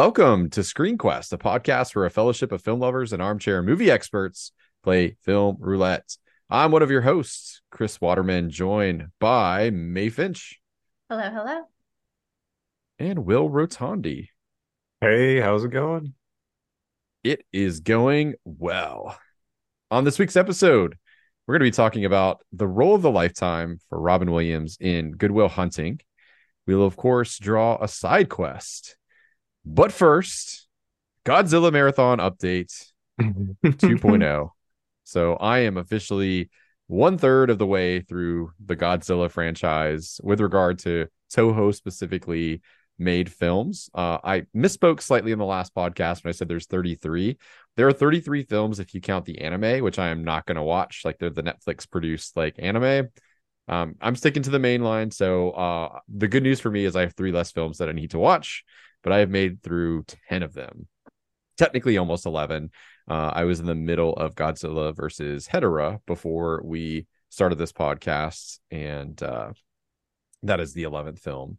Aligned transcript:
Welcome 0.00 0.48
to 0.52 0.64
Screen 0.64 0.96
Quest, 0.96 1.30
a 1.34 1.36
podcast 1.36 1.94
where 1.94 2.06
a 2.06 2.10
fellowship 2.10 2.52
of 2.52 2.62
film 2.62 2.80
lovers 2.80 3.12
and 3.12 3.20
armchair 3.20 3.62
movie 3.62 3.90
experts 3.90 4.50
play 4.82 5.18
film 5.20 5.58
roulette. 5.60 6.16
I'm 6.48 6.72
one 6.72 6.80
of 6.80 6.90
your 6.90 7.02
hosts, 7.02 7.60
Chris 7.70 8.00
Waterman, 8.00 8.48
joined 8.48 9.08
by 9.18 9.68
Mae 9.68 10.08
Finch 10.08 10.58
Hello, 11.10 11.28
hello. 11.30 11.64
and 12.98 13.26
Will 13.26 13.50
Rotondi. 13.50 14.28
Hey, 15.02 15.38
how's 15.38 15.64
it 15.64 15.70
going? 15.70 16.14
It 17.22 17.44
is 17.52 17.80
going 17.80 18.36
well. 18.46 19.18
On 19.90 20.04
this 20.04 20.18
week's 20.18 20.34
episode, 20.34 20.96
we're 21.46 21.58
going 21.58 21.70
to 21.70 21.72
be 21.72 21.76
talking 21.76 22.06
about 22.06 22.40
the 22.54 22.66
role 22.66 22.94
of 22.94 23.02
the 23.02 23.10
lifetime 23.10 23.80
for 23.90 24.00
Robin 24.00 24.30
Williams 24.30 24.78
in 24.80 25.10
Good 25.10 25.30
Will 25.30 25.48
Hunting. 25.48 26.00
We'll, 26.66 26.84
of 26.84 26.96
course, 26.96 27.38
draw 27.38 27.76
a 27.78 27.86
side 27.86 28.30
quest. 28.30 28.96
But 29.64 29.92
first, 29.92 30.66
Godzilla 31.24 31.72
Marathon 31.72 32.18
Update 32.18 32.72
2.0. 33.20 34.50
So 35.04 35.34
I 35.34 35.60
am 35.60 35.76
officially 35.76 36.50
one 36.86 37.18
third 37.18 37.50
of 37.50 37.58
the 37.58 37.66
way 37.66 38.00
through 38.00 38.52
the 38.64 38.76
Godzilla 38.76 39.30
franchise 39.30 40.20
with 40.22 40.40
regard 40.40 40.78
to 40.80 41.06
Toho 41.32 41.74
specifically 41.74 42.62
made 42.98 43.32
films. 43.32 43.88
Uh, 43.94 44.18
I 44.22 44.42
misspoke 44.54 45.00
slightly 45.00 45.32
in 45.32 45.38
the 45.38 45.44
last 45.44 45.74
podcast 45.74 46.22
when 46.22 46.28
I 46.28 46.32
said 46.32 46.48
there's 46.48 46.66
33. 46.66 47.38
There 47.76 47.88
are 47.88 47.92
33 47.92 48.42
films 48.44 48.78
if 48.78 48.94
you 48.94 49.00
count 49.00 49.24
the 49.24 49.40
anime, 49.40 49.82
which 49.82 49.98
I 49.98 50.08
am 50.08 50.22
not 50.22 50.46
going 50.46 50.56
to 50.56 50.62
watch. 50.62 51.02
Like 51.04 51.18
they're 51.18 51.30
the 51.30 51.42
Netflix 51.42 51.90
produced 51.90 52.36
like 52.36 52.56
anime. 52.58 53.08
Um, 53.68 53.94
I'm 54.00 54.16
sticking 54.16 54.42
to 54.42 54.50
the 54.50 54.58
main 54.58 54.82
line. 54.82 55.10
So 55.10 55.52
uh, 55.52 56.00
the 56.08 56.28
good 56.28 56.42
news 56.42 56.60
for 56.60 56.70
me 56.70 56.84
is 56.84 56.94
I 56.94 57.02
have 57.02 57.14
three 57.14 57.32
less 57.32 57.52
films 57.52 57.78
that 57.78 57.88
I 57.88 57.92
need 57.92 58.10
to 58.10 58.18
watch, 58.18 58.64
but 59.02 59.12
I 59.12 59.18
have 59.18 59.30
made 59.30 59.62
through 59.62 60.04
10 60.28 60.42
of 60.42 60.52
them. 60.52 60.86
Technically 61.58 61.98
almost 61.98 62.26
11. 62.26 62.70
Uh, 63.08 63.32
I 63.34 63.44
was 63.44 63.60
in 63.60 63.66
the 63.66 63.74
middle 63.74 64.14
of 64.14 64.34
Godzilla 64.34 64.94
versus 64.94 65.48
Hedorah 65.48 66.00
before 66.06 66.62
we 66.64 67.06
started 67.28 67.58
this 67.58 67.72
podcast, 67.72 68.58
and 68.70 69.20
uh, 69.22 69.52
that 70.42 70.60
is 70.60 70.72
the 70.72 70.84
11th 70.84 71.18
film. 71.18 71.58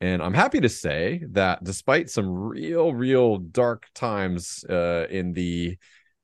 And 0.00 0.22
I'm 0.22 0.34
happy 0.34 0.60
to 0.60 0.68
say 0.68 1.22
that 1.30 1.64
despite 1.64 2.10
some 2.10 2.28
real, 2.28 2.92
real 2.92 3.38
dark 3.38 3.86
times 3.94 4.64
uh, 4.68 5.06
in 5.08 5.32
the 5.32 5.78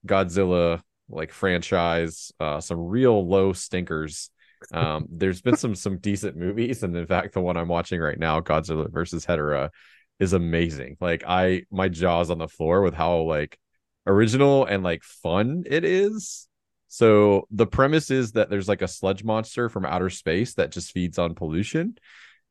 Godzilla 0.07 0.83
like 1.09 1.33
franchise, 1.33 2.33
uh, 2.41 2.61
some 2.61 2.79
real 2.79 3.27
low 3.27 3.53
stinkers. 3.53 4.31
Um, 4.73 5.07
there's 5.11 5.41
been 5.41 5.57
some 5.57 5.75
some 5.75 5.99
decent 5.99 6.37
movies, 6.37 6.83
and 6.83 6.95
in 6.95 7.07
fact, 7.07 7.35
the 7.35 7.41
one 7.41 7.57
I'm 7.57 7.69
watching 7.69 8.01
right 8.01 8.19
now, 8.19 8.41
Godzilla 8.41 8.91
versus 8.91 9.25
Hedorah, 9.25 9.71
is 10.21 10.33
amazing. 10.33 10.97
Like 11.01 11.25
I, 11.27 11.65
my 11.71 11.89
jaw's 11.89 12.31
on 12.31 12.39
the 12.39 12.49
floor 12.49 12.83
with 12.83 12.95
how 12.95 13.23
like 13.23 13.59
original 14.07 14.65
and 14.65 14.83
like 14.85 15.03
fun 15.03 15.65
it 15.67 15.85
is. 15.85 16.47
So 16.89 17.47
the 17.51 17.67
premise 17.67 18.11
is 18.11 18.33
that 18.33 18.51
there's 18.51 18.69
like 18.69 18.83
a 18.83 18.89
sludge 18.89 19.25
monster 19.25 19.69
from 19.69 19.85
outer 19.85 20.11
space 20.11 20.55
that 20.55 20.73
just 20.73 20.93
feeds 20.93 21.19
on 21.19 21.35
pollution 21.35 21.97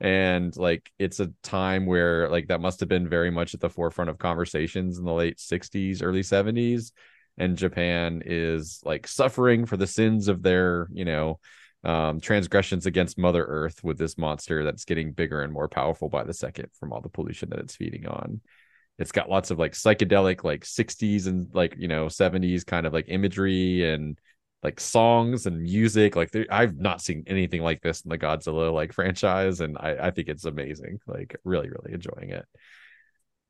and 0.02 0.56
like 0.56 0.92
it's 0.98 1.20
a 1.20 1.32
time 1.44 1.86
where 1.86 2.30
like 2.30 2.48
that 2.48 2.62
must 2.62 2.80
have 2.80 2.90
been 2.90 3.10
very 3.10 3.32
much 3.32 3.54
at 3.54 3.60
the 3.60 3.70
forefront 3.70 4.10
of 4.10 4.18
conversations 4.18 4.98
in 4.98 5.04
the 5.04 5.14
late 5.14 5.38
60s 5.38 6.02
early 6.02 6.22
70s 6.22 6.94
and 7.38 7.58
japan 7.58 8.22
is 8.26 8.82
like 8.86 9.08
suffering 9.08 9.66
for 9.66 9.76
the 9.76 9.88
sins 9.88 10.28
of 10.28 10.42
their 10.42 10.88
you 10.94 11.04
know 11.04 11.40
um 11.84 12.20
transgressions 12.20 12.86
against 12.86 13.18
mother 13.18 13.46
earth 13.46 13.84
with 13.84 13.98
this 13.98 14.18
monster 14.18 14.64
that's 14.66 14.84
getting 14.84 15.14
bigger 15.14 15.44
and 15.44 15.54
more 15.54 15.70
powerful 15.70 16.10
by 16.10 16.24
the 16.24 16.34
second 16.34 16.68
from 16.78 16.92
all 16.92 17.02
the 17.02 17.10
pollution 17.10 17.50
that 17.50 17.60
it's 17.60 17.76
feeding 17.76 18.06
on. 18.06 18.42
It's 18.98 19.14
got 19.14 19.30
lots 19.30 19.50
of 19.50 19.60
like 19.60 19.72
psychedelic 19.72 20.44
like 20.44 20.66
60s 20.66 21.28
and 21.28 21.48
like 21.54 21.76
you 21.78 21.88
know 21.88 22.08
70s 22.08 22.66
kind 22.66 22.86
of 22.86 22.92
like 22.92 23.06
imagery 23.08 23.90
and 23.90 24.20
like 24.62 24.82
songs 24.82 25.46
and 25.46 25.62
music. 25.62 26.18
Like 26.18 26.36
i've 26.52 26.76
not 26.76 27.02
seen 27.02 27.24
anything 27.28 27.62
like 27.62 27.82
this 27.82 28.02
in 28.02 28.10
the 28.10 28.18
godzilla 28.18 28.74
like 28.74 28.92
franchise 29.00 29.62
and 29.62 29.78
I, 29.80 30.08
I 30.08 30.12
think 30.12 30.28
it's 30.28 30.46
amazing 30.46 31.00
like 31.08 31.38
really 31.46 31.70
really 31.70 31.94
enjoying 31.94 32.32
it. 32.32 32.46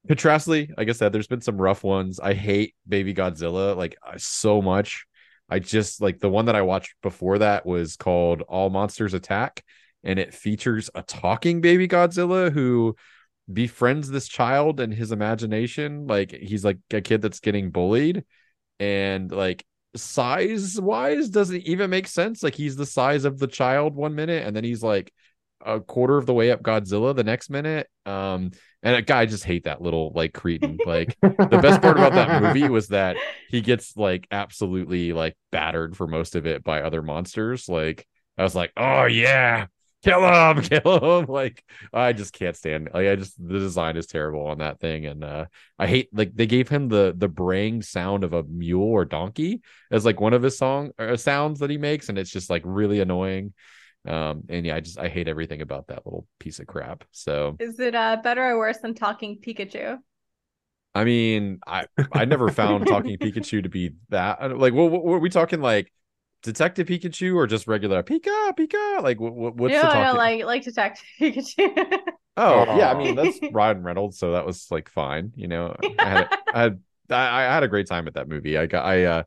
Contrastly 0.08 0.70
like 0.78 0.88
i 0.88 0.92
said 0.92 1.12
there's 1.12 1.28
been 1.28 1.42
some 1.42 1.58
rough 1.58 1.84
ones. 1.84 2.20
I 2.20 2.36
hate 2.36 2.76
baby 2.88 3.16
godzilla 3.16 3.76
like 3.76 3.98
so 4.18 4.62
much 4.62 5.08
i 5.50 5.60
just 5.60 6.02
like 6.02 6.20
the 6.20 6.30
one 6.30 6.46
that 6.46 6.56
i 6.56 6.62
watched 6.62 6.94
before 7.02 7.40
that 7.40 7.66
was 7.66 7.96
called 7.96 8.42
all 8.44 8.70
monsters 8.70 9.14
attack 9.14 9.64
and 10.04 10.20
it 10.20 10.34
features 10.34 10.90
a 10.96 11.02
talking 11.04 11.62
baby 11.62 11.88
godzilla 11.88 12.52
who 12.52 12.96
befriends 13.52 14.10
this 14.10 14.28
child 14.28 14.80
and 14.80 14.94
his 14.94 15.12
imagination. 15.12 16.08
Like 16.08 16.32
he's 16.32 16.64
like 16.64 16.78
a 16.92 17.02
kid 17.02 17.22
that's 17.22 17.40
getting 17.40 17.72
bullied 17.72 18.24
and 18.80 19.32
like 19.32 19.66
size 19.96 20.80
wise 20.80 21.30
doesn't 21.30 21.64
even 21.64 21.90
make 21.90 22.08
sense. 22.08 22.44
Like 22.44 22.56
he's 22.56 22.76
the 22.76 22.86
size 22.86 23.26
of 23.26 23.40
the 23.40 23.48
child 23.48 23.96
one 23.96 24.16
minute 24.16 24.46
and 24.46 24.56
then 24.56 24.64
he's 24.64 24.84
like 24.84 25.12
a 25.66 25.80
quarter 25.80 26.18
of 26.18 26.26
the 26.26 26.34
way 26.34 26.52
up 26.52 26.62
godzilla 26.62 27.16
the 27.16 27.24
next 27.24 27.50
minute. 27.50 27.88
Um 28.06 28.52
and 28.82 28.96
a 28.96 29.02
guy 29.02 29.26
just 29.26 29.44
hate 29.44 29.66
that 29.66 29.82
little 29.82 30.12
like 30.16 30.34
cretin 30.34 30.78
like 30.86 31.18
the 31.22 31.60
best 31.62 31.82
part 31.82 31.98
about 31.98 32.14
that 32.14 32.42
movie 32.56 32.70
was 32.70 32.88
that 32.90 33.18
he 33.50 33.62
gets 33.62 33.98
like 33.98 34.28
absolutely 34.32 35.14
like 35.14 35.36
battered 35.52 35.98
for 35.98 36.08
most 36.08 36.36
of 36.36 36.46
it 36.46 36.64
by 36.64 36.82
other 36.82 37.02
monsters. 37.02 37.68
Like 37.68 38.08
i 38.38 38.44
was 38.44 38.56
like 38.56 38.72
oh 38.78 39.04
yeah 39.06 39.68
kill 40.04 40.22
him 40.22 40.62
kill 40.84 41.20
him 41.20 41.26
like 41.26 41.64
i 41.94 42.14
just 42.14 42.32
can't 42.34 42.56
stand 42.56 42.90
like 42.94 43.08
i 43.08 43.16
just 43.16 43.36
the 43.38 43.60
design 43.60 43.98
is 43.98 44.08
terrible 44.08 44.48
on 44.48 44.60
that 44.60 44.80
thing. 44.80 45.06
And 45.06 45.24
uh 45.24 45.46
i 45.78 45.88
hate 45.88 46.10
like 46.14 46.34
they 46.34 46.46
gave 46.46 46.70
him 46.70 46.88
the 46.88 47.14
the 47.18 47.28
braying 47.28 47.82
sound 47.82 48.24
of 48.24 48.34
a 48.34 48.44
mule 48.44 48.88
or 48.88 49.06
donkey 49.06 49.62
as 49.92 50.06
like 50.06 50.22
one 50.22 50.34
of 50.34 50.44
his 50.44 50.58
song 50.58 50.92
uh, 50.98 51.18
sounds 51.18 51.60
that 51.60 51.70
he 51.70 51.78
makes. 51.78 52.10
And 52.10 52.18
it's 52.18 52.32
just 52.32 52.50
like 52.50 52.62
really 52.66 53.02
annoying 53.02 53.54
um 54.10 54.44
and 54.50 54.66
yeah 54.66 54.76
i 54.76 54.80
just 54.80 55.00
i 55.00 55.08
hate 55.08 55.28
everything 55.28 55.62
about 55.62 55.88
that 55.88 56.06
little 56.06 56.28
piece 56.40 56.60
of 56.60 56.68
crap 56.68 57.04
so 57.12 57.56
Is 57.60 57.80
it 57.80 57.96
uh 57.96 58.18
better 58.24 58.44
or 58.44 58.58
worse 58.58 58.78
than 58.80 58.94
talking 58.94 59.40
Pikachu? 59.40 60.00
i 60.96 61.04
mean 61.04 61.60
i 61.68 61.86
i 62.14 62.26
never 62.26 62.50
found 62.50 62.88
talking 62.88 63.18
pikachu 63.22 63.62
to 63.62 63.70
be 63.70 63.92
that 64.10 64.58
like 64.58 64.74
what, 64.74 64.92
what 64.92 65.04
were 65.04 65.20
we 65.20 65.30
talking 65.30 65.62
like 65.62 65.92
detective 66.42 66.88
pikachu 66.88 67.36
or 67.36 67.46
just 67.46 67.68
regular 67.68 68.02
pika 68.02 68.54
pika 68.58 69.04
like 69.04 69.20
what, 69.20 69.36
what 69.36 69.56
what's 69.56 69.74
no, 69.74 69.82
the 69.82 69.88
I 69.88 69.94
talking 69.94 70.04
don't 70.04 70.18
like 70.18 70.46
like 70.46 70.64
Detective 70.64 71.06
Pikachu. 71.20 72.00
Oh 72.38 72.78
yeah, 72.78 72.90
I 72.92 72.98
mean 72.98 73.16
that's 73.16 73.38
Ryan 73.52 73.84
Reynolds, 73.84 74.18
so 74.18 74.32
that 74.32 74.46
was 74.46 74.72
like 74.72 74.90
fine. 74.90 75.34
You 75.36 75.50
know, 75.50 75.76
I 76.00 76.10
had 76.10 76.30
I 76.54 76.62
had 76.62 76.80
I, 77.10 77.40
I 77.40 77.54
had 77.54 77.64
a 77.64 77.68
great 77.68 77.88
time 77.88 78.08
at 78.08 78.14
that 78.14 78.30
movie. 78.30 78.58
I 78.58 78.66
got 78.66 78.86
I 78.86 79.04
uh, 79.04 79.24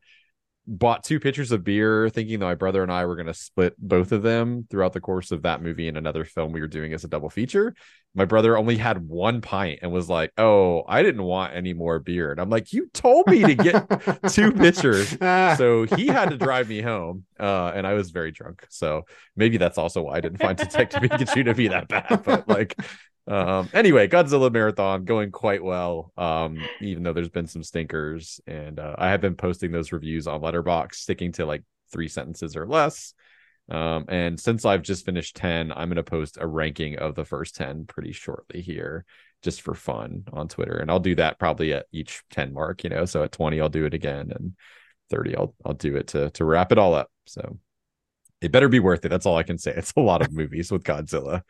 bought 0.66 1.04
two 1.04 1.18
pitchers 1.18 1.52
of 1.52 1.64
beer, 1.64 2.08
thinking 2.08 2.38
that 2.38 2.46
my 2.46 2.54
brother 2.54 2.82
and 2.82 2.92
I 2.92 3.04
were 3.06 3.16
going 3.16 3.26
to 3.26 3.34
split 3.34 3.74
both 3.78 4.12
of 4.12 4.22
them 4.22 4.66
throughout 4.70 4.92
the 4.92 5.00
course 5.00 5.30
of 5.30 5.42
that 5.42 5.62
movie 5.62 5.88
and 5.88 5.96
another 5.96 6.24
film 6.24 6.52
we 6.52 6.60
were 6.60 6.68
doing 6.68 6.92
as 6.92 7.04
a 7.04 7.08
double 7.08 7.30
feature. 7.30 7.74
My 8.14 8.24
brother 8.26 8.56
only 8.56 8.76
had 8.76 9.08
one 9.08 9.40
pint 9.40 9.80
and 9.82 9.90
was 9.90 10.08
like, 10.08 10.32
"Oh, 10.36 10.84
I 10.86 11.02
didn't 11.02 11.22
want 11.22 11.54
any 11.54 11.72
more 11.72 11.98
beer," 11.98 12.30
and 12.30 12.40
I'm 12.40 12.50
like, 12.50 12.72
"You 12.72 12.88
told 12.92 13.26
me 13.26 13.42
to 13.42 13.54
get 13.54 14.30
two 14.30 14.52
pitchers." 14.52 15.16
So 15.18 15.84
he 15.96 16.06
had 16.06 16.31
to 16.31 16.37
drive 16.37 16.69
me 16.69 16.82
home 16.82 17.25
uh 17.42 17.72
and 17.75 17.87
i 17.87 17.92
was 17.92 18.10
very 18.10 18.31
drunk 18.31 18.64
so 18.70 19.02
maybe 19.37 19.56
that's 19.56 19.76
also 19.76 20.02
why 20.02 20.16
i 20.16 20.20
didn't 20.20 20.38
find 20.38 20.56
detective 20.56 21.02
pikachu 21.02 21.44
to 21.44 21.54
be 21.54 21.69
that 21.69 21.88
bad 21.88 22.22
but 22.25 22.48
like 22.48 22.76
um 23.28 23.69
anyway 23.72 24.08
godzilla 24.08 24.52
marathon 24.52 25.04
going 25.04 25.30
quite 25.30 25.62
well 25.62 26.12
um 26.16 26.60
even 26.80 27.04
though 27.04 27.12
there's 27.12 27.28
been 27.28 27.46
some 27.46 27.62
stinkers 27.62 28.40
and 28.48 28.80
uh, 28.80 28.96
i 28.98 29.10
have 29.10 29.20
been 29.20 29.36
posting 29.36 29.70
those 29.70 29.92
reviews 29.92 30.26
on 30.26 30.40
letterboxd 30.40 30.94
sticking 30.94 31.30
to 31.30 31.46
like 31.46 31.62
three 31.92 32.08
sentences 32.08 32.56
or 32.56 32.66
less. 32.66 33.14
Um 33.70 34.06
and 34.08 34.40
since 34.40 34.64
i've 34.64 34.82
just 34.82 35.04
finished 35.04 35.36
10 35.36 35.70
i'm 35.70 35.88
going 35.88 35.96
to 35.96 36.02
post 36.02 36.36
a 36.40 36.46
ranking 36.46 36.98
of 36.98 37.14
the 37.14 37.24
first 37.24 37.54
10 37.54 37.84
pretty 37.84 38.10
shortly 38.10 38.60
here 38.60 39.04
just 39.42 39.62
for 39.62 39.75
fun 39.75 40.25
on 40.32 40.48
twitter 40.48 40.78
and 40.78 40.90
i'll 40.90 40.98
do 40.98 41.14
that 41.14 41.38
probably 41.38 41.72
at 41.72 41.86
each 41.92 42.22
10 42.30 42.52
mark 42.52 42.82
you 42.82 42.90
know 42.90 43.04
so 43.04 43.22
at 43.22 43.30
20 43.30 43.60
i'll 43.60 43.68
do 43.68 43.84
it 43.84 43.94
again 43.94 44.32
and 44.34 44.56
30 45.10 45.36
i'll 45.36 45.54
i'll 45.64 45.75
do 45.75 45.94
it 45.94 46.08
to 46.08 46.30
to 46.30 46.44
wrap 46.44 46.72
it 46.72 46.78
all 46.78 46.94
up 46.94 47.08
so. 47.26 47.58
It 48.40 48.50
better 48.50 48.68
be 48.68 48.80
worth 48.80 49.04
it 49.04 49.08
that's 49.10 49.26
all 49.26 49.36
i 49.36 49.44
can 49.44 49.58
say 49.58 49.72
it's 49.76 49.92
a 49.96 50.00
lot 50.00 50.22
of 50.22 50.32
movies 50.32 50.72
with 50.72 50.82
godzilla 50.82 51.42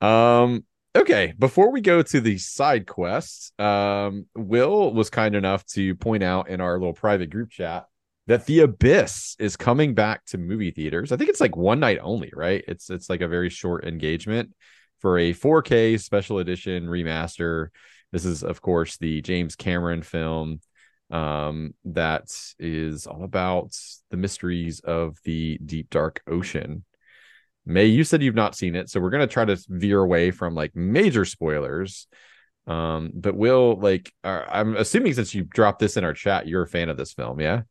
um 0.00 0.64
okay 0.94 1.32
before 1.38 1.70
we 1.70 1.80
go 1.80 2.02
to 2.02 2.20
the 2.20 2.38
side 2.38 2.86
quests 2.86 3.52
um 3.58 4.26
will 4.36 4.92
was 4.92 5.10
kind 5.10 5.34
enough 5.34 5.64
to 5.66 5.94
point 5.96 6.22
out 6.22 6.48
in 6.48 6.60
our 6.60 6.78
little 6.78 6.94
private 6.94 7.30
group 7.30 7.50
chat 7.50 7.86
that 8.28 8.44
the 8.44 8.60
abyss 8.60 9.36
is 9.38 9.56
coming 9.56 9.94
back 9.94 10.22
to 10.26 10.36
movie 10.36 10.70
theaters. 10.70 11.12
I 11.12 11.16
think 11.16 11.30
it's 11.30 11.40
like 11.40 11.56
one 11.56 11.80
night 11.80 11.98
only 12.00 12.30
right? 12.34 12.62
It's 12.68 12.90
it's 12.90 13.10
like 13.10 13.22
a 13.22 13.28
very 13.28 13.48
short 13.48 13.84
engagement 13.84 14.54
for 15.00 15.18
a 15.18 15.32
4k 15.32 15.98
special 15.98 16.38
edition 16.38 16.86
remaster. 16.86 17.68
This 18.12 18.24
is 18.24 18.44
of 18.44 18.60
course 18.60 18.98
the 18.98 19.20
james 19.22 19.56
cameron 19.56 20.02
film 20.02 20.60
um 21.10 21.74
that 21.86 22.30
is 22.58 23.06
all 23.06 23.24
about 23.24 23.74
the 24.10 24.16
mysteries 24.16 24.80
of 24.80 25.16
the 25.24 25.58
deep 25.64 25.88
dark 25.88 26.20
ocean 26.26 26.84
mae 27.68 27.86
you 27.86 28.04
said 28.04 28.22
you've 28.22 28.34
not 28.34 28.56
seen 28.56 28.74
it 28.74 28.90
so 28.90 29.00
we're 29.00 29.10
going 29.10 29.26
to 29.26 29.32
try 29.32 29.44
to 29.44 29.56
veer 29.68 30.00
away 30.00 30.30
from 30.30 30.54
like 30.54 30.74
major 30.74 31.24
spoilers 31.24 32.08
Um, 32.68 33.12
but 33.14 33.36
Will, 33.36 33.76
like, 33.80 34.12
uh, 34.24 34.44
I'm 34.48 34.76
assuming 34.76 35.14
since 35.14 35.34
you 35.34 35.44
dropped 35.44 35.80
this 35.80 35.96
in 35.98 36.04
our 36.04 36.14
chat, 36.14 36.46
you're 36.48 36.62
a 36.64 36.68
fan 36.68 36.90
of 36.90 36.98
this 36.98 37.14
film, 37.14 37.40
yeah? 37.40 37.62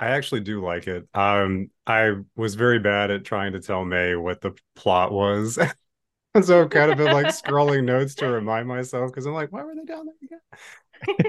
I 0.00 0.08
actually 0.08 0.40
do 0.40 0.62
like 0.64 0.86
it. 0.86 1.08
Um, 1.14 1.70
I 1.86 2.14
was 2.36 2.54
very 2.54 2.78
bad 2.78 3.10
at 3.10 3.24
trying 3.24 3.52
to 3.52 3.60
tell 3.60 3.84
Mae 3.84 4.14
what 4.14 4.40
the 4.40 4.56
plot 4.76 5.12
was. 5.12 5.58
and 6.34 6.44
so 6.44 6.62
I've 6.62 6.70
kind 6.70 6.90
of 6.90 6.96
been 6.98 7.10
like 7.10 7.26
scrolling 7.28 7.84
notes 7.84 8.16
to 8.16 8.28
remind 8.28 8.68
myself 8.68 9.10
because 9.10 9.26
I'm 9.26 9.34
like, 9.34 9.52
why 9.52 9.64
were 9.64 9.74
they 9.74 9.84
down 9.84 10.06
there 10.06 10.14
again? 10.24 10.40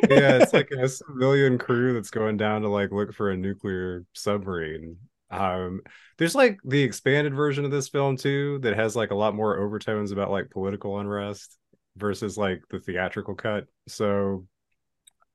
yeah, 0.09 0.37
it's 0.37 0.53
like 0.53 0.71
a 0.71 0.87
civilian 0.89 1.57
crew 1.57 1.93
that's 1.93 2.09
going 2.11 2.37
down 2.37 2.61
to 2.63 2.69
like 2.69 2.91
look 2.91 3.13
for 3.13 3.31
a 3.31 3.37
nuclear 3.37 4.05
submarine. 4.13 4.97
Um, 5.31 5.81
there's 6.17 6.35
like 6.35 6.59
the 6.65 6.81
expanded 6.81 7.33
version 7.33 7.65
of 7.65 7.71
this 7.71 7.89
film 7.89 8.17
too 8.17 8.59
that 8.63 8.75
has 8.75 8.95
like 8.95 9.11
a 9.11 9.15
lot 9.15 9.35
more 9.35 9.57
overtones 9.59 10.11
about 10.11 10.31
like 10.31 10.49
political 10.49 10.99
unrest 10.99 11.57
versus 11.97 12.37
like 12.37 12.63
the 12.69 12.79
theatrical 12.79 13.35
cut. 13.35 13.65
So 13.87 14.45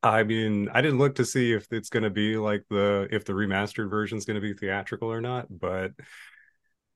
I 0.03 0.23
mean, 0.23 0.69
I 0.73 0.83
didn't 0.83 0.99
look 0.99 1.15
to 1.15 1.25
see 1.25 1.53
if 1.53 1.67
it's 1.73 1.89
going 1.89 2.03
to 2.03 2.11
be 2.11 2.37
like 2.37 2.65
the 2.69 3.09
if 3.11 3.25
the 3.25 3.33
remastered 3.33 3.89
version 3.89 4.19
is 4.19 4.27
going 4.27 4.35
to 4.35 4.41
be 4.41 4.53
theatrical 4.53 5.11
or 5.11 5.23
not, 5.23 5.47
but 5.51 5.93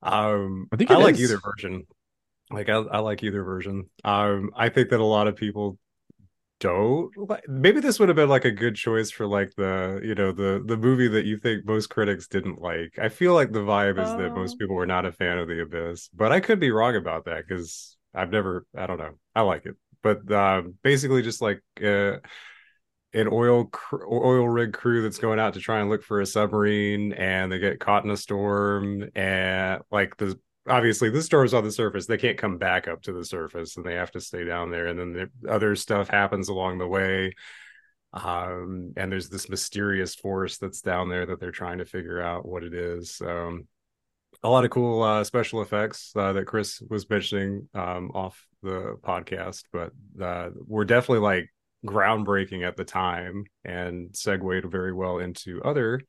um, 0.03 0.69
I 0.71 0.77
think 0.77 0.91
I 0.91 0.95
it 0.95 1.05
like 1.05 1.19
either 1.19 1.39
version. 1.39 1.87
Like 2.51 2.69
I, 2.69 2.75
I 2.75 2.99
like 2.99 3.23
either 3.23 3.43
version. 3.43 3.89
Um, 4.05 4.51
I 4.55 4.69
think 4.69 4.91
that 4.91 5.01
a 5.01 5.05
lot 5.05 5.27
of 5.27 5.37
people 5.37 5.79
don't. 6.61 7.11
like- 7.17 7.49
Maybe 7.49 7.81
this 7.81 7.99
would 7.99 8.09
have 8.09 8.17
been 8.17 8.29
like 8.29 8.45
a 8.45 8.51
good 8.51 8.75
choice 8.75 9.11
for 9.11 9.27
like 9.27 9.55
the 9.57 10.01
you 10.03 10.15
know 10.15 10.33
the 10.33 10.63
the 10.65 10.77
movie 10.77 11.09
that 11.09 11.25
you 11.25 11.39
think 11.39 11.65
most 11.67 11.89
critics 11.89 12.27
didn't 12.29 12.61
like. 12.61 12.99
I 12.99 13.09
feel 13.09 13.35
like 13.35 13.53
the 13.53 13.61
vibe 13.61 13.99
is 14.03 14.11
that 14.11 14.33
Oh. 14.33 14.35
most 14.37 14.59
people 14.59 14.77
were 14.77 14.87
not 14.87 15.07
a 15.07 15.13
fan 15.13 15.39
of 15.39 15.49
the 15.49 15.63
Abyss, 15.63 16.09
but 16.15 16.33
I 16.33 16.41
could 16.41 16.61
be 16.61 16.71
wrong 16.71 16.97
about 16.97 17.25
that 17.27 17.47
because 17.47 17.97
I've 18.15 18.31
never. 18.31 18.67
I 18.77 18.87
don't 18.87 18.99
know. 18.99 19.19
I 19.35 19.43
like 19.43 19.67
it, 19.67 19.77
but 20.03 20.31
um, 20.33 20.75
basically 20.83 21.23
just 21.23 21.43
like. 21.43 21.63
Uh, 21.83 22.17
an 23.15 23.27
oil 23.33 23.65
cr- 23.65 24.05
oil 24.07 24.47
rig 24.47 24.75
crew 24.75 25.03
that's 25.03 25.17
going 25.19 25.39
out 25.41 25.55
to 25.55 25.61
try 25.61 25.81
and 25.81 25.89
look 25.89 26.03
for 26.03 26.21
a 26.21 26.27
submarine 26.27 27.15
and 27.15 27.51
they 27.51 27.59
get 27.59 27.81
caught 27.81 28.05
in 28.05 28.11
a 28.11 28.17
storm 28.19 29.09
and 29.15 29.81
like 29.91 30.15
the 30.19 30.39
obviously 30.69 31.11
the 31.11 31.23
storm's 31.23 31.55
on 31.55 31.65
the 31.65 31.73
surface 31.73 32.07
they 32.07 32.17
can't 32.17 32.39
come 32.39 32.59
back 32.59 32.89
up 32.89 33.03
to 33.03 33.13
the 33.13 33.25
surface 33.25 33.77
and 33.77 33.85
they 33.85 33.95
have 33.95 34.11
to 34.11 34.21
stay 34.21 34.45
down 34.45 34.71
there 34.71 34.87
and 34.87 34.99
then 34.99 35.13
the 35.13 35.51
other 35.51 35.75
stuff 35.75 36.09
happens 36.09 36.49
along 36.49 36.79
the 36.79 36.87
way 36.87 37.33
um 38.13 38.93
and 38.97 39.13
there's 39.13 39.29
this 39.29 39.49
mysterious 39.49 40.15
force 40.15 40.59
that's 40.59 40.81
down 40.81 41.09
there 41.09 41.27
that 41.27 41.41
they're 41.41 41.51
trying 41.51 41.79
to 41.79 41.85
figure 41.85 42.23
out 42.23 42.47
what 42.47 42.65
it 42.65 42.75
is 42.75 43.21
um 43.25 43.67
a 44.43 44.49
lot 44.49 44.65
of 44.65 44.71
cool 44.71 45.03
uh, 45.03 45.25
special 45.25 45.63
effects 45.63 46.13
uh, 46.15 46.33
that 46.33 46.47
Chris 46.47 46.81
was 46.89 47.09
mentioning 47.11 47.69
um, 47.75 48.11
off 48.15 48.47
the 48.63 48.97
podcast, 49.03 49.65
but 49.73 49.93
uh, 50.23 50.51
were 50.67 50.85
definitely 50.85 51.25
like 51.25 51.49
groundbreaking 51.85 52.67
at 52.67 52.77
the 52.77 52.85
time 52.85 53.45
and 53.65 54.15
segued 54.15 54.71
very 54.71 54.93
well 54.93 55.19
into 55.19 55.63
other 55.63 56.01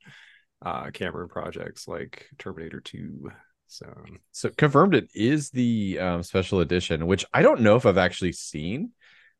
uh, 0.64 0.90
Cameron 0.90 1.28
projects 1.28 1.88
like 1.88 2.28
Terminator 2.38 2.80
2. 2.80 3.30
So 3.70 3.86
So 4.32 4.50
confirmed 4.50 4.94
it 4.96 5.08
is 5.14 5.50
the 5.50 5.98
um, 6.00 6.22
special 6.24 6.58
edition, 6.60 7.06
which 7.06 7.24
I 7.32 7.42
don't 7.42 7.60
know 7.60 7.76
if 7.76 7.86
I've 7.86 7.98
actually 7.98 8.32
seen. 8.32 8.90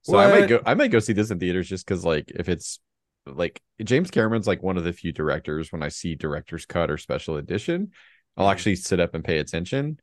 So 0.02 0.18
I 0.18 0.28
might 0.28 0.48
go 0.48 0.60
I 0.64 0.74
might 0.74 0.92
go 0.92 1.00
see 1.00 1.12
this 1.12 1.30
in 1.30 1.40
theaters 1.40 1.68
just 1.68 1.84
because 1.84 2.04
like 2.04 2.30
if 2.34 2.48
it's 2.48 2.78
like 3.26 3.60
James 3.82 4.10
Cameron's 4.10 4.46
like 4.46 4.62
one 4.62 4.76
of 4.78 4.84
the 4.84 4.92
few 4.92 5.12
directors 5.12 5.72
when 5.72 5.82
I 5.82 5.88
see 5.88 6.14
director's 6.14 6.64
cut 6.64 6.90
or 6.90 6.96
special 6.96 7.36
edition, 7.36 7.90
I'll 8.36 8.46
Mhm. 8.46 8.52
actually 8.52 8.76
sit 8.76 9.00
up 9.00 9.14
and 9.14 9.24
pay 9.24 9.38
attention. 9.38 9.98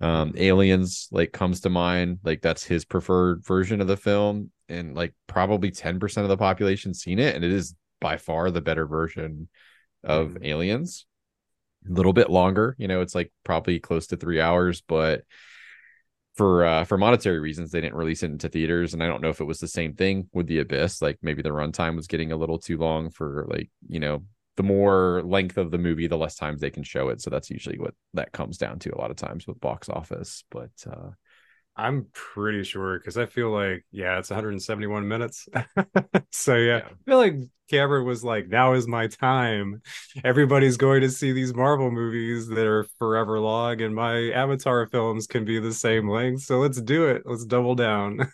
Um 0.00 0.34
Aliens 0.36 1.08
like 1.10 1.32
comes 1.32 1.60
to 1.62 1.70
mind, 1.70 2.18
like 2.22 2.42
that's 2.42 2.64
his 2.64 2.84
preferred 2.84 3.44
version 3.44 3.80
of 3.80 3.86
the 3.88 3.96
film, 3.96 4.52
and 4.68 4.94
like 4.94 5.14
probably 5.26 5.70
10% 5.70 6.24
of 6.26 6.28
the 6.28 6.36
population 6.36 6.92
seen 6.92 7.18
it, 7.18 7.34
and 7.34 7.44
it 7.44 7.50
is 7.50 7.74
by 7.98 8.18
far 8.18 8.50
the 8.50 8.60
better 8.60 8.86
version 8.86 9.48
of 10.04 10.36
Mhm. 10.38 10.44
Aliens 10.44 11.06
little 11.88 12.12
bit 12.12 12.30
longer 12.30 12.74
you 12.78 12.88
know 12.88 13.00
it's 13.00 13.14
like 13.14 13.32
probably 13.44 13.78
close 13.80 14.08
to 14.08 14.16
three 14.16 14.40
hours 14.40 14.82
but 14.86 15.22
for 16.34 16.64
uh 16.64 16.84
for 16.84 16.98
monetary 16.98 17.40
reasons 17.40 17.70
they 17.70 17.80
didn't 17.80 17.96
release 17.96 18.22
it 18.22 18.30
into 18.30 18.48
theaters 18.48 18.94
and 18.94 19.02
i 19.02 19.06
don't 19.06 19.22
know 19.22 19.30
if 19.30 19.40
it 19.40 19.46
was 19.46 19.58
the 19.58 19.68
same 19.68 19.94
thing 19.94 20.28
with 20.32 20.46
the 20.46 20.58
abyss 20.58 21.02
like 21.02 21.18
maybe 21.22 21.42
the 21.42 21.48
runtime 21.48 21.96
was 21.96 22.06
getting 22.06 22.32
a 22.32 22.36
little 22.36 22.58
too 22.58 22.76
long 22.76 23.10
for 23.10 23.46
like 23.48 23.70
you 23.88 23.98
know 23.98 24.22
the 24.56 24.62
more 24.62 25.22
length 25.24 25.56
of 25.56 25.70
the 25.70 25.78
movie 25.78 26.06
the 26.06 26.18
less 26.18 26.34
times 26.34 26.60
they 26.60 26.70
can 26.70 26.82
show 26.82 27.08
it 27.08 27.20
so 27.20 27.30
that's 27.30 27.50
usually 27.50 27.78
what 27.78 27.94
that 28.14 28.32
comes 28.32 28.58
down 28.58 28.78
to 28.78 28.94
a 28.94 28.98
lot 28.98 29.10
of 29.10 29.16
times 29.16 29.46
with 29.46 29.60
box 29.60 29.88
office 29.88 30.44
but 30.50 30.70
uh 30.90 31.10
I'm 31.76 32.06
pretty 32.12 32.64
sure 32.64 32.98
because 32.98 33.16
I 33.16 33.26
feel 33.26 33.50
like, 33.50 33.84
yeah, 33.90 34.18
it's 34.18 34.30
171 34.30 35.08
minutes. 35.08 35.48
so, 36.30 36.54
yeah, 36.56 36.78
Yeah. 36.78 36.88
I 36.88 37.10
feel 37.10 37.18
like 37.18 37.34
Cameron 37.70 38.06
was 38.06 38.22
like, 38.24 38.48
now 38.48 38.74
is 38.74 38.86
my 38.86 39.06
time. 39.06 39.80
Everybody's 40.24 40.76
going 40.76 41.00
to 41.02 41.10
see 41.10 41.32
these 41.32 41.54
Marvel 41.54 41.90
movies 41.90 42.48
that 42.48 42.66
are 42.66 42.84
forever 42.98 43.40
long, 43.40 43.80
and 43.80 43.94
my 43.94 44.30
Avatar 44.32 44.86
films 44.88 45.26
can 45.26 45.44
be 45.44 45.58
the 45.58 45.72
same 45.72 46.08
length. 46.08 46.42
So, 46.42 46.58
let's 46.58 46.80
do 46.80 47.08
it. 47.08 47.22
Let's 47.24 47.44
double 47.44 47.74
down. 47.74 48.30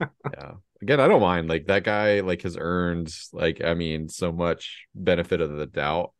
yeah 0.32 0.52
again 0.82 1.00
i 1.00 1.08
don't 1.08 1.20
mind 1.20 1.48
like 1.48 1.66
that 1.66 1.84
guy 1.84 2.20
like 2.20 2.42
has 2.42 2.56
earned 2.58 3.12
like 3.32 3.62
i 3.64 3.74
mean 3.74 4.08
so 4.08 4.32
much 4.32 4.86
benefit 4.94 5.40
of 5.40 5.50
the 5.56 5.66
doubt 5.66 6.12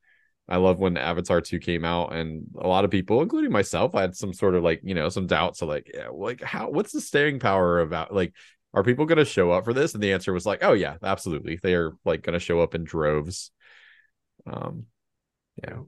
i 0.48 0.56
love 0.56 0.78
when 0.78 0.96
avatar 0.96 1.40
2 1.40 1.58
came 1.58 1.84
out 1.84 2.12
and 2.14 2.44
a 2.58 2.68
lot 2.68 2.84
of 2.84 2.90
people 2.90 3.20
including 3.22 3.50
myself 3.50 3.94
I 3.94 4.02
had 4.02 4.16
some 4.16 4.32
sort 4.32 4.54
of 4.54 4.62
like 4.62 4.80
you 4.84 4.94
know 4.94 5.08
some 5.08 5.26
doubts 5.26 5.62
of 5.62 5.68
like 5.68 5.90
yeah 5.92 6.08
like 6.12 6.42
how 6.42 6.70
what's 6.70 6.92
the 6.92 7.00
staying 7.00 7.40
power 7.40 7.80
about 7.80 8.14
like 8.14 8.32
are 8.74 8.84
people 8.84 9.06
going 9.06 9.16
to 9.16 9.24
show 9.24 9.50
up 9.52 9.64
for 9.64 9.72
this? 9.72 9.94
And 9.94 10.02
the 10.02 10.12
answer 10.12 10.34
was 10.34 10.44
like 10.44 10.58
oh 10.62 10.74
yeah 10.74 10.96
absolutely. 11.02 11.58
They 11.62 11.74
are 11.74 11.92
like 12.04 12.22
going 12.22 12.34
to 12.34 12.38
show 12.38 12.60
up 12.60 12.74
in 12.74 12.84
droves. 12.84 13.50
Um 14.46 14.84
yeah. 15.62 15.78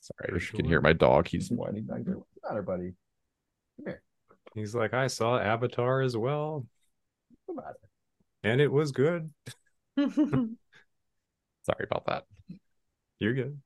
Sorry 0.00 0.30
For 0.30 0.36
if 0.36 0.52
you 0.52 0.56
can 0.56 0.66
hear 0.66 0.80
my 0.80 0.92
dog 0.92 1.28
he's 1.28 1.48
whining 1.50 1.84
back 1.84 2.04
there. 2.04 2.16
What's 2.18 2.30
the 2.34 2.48
matter 2.48 2.62
buddy? 2.62 2.94
Here. 3.84 4.02
He's 4.54 4.74
like, 4.74 4.92
I 4.92 5.06
saw 5.06 5.38
Avatar 5.38 6.00
as 6.00 6.16
well, 6.16 6.66
What's 7.28 7.46
the 7.46 7.54
matter? 7.54 7.78
and 8.42 8.60
it 8.60 8.72
was 8.72 8.90
good. 8.90 9.30
sorry 9.96 10.56
about 11.84 12.06
that 12.06 12.24
You're 13.20 13.34
good. 13.34 13.60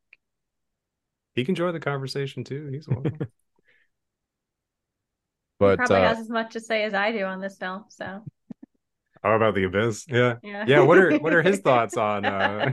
He 1.34 1.44
can 1.44 1.54
join 1.54 1.72
the 1.72 1.80
conversation 1.80 2.44
too. 2.44 2.68
He's 2.70 2.86
welcome. 2.88 3.18
but 5.58 5.70
he 5.70 5.76
probably 5.76 5.96
uh, 5.96 6.08
has 6.08 6.18
as 6.18 6.28
much 6.28 6.52
to 6.52 6.60
say 6.60 6.84
as 6.84 6.92
I 6.92 7.12
do 7.12 7.24
on 7.24 7.40
this 7.40 7.56
film. 7.56 7.84
So 7.88 8.24
How 9.22 9.36
about 9.36 9.54
the 9.54 9.64
Abyss? 9.64 10.06
Yeah. 10.08 10.36
yeah. 10.42 10.64
Yeah, 10.66 10.80
what 10.80 10.98
are- 10.98 11.18
what 11.18 11.32
are 11.32 11.42
his 11.42 11.60
thoughts 11.60 11.96
on, 11.96 12.24
uh, 12.24 12.72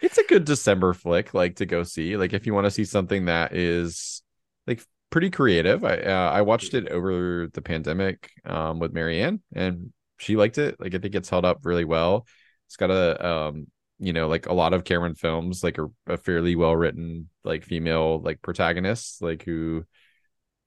it's 0.00 0.18
a 0.18 0.24
good 0.24 0.44
December 0.44 0.94
flick, 0.94 1.34
like 1.34 1.56
to 1.56 1.66
go 1.66 1.82
see. 1.82 2.16
Like 2.16 2.32
if 2.32 2.46
you 2.46 2.54
want 2.54 2.66
to 2.66 2.70
see 2.70 2.84
something 2.84 3.26
that 3.26 3.54
is 3.54 4.22
like 4.66 4.82
pretty 5.10 5.30
creative. 5.30 5.84
I 5.84 5.96
uh, 5.98 6.30
I 6.32 6.42
watched 6.42 6.74
it 6.74 6.88
over 6.88 7.48
the 7.52 7.62
pandemic 7.62 8.30
um 8.44 8.78
with 8.78 8.92
Marianne, 8.92 9.42
and 9.54 9.92
she 10.18 10.36
liked 10.36 10.58
it. 10.58 10.80
Like 10.80 10.94
I 10.94 10.98
think 10.98 11.14
it's 11.14 11.28
held 11.28 11.44
up 11.44 11.58
really 11.64 11.84
well. 11.84 12.26
It's 12.68 12.76
got 12.76 12.90
a 12.90 13.26
um 13.26 13.66
you 14.02 14.12
know 14.12 14.28
like 14.28 14.46
a 14.46 14.52
lot 14.52 14.74
of 14.74 14.84
Cameron 14.84 15.14
films 15.14 15.62
like 15.62 15.78
a, 15.78 15.86
a 16.06 16.16
fairly 16.16 16.56
well 16.56 16.74
written 16.76 17.28
like 17.44 17.64
female 17.64 18.20
like 18.20 18.42
protagonist 18.42 19.22
like 19.22 19.44
who 19.44 19.84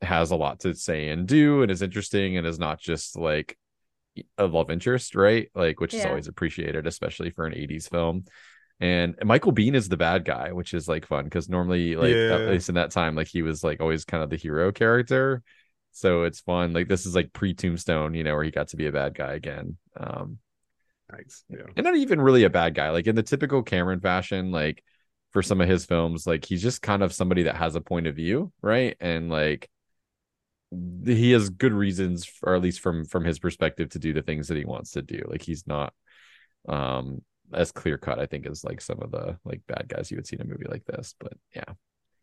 has 0.01 0.31
a 0.31 0.35
lot 0.35 0.61
to 0.61 0.73
say 0.75 1.09
and 1.09 1.27
do 1.27 1.61
and 1.61 1.71
is 1.71 1.81
interesting 1.81 2.37
and 2.37 2.47
is 2.47 2.59
not 2.59 2.79
just 2.79 3.17
like 3.17 3.57
a 4.37 4.45
love 4.45 4.71
interest, 4.71 5.15
right? 5.15 5.49
Like, 5.53 5.79
which 5.79 5.93
is 5.93 6.05
always 6.05 6.27
appreciated, 6.27 6.87
especially 6.87 7.31
for 7.31 7.45
an 7.45 7.53
80s 7.53 7.87
film. 7.87 8.25
And 8.79 9.15
Michael 9.23 9.53
Biehn 9.53 9.75
is 9.75 9.89
the 9.89 9.97
bad 9.97 10.25
guy, 10.25 10.51
which 10.51 10.73
is 10.73 10.87
like 10.87 11.05
fun 11.05 11.25
because 11.25 11.49
normally, 11.49 11.95
like, 11.95 12.13
Yeah. 12.13 12.35
at 12.35 12.49
least 12.49 12.69
in 12.69 12.75
that 12.75 12.91
time, 12.91 13.15
like 13.15 13.27
he 13.27 13.41
was 13.41 13.63
like 13.63 13.81
always 13.81 14.05
kind 14.05 14.23
of 14.23 14.29
the 14.29 14.35
hero 14.37 14.71
character. 14.71 15.43
So 15.91 16.23
it's 16.23 16.41
fun. 16.41 16.73
Like, 16.73 16.87
this 16.87 17.05
is 17.05 17.15
like 17.15 17.31
pre 17.33 17.53
Tombstone, 17.53 18.13
you 18.13 18.23
know, 18.23 18.35
where 18.35 18.43
he 18.43 18.51
got 18.51 18.69
to 18.69 18.77
be 18.77 18.87
a 18.87 18.91
bad 18.91 19.15
guy 19.15 19.33
again. 19.33 19.77
Um, 19.97 20.39
nice. 21.17 21.43
Yeah. 21.49 21.65
and 21.75 21.83
not 21.85 21.95
even 21.95 22.21
really 22.21 22.43
a 22.43 22.49
bad 22.49 22.75
guy. 22.75 22.89
Like 22.91 23.07
in 23.07 23.15
the 23.15 23.23
typical 23.23 23.63
Cameron 23.63 23.99
fashion, 23.99 24.51
like 24.51 24.83
for 25.31 25.41
some 25.41 25.61
of 25.61 25.67
his 25.69 25.85
films, 25.85 26.25
like 26.27 26.45
he's 26.45 26.61
just 26.61 26.81
kind 26.81 27.03
of 27.03 27.13
somebody 27.13 27.43
that 27.43 27.55
has 27.57 27.75
a 27.75 27.81
point 27.81 28.07
of 28.07 28.15
view, 28.15 28.51
right? 28.61 28.95
And 28.99 29.29
like 29.29 29.69
he 31.05 31.31
has 31.31 31.49
good 31.49 31.73
reasons, 31.73 32.29
or 32.43 32.55
at 32.55 32.61
least 32.61 32.81
from 32.81 33.05
from 33.05 33.23
his 33.23 33.39
perspective, 33.39 33.89
to 33.91 33.99
do 33.99 34.13
the 34.13 34.21
things 34.21 34.47
that 34.47 34.57
he 34.57 34.65
wants 34.65 34.91
to 34.91 35.01
do. 35.01 35.21
Like 35.27 35.41
he's 35.41 35.65
not 35.67 35.93
um 36.67 37.21
as 37.53 37.71
clear 37.71 37.97
cut, 37.97 38.19
I 38.19 38.25
think, 38.25 38.47
as 38.47 38.63
like 38.63 38.81
some 38.81 39.01
of 39.01 39.11
the 39.11 39.37
like 39.45 39.61
bad 39.67 39.85
guys 39.87 40.11
you 40.11 40.17
would 40.17 40.27
see 40.27 40.35
in 40.35 40.41
a 40.41 40.45
movie 40.45 40.65
like 40.69 40.85
this. 40.85 41.15
But 41.19 41.33
yeah, 41.55 41.73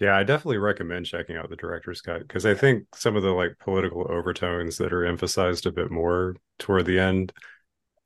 Yeah, 0.00 0.16
I 0.16 0.24
definitely 0.24 0.58
recommend 0.58 1.06
checking 1.06 1.36
out 1.36 1.48
the 1.48 1.56
director's 1.56 2.00
cut 2.00 2.26
because 2.26 2.44
I 2.44 2.54
think 2.54 2.86
some 2.94 3.16
of 3.16 3.22
the 3.22 3.30
like 3.32 3.56
political 3.60 4.06
overtones 4.10 4.76
that 4.78 4.92
are 4.92 5.04
emphasized 5.04 5.64
a 5.66 5.72
bit 5.72 5.90
more 5.90 6.34
toward 6.58 6.86
the 6.86 6.98
end, 6.98 7.32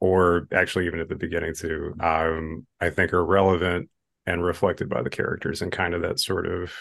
or 0.00 0.48
actually 0.52 0.86
even 0.86 1.00
at 1.00 1.08
the 1.08 1.14
beginning 1.16 1.54
too, 1.54 1.94
um, 2.00 2.66
I 2.80 2.90
think 2.90 3.12
are 3.12 3.24
relevant 3.24 3.90
and 4.26 4.44
reflected 4.44 4.88
by 4.88 5.02
the 5.02 5.10
characters 5.10 5.62
and 5.62 5.72
kind 5.72 5.94
of 5.94 6.02
that 6.02 6.20
sort 6.20 6.46
of 6.46 6.72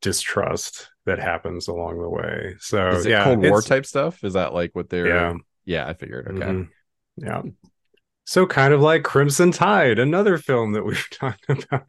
distrust 0.00 0.88
that 1.06 1.18
happens 1.18 1.68
along 1.68 2.00
the 2.00 2.08
way. 2.08 2.56
So 2.60 2.88
is 2.90 3.06
it 3.06 3.10
yeah, 3.10 3.24
Cold 3.24 3.40
War 3.40 3.62
type 3.62 3.86
stuff? 3.86 4.22
Is 4.24 4.34
that 4.34 4.54
like 4.54 4.74
what 4.74 4.88
they're? 4.88 5.06
Yeah. 5.06 5.34
Yeah, 5.64 5.86
I 5.86 5.94
figured. 5.94 6.28
Okay. 6.28 6.44
Mhm. 6.46 6.68
Yeah. 7.16 7.42
So 8.24 8.46
kind 8.46 8.74
of 8.74 8.80
like 8.80 9.04
Crimson 9.04 9.52
Tide, 9.52 9.98
another 9.98 10.38
film 10.38 10.72
that 10.72 10.84
we've 10.84 11.08
talked 11.12 11.46
about. 11.48 11.86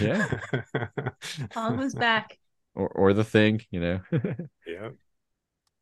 Yeah. 0.00 0.40
Almost 1.56 1.98
back. 1.98 2.38
Or 2.74 2.88
or 2.88 3.12
the 3.12 3.24
thing, 3.24 3.62
you 3.70 3.80
know. 3.80 4.00
yeah. 4.66 4.90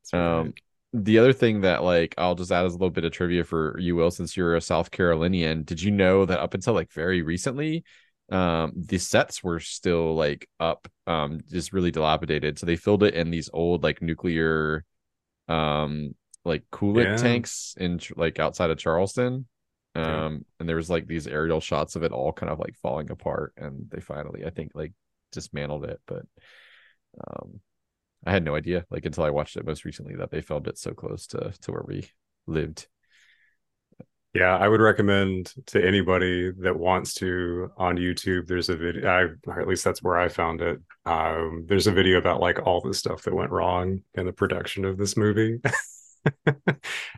That's 0.02 0.14
Um, 0.14 0.46
right. 0.46 0.62
The 0.92 1.18
other 1.18 1.32
thing 1.32 1.62
that 1.62 1.82
like 1.84 2.14
I'll 2.18 2.34
just 2.34 2.50
add 2.52 2.64
as 2.64 2.72
a 2.72 2.76
little 2.76 2.90
bit 2.90 3.04
of 3.04 3.12
trivia 3.12 3.44
for 3.44 3.78
you, 3.78 3.94
Will, 3.96 4.10
since 4.10 4.36
you're 4.36 4.56
a 4.56 4.60
South 4.60 4.90
Carolinian. 4.90 5.62
Did 5.64 5.82
you 5.82 5.90
know 5.90 6.24
that 6.24 6.40
up 6.40 6.54
until 6.54 6.74
like 6.74 6.92
very 6.92 7.22
recently, 7.22 7.84
um, 8.30 8.72
the 8.76 8.98
sets 8.98 9.42
were 9.42 9.60
still 9.60 10.14
like 10.14 10.48
up, 10.60 10.88
um, 11.06 11.40
just 11.50 11.72
really 11.72 11.90
dilapidated. 11.90 12.58
So 12.58 12.66
they 12.66 12.76
filled 12.76 13.02
it 13.02 13.14
in 13.14 13.30
these 13.30 13.50
old 13.52 13.82
like 13.82 14.00
nuclear, 14.02 14.84
um, 15.48 16.14
like 16.44 16.64
coolant 16.72 17.04
Yeah. 17.04 17.16
tanks 17.16 17.74
in 17.78 18.00
like 18.16 18.38
outside 18.38 18.70
of 18.70 18.78
Charleston. 18.78 19.46
Yeah. 19.94 20.26
Um, 20.26 20.44
and 20.60 20.68
there 20.68 20.76
was 20.76 20.90
like 20.90 21.06
these 21.06 21.26
aerial 21.26 21.60
shots 21.60 21.96
of 21.96 22.02
it 22.02 22.12
all 22.12 22.32
kind 22.32 22.50
of 22.52 22.58
like 22.58 22.76
falling 22.76 23.10
apart, 23.10 23.52
and 23.56 23.90
they 23.90 24.00
finally, 24.00 24.44
I 24.46 24.50
think, 24.50 24.72
like 24.74 24.92
dismantled 25.32 25.84
it, 25.84 26.00
but 26.06 26.24
um 27.26 27.60
I 28.26 28.32
had 28.32 28.44
no 28.44 28.54
idea, 28.54 28.84
like 28.90 29.04
until 29.04 29.24
I 29.24 29.30
watched 29.30 29.56
it 29.56 29.66
most 29.66 29.84
recently, 29.84 30.16
that 30.16 30.30
they 30.30 30.40
filmed 30.40 30.68
it 30.68 30.78
so 30.78 30.92
close 30.92 31.26
to 31.28 31.52
to 31.62 31.72
where 31.72 31.84
we 31.86 32.08
lived. 32.46 32.88
Yeah, 34.34 34.56
I 34.56 34.68
would 34.68 34.80
recommend 34.80 35.52
to 35.66 35.84
anybody 35.84 36.52
that 36.60 36.78
wants 36.78 37.14
to 37.14 37.70
on 37.76 37.96
YouTube. 37.96 38.46
There's 38.46 38.68
a 38.68 38.76
video, 38.76 39.08
I, 39.08 39.50
or 39.50 39.60
at 39.60 39.66
least 39.66 39.84
that's 39.84 40.02
where 40.02 40.18
I 40.18 40.28
found 40.28 40.60
it. 40.60 40.78
Um, 41.06 41.64
there's 41.66 41.86
a 41.86 41.92
video 41.92 42.18
about 42.18 42.40
like 42.40 42.64
all 42.64 42.80
the 42.80 42.92
stuff 42.92 43.22
that 43.22 43.34
went 43.34 43.50
wrong 43.50 44.02
in 44.14 44.26
the 44.26 44.32
production 44.32 44.84
of 44.84 44.98
this 44.98 45.16
movie 45.16 45.60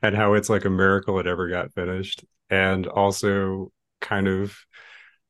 and 0.03 0.17
how 0.17 0.35
it's 0.35 0.49
like 0.49 0.65
a 0.65 0.71
miracle 0.71 1.19
it 1.19 1.27
ever 1.27 1.49
got 1.49 1.75
finished. 1.75 2.25
And 2.49 2.87
also 2.87 3.73
kind 4.01 4.29
of 4.29 4.57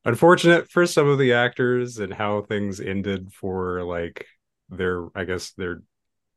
unfortunate 0.05 0.69
for 0.69 0.85
some 0.85 1.07
of 1.07 1.17
the 1.19 1.33
actors 1.33 1.97
and 1.97 2.13
how 2.13 2.41
things 2.43 2.79
ended 2.79 3.33
for 3.33 3.83
like 3.83 4.27
their, 4.71 5.07
I 5.15 5.25
guess, 5.25 5.51
their 5.51 5.81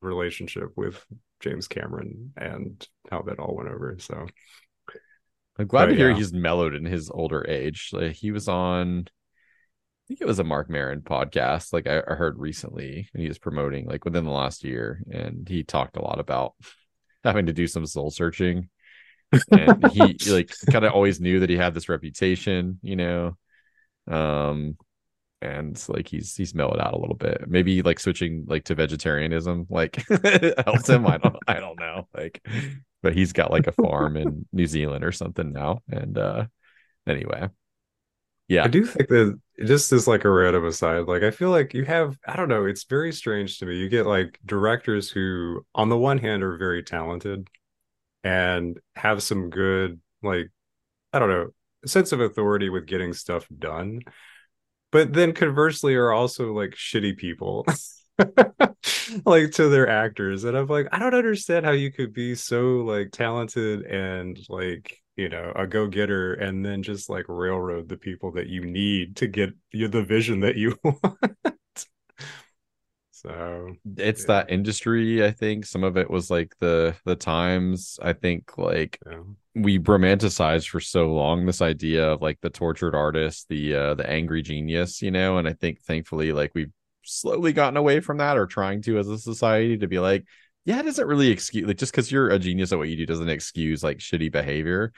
relationship 0.03 0.71
with 0.77 1.05
James 1.41 1.69
Cameron 1.69 2.33
and 2.37 2.87
how 3.11 3.23
that 3.23 3.39
all 3.39 3.57
went 3.57 3.71
over. 3.71 3.97
So. 3.99 4.27
I'm 5.59 5.67
glad 5.67 5.87
But, 5.87 5.93
to 5.93 5.97
hear 5.97 6.11
yeah. 6.11 6.17
he's 6.17 6.33
mellowed 6.33 6.75
in 6.75 6.85
his 6.85 7.11
older 7.11 7.45
age. 7.49 7.91
Like 7.93 8.13
he 8.13 8.33
was 8.33 8.49
on, 8.49 9.05
I 9.07 10.03
think 10.09 10.21
it 10.21 10.27
was 10.27 10.41
a 10.41 10.45
Marc 10.45 10.69
Maron 10.69 11.01
podcast. 11.01 11.73
Like 11.73 11.87
I, 11.87 12.03
I 12.09 12.15
heard 12.15 12.39
recently, 12.39 13.09
and 13.15 13.23
he 13.23 13.29
was 13.29 13.39
promoting 13.39 13.87
like 13.87 14.05
within 14.05 14.25
the 14.25 14.31
last 14.31 14.65
year, 14.65 15.01
and 15.11 15.49
he 15.49 15.63
talked 15.63 15.97
a 15.97 16.03
lot 16.03 16.19
about 16.19 16.55
having 17.23 17.47
to 17.47 17.53
do 17.53 17.67
some 17.67 17.87
soul 17.87 18.11
searching. 18.11 18.69
and 19.51 19.87
he 19.93 20.17
like 20.31 20.53
kind 20.71 20.85
of 20.85 20.93
always 20.93 21.21
knew 21.21 21.41
that 21.41 21.51
he 21.51 21.57
had 21.57 21.73
this 21.73 21.89
reputation, 21.89 22.79
you 22.83 22.97
know. 22.97 23.37
Um, 24.09 24.77
and 25.45 25.83
like 25.89 26.09
he's 26.09 26.35
he's 26.35 26.55
mellowed 26.55 26.81
out 26.81 26.95
a 26.95 26.99
little 26.99 27.17
bit. 27.17 27.45
Maybe 27.47 27.83
like 27.83 28.01
switching 28.01 28.45
like 28.49 28.65
to 28.65 28.75
vegetarianism 28.75 29.67
like 29.69 29.97
helps 30.65 30.89
him. 30.89 31.07
I 31.07 31.19
don't 31.19 31.37
I 31.47 31.61
don't 31.61 31.79
know. 31.79 32.09
Like 32.17 32.45
but 33.03 33.15
he's 33.15 33.33
got 33.33 33.51
like 33.51 33.67
a 33.67 33.73
farm 33.73 34.17
in 34.17 34.47
New 34.53 34.67
Zealand 34.67 35.05
or 35.05 35.13
something 35.13 35.53
now. 35.53 35.81
And 35.89 36.17
uh 36.17 36.47
anyway. 37.07 37.49
Yeah. 38.49 38.65
I 38.65 38.69
do 38.69 38.85
think 38.85 39.09
that 39.09 39.41
just 39.65 39.93
as 39.93 40.07
like 40.07 40.25
a 40.25 40.31
random 40.31 40.67
aside, 40.67 41.07
like 41.07 41.23
I 41.23 41.31
feel 41.31 41.51
like 41.51 41.73
you 41.73 41.85
have, 41.85 42.19
I 42.27 42.37
don't 42.37 42.49
know, 42.49 42.67
it's 42.67 42.85
very 42.85 43.13
strange 43.13 43.59
to 43.59 43.67
me. 43.67 43.77
You 43.77 43.89
get 43.89 44.07
like 44.07 44.39
directors 44.45 45.11
who, 45.11 45.65
on 45.75 45.89
the 45.89 45.97
one 45.97 46.19
hand, 46.19 46.43
are 46.43 46.57
very 46.59 46.83
talented 46.83 47.49
and 48.23 48.79
have 48.97 49.23
some 49.23 49.49
good, 49.49 50.01
like, 50.23 50.51
I 51.13 51.21
don't 51.21 51.31
know, 51.31 51.49
sense 51.87 52.13
of 52.13 52.21
authority 52.21 52.69
with 52.69 52.87
getting 52.87 53.13
stuff 53.13 53.47
done. 53.57 54.01
But 54.95 55.13
then 55.13 55.33
conversely 55.35 55.95
are 55.97 56.13
also 56.13 56.53
like 56.55 56.71
shitty 56.73 57.17
people. 57.19 57.67
like 59.27 59.51
to 59.51 59.69
their 59.69 59.89
actors 59.89 60.45
and 60.45 60.57
i'm 60.57 60.69
like 60.69 60.87
i 60.93 61.01
don't 61.01 61.15
understand 61.15 61.67
how 61.67 61.73
you 61.73 61.91
could 61.91 62.13
be 62.13 62.35
so 62.35 62.77
like 62.85 63.11
talented 63.11 63.83
and 63.87 64.39
like 64.49 64.99
you 65.17 65.29
know 65.29 65.53
a 65.57 65.67
go-getter 65.67 66.35
and 66.35 66.65
then 66.65 66.81
just 66.83 67.11
like 67.11 67.25
railroad 67.29 67.89
the 67.89 67.97
people 67.97 68.31
that 68.31 68.47
you 68.47 68.65
need 68.65 69.17
to 69.17 69.27
get 69.27 69.51
you 69.73 69.89
the 69.89 70.05
vision 70.05 70.41
that 70.41 70.55
you 70.57 70.79
want 70.85 71.19
so 73.11 73.77
It's 73.97 74.23
Yeah. 74.23 74.27
that 74.29 74.51
industry, 74.51 75.25
I 75.25 75.31
think. 75.31 75.67
Some 75.67 75.85
of 75.85 75.97
it 75.97 76.11
was 76.11 76.31
like 76.31 76.55
the 76.61 76.97
the 77.05 77.17
times. 77.17 77.99
I 78.03 78.13
think 78.13 78.57
like 78.59 78.99
yeah. 79.07 79.23
We 79.55 79.79
romanticized 79.79 80.69
for 80.69 80.81
so 80.81 81.13
long 81.13 81.47
this 81.47 81.63
idea 81.63 82.11
of 82.11 82.21
like 82.21 82.41
the 82.41 82.51
tortured 82.51 82.95
artist, 82.95 83.49
the 83.49 83.75
uh 83.75 83.95
the 83.95 84.09
angry 84.09 84.43
genius, 84.43 85.01
you 85.01 85.11
know, 85.11 85.39
and 85.39 85.47
I 85.47 85.53
think 85.53 85.81
thankfully 85.81 86.33
like 86.33 86.53
we've 86.55 86.73
slowly 87.05 87.53
gotten 87.53 87.77
away 87.77 88.01
from 88.01 88.19
that 88.19 88.37
or 88.37 88.47
trying 88.47 88.83
to 88.83 88.99
as 88.99 89.09
a 89.09 89.19
society 89.19 89.79
to 89.79 89.87
be 89.87 90.01
like, 90.01 90.25
yeah, 90.65 90.81
it 90.81 90.85
doesn't 90.85 91.07
really 91.07 91.29
excuse 91.29 91.67
like 91.67 91.77
just 91.77 91.93
because 91.93 92.11
you're 92.11 92.31
a 92.31 92.39
genius 92.39 92.73
at 92.73 92.79
what 92.79 92.89
you 92.89 92.97
do 92.97 93.07
doesn't 93.07 93.29
excuse 93.29 93.85
like 93.85 93.99
shitty 93.99 94.33
behavior. 94.33 94.93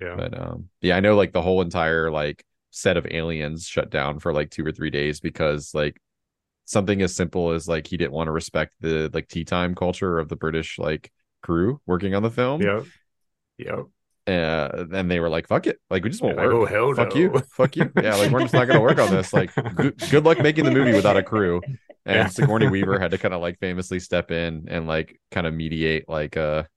yeah. 0.00 0.16
But 0.16 0.38
um 0.38 0.68
yeah, 0.80 0.96
I 0.96 1.00
know 1.00 1.14
like 1.14 1.32
the 1.32 1.42
whole 1.42 1.62
entire 1.62 2.10
like 2.10 2.44
set 2.70 2.96
of 2.96 3.06
aliens 3.08 3.66
shut 3.66 3.90
down 3.90 4.18
for 4.18 4.32
like 4.32 4.50
two 4.50 4.66
or 4.66 4.72
three 4.72 4.90
days 4.90 5.20
because 5.20 5.74
like 5.74 5.96
something 6.64 7.02
as 7.02 7.14
simple 7.14 7.52
as 7.52 7.68
like 7.68 7.86
he 7.86 7.98
didn't 7.98 8.12
want 8.12 8.26
to 8.26 8.32
respect 8.32 8.74
the 8.80 9.10
like 9.12 9.28
tea 9.28 9.44
time 9.44 9.76
culture 9.76 10.18
of 10.18 10.28
the 10.28 10.36
British 10.36 10.76
like 10.76 11.12
crew 11.40 11.80
working 11.86 12.16
on 12.16 12.24
the 12.24 12.30
film. 12.30 12.60
Yep 12.62 12.86
yep 13.58 13.86
uh, 14.28 14.86
and 14.92 15.10
they 15.10 15.18
were 15.18 15.28
like, 15.28 15.48
"Fuck 15.48 15.66
it, 15.66 15.80
like 15.90 16.04
we 16.04 16.10
just 16.10 16.22
won't 16.22 16.36
Yeah, 16.36 16.42
like, 16.42 16.52
work. 16.52 16.54
oh, 16.54 16.64
hell 16.66 16.94
Fuck 16.94 17.14
no." 17.14 17.20
you, 17.20 17.42
fuck 17.56 17.74
you. 17.76 17.90
Yeah, 18.00 18.14
like 18.14 18.30
we're 18.30 18.42
just 18.42 18.54
not 18.54 18.66
gonna 18.68 18.80
work 18.80 18.98
on 19.00 19.10
this. 19.10 19.32
Like, 19.32 19.52
good, 19.74 19.96
good 20.10 20.24
luck 20.24 20.38
making 20.40 20.64
the 20.64 20.70
movie 20.70 20.92
without 20.94 21.16
a 21.16 21.24
crew." 21.24 21.60
And 22.06 22.16
Yeah. 22.16 22.26
Sigourney 22.28 22.68
Weaver 22.70 23.00
had 23.00 23.10
to 23.10 23.18
kind 23.18 23.34
of 23.34 23.40
like 23.40 23.58
famously 23.58 23.98
step 23.98 24.30
in 24.30 24.66
and 24.68 24.86
like 24.86 25.18
kind 25.32 25.44
of 25.46 25.54
mediate 25.54 26.08
like 26.08 26.36
a 26.36 26.68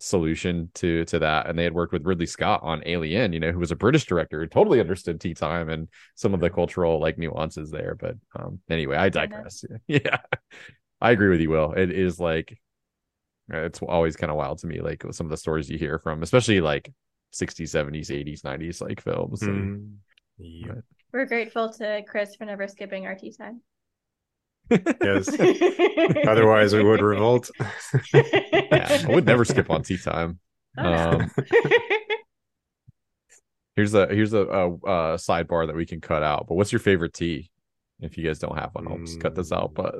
solution 0.00 0.70
to 0.74 1.04
to 1.06 1.20
that. 1.20 1.48
And 1.48 1.58
they 1.58 1.64
had 1.64 1.72
worked 1.72 1.92
with 1.92 2.04
Ridley 2.04 2.26
Scott 2.26 2.60
on 2.62 2.82
Alien, 2.86 3.32
you 3.32 3.40
know, 3.40 3.52
who 3.52 3.58
was 3.60 3.70
a 3.70 3.76
British 3.76 4.04
director, 4.04 4.40
who 4.40 4.46
totally 4.46 4.80
understood 4.80 5.20
tea 5.20 5.34
time 5.34 5.68
and 5.68 5.88
some 6.16 6.34
of 6.34 6.40
the 6.40 6.50
cultural 6.50 7.00
like 7.00 7.16
nuances 7.18 7.70
there. 7.70 7.94
But 7.98 8.16
um, 8.38 8.60
anyway, 8.68 8.96
I 8.96 9.08
digress. 9.08 9.64
Yeah, 9.86 10.18
I 11.00 11.12
agree 11.12 11.28
with 11.28 11.40
you, 11.40 11.50
Will. 11.50 11.72
It 11.72 11.90
is 11.90 12.18
like 12.18 12.58
it's 13.48 13.80
always 13.82 14.16
kind 14.16 14.30
of 14.30 14.36
wild 14.36 14.58
to 14.58 14.66
me, 14.66 14.80
like 14.80 15.04
some 15.12 15.26
of 15.26 15.30
the 15.30 15.36
stories 15.36 15.68
you 15.70 15.78
hear 15.78 15.98
from, 15.98 16.22
especially 16.22 16.60
like 16.60 16.92
60s, 17.32 17.70
70s, 17.70 18.10
80s, 18.10 18.42
90s, 18.42 18.80
like 18.80 19.00
films. 19.00 19.42
and- 19.42 19.98
Mhm. 20.40 20.66
Yep. 20.66 20.84
We're 21.12 21.24
grateful 21.26 21.72
to 21.74 22.02
Chris 22.06 22.34
for 22.36 22.44
never 22.44 22.68
skipping 22.68 23.06
our 23.06 23.14
tea 23.14 23.32
time. 23.32 23.62
yes 24.70 25.28
otherwise 26.28 26.74
we 26.74 26.82
would 26.82 27.00
revolt 27.00 27.48
yeah, 28.12 29.02
I 29.08 29.14
would 29.14 29.24
never 29.24 29.44
skip 29.44 29.70
on 29.70 29.82
tea 29.82 29.96
time. 29.96 30.40
Oh, 30.76 30.82
no. 30.82 30.94
Um, 31.20 31.30
here's 33.76 33.94
a 33.94 34.06
here's 34.08 34.32
a, 34.32 34.40
a, 34.40 34.70
a 34.72 35.16
sidebar 35.16 35.66
that 35.66 35.76
we 35.76 35.86
can 35.86 36.00
cut 36.00 36.22
out. 36.22 36.46
But 36.48 36.54
what's 36.56 36.72
your 36.72 36.80
favorite 36.80 37.14
tea? 37.14 37.50
If 38.00 38.18
you 38.18 38.26
guys 38.26 38.38
don't 38.38 38.58
have 38.58 38.70
one, 38.74 38.88
I'll 38.88 38.98
just 38.98 39.20
cut 39.20 39.34
this 39.34 39.52
out. 39.52 39.72
But 39.74 39.94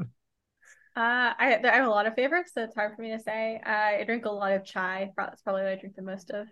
Uh, 0.96 1.34
I, 1.38 1.60
I 1.62 1.74
have 1.76 1.86
a 1.86 1.90
lot 1.90 2.06
of 2.06 2.14
favorites, 2.14 2.52
so 2.54 2.62
it's 2.64 2.74
hard 2.74 2.96
for 2.96 3.02
me 3.02 3.10
to 3.10 3.18
say. 3.20 3.60
Uh, 3.64 3.70
I 4.00 4.04
drink 4.04 4.24
a 4.24 4.30
lot 4.30 4.52
of 4.52 4.64
chai. 4.64 5.12
That's 5.16 5.42
probably 5.42 5.62
what 5.62 5.72
I 5.72 5.76
drink 5.76 5.94
the 5.94 6.02
most 6.02 6.30
of. 6.30 6.46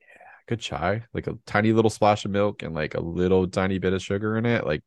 Yeah, 0.00 0.06
good 0.46 0.60
chai, 0.60 1.04
like 1.12 1.26
a 1.26 1.34
tiny 1.46 1.72
little 1.72 1.90
splash 1.90 2.24
of 2.24 2.30
milk 2.30 2.62
and 2.62 2.74
like 2.74 2.94
a 2.94 3.00
little 3.00 3.46
tiny 3.46 3.78
bit 3.78 3.92
of 3.92 4.02
sugar 4.02 4.36
in 4.38 4.46
it, 4.46 4.64
like 4.66 4.82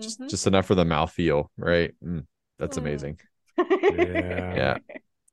just 0.00 0.20
Mhm. 0.20 0.28
just 0.28 0.46
enough 0.46 0.66
for 0.66 0.74
the 0.74 0.84
mouthfeel, 0.84 1.48
right? 1.56 1.94
Mm, 2.04 2.26
that's 2.58 2.76
Mm. 2.76 2.80
amazing. 2.80 3.18
Yeah. 3.96 4.56
Yeah. 4.56 4.78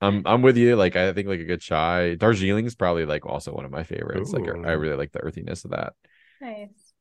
I'm 0.02 0.24
I'm 0.26 0.42
with 0.42 0.58
you. 0.58 0.76
Like 0.76 0.96
I 0.96 1.14
think 1.14 1.28
like 1.28 1.40
a 1.40 1.46
good 1.46 1.62
chai. 1.62 2.16
Darjeeling 2.16 2.66
is 2.66 2.76
probably 2.76 3.06
like 3.06 3.26
also 3.26 3.54
one 3.54 3.66
of 3.66 3.72
my 3.72 3.84
favorites. 3.84 4.34
Like 4.34 4.48
I 4.48 4.74
really 4.74 4.98
like 4.98 5.12
the 5.12 5.20
earthiness 5.22 5.66
of 5.66 5.72
that. 5.72 5.94
nice. 6.42 6.94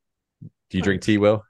Do 0.71 0.79
you 0.79 0.83
drink 0.83 1.03
tea, 1.03 1.19
Will? 1.19 1.45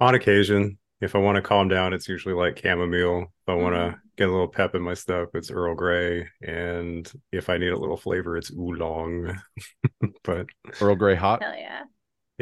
on 0.00 0.14
occasion 0.14 0.78
if 1.04 1.14
i 1.14 1.18
want 1.18 1.36
to 1.36 1.42
calm 1.42 1.68
down 1.68 1.92
it's 1.92 2.08
usually 2.08 2.34
like 2.34 2.58
chamomile 2.58 3.22
if 3.22 3.48
i 3.48 3.54
want 3.54 3.74
to 3.74 3.80
Mhm. 3.96 4.00
get 4.16 4.28
a 4.28 4.32
little 4.32 4.48
pep 4.48 4.74
in 4.74 4.82
my 4.82 4.94
stuff 4.94 5.28
it's 5.34 5.50
earl 5.50 5.74
grey 5.74 6.28
and 6.42 7.10
if 7.32 7.48
i 7.50 7.58
need 7.58 7.72
a 7.72 7.78
little 7.78 7.96
flavor 7.96 8.36
it's 8.36 8.50
oolong 8.52 9.38
but 10.24 10.46
Earl 10.80 10.94
Grey 10.96 11.14
hot. 11.14 11.42
Hell 11.42 11.54
yeah. 11.56 11.82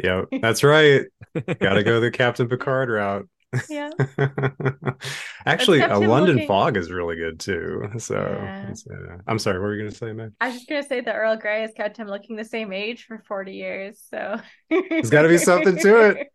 yeah 0.03 0.23
that's 0.41 0.63
right 0.63 1.05
gotta 1.59 1.83
go 1.83 1.99
the 1.99 2.11
captain 2.11 2.47
picard 2.47 2.89
route 2.89 3.27
Yeah. 3.69 3.89
actually 5.45 5.81
a 5.81 5.97
london 5.97 6.35
looking- 6.35 6.47
fog 6.47 6.77
is 6.77 6.91
really 6.91 7.15
good 7.15 7.39
too 7.39 7.89
so 7.97 8.15
Yeah. 8.15 8.73
uh, 8.91 9.17
i'm 9.27 9.37
sorry 9.39 9.59
what 9.59 9.65
were 9.65 9.75
you 9.75 9.81
gonna 9.83 9.95
say 9.95 10.11
man 10.13 10.33
I 10.41 10.47
was 10.47 10.55
just 10.57 10.69
gonna 10.69 10.83
say 10.83 11.01
that 11.01 11.15
Earl 11.15 11.37
Grey 11.37 11.61
has 11.61 11.71
kept 11.75 11.97
him 11.97 12.07
looking 12.07 12.35
the 12.35 12.45
same 12.45 12.71
age 12.73 13.05
for 13.05 13.19
40 13.27 13.53
years, 13.53 14.01
so 14.09 14.37
There's 14.69 15.09
gotta 15.09 15.29
be 15.29 15.37
something 15.37 15.77
to 15.79 16.09
it. 16.09 16.27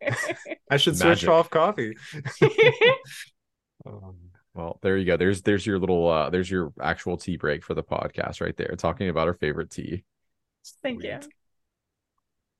i 0.71 0.77
should 0.77 0.97
switch 0.97 1.25
off 1.27 1.49
coffee 1.49 1.95
um, 3.85 4.15
Well, 4.53 4.79
there 4.81 4.97
you 4.97 5.05
go. 5.05 5.17
There's 5.17 5.41
there's 5.41 5.65
your 5.65 5.79
little 5.79 6.07
uh 6.09 6.29
there's 6.29 6.49
your 6.49 6.73
actual 6.81 7.17
tea 7.17 7.37
break 7.37 7.63
for 7.63 7.73
the 7.73 7.83
podcast 7.83 8.41
right 8.41 8.55
there, 8.57 8.75
talking 8.77 9.09
about 9.09 9.27
our 9.27 9.33
favorite 9.35 9.69
tea. 9.71 10.03
Thank 10.83 11.03
you. 11.03 11.19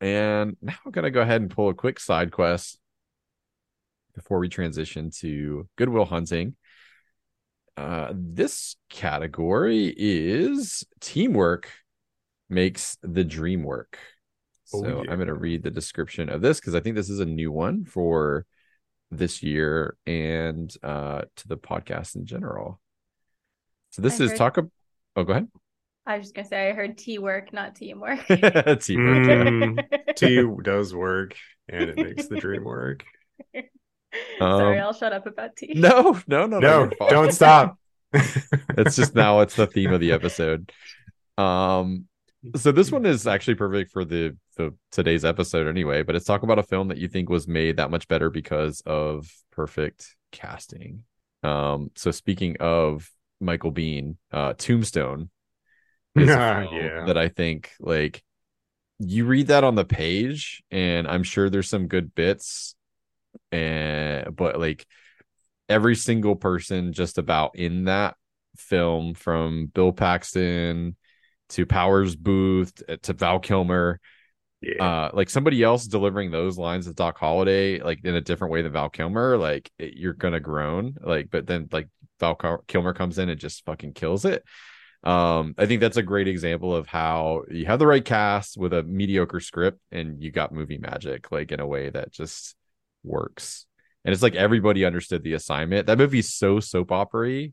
And 0.01 0.55
now 0.61 0.75
I'm 0.85 0.91
gonna 0.91 1.11
go 1.11 1.21
ahead 1.21 1.41
and 1.41 1.49
pull 1.51 1.69
a 1.69 1.73
quick 1.73 1.99
side 1.99 2.31
quest 2.31 2.79
before 4.15 4.39
we 4.39 4.49
transition 4.49 5.11
to 5.19 5.67
Good 5.77 5.89
Will 5.89 6.05
Hunting. 6.05 6.55
Uh, 7.77 8.11
this 8.13 8.75
category 8.89 9.93
is 9.97 10.83
teamwork 10.99 11.71
makes 12.49 12.97
the 13.01 13.23
dream 13.23 13.63
work. 13.63 13.97
Oh, 14.73 14.81
So 14.81 14.87
yeah. 15.03 15.11
I'm 15.11 15.17
going 15.17 15.27
to 15.27 15.33
read 15.33 15.63
the 15.63 15.71
description 15.71 16.29
of 16.29 16.41
this 16.41 16.59
because 16.59 16.75
I 16.75 16.79
think 16.81 16.95
this 16.95 17.09
is 17.09 17.19
a 17.19 17.25
new 17.25 17.51
one 17.51 17.85
for 17.85 18.45
this 19.11 19.41
year 19.41 19.95
and 20.05 20.73
uh, 20.83 21.21
to 21.37 21.47
the 21.47 21.57
podcast 21.57 22.15
in 22.15 22.25
general. 22.25 22.79
So 23.91 24.01
this 24.01 24.19
I 24.19 24.25
is 24.25 24.31
heard- 24.31 24.37
talk. 24.37 24.57
Ab- 24.57 24.71
oh, 25.15 25.23
go 25.23 25.31
ahead. 25.33 25.47
I 26.05 26.17
was 26.17 26.25
just 26.27 26.35
gonna 26.35 26.47
say 26.47 26.69
I 26.69 26.73
heard 26.73 26.97
tea 26.97 27.19
work, 27.19 27.53
not 27.53 27.75
teamwork. 27.75 28.25
teamwork. 28.27 28.87
yeah. 28.87 29.43
Mm. 29.43 29.85
Tea 30.15 30.43
does 30.63 30.93
work 30.93 31.35
and 31.67 31.83
it 31.91 31.97
makes 31.97 32.27
the 32.27 32.37
dream 32.37 32.63
work. 32.63 33.03
Sorry, 34.39 34.79
Um, 34.79 34.85
I'll 34.85 34.93
shut 34.93 35.13
up 35.13 35.25
about 35.27 35.55
tea. 35.55 35.73
No, 35.75 36.19
no, 36.27 36.45
no, 36.47 36.59
no. 36.59 36.85
No, 36.85 37.09
don't 37.09 37.31
stop. 37.31 37.77
it's 38.13 38.95
just 38.95 39.13
now 39.13 39.41
it's 39.41 39.55
the 39.55 39.67
theme 39.67 39.93
of 39.93 39.99
the 39.99 40.11
episode 40.11 40.71
um 41.37 42.05
so 42.55 42.71
this 42.71 42.91
one 42.91 43.05
is 43.05 43.27
actually 43.27 43.53
perfect 43.53 43.91
for 43.91 44.03
the 44.03 44.35
the 44.57 44.73
today's 44.91 45.23
episode 45.23 45.67
anyway 45.67 46.01
but 46.01 46.15
it's 46.15 46.25
talking 46.25 46.45
about 46.47 46.57
a 46.57 46.63
film 46.63 46.87
that 46.87 46.97
you 46.97 47.07
think 47.07 47.29
was 47.29 47.47
made 47.47 47.77
that 47.77 47.91
much 47.91 48.07
better 48.07 48.31
because 48.31 48.81
of 48.87 49.27
perfect 49.51 50.15
casting 50.31 51.03
um 51.43 51.91
so 51.95 52.09
speaking 52.09 52.57
of 52.59 53.07
michael 53.39 53.71
biehn 53.71 54.15
uh 54.31 54.53
tombstone 54.57 55.29
is 56.15 56.29
a 56.29 56.33
Ah, 56.39 56.61
film 56.61 56.75
yeah. 56.75 57.05
that 57.05 57.17
i 57.17 57.29
think 57.29 57.69
like 57.79 58.23
you 58.97 59.25
read 59.25 59.47
that 59.47 59.63
on 59.63 59.75
the 59.75 59.85
page 59.85 60.63
and 60.71 61.07
i'm 61.07 61.23
sure 61.23 61.47
there's 61.49 61.69
some 61.69 61.87
good 61.87 62.15
bits 62.15 62.75
and 63.51 64.35
but 64.35 64.59
like 64.59 64.85
every 65.67 65.95
single 65.95 66.35
person 66.35 66.93
just 66.93 67.17
about 67.17 67.55
in 67.55 67.85
that 67.85 68.15
film 68.57 69.13
from 69.13 69.67
bill 69.67 69.91
paxton 69.91 70.95
to 71.49 71.65
powers 71.65 72.15
boothe 72.15 72.71
to 73.01 73.13
val 73.13 73.39
kilmer 73.39 73.99
yeah. 74.61 74.83
uh 74.83 75.11
like 75.13 75.29
somebody 75.29 75.63
else 75.63 75.85
delivering 75.85 76.31
those 76.31 76.57
lines 76.57 76.87
of 76.87 76.95
doc 76.95 77.17
holliday 77.17 77.79
like 77.81 78.03
in 78.03 78.15
a 78.15 78.21
different 78.21 78.51
way 78.51 78.61
than 78.61 78.73
val 78.73 78.89
kilmer 78.89 79.37
like 79.37 79.71
it- 79.79 79.95
you're 79.95 80.13
gonna 80.13 80.39
groan 80.39 80.95
like 81.01 81.29
but 81.29 81.47
then 81.47 81.67
like 81.71 81.87
val 82.19 82.35
kilmer 82.67 82.93
comes 82.93 83.17
in 83.17 83.29
and 83.29 83.39
just 83.39 83.63
fucking 83.65 83.93
kills 83.93 84.25
it 84.25 84.43
um 85.05 85.55
i 85.57 85.65
think 85.65 85.79
that's 85.79 85.95
a 85.95 86.03
great 86.03 86.27
example 86.27 86.75
of 86.75 86.85
how 86.85 87.43
you 87.49 87.65
have 87.65 87.79
the 87.79 87.87
right 87.87 88.03
cast 88.03 88.57
with 88.57 88.73
a 88.73 88.83
mediocre 88.83 89.39
script 89.39 89.79
and 89.91 90.21
you 90.21 90.29
got 90.29 90.51
movie 90.51 90.77
magic 90.77 91.31
like 91.31 91.53
in 91.53 91.61
a 91.61 91.67
way 91.67 91.89
that 91.89 92.11
just 92.11 92.55
works. 93.03 93.65
And 94.05 94.13
it's 94.13 94.23
like 94.23 94.35
everybody 94.35 94.85
understood 94.85 95.23
the 95.23 95.33
assignment. 95.33 95.87
That 95.87 95.97
movie's 95.97 96.33
so 96.33 96.59
soap 96.59 96.91
opera 96.91 97.49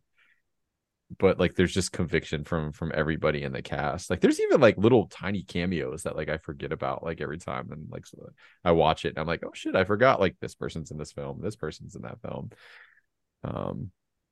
but 1.19 1.39
like 1.39 1.55
there's 1.55 1.73
just 1.73 1.93
conviction 1.93 2.45
from 2.45 2.73
from 2.73 2.91
everybody 2.95 3.43
in 3.43 3.53
the 3.53 3.63
cast. 3.63 4.11
Like 4.11 4.21
there's 4.21 4.41
even 4.41 4.61
like 4.61 4.77
little 4.77 5.07
tiny 5.07 5.43
cameos 5.43 6.03
that 6.03 6.17
like 6.17 6.29
i 6.29 6.37
forget 6.39 6.73
about 6.73 7.05
like 7.05 7.21
every 7.21 7.39
time. 7.39 7.69
And 7.71 7.89
like 7.91 8.07
so 8.07 8.31
i 8.65 8.73
watch 8.73 9.05
it 9.05 9.11
and 9.11 9.19
i'm 9.19 9.27
like 9.27 9.45
oh 9.45 9.53
shit 9.55 9.77
i 9.77 9.85
forgot 9.85 10.21
like 10.21 10.37
this 10.41 10.55
person's 10.55 10.91
in 10.91 10.99
this 10.99 11.13
film 11.13 11.41
this 11.41 11.57
person's 11.57 11.95
in 11.95 12.03
that 12.03 12.21
film. 12.23 12.51
Um 13.45 13.91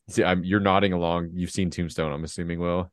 see 0.09 0.25
i'm 0.25 0.45
you're 0.45 0.61
nodding 0.61 0.93
along. 0.93 1.31
You've 1.35 1.51
seen 1.51 1.71
tombstone 1.71 2.13
i'm 2.13 2.25
assuming 2.25 2.59
will? 2.59 2.91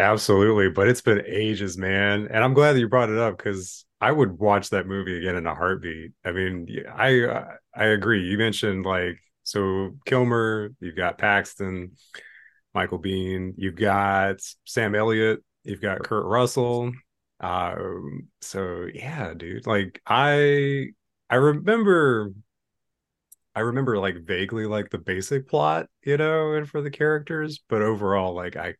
Absolutely, 0.00 0.70
but 0.70 0.86
it's 0.86 1.02
been 1.02 1.24
ages, 1.26 1.76
man. 1.76 2.28
And 2.30 2.44
I'm 2.44 2.54
glad 2.54 2.74
that 2.74 2.80
you 2.80 2.88
brought 2.88 3.10
it 3.10 3.18
up 3.18 3.36
because 3.36 3.84
I 4.00 4.12
would 4.12 4.38
watch 4.38 4.70
that 4.70 4.86
movie 4.86 5.18
again 5.18 5.36
in 5.36 5.46
a 5.46 5.54
heartbeat. 5.54 6.12
I 6.24 6.32
mean, 6.32 6.68
I 6.88 7.56
I 7.74 7.86
agree. 7.86 8.28
You 8.28 8.38
mentioned 8.38 8.84
like 8.86 9.18
so 9.42 9.96
Kilmer, 10.06 10.70
you've 10.80 10.96
got 10.96 11.18
Paxton, 11.18 11.92
Michael 12.74 13.00
Biehn, 13.00 13.54
you've 13.56 13.76
got 13.76 14.36
Sam 14.64 14.94
Elliott, 14.94 15.40
you've 15.64 15.80
got 15.80 16.04
Kurt 16.04 16.26
Russell. 16.26 16.92
Um, 17.40 18.28
so 18.40 18.86
yeah, 18.92 19.34
dude. 19.34 19.66
Like 19.66 20.00
I 20.06 20.88
I 21.30 21.36
remember 21.36 22.32
I 23.54 23.60
remember 23.60 23.98
like 23.98 24.16
vaguely 24.24 24.66
like 24.66 24.90
the 24.90 24.98
basic 24.98 25.48
plot, 25.48 25.88
you 26.02 26.16
know, 26.16 26.54
and 26.54 26.68
for 26.68 26.80
the 26.80 26.90
characters, 26.90 27.60
but 27.68 27.82
overall, 27.82 28.34
like 28.34 28.56
I 28.56 28.74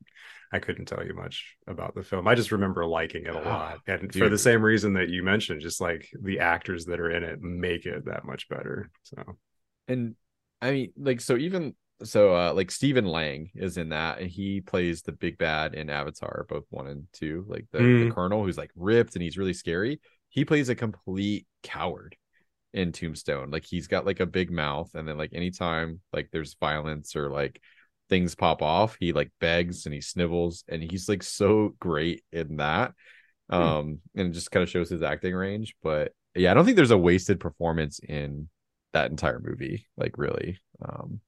I 0.52 0.58
couldn't 0.60 0.86
tell 0.86 1.04
you 1.04 1.14
much 1.14 1.56
about 1.66 1.94
the 1.94 2.02
film. 2.02 2.26
I 2.26 2.34
just 2.34 2.52
remember 2.52 2.86
liking 2.86 3.26
it 3.26 3.34
a 3.34 3.38
Ah, 3.38 3.40
lot. 3.40 3.80
And 3.86 4.14
for 4.14 4.28
the 4.28 4.38
same 4.38 4.62
reason 4.62 4.94
that 4.94 5.08
you 5.10 5.22
mentioned, 5.22 5.60
just 5.60 5.80
like 5.80 6.08
the 6.22 6.40
actors 6.40 6.86
that 6.86 7.00
are 7.00 7.10
in 7.10 7.22
it 7.22 7.40
make 7.42 7.84
it 7.86 8.06
that 8.06 8.24
much 8.24 8.48
better. 8.48 8.90
So 9.02 9.22
and 9.86 10.14
i 10.60 10.70
mean 10.70 10.92
like 10.96 11.20
so 11.20 11.36
even 11.36 11.74
so 12.04 12.34
uh 12.34 12.52
like 12.52 12.70
Stephen 12.70 13.06
Lang 13.06 13.50
is 13.56 13.76
in 13.76 13.88
that 13.88 14.20
and 14.20 14.30
he 14.30 14.60
plays 14.60 15.02
the 15.02 15.10
big 15.12 15.36
bad 15.36 15.74
in 15.74 15.90
Avatar 15.90 16.46
both 16.48 16.64
1 16.70 16.86
and 16.86 17.06
2 17.12 17.44
like 17.48 17.66
the, 17.72 17.92
the 17.98 18.06
Mm. 18.06 18.14
colonel 18.14 18.44
who's 18.44 18.58
like 18.58 18.70
ripped 18.76 19.16
and 19.16 19.22
he's 19.22 19.36
really 19.38 19.52
scary 19.54 20.00
he 20.28 20.44
plays 20.44 20.68
a 20.68 20.74
complete 20.76 21.46
coward 21.64 22.14
in 22.72 22.92
Tombstone 22.92 23.50
like 23.50 23.64
he's 23.64 23.88
got 23.88 24.06
like 24.06 24.20
a 24.20 24.26
big 24.26 24.50
mouth 24.50 24.90
and 24.94 25.08
then 25.08 25.18
like 25.18 25.30
anytime 25.32 26.00
like 26.12 26.28
there's 26.30 26.54
violence 26.60 27.16
or 27.16 27.30
like 27.30 27.60
things 28.08 28.34
pop 28.34 28.62
off 28.62 28.96
he 29.00 29.12
like 29.12 29.30
begs 29.40 29.84
and 29.86 29.94
he 29.94 30.00
snivels 30.00 30.64
and 30.68 30.82
he's 30.82 31.08
like 31.08 31.22
so 31.22 31.74
great 31.78 32.24
in 32.32 32.56
that 32.56 32.92
um 33.50 33.98
and 34.14 34.28
it 34.28 34.32
just 34.32 34.50
kind 34.50 34.62
of 34.62 34.68
shows 34.70 34.88
his 34.88 35.02
acting 35.02 35.34
range 35.34 35.74
but 35.82 36.12
yeah 36.34 36.50
I 36.50 36.54
don't 36.54 36.64
think 36.64 36.76
there's 36.76 36.90
a 36.90 36.98
wasted 36.98 37.40
performance 37.40 37.98
in 37.98 38.48
that 38.92 39.10
entire 39.10 39.40
movie 39.40 39.86
like 39.96 40.16
really 40.18 40.58
um 40.82 41.20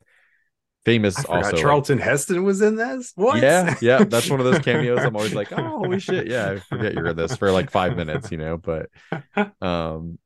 famous 0.85 1.23
also 1.27 1.51
like- 1.53 1.57
Charlton 1.57 1.99
Heston 1.99 2.43
was 2.43 2.63
in 2.63 2.77
this. 2.77 3.13
What? 3.15 3.43
yeah 3.43 3.75
yeah 3.83 4.05
that's 4.05 4.31
one 4.31 4.41
of 4.41 4.47
those 4.47 4.61
cameos 4.61 5.01
i'm 5.01 5.15
always 5.17 5.35
like 5.35 5.53
oh 5.59 5.63
holy 5.81 6.01
shit 6.01 6.27
yeah 6.27 6.51
i 6.53 6.59
forget 6.61 6.95
you're 6.95 7.09
in 7.09 7.17
this 7.17 7.37
for 7.37 7.51
like 7.53 7.71
five 7.71 7.97
minutes 7.97 8.31
you 8.33 8.39
know 8.39 8.57
but 8.57 8.89
um 9.63 10.19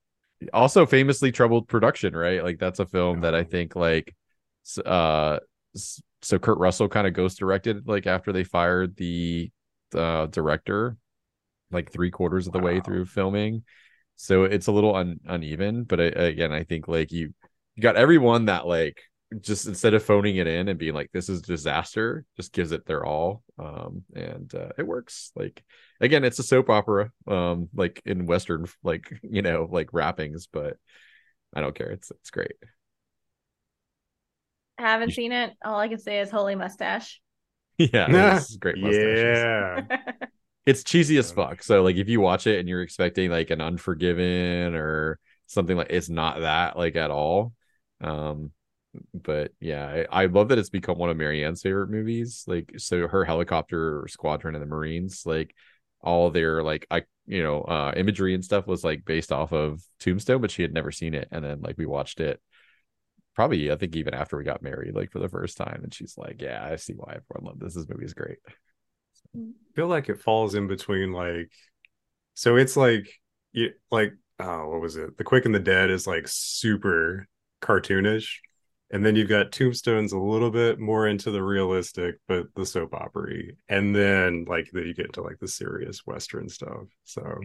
also 0.52 0.86
famously 0.86 1.32
troubled 1.32 1.66
production 1.68 2.14
right 2.14 2.44
like 2.44 2.58
that's 2.58 2.78
a 2.78 2.86
film 2.86 3.22
that 3.22 3.34
i 3.34 3.40
Oh. 3.40 3.44
think 3.44 3.74
like 3.74 4.14
uh 4.84 5.38
so 6.24 6.38
kurt 6.38 6.58
russell 6.58 6.88
kind 6.88 7.06
of 7.06 7.12
ghost 7.12 7.38
directed 7.38 7.86
like 7.86 8.06
after 8.06 8.32
they 8.32 8.44
fired 8.44 8.96
the 8.96 9.50
uh 9.94 10.26
director 10.26 10.96
like 11.70 11.92
three 11.92 12.10
quarters 12.10 12.46
of 12.46 12.52
the 12.52 12.58
way 12.60 12.80
through 12.80 13.04
filming. 13.04 13.64
So 14.16 14.44
it's 14.44 14.68
a 14.68 14.72
little 14.72 14.94
un- 14.94 15.20
uneven 15.26 15.84
but 15.84 16.00
I, 16.00 16.04
again 16.04 16.52
i 16.52 16.62
think 16.62 16.86
like 16.86 17.10
you 17.10 17.34
you 17.74 17.82
got 17.82 17.96
everyone 17.96 18.44
that 18.44 18.64
like 18.66 18.96
just 19.40 19.66
instead 19.66 19.94
of 19.94 20.04
phoning 20.04 20.36
it 20.36 20.46
in 20.46 20.68
and 20.68 20.78
being 20.78 20.94
like 20.94 21.10
this 21.12 21.28
is 21.28 21.42
disaster 21.42 22.24
just 22.36 22.52
gives 22.52 22.70
it 22.70 22.86
their 22.86 23.04
all 23.04 23.42
um 23.58 24.04
and 24.14 24.54
uh, 24.54 24.68
it 24.78 24.86
works. 24.86 25.32
Like 25.34 25.64
again 26.00 26.22
it's 26.22 26.38
a 26.38 26.44
soap 26.44 26.70
opera 26.70 27.10
um 27.26 27.68
like 27.74 28.00
in 28.04 28.26
western 28.26 28.66
like 28.84 29.12
you 29.22 29.42
know 29.42 29.68
like 29.68 29.88
wrappings 29.92 30.46
but 30.46 30.76
i 31.54 31.60
don't 31.60 31.74
care. 31.74 31.90
It's 31.90 32.10
it's 32.12 32.30
great 32.30 32.54
Haven't 34.78 35.12
seen 35.12 35.32
it. 35.32 35.52
All 35.64 35.78
I 35.78 35.88
can 35.88 35.98
say 35.98 36.20
is 36.20 36.30
holy 36.30 36.54
mustache. 36.54 37.20
yeah 37.78 38.36
it's 38.36 38.56
great 38.56 38.78
mustaches. 38.78 39.38
yeah. 39.40 39.82
it's 40.66 40.84
cheesy 40.84 41.18
as 41.18 41.32
fuck 41.32 41.60
so 41.60 41.82
like 41.82 41.96
if 41.96 42.08
you 42.08 42.20
watch 42.20 42.46
it 42.46 42.60
and 42.60 42.68
you're 42.68 42.82
expecting 42.82 43.30
like 43.32 43.50
an 43.50 43.60
unforgiven 43.60 44.76
or 44.76 45.18
something 45.46 45.76
like 45.76 45.88
it's 45.90 46.08
not 46.08 46.40
that 46.40 46.76
like 46.76 46.94
at 46.94 47.10
all 47.10 47.52
um 48.00 48.52
but 49.12 49.50
yeah 49.58 50.04
I, 50.10 50.22
I 50.22 50.26
love 50.26 50.50
that 50.50 50.58
it's 50.58 50.70
become 50.70 50.98
one 50.98 51.10
of 51.10 51.16
marianne's 51.16 51.62
favorite 51.62 51.90
movies 51.90 52.44
like 52.46 52.72
so 52.76 53.08
her 53.08 53.24
helicopter 53.24 54.06
squadron 54.08 54.54
and 54.54 54.62
the 54.62 54.66
marines 54.66 55.24
like 55.26 55.52
all 56.00 56.30
their 56.30 56.62
like 56.62 56.86
i 56.92 57.02
you 57.26 57.42
know 57.42 57.62
uh 57.62 57.92
imagery 57.96 58.34
and 58.34 58.44
stuff 58.44 58.68
was 58.68 58.84
like 58.84 59.04
based 59.04 59.32
off 59.32 59.52
of 59.52 59.82
tombstone 59.98 60.40
but 60.40 60.50
she 60.52 60.62
had 60.62 60.72
never 60.72 60.92
seen 60.92 61.14
it 61.14 61.26
and 61.32 61.44
then 61.44 61.60
like 61.60 61.76
we 61.76 61.86
watched 61.86 62.20
it 62.20 62.40
probably 63.34 63.70
i 63.70 63.76
think 63.76 63.96
even 63.96 64.14
after 64.14 64.36
we 64.36 64.44
got 64.44 64.62
married 64.62 64.94
like 64.94 65.10
for 65.10 65.18
the 65.18 65.28
first 65.28 65.56
time 65.56 65.80
and 65.82 65.92
she's 65.92 66.16
like 66.16 66.40
yeah 66.40 66.64
i 66.64 66.76
see 66.76 66.92
why 66.94 67.16
everyone 67.16 67.50
loved 67.50 67.60
this 67.60 67.74
this 67.74 67.88
movie 67.88 68.04
is 68.04 68.14
great. 68.14 68.38
Mm. 69.36 69.52
Feel 69.74 69.88
like 69.88 70.08
it 70.08 70.20
falls 70.20 70.54
in 70.54 70.66
between 70.66 71.12
like 71.12 71.50
so 72.34 72.56
it's 72.56 72.76
like 72.76 73.08
you 73.52 73.70
like 73.90 74.12
oh 74.40 74.68
what 74.68 74.80
was 74.80 74.96
it? 74.96 75.16
The 75.16 75.24
quick 75.24 75.44
and 75.44 75.54
the 75.54 75.60
dead 75.60 75.90
is 75.90 76.06
like 76.06 76.26
super 76.26 77.26
cartoonish 77.62 78.28
and 78.90 79.04
then 79.04 79.16
you've 79.16 79.28
got 79.28 79.52
tombstones 79.52 80.12
a 80.12 80.18
little 80.18 80.50
bit 80.50 80.78
more 80.78 81.08
into 81.08 81.30
the 81.30 81.42
realistic 81.42 82.16
but 82.28 82.46
the 82.54 82.66
soap 82.66 82.94
opera 82.94 83.32
and 83.68 83.96
then 83.96 84.44
like 84.46 84.68
then 84.72 84.86
you 84.86 84.94
get 84.94 85.06
into 85.06 85.22
like 85.22 85.38
the 85.40 85.48
serious 85.48 86.06
western 86.06 86.48
stuff 86.48 86.84
so 87.04 87.40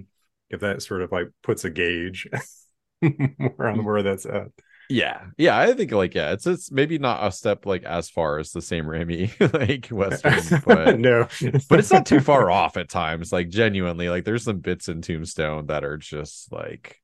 if 0.50 0.60
that 0.60 0.82
sort 0.82 1.02
of 1.02 1.12
like 1.12 1.28
puts 1.42 1.64
a 1.64 1.70
gauge 1.70 2.28
more 3.02 3.68
on 3.68 3.78
mm. 3.80 3.84
where 3.86 4.04
that's 4.04 4.26
at 4.26 4.48
Yeah, 4.92 5.28
yeah, 5.38 5.56
I 5.56 5.72
think 5.74 5.92
like 5.92 6.16
yeah, 6.16 6.32
it's 6.32 6.48
it's 6.48 6.72
maybe 6.72 6.98
not 6.98 7.26
a 7.26 7.32
step 7.32 7.68
like 7.68 7.84
as 7.84 8.10
far 8.10 8.40
as 8.40 8.52
the 8.52 8.62
Sam 8.62 8.86
Raimi 8.86 9.30
like 9.54 9.86
Western, 9.88 10.62
but 10.66 11.00
no, 11.00 11.28
but 11.70 11.78
it's 11.78 11.92
not 11.92 12.08
too 12.08 12.20
far 12.20 12.50
off 12.52 12.76
at 12.76 12.90
times. 12.90 13.32
Like 13.32 13.50
genuinely, 13.50 14.10
like 14.10 14.26
there's 14.26 14.44
some 14.44 14.60
bits 14.60 14.90
in 14.90 15.04
Tombstone 15.04 15.68
that 15.68 15.84
are 15.84 15.98
just 15.98 16.52
like 16.52 16.98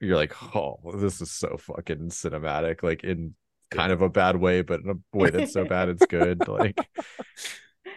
you're 0.00 0.16
like, 0.16 0.56
oh, 0.56 0.80
this 0.98 1.20
is 1.20 1.30
so 1.30 1.56
fucking 1.56 2.08
cinematic, 2.10 2.82
like 2.82 3.04
in 3.04 3.36
kind 3.70 3.92
of 3.92 4.02
a 4.02 4.08
bad 4.08 4.34
way, 4.34 4.62
but 4.62 4.80
in 4.80 4.90
a 4.90 5.16
way 5.16 5.30
that's 5.30 5.52
so 5.52 5.64
bad 5.64 5.88
it's 5.88 6.06
good. 6.06 6.48
Like, 6.48 6.76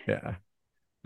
yeah. 0.08 0.36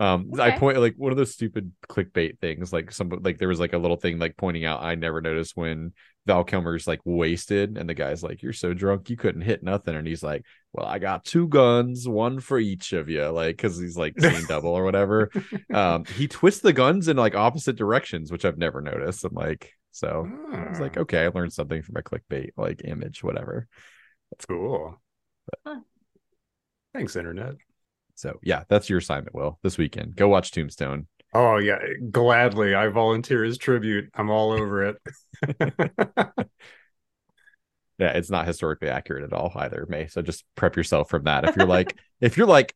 Um, 0.02 0.32
I 0.40 0.50
point 0.50 0.78
like 0.78 0.94
one 0.96 1.12
of 1.12 1.16
those 1.16 1.32
stupid 1.32 1.70
clickbait 1.88 2.40
things, 2.40 2.72
like 2.72 2.90
some 2.90 3.08
like 3.22 3.38
there 3.38 3.46
was 3.46 3.60
like 3.60 3.72
a 3.72 3.78
little 3.78 3.96
thing 3.96 4.18
like 4.18 4.36
pointing 4.36 4.64
out 4.64 4.82
I 4.82 4.96
never 4.96 5.20
noticed 5.20 5.56
when 5.56 5.92
Val 6.26 6.42
Kilmer's 6.42 6.88
like 6.88 7.00
wasted, 7.04 7.78
and 7.78 7.88
the 7.88 7.94
guy's 7.94 8.22
like, 8.22 8.42
"You're 8.42 8.52
so 8.52 8.74
drunk 8.74 9.10
you 9.10 9.16
couldn't 9.16 9.42
hit 9.42 9.62
nothing," 9.62 9.94
and 9.94 10.06
he's 10.06 10.22
like, 10.22 10.44
"Well, 10.72 10.86
I 10.86 10.98
got 10.98 11.24
two 11.24 11.46
guns, 11.46 12.08
one 12.08 12.40
for 12.40 12.58
each 12.58 12.92
of 12.92 13.08
you," 13.08 13.26
like 13.28 13.56
because 13.56 13.78
he's 13.78 13.96
like 13.96 14.18
seeing 14.18 14.44
double 14.46 14.70
or 14.70 14.84
whatever. 14.84 15.30
Um, 15.72 16.04
he 16.04 16.28
twists 16.28 16.60
the 16.60 16.72
guns 16.72 17.08
in 17.08 17.16
like 17.16 17.34
opposite 17.34 17.76
directions, 17.76 18.30
which 18.30 18.44
I've 18.44 18.58
never 18.58 18.80
noticed. 18.80 19.24
I'm 19.24 19.32
like, 19.32 19.72
so 19.90 20.28
I 20.52 20.68
was 20.68 20.80
like, 20.80 20.96
Ah, 20.96 21.00
okay, 21.00 21.24
I 21.24 21.28
learned 21.28 21.52
something 21.52 21.80
from 21.82 21.96
a 21.96 22.02
clickbait 22.02 22.50
like 22.56 22.82
image, 22.84 23.22
whatever. 23.22 23.68
That's 24.30 24.46
cool. 24.46 25.00
Huh. 25.64 25.80
Thanks, 26.92 27.16
internet. 27.16 27.54
So 28.14 28.38
yeah, 28.42 28.64
that's 28.68 28.88
your 28.88 28.98
assignment, 28.98 29.34
Will, 29.34 29.58
this 29.62 29.78
weekend. 29.78 30.16
Go 30.16 30.28
watch 30.28 30.50
Tombstone. 30.50 31.06
Oh 31.34 31.56
yeah, 31.56 31.78
gladly. 32.10 32.74
I 32.74 32.88
volunteer 32.88 33.44
as 33.44 33.58
tribute. 33.58 34.10
I'm 34.14 34.30
all 34.30 34.52
over 34.52 34.84
it. 34.84 34.96
Yeah, 37.98 38.12
it's 38.14 38.30
not 38.30 38.48
historically 38.48 38.88
accurate 38.88 39.22
at 39.22 39.32
all 39.32 39.52
either, 39.54 39.86
Mae. 39.88 40.08
So 40.08 40.22
just 40.22 40.44
prep 40.56 40.76
yourself 40.76 41.08
from 41.08 41.22
that. 41.24 41.44
If 41.44 41.54
you're 41.56 41.66
like, 41.66 41.96
if 42.20 42.36
you're 42.36 42.48
like 42.48 42.74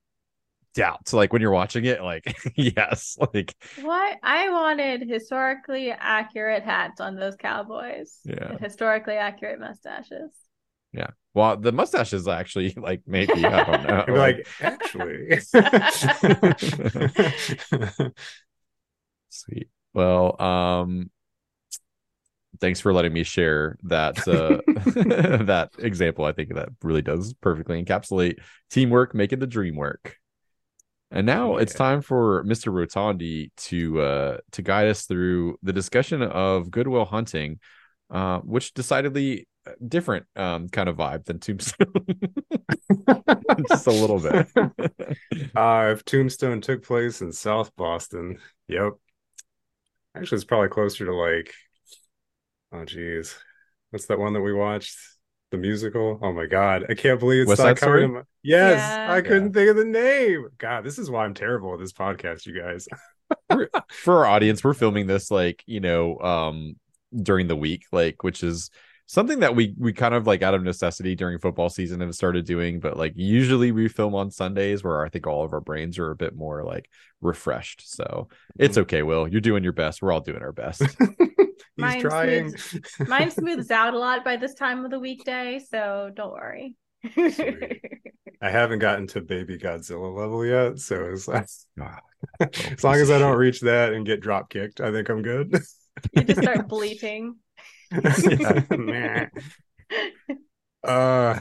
doubts, 0.74 1.12
like 1.12 1.32
when 1.32 1.42
you're 1.42 1.50
watching 1.50 1.84
it, 1.84 2.00
like 2.00 2.36
yes, 2.54 3.18
like 3.34 3.52
What? 3.80 4.18
I 4.22 4.50
wanted 4.50 5.08
historically 5.08 5.90
accurate 5.90 6.62
hats 6.62 7.00
on 7.00 7.16
those 7.16 7.34
cowboys. 7.34 8.20
Yeah. 8.24 8.56
Historically 8.58 9.14
accurate 9.16 9.58
mustaches. 9.58 10.30
Well, 11.34 11.58
the 11.58 11.70
mustache 11.70 12.14
is 12.14 12.26
actually 12.26 12.70
like 12.76 13.02
maybe 13.06 13.44
I 13.44 13.64
don't 13.64 13.82
know. 14.08 14.14
Like, 14.14 14.48
actually. 14.60 15.38
Sweet. 19.28 19.68
Well, 19.92 20.40
um 20.40 21.10
thanks 22.58 22.80
for 22.80 22.94
letting 22.94 23.12
me 23.12 23.22
share 23.22 23.76
that 23.82 24.26
uh 24.26 24.62
that 25.44 25.72
example. 25.78 26.24
I 26.24 26.32
think 26.32 26.54
that 26.54 26.70
really 26.82 27.02
does 27.02 27.34
perfectly 27.34 27.84
encapsulate 27.84 28.38
teamwork 28.70 29.14
making 29.14 29.40
the 29.40 29.46
dream 29.46 29.76
work. 29.76 30.16
And 31.10 31.26
now 31.26 31.58
it's 31.58 31.74
time 31.74 32.00
for 32.00 32.42
Mr. 32.44 32.72
Rotondi 32.72 33.50
to 33.68 34.00
uh 34.00 34.38
to 34.52 34.62
guide 34.62 34.88
us 34.88 35.04
through 35.04 35.58
the 35.62 35.74
discussion 35.74 36.22
of 36.22 36.70
Good 36.70 36.88
Will 36.88 37.04
Hunting, 37.04 37.60
uh, 38.10 38.38
which 38.38 38.72
decidedly 38.72 39.46
different 39.86 40.26
um 40.36 40.68
kind 40.68 40.88
of 40.88 40.96
vibe 40.96 41.24
than 41.24 41.38
Tombstone. 41.38 41.92
Just 43.68 43.86
a 43.86 43.90
little 43.90 44.20
bit. 44.20 44.48
uh, 45.56 45.92
if 45.92 46.04
Tombstone 46.04 46.60
took 46.60 46.84
place 46.84 47.20
in 47.20 47.32
South 47.32 47.74
Boston, 47.76 48.38
yep. 48.68 48.92
Actually, 50.16 50.36
it's 50.36 50.44
probably 50.44 50.68
closer 50.68 51.04
to 51.06 51.14
like, 51.14 51.52
oh 52.72 52.84
geez, 52.84 53.36
what's 53.90 54.06
that 54.06 54.18
one 54.18 54.32
that 54.32 54.40
we 54.40 54.52
watched? 54.52 54.96
The 55.52 55.58
musical? 55.58 56.18
Oh 56.22 56.32
my 56.32 56.46
god, 56.46 56.86
I 56.88 56.94
can't 56.94 57.20
believe 57.20 57.42
it's 57.42 57.48
West 57.50 57.62
not 57.62 57.76
coming. 57.76 57.78
Story? 57.78 58.02
to 58.02 58.08
my- 58.08 58.22
Yes, 58.42 58.78
Yeah. 58.78 59.12
I 59.12 59.20
couldn't 59.20 59.52
think 59.52 59.70
of 59.70 59.76
the 59.76 59.84
name. 59.84 60.46
God, 60.58 60.84
this 60.84 60.98
is 60.98 61.10
why 61.10 61.24
I'm 61.24 61.34
terrible 61.34 61.72
at 61.74 61.80
this 61.80 61.92
podcast, 61.92 62.46
you 62.46 62.60
guys. 62.60 62.88
for 63.90 64.24
our 64.24 64.26
audience, 64.26 64.62
we're 64.62 64.74
filming 64.74 65.06
this 65.06 65.30
like 65.30 65.62
you 65.66 65.80
know 65.80 66.18
um 66.20 66.76
during 67.14 67.46
the 67.46 67.56
week, 67.56 67.84
like 67.92 68.22
which 68.22 68.42
is 68.42 68.70
something 69.06 69.40
that 69.40 69.54
we 69.54 69.74
we 69.78 69.92
kind 69.92 70.14
of 70.14 70.26
like 70.26 70.42
out 70.42 70.54
of 70.54 70.62
necessity 70.62 71.14
during 71.14 71.38
football 71.38 71.68
season 71.68 72.00
have 72.00 72.14
started 72.14 72.44
doing. 72.44 72.80
But 72.80 72.96
like 72.96 73.12
usually 73.16 73.72
we 73.72 73.88
film 73.88 74.14
on 74.14 74.30
Sundays 74.30 74.84
where 74.84 75.04
I 75.04 75.08
think 75.08 75.26
all 75.26 75.44
of 75.44 75.52
our 75.52 75.60
brains 75.60 75.98
are 75.98 76.10
a 76.10 76.16
bit 76.16 76.36
more 76.36 76.64
like 76.64 76.90
refreshed. 77.20 77.92
So 77.92 78.28
it's 78.58 78.78
okay, 78.78 79.02
Will. 79.02 79.26
You're 79.28 79.40
doing 79.40 79.62
your 79.62 79.72
best. 79.72 80.02
We're 80.02 80.12
all 80.12 80.20
doing 80.20 80.42
our 80.42 80.52
best. 80.52 80.82
He's 81.76 81.82
Mine 81.82 82.00
trying. 82.00 82.54
Mine 83.06 83.30
smooths 83.30 83.70
out 83.70 83.94
a 83.94 83.98
lot 83.98 84.24
by 84.24 84.36
this 84.36 84.54
time 84.54 84.84
of 84.84 84.90
the 84.90 84.98
weekday, 84.98 85.60
so 85.70 86.10
don't 86.14 86.32
worry. 86.32 86.74
I 88.42 88.50
haven't 88.50 88.78
gotten 88.80 89.06
to 89.08 89.20
baby 89.20 89.58
Godzilla 89.58 90.14
level 90.14 90.44
yet, 90.44 90.78
so 90.78 91.04
it's 91.04 91.28
like, 91.28 91.46
Ah, 91.80 92.00
as 92.40 92.82
long 92.82 92.96
as 92.96 93.10
I 93.10 93.18
don't 93.18 93.36
reach 93.36 93.60
that 93.60 93.92
and 93.92 94.06
get 94.06 94.20
drop 94.20 94.50
kicked, 94.50 94.80
I 94.80 94.90
think 94.90 95.08
I'm 95.08 95.22
good. 95.22 95.58
you 96.14 96.24
just 96.24 96.42
start 96.42 96.68
bleating. 96.68 97.36
Uh 100.84 101.40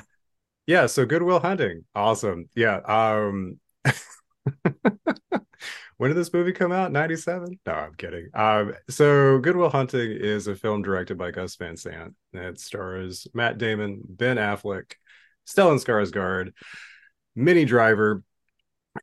yeah 0.67 0.87
so 0.87 1.05
good 1.05 1.23
will 1.23 1.39
hunting. 1.39 1.85
Awesome. 1.95 2.49
Yeah 2.55 2.77
um 2.77 3.59
when 5.97 6.09
did 6.09 6.15
this 6.17 6.33
movie 6.33 6.51
come 6.51 6.71
out? 6.71 6.91
97 6.91 7.59
no 7.65 7.73
i'm 7.73 7.93
kidding. 7.95 8.29
Um 8.33 8.73
so 8.89 9.39
good 9.39 9.55
will 9.55 9.69
hunting 9.69 10.11
is 10.11 10.47
a 10.47 10.55
film 10.55 10.81
directed 10.81 11.17
by 11.17 11.31
gus 11.31 11.55
van 11.55 11.77
sant. 11.77 12.15
It 12.33 12.59
stars 12.59 13.27
matt 13.33 13.57
damon 13.57 14.01
ben 14.07 14.37
affleck 14.37 14.93
stellan 15.47 15.83
skarsgård 15.83 16.51
minnie 17.35 17.65
driver 17.65 18.23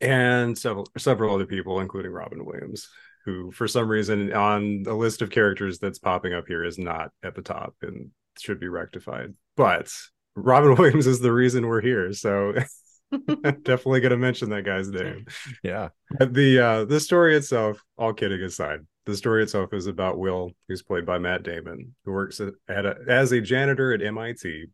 and 0.01 0.59
several 0.59 0.89
several 0.99 1.35
other 1.35 1.47
people 1.47 1.81
including 1.81 2.13
robin 2.13 2.45
williams 2.45 2.89
who 3.25 3.51
for 3.53 3.69
some 3.69 3.89
reason 3.89 4.33
on 4.33 4.83
the 4.83 4.95
list 4.95 5.23
of 5.23 5.31
characters 5.31 5.79
that's 5.79 5.99
popping 5.99 6.35
up 6.35 6.45
here 6.49 6.65
is 6.65 6.79
not 6.79 7.11
at 7.23 7.35
the 7.35 7.43
top 7.43 7.75
and 7.83 8.11
should 8.39 8.61
be 8.61 8.69
rectified. 8.69 9.35
But 9.57 9.93
Robin 10.35 10.75
Williams 10.79 11.07
is 11.07 11.21
the 11.21 11.33
reason 11.33 11.67
we're 11.67 11.81
here, 11.81 12.13
so 12.13 12.55
definitely 13.63 14.01
going 14.01 14.11
to 14.11 14.17
mention 14.17 14.51
that 14.51 14.65
guy's 14.65 14.89
name. 14.89 15.27
yeah. 15.63 15.89
But 16.19 16.33
the 16.35 16.59
uh 16.59 16.85
the 16.85 17.01
story 17.01 17.37
itself, 17.37 17.83
all 17.99 18.13
kidding 18.15 18.41
aside, 18.43 18.81
the 19.05 19.17
story 19.17 19.43
itself 19.43 19.73
is 19.73 19.87
about 19.87 20.19
Will, 20.19 20.53
who's 20.69 20.83
played 20.83 21.07
by 21.07 21.19
Matt 21.19 21.43
Damon, 21.43 21.95
who 22.05 22.13
works 22.13 22.41
at, 22.41 22.55
at 22.69 22.87
a, 22.87 22.97
as 23.09 23.33
a 23.33 23.41
janitor 23.41 23.93
at 23.93 24.03
MIT, 24.03 24.67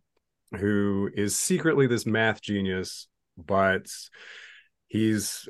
who 0.56 1.10
is 1.14 1.36
secretly 1.36 1.86
this 1.86 2.06
math 2.06 2.40
genius, 2.40 3.08
but 3.36 3.86
he's 4.86 5.48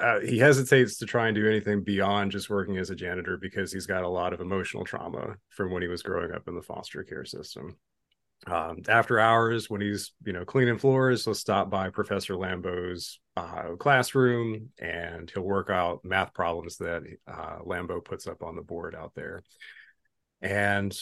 uh, 0.00 0.20
he 0.20 0.38
hesitates 0.38 0.98
to 0.98 1.06
try 1.06 1.28
and 1.28 1.34
do 1.34 1.48
anything 1.48 1.82
beyond 1.82 2.32
just 2.32 2.50
working 2.50 2.78
as 2.78 2.90
a 2.90 2.94
janitor 2.94 3.36
because 3.36 3.72
he's 3.72 3.86
got 3.86 4.04
a 4.04 4.08
lot 4.08 4.32
of 4.32 4.40
emotional 4.40 4.84
trauma 4.84 5.36
from 5.50 5.70
when 5.70 5.82
he 5.82 5.88
was 5.88 6.02
growing 6.02 6.32
up 6.32 6.48
in 6.48 6.54
the 6.54 6.62
foster 6.62 7.02
care 7.02 7.24
system. 7.24 7.76
Um, 8.46 8.82
after 8.88 9.18
hours, 9.18 9.70
when 9.70 9.80
he's 9.80 10.12
you 10.24 10.32
know 10.32 10.44
cleaning 10.44 10.78
floors, 10.78 11.24
he'll 11.24 11.34
stop 11.34 11.70
by 11.70 11.90
Professor 11.90 12.34
Lambeau's 12.34 13.18
uh, 13.36 13.76
classroom 13.78 14.70
and 14.78 15.30
he'll 15.30 15.42
work 15.42 15.70
out 15.70 16.04
math 16.04 16.34
problems 16.34 16.76
that 16.78 17.02
uh, 17.26 17.58
Lambeau 17.64 18.04
puts 18.04 18.26
up 18.26 18.42
on 18.42 18.54
the 18.54 18.62
board 18.62 18.94
out 18.94 19.12
there. 19.14 19.42
And 20.42 20.94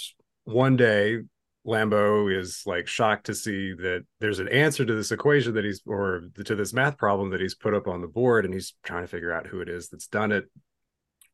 one 0.44 0.76
day, 0.76 1.22
Lambeau 1.66 2.28
is 2.36 2.62
like 2.66 2.88
shocked 2.88 3.26
to 3.26 3.34
see 3.34 3.72
that 3.74 4.04
there's 4.20 4.40
an 4.40 4.48
answer 4.48 4.84
to 4.84 4.94
this 4.94 5.12
equation 5.12 5.54
that 5.54 5.64
he's 5.64 5.80
or 5.86 6.22
to 6.44 6.56
this 6.56 6.72
math 6.72 6.98
problem 6.98 7.30
that 7.30 7.40
he's 7.40 7.54
put 7.54 7.74
up 7.74 7.86
on 7.86 8.00
the 8.00 8.08
board, 8.08 8.44
and 8.44 8.52
he's 8.52 8.74
trying 8.82 9.04
to 9.04 9.08
figure 9.08 9.32
out 9.32 9.46
who 9.46 9.60
it 9.60 9.68
is 9.68 9.88
that's 9.88 10.08
done 10.08 10.32
it. 10.32 10.46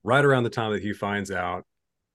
Right 0.04 0.24
around 0.24 0.44
the 0.44 0.50
time 0.50 0.72
that 0.72 0.82
he 0.82 0.92
finds 0.92 1.30
out 1.30 1.64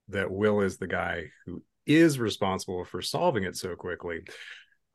that 0.09 0.31
Will 0.31 0.61
is 0.61 0.77
the 0.77 0.87
guy 0.87 1.25
who 1.45 1.63
is 1.85 2.19
responsible 2.19 2.85
for 2.85 3.01
solving 3.01 3.43
it 3.43 3.57
so 3.57 3.75
quickly, 3.75 4.21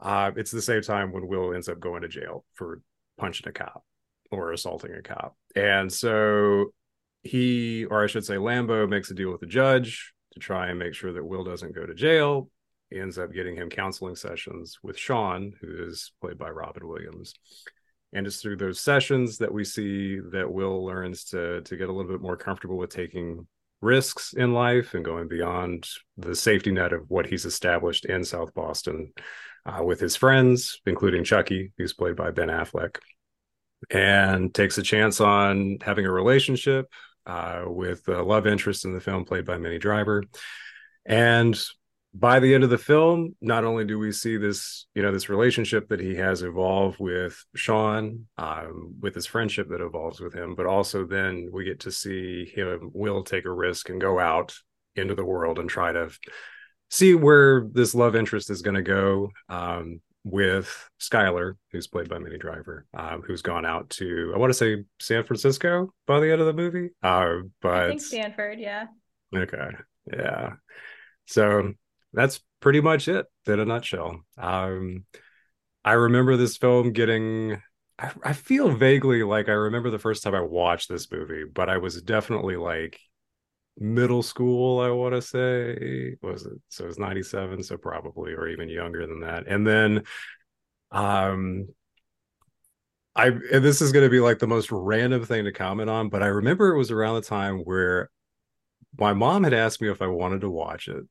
uh, 0.00 0.31
it's 0.37 0.52
the 0.52 0.62
same 0.62 0.83
time 0.83 1.12
when 1.12 1.26
Will 1.26 1.52
ends 1.54 1.68
up 1.68 1.81
going 1.81 2.02
to 2.02 2.09
jail 2.09 2.44
for 2.54 2.81
punching 3.18 3.48
a 3.48 3.52
cop 3.52 3.85
or 4.31 4.52
assaulting 4.52 4.94
a 4.94 5.02
cop, 5.02 5.37
and 5.57 5.92
so 5.92 6.66
he, 7.24 7.85
or 7.87 8.04
I 8.04 8.07
should 8.07 8.24
say, 8.24 8.37
Lambeau 8.37 8.88
makes 8.88 9.11
a 9.11 9.14
deal 9.14 9.33
with 9.33 9.40
the 9.40 9.46
judge 9.46 10.12
to 10.35 10.40
try 10.40 10.68
and 10.68 10.78
make 10.78 10.94
sure 10.94 11.12
that 11.12 11.24
Will 11.24 11.42
doesn't 11.42 11.74
go 11.74 11.85
to 11.85 11.94
jail 11.94 12.48
ends 12.92 13.18
up 13.18 13.33
getting 13.33 13.57
him 13.57 13.68
counseling 13.68 14.16
sessions 14.16 14.79
with 14.83 14.96
Sean, 14.96 15.53
who 15.61 15.87
is 15.88 16.12
played 16.20 16.38
by 16.38 16.51
Robin 16.51 16.87
Williams. 16.87 17.35
And 18.12 18.27
it's 18.27 18.40
through 18.40 18.57
those 18.57 18.81
sessions 18.81 19.38
that 19.38 19.53
we 19.53 19.64
see 19.64 20.18
that 20.33 20.51
Will 20.51 20.85
learns 20.85 21.24
to 21.24 21.61
to 21.61 21.77
get 21.77 21.88
a 21.88 21.92
little 21.92 22.11
bit 22.11 22.22
more 22.22 22.37
comfortable 22.37 22.79
with 22.79 22.90
taking 22.90 23.46
risks 23.81 24.33
in 24.33 24.55
life 24.55 24.94
and 24.94 25.05
going 25.05 25.29
beyond 25.29 25.88
the 26.16 26.35
safety 26.35 26.72
net 26.72 26.92
of 26.92 27.09
what 27.09 27.27
he's 27.27 27.44
established 27.44 28.07
in 28.07 28.24
South 28.24 28.55
Boston 28.55 29.12
uh, 29.66 29.83
with 29.85 30.01
his 30.01 30.16
friends, 30.16 30.81
including 30.87 31.24
Chucky, 31.24 31.72
who's 31.77 31.92
played 31.92 32.16
by 32.16 32.31
Ben 32.31 32.48
Affleck, 32.48 32.98
and 33.90 34.53
takes 34.55 34.79
a 34.79 34.83
chance 34.83 35.20
on 35.20 35.79
having 35.83 36.07
a 36.07 36.12
relationship 36.12 36.87
uh, 37.27 37.64
with 37.66 38.09
a 38.09 38.22
love 38.22 38.46
interest 38.46 38.85
in 38.85 38.94
the 38.94 39.01
film, 39.01 39.24
played 39.24 39.44
by 39.44 39.59
Minnie 39.59 39.79
Driver. 39.79 40.24
And 41.05 41.59
by 42.18 42.40
the 42.40 42.52
end 42.52 42.64
of 42.64 42.70
the 42.70 42.78
film, 42.78 43.37
not 43.40 43.64
only 43.64 43.85
do 43.85 43.96
we 43.98 44.11
see 44.11 44.37
this, 44.37 44.87
you 44.94 45.02
know, 45.02 45.12
this 45.12 45.28
relationship 45.28 45.88
that 45.88 46.00
he 46.00 46.16
has 46.16 46.42
evolved 46.42 46.98
with 46.98 47.44
Sean, 47.54 48.26
um, 48.37 48.94
with 49.00 49.14
his 49.14 49.26
friendship 49.26 49.68
that 49.68 49.81
evolves 49.81 50.18
with 50.18 50.35
him, 50.35 50.57
but 50.57 50.66
also 50.66 51.07
then 51.07 51.48
we 51.52 51.64
get 51.64 51.81
to 51.81 51.92
see 51.92 52.44
him 52.44 52.90
will 52.92 53.22
take 53.22 53.44
a 53.44 53.52
risk 53.52 53.88
and 53.88 54.00
go 54.00 54.18
out 54.18 54.54
into 54.96 55.14
the 55.14 55.24
world 55.24 55.61
and 55.61 55.70
try 55.70 55.92
to 55.92 56.11
see 56.90 57.14
where 57.14 57.68
this 57.72 57.94
love 57.94 58.16
interest 58.16 58.50
is 58.50 58.62
going 58.62 58.74
to 58.74 58.83
go 58.83 59.31
um, 59.48 60.00
with 60.24 60.88
Skylar, 61.00 61.54
who's 61.70 61.87
played 61.87 62.09
by 62.09 62.18
Minnie 62.18 62.38
Driver, 62.38 62.85
um, 62.96 63.22
who's 63.22 63.42
gone 63.42 63.64
out 63.64 63.90
to 63.90 64.33
I 64.35 64.38
want 64.38 64.50
to 64.50 64.59
say 64.59 64.85
San 64.98 65.22
Francisco 65.22 65.92
by 66.07 66.18
the 66.18 66.33
end 66.33 66.40
of 66.40 66.48
the 66.48 66.52
movie. 66.52 66.90
Uh, 67.00 67.42
but 67.62 67.74
I 67.74 67.88
think 67.90 68.00
Stanford, 68.00 68.59
yeah. 68.59 68.87
Okay, 69.37 69.70
yeah. 70.12 70.54
So 71.26 71.74
that's 72.12 72.40
pretty 72.61 72.81
much 72.81 73.09
it 73.09 73.27
in 73.47 73.61
a 73.61 73.64
nutshell. 73.64 74.21
Um, 74.37 75.05
I 75.85 75.92
remember 75.92 76.37
this 76.37 76.57
film 76.57 76.92
getting. 76.92 77.62
I, 77.99 78.12
I 78.23 78.33
feel 78.33 78.71
vaguely 78.71 79.23
like 79.23 79.49
I 79.49 79.53
remember 79.53 79.90
the 79.90 79.99
first 79.99 80.23
time 80.23 80.35
I 80.35 80.40
watched 80.40 80.88
this 80.88 81.11
movie, 81.11 81.44
but 81.44 81.68
I 81.68 81.79
was 81.79 82.01
definitely 82.03 82.57
like 82.57 83.01
middle 83.81 84.23
school 84.23 84.81
i 84.81 84.90
want 84.90 85.14
to 85.14 85.23
say 85.23 86.16
was 86.21 86.44
it 86.44 86.59
so 86.68 86.85
it 86.85 86.88
was 86.88 86.99
97 86.99 87.62
so 87.62 87.77
probably 87.77 88.33
or 88.33 88.49
even 88.49 88.68
younger 88.68 89.07
than 89.07 89.21
that 89.21 89.47
and 89.47 89.66
then 89.66 90.03
um 90.90 91.68
i 93.14 93.31
this 93.31 93.81
is 93.81 93.92
going 93.92 94.05
to 94.05 94.11
be 94.11 94.21
like 94.21 94.40
the 94.40 94.49
most 94.49 94.73
random 94.73 95.25
thing 95.25 95.44
to 95.44 95.53
comment 95.53 95.88
on 95.88 96.09
but 96.09 96.23
i 96.23 96.27
remember 96.27 96.75
it 96.75 96.79
was 96.79 96.90
around 96.90 97.14
the 97.14 97.21
time 97.21 97.59
where 97.59 98.11
my 98.99 99.12
mom 99.12 99.44
had 99.44 99.55
asked 99.55 99.81
me 99.81 99.88
if 99.88 100.03
i 100.03 100.07
wanted 100.07 100.40
to 100.40 100.51
watch 100.51 100.88
it 100.88 101.05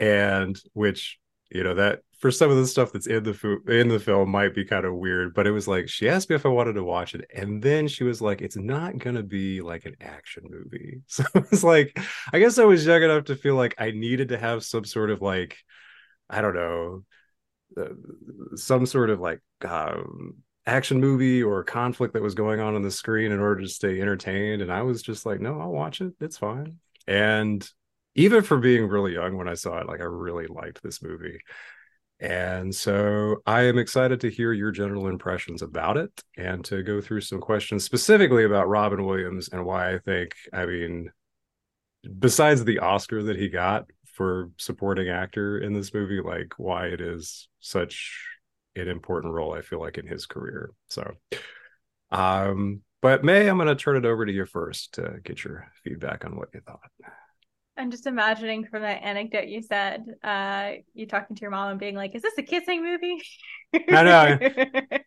and 0.00 0.58
which 0.74 1.18
you 1.52 1.64
know 1.64 1.74
that 1.74 2.00
for 2.20 2.30
some 2.30 2.50
of 2.50 2.56
the 2.56 2.66
stuff 2.66 2.92
that's 2.92 3.06
in 3.06 3.22
the 3.24 3.34
fo- 3.34 3.60
in 3.68 3.88
the 3.88 4.00
film 4.00 4.30
might 4.30 4.54
be 4.54 4.64
kind 4.64 4.84
of 4.84 4.94
weird, 4.96 5.34
but 5.34 5.46
it 5.46 5.52
was 5.52 5.68
like 5.68 5.88
she 5.88 6.08
asked 6.08 6.30
me 6.30 6.36
if 6.36 6.46
I 6.46 6.50
wanted 6.50 6.74
to 6.74 6.84
watch 6.84 7.14
it, 7.14 7.30
and 7.34 7.62
then 7.62 7.88
she 7.88 8.04
was 8.04 8.20
like, 8.20 8.42
"It's 8.42 8.56
not 8.56 8.98
gonna 8.98 9.22
be 9.22 9.62
like 9.62 9.86
an 9.86 9.96
action 10.00 10.44
movie." 10.50 11.02
So 11.08 11.24
it's 11.34 11.64
like, 11.64 11.98
I 12.32 12.38
guess 12.40 12.58
I 12.58 12.64
was 12.64 12.86
young 12.86 13.02
enough 13.02 13.24
to 13.26 13.36
feel 13.36 13.56
like 13.56 13.74
I 13.78 13.92
needed 13.92 14.28
to 14.30 14.38
have 14.38 14.64
some 14.64 14.84
sort 14.84 15.10
of 15.10 15.22
like, 15.22 15.58
I 16.30 16.40
don't 16.42 16.54
know, 16.54 17.04
uh, 17.76 18.56
some 18.56 18.86
sort 18.86 19.10
of 19.10 19.20
like 19.20 19.40
um, 19.64 20.36
action 20.66 21.00
movie 21.00 21.42
or 21.42 21.64
conflict 21.64 22.14
that 22.14 22.22
was 22.22 22.34
going 22.34 22.60
on 22.60 22.74
on 22.74 22.82
the 22.82 22.90
screen 22.90 23.32
in 23.32 23.40
order 23.40 23.62
to 23.62 23.68
stay 23.68 24.00
entertained, 24.00 24.62
and 24.62 24.72
I 24.72 24.82
was 24.82 25.02
just 25.02 25.26
like, 25.26 25.40
"No, 25.40 25.60
I'll 25.60 25.70
watch 25.72 26.00
it. 26.00 26.14
It's 26.20 26.38
fine." 26.38 26.78
And 27.06 27.68
even 28.14 28.42
for 28.42 28.58
being 28.58 28.88
really 28.88 29.14
young 29.14 29.36
when 29.36 29.48
I 29.48 29.54
saw 29.54 29.78
it, 29.78 29.86
like 29.86 30.00
I 30.00 30.04
really 30.04 30.46
liked 30.46 30.82
this 30.82 31.02
movie. 31.02 31.38
And 32.20 32.74
so 32.74 33.36
I 33.46 33.62
am 33.62 33.78
excited 33.78 34.20
to 34.20 34.30
hear 34.30 34.52
your 34.52 34.72
general 34.72 35.08
impressions 35.08 35.62
about 35.62 35.96
it 35.96 36.10
and 36.36 36.62
to 36.66 36.82
go 36.82 37.00
through 37.00 37.22
some 37.22 37.40
questions 37.40 37.84
specifically 37.84 38.44
about 38.44 38.68
Robin 38.68 39.06
Williams 39.06 39.48
and 39.48 39.64
why 39.64 39.94
I 39.94 39.98
think, 39.98 40.34
I 40.52 40.66
mean, 40.66 41.10
besides 42.18 42.64
the 42.64 42.80
Oscar 42.80 43.22
that 43.22 43.38
he 43.38 43.48
got 43.48 43.86
for 44.04 44.50
supporting 44.58 45.08
actor 45.08 45.58
in 45.58 45.72
this 45.72 45.94
movie, 45.94 46.20
like 46.20 46.52
why 46.58 46.88
it 46.88 47.00
is 47.00 47.48
such 47.60 48.26
an 48.76 48.88
important 48.88 49.32
role, 49.32 49.54
I 49.54 49.62
feel 49.62 49.80
like, 49.80 49.96
in 49.96 50.06
his 50.06 50.26
career. 50.26 50.72
So, 50.88 51.14
um, 52.10 52.82
but 53.00 53.24
Mae, 53.24 53.48
I'm 53.48 53.56
going 53.56 53.68
to 53.68 53.74
turn 53.74 53.96
it 53.96 54.04
over 54.04 54.26
to 54.26 54.32
you 54.32 54.44
first 54.44 54.94
to 54.94 55.20
get 55.24 55.42
your 55.42 55.68
feedback 55.84 56.26
on 56.26 56.36
what 56.36 56.50
you 56.52 56.60
thought. 56.60 56.90
I'm 57.80 57.90
just 57.90 58.06
imagining 58.06 58.66
from 58.66 58.82
that 58.82 59.02
anecdote 59.02 59.48
you 59.48 59.62
said, 59.62 60.04
uh, 60.22 60.72
you 60.92 61.06
talking 61.06 61.34
to 61.34 61.40
your 61.40 61.50
mom 61.50 61.70
and 61.70 61.80
being 61.80 61.94
like, 61.94 62.14
"Is 62.14 62.20
this 62.20 62.36
a 62.36 62.42
kissing 62.42 62.84
movie?" 62.84 63.22
I 63.88 64.02
know. 64.02 64.38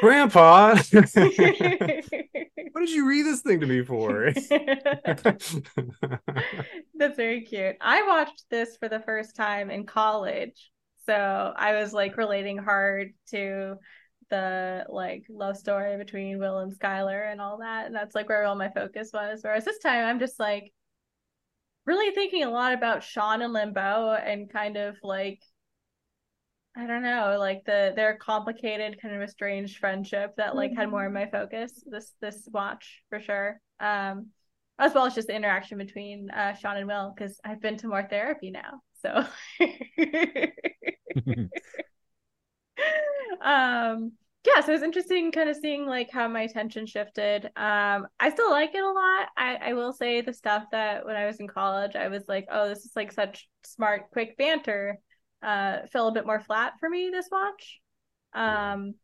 Grandpa, 0.00 0.76
what 0.92 1.04
did 2.80 2.90
you 2.90 3.06
read 3.06 3.26
this 3.26 3.42
thing 3.42 3.60
to 3.60 3.66
me 3.66 3.84
for? 3.84 4.32
That's 6.94 7.16
very 7.16 7.42
cute. 7.42 7.76
I 7.80 8.02
watched 8.06 8.44
this 8.50 8.78
for 8.78 8.88
the 8.88 9.00
first 9.00 9.36
time 9.36 9.70
in 9.70 9.84
college. 9.84 10.70
So 11.04 11.52
I 11.54 11.74
was 11.74 11.92
like 11.92 12.16
relating 12.16 12.56
hard 12.56 13.12
to 13.30 13.76
the 14.30 14.86
like 14.88 15.24
love 15.28 15.58
story 15.58 15.98
between 15.98 16.38
Will 16.38 16.60
and 16.60 16.72
Skylar 16.72 17.30
and 17.30 17.40
all 17.40 17.58
that. 17.58 17.86
And 17.86 17.94
that's 17.94 18.14
like 18.14 18.28
where 18.28 18.44
all 18.44 18.56
my 18.56 18.70
focus 18.70 19.10
was. 19.12 19.40
Whereas 19.42 19.66
this 19.66 19.78
time 19.78 20.06
I'm 20.06 20.18
just 20.18 20.40
like, 20.40 20.72
really 21.88 22.14
thinking 22.14 22.44
a 22.44 22.50
lot 22.50 22.74
about 22.74 23.02
Sean 23.02 23.40
and 23.40 23.54
Lambeau 23.54 24.14
and 24.22 24.52
kind 24.52 24.76
of 24.76 24.96
like 25.02 25.40
I 26.76 26.86
don't 26.86 27.02
know, 27.02 27.36
like 27.40 27.64
the 27.64 27.94
their 27.96 28.16
complicated 28.18 29.00
kind 29.00 29.16
of 29.16 29.22
estranged 29.22 29.78
friendship 29.78 30.36
that 30.36 30.54
like 30.54 30.76
had 30.76 30.90
more 30.90 31.06
in 31.06 31.14
my 31.14 31.26
focus 31.26 31.82
this 31.90 32.12
this 32.20 32.46
watch 32.52 33.02
for 33.08 33.20
sure. 33.20 33.58
Um 33.80 34.26
as 34.78 34.92
well 34.94 35.06
as 35.06 35.14
just 35.14 35.28
the 35.28 35.34
interaction 35.34 35.78
between 35.78 36.30
uh 36.30 36.52
Sean 36.54 36.76
and 36.76 36.86
Will 36.86 37.14
because 37.16 37.40
I've 37.42 37.62
been 37.62 37.78
to 37.78 37.88
more 37.88 38.06
therapy 38.06 38.50
now. 38.50 38.82
So 39.02 39.24
um 43.42 44.12
yeah, 44.48 44.60
so 44.60 44.70
it 44.70 44.74
was 44.74 44.82
interesting 44.82 45.32
kind 45.32 45.48
of 45.48 45.56
seeing 45.56 45.86
like 45.86 46.10
how 46.10 46.28
my 46.28 46.42
attention 46.42 46.86
shifted. 46.86 47.46
Um, 47.56 48.06
I 48.18 48.30
still 48.30 48.50
like 48.50 48.74
it 48.74 48.82
a 48.82 48.90
lot. 48.90 49.28
I, 49.36 49.56
I 49.56 49.72
will 49.74 49.92
say 49.92 50.20
the 50.20 50.32
stuff 50.32 50.64
that 50.72 51.04
when 51.04 51.16
I 51.16 51.26
was 51.26 51.40
in 51.40 51.48
college, 51.48 51.96
I 51.96 52.08
was 52.08 52.24
like, 52.28 52.46
oh, 52.50 52.68
this 52.68 52.84
is 52.84 52.92
like 52.94 53.12
such 53.12 53.48
smart, 53.64 54.10
quick 54.12 54.36
banter. 54.38 54.98
Uh, 55.42 55.86
fell 55.92 56.08
a 56.08 56.12
bit 56.12 56.26
more 56.26 56.40
flat 56.40 56.74
for 56.80 56.88
me 56.88 57.10
this 57.12 57.28
watch. 57.30 57.80
Um, 58.34 58.94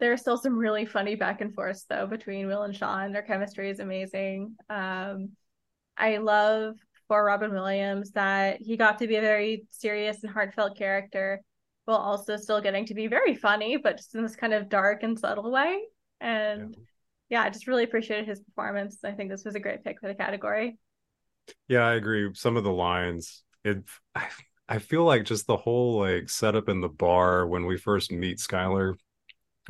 there 0.00 0.12
are 0.12 0.16
still 0.16 0.36
some 0.36 0.56
really 0.58 0.84
funny 0.84 1.14
back 1.14 1.40
and 1.40 1.54
forth 1.54 1.84
though 1.88 2.06
between 2.06 2.46
Will 2.46 2.62
and 2.62 2.76
Sean. 2.76 3.12
Their 3.12 3.22
chemistry 3.22 3.70
is 3.70 3.80
amazing. 3.80 4.56
Um, 4.68 5.30
I 5.96 6.18
love 6.18 6.74
for 7.08 7.24
Robin 7.24 7.52
Williams 7.52 8.10
that 8.12 8.60
he 8.60 8.76
got 8.76 8.98
to 8.98 9.06
be 9.06 9.16
a 9.16 9.20
very 9.20 9.66
serious 9.70 10.22
and 10.22 10.32
heartfelt 10.32 10.76
character 10.76 11.40
while 11.84 11.98
also 11.98 12.36
still 12.36 12.60
getting 12.60 12.86
to 12.86 12.94
be 12.94 13.06
very 13.06 13.34
funny, 13.34 13.76
but 13.76 13.96
just 13.96 14.14
in 14.14 14.22
this 14.22 14.36
kind 14.36 14.54
of 14.54 14.68
dark 14.68 15.02
and 15.02 15.18
subtle 15.18 15.50
way. 15.50 15.80
And 16.20 16.76
yeah, 17.28 17.40
yeah 17.40 17.42
I 17.42 17.50
just 17.50 17.66
really 17.66 17.84
appreciated 17.84 18.26
his 18.26 18.40
performance. 18.40 18.98
I 19.04 19.12
think 19.12 19.30
this 19.30 19.44
was 19.44 19.54
a 19.54 19.60
great 19.60 19.84
pick 19.84 20.00
for 20.00 20.08
the 20.08 20.14
category. 20.14 20.78
Yeah, 21.68 21.86
I 21.86 21.94
agree. 21.94 22.30
Some 22.34 22.56
of 22.56 22.64
the 22.64 22.72
lines, 22.72 23.42
it 23.64 23.84
I, 24.14 24.28
I 24.68 24.78
feel 24.78 25.04
like 25.04 25.24
just 25.24 25.46
the 25.46 25.58
whole 25.58 25.98
like 25.98 26.30
setup 26.30 26.70
in 26.70 26.80
the 26.80 26.88
bar 26.88 27.46
when 27.46 27.66
we 27.66 27.76
first 27.76 28.10
meet 28.10 28.38
Skylar 28.38 28.94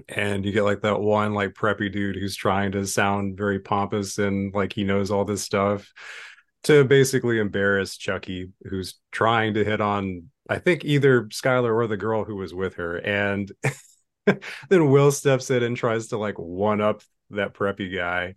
and 0.09 0.45
you 0.45 0.53
get 0.53 0.63
like 0.63 0.83
that 0.83 1.01
one 1.01 1.35
like 1.35 1.55
preppy 1.55 1.91
dude 1.91 2.15
who's 2.15 2.37
trying 2.37 2.71
to 2.73 2.87
sound 2.87 3.37
very 3.37 3.59
pompous 3.59 4.19
and 4.19 4.55
like 4.55 4.73
he 4.73 4.85
knows 4.85 5.11
all 5.11 5.25
this 5.25 5.43
stuff 5.43 5.93
to 6.65 6.85
basically 6.85 7.39
embarrass 7.39 7.97
Chucky, 7.97 8.51
who's 8.65 8.99
trying 9.13 9.55
to 9.55 9.65
hit 9.65 9.81
on 9.81 10.31
I 10.49 10.59
think 10.59 10.85
either 10.85 11.23
Skylar 11.25 11.75
or 11.75 11.87
the 11.87 11.97
girl 11.97 12.25
who 12.25 12.37
was 12.37 12.55
with 12.55 12.75
her. 12.75 12.97
And 12.99 13.51
then 14.69 14.91
Will 14.91 15.13
steps 15.13 15.51
in 15.51 15.63
and 15.63 15.77
tries 15.77 16.09
to 16.09 16.19
like 16.19 16.39
one 16.39 16.81
up 16.81 17.03
that 17.31 17.55
preppy 17.55 17.95
guy. 17.95 18.35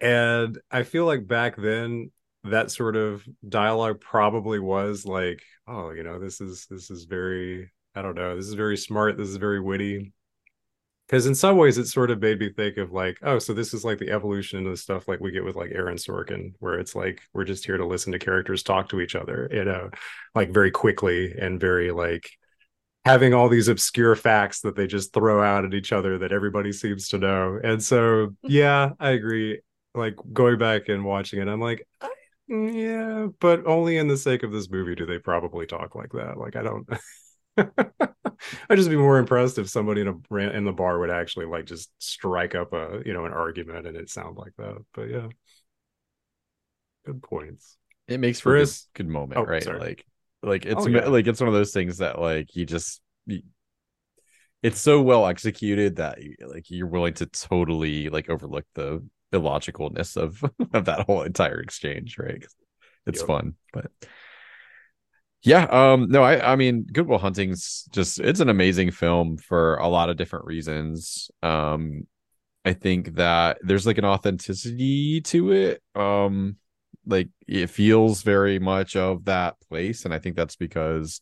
And 0.00 0.58
I 0.70 0.82
feel 0.82 1.06
like 1.06 1.26
back 1.26 1.56
then 1.56 2.10
that 2.44 2.70
sort 2.70 2.96
of 2.96 3.24
dialogue 3.48 4.00
probably 4.00 4.58
was 4.58 5.06
like, 5.06 5.42
oh, 5.66 5.90
you 5.90 6.02
know, 6.02 6.18
this 6.18 6.40
is 6.40 6.66
this 6.68 6.90
is 6.90 7.04
very 7.04 7.70
I 7.94 8.02
don't 8.02 8.16
know, 8.16 8.36
this 8.36 8.46
is 8.46 8.54
very 8.54 8.76
smart, 8.76 9.16
this 9.16 9.28
is 9.28 9.36
very 9.36 9.60
witty 9.60 10.12
because 11.12 11.26
in 11.26 11.34
some 11.34 11.58
ways 11.58 11.76
it 11.76 11.86
sort 11.86 12.10
of 12.10 12.22
made 12.22 12.38
me 12.40 12.48
think 12.48 12.78
of 12.78 12.90
like 12.90 13.18
oh 13.22 13.38
so 13.38 13.52
this 13.52 13.74
is 13.74 13.84
like 13.84 13.98
the 13.98 14.10
evolution 14.10 14.64
of 14.64 14.72
the 14.72 14.76
stuff 14.78 15.06
like 15.06 15.20
we 15.20 15.30
get 15.30 15.44
with 15.44 15.56
like 15.56 15.70
aaron 15.74 15.98
sorkin 15.98 16.54
where 16.60 16.80
it's 16.80 16.94
like 16.94 17.20
we're 17.34 17.44
just 17.44 17.66
here 17.66 17.76
to 17.76 17.84
listen 17.86 18.12
to 18.12 18.18
characters 18.18 18.62
talk 18.62 18.88
to 18.88 18.98
each 18.98 19.14
other 19.14 19.46
you 19.52 19.62
know 19.62 19.90
like 20.34 20.50
very 20.50 20.70
quickly 20.70 21.34
and 21.38 21.60
very 21.60 21.90
like 21.90 22.30
having 23.04 23.34
all 23.34 23.50
these 23.50 23.68
obscure 23.68 24.16
facts 24.16 24.60
that 24.60 24.74
they 24.74 24.86
just 24.86 25.12
throw 25.12 25.42
out 25.42 25.66
at 25.66 25.74
each 25.74 25.92
other 25.92 26.18
that 26.18 26.30
everybody 26.32 26.72
seems 26.72 27.08
to 27.08 27.18
know. 27.18 27.58
And 27.62 27.82
so 27.82 28.34
yeah 28.42 28.92
i 28.98 29.10
agree 29.10 29.60
like 29.94 30.16
going 30.32 30.56
back 30.56 30.88
and 30.88 31.04
watching 31.04 31.42
it 31.42 31.48
i'm 31.48 31.60
like 31.60 31.86
yeah 32.48 33.26
but 33.38 33.66
only 33.66 33.98
in 33.98 34.08
the 34.08 34.16
sake 34.16 34.42
of 34.44 34.52
this 34.52 34.70
movie 34.70 34.94
do 34.94 35.04
they 35.04 35.18
probably 35.18 35.66
talk 35.66 35.94
like 35.94 36.12
that 36.12 36.38
like 36.38 36.56
i 36.56 36.62
don't 36.62 36.88
I'd 37.58 38.76
just 38.76 38.90
be 38.90 38.96
more 38.96 39.18
impressed 39.18 39.58
if 39.58 39.68
somebody 39.68 40.00
in 40.00 40.08
a 40.08 40.36
in 40.36 40.64
the 40.64 40.72
bar 40.72 40.98
would 40.98 41.10
actually 41.10 41.46
like 41.46 41.66
just 41.66 41.90
strike 41.98 42.54
up 42.54 42.72
a 42.72 43.02
you 43.04 43.12
know 43.12 43.24
an 43.24 43.32
argument 43.32 43.86
and 43.86 43.96
it 43.96 44.10
sound 44.10 44.36
like 44.36 44.52
that. 44.58 44.78
But 44.94 45.10
yeah, 45.10 45.28
good 47.04 47.22
points. 47.22 47.76
It 48.08 48.20
makes 48.20 48.40
for 48.40 48.56
a 48.56 48.66
good, 48.94 49.08
moment, 49.08 49.40
oh, 49.40 49.44
right? 49.44 49.62
Sorry. 49.62 49.78
Like, 49.78 50.06
like 50.42 50.66
it's 50.66 50.84
oh, 50.84 50.88
yeah. 50.88 51.06
like 51.06 51.26
it's 51.26 51.40
one 51.40 51.48
of 51.48 51.54
those 51.54 51.72
things 51.72 51.98
that 51.98 52.20
like 52.20 52.54
you 52.56 52.66
just 52.66 53.00
you, 53.26 53.42
it's 54.62 54.80
so 54.80 55.00
well 55.02 55.26
executed 55.26 55.96
that 55.96 56.22
you, 56.22 56.34
like 56.46 56.68
you're 56.68 56.86
willing 56.86 57.14
to 57.14 57.26
totally 57.26 58.08
like 58.08 58.28
overlook 58.28 58.64
the 58.74 59.04
illogicalness 59.32 60.16
of 60.16 60.42
of 60.72 60.84
that 60.86 61.06
whole 61.06 61.22
entire 61.22 61.60
exchange, 61.60 62.18
right? 62.18 62.44
It's 63.06 63.20
yep. 63.20 63.26
fun, 63.26 63.54
but 63.72 63.90
Yeah, 65.42 65.64
um, 65.64 66.08
no, 66.08 66.22
I 66.22 66.52
I 66.52 66.56
mean 66.56 66.84
Good 66.84 67.08
Will 67.08 67.18
Hunting's 67.18 67.84
just 67.90 68.20
it's 68.20 68.40
an 68.40 68.48
amazing 68.48 68.92
film 68.92 69.36
for 69.38 69.76
a 69.76 69.88
lot 69.88 70.08
of 70.08 70.16
different 70.16 70.44
reasons. 70.46 71.30
Um 71.42 72.06
I 72.64 72.74
think 72.74 73.16
that 73.16 73.58
there's 73.62 73.86
like 73.86 73.98
an 73.98 74.04
authenticity 74.06 75.20
to 75.22 75.52
it. 75.52 75.82
Um 75.96 76.56
like 77.06 77.28
it 77.48 77.68
feels 77.70 78.22
very 78.22 78.58
much 78.60 78.96
of 78.96 79.24
that 79.26 79.56
place 79.68 80.04
and 80.04 80.14
I 80.14 80.18
think 80.20 80.36
that's 80.36 80.56
because 80.56 81.20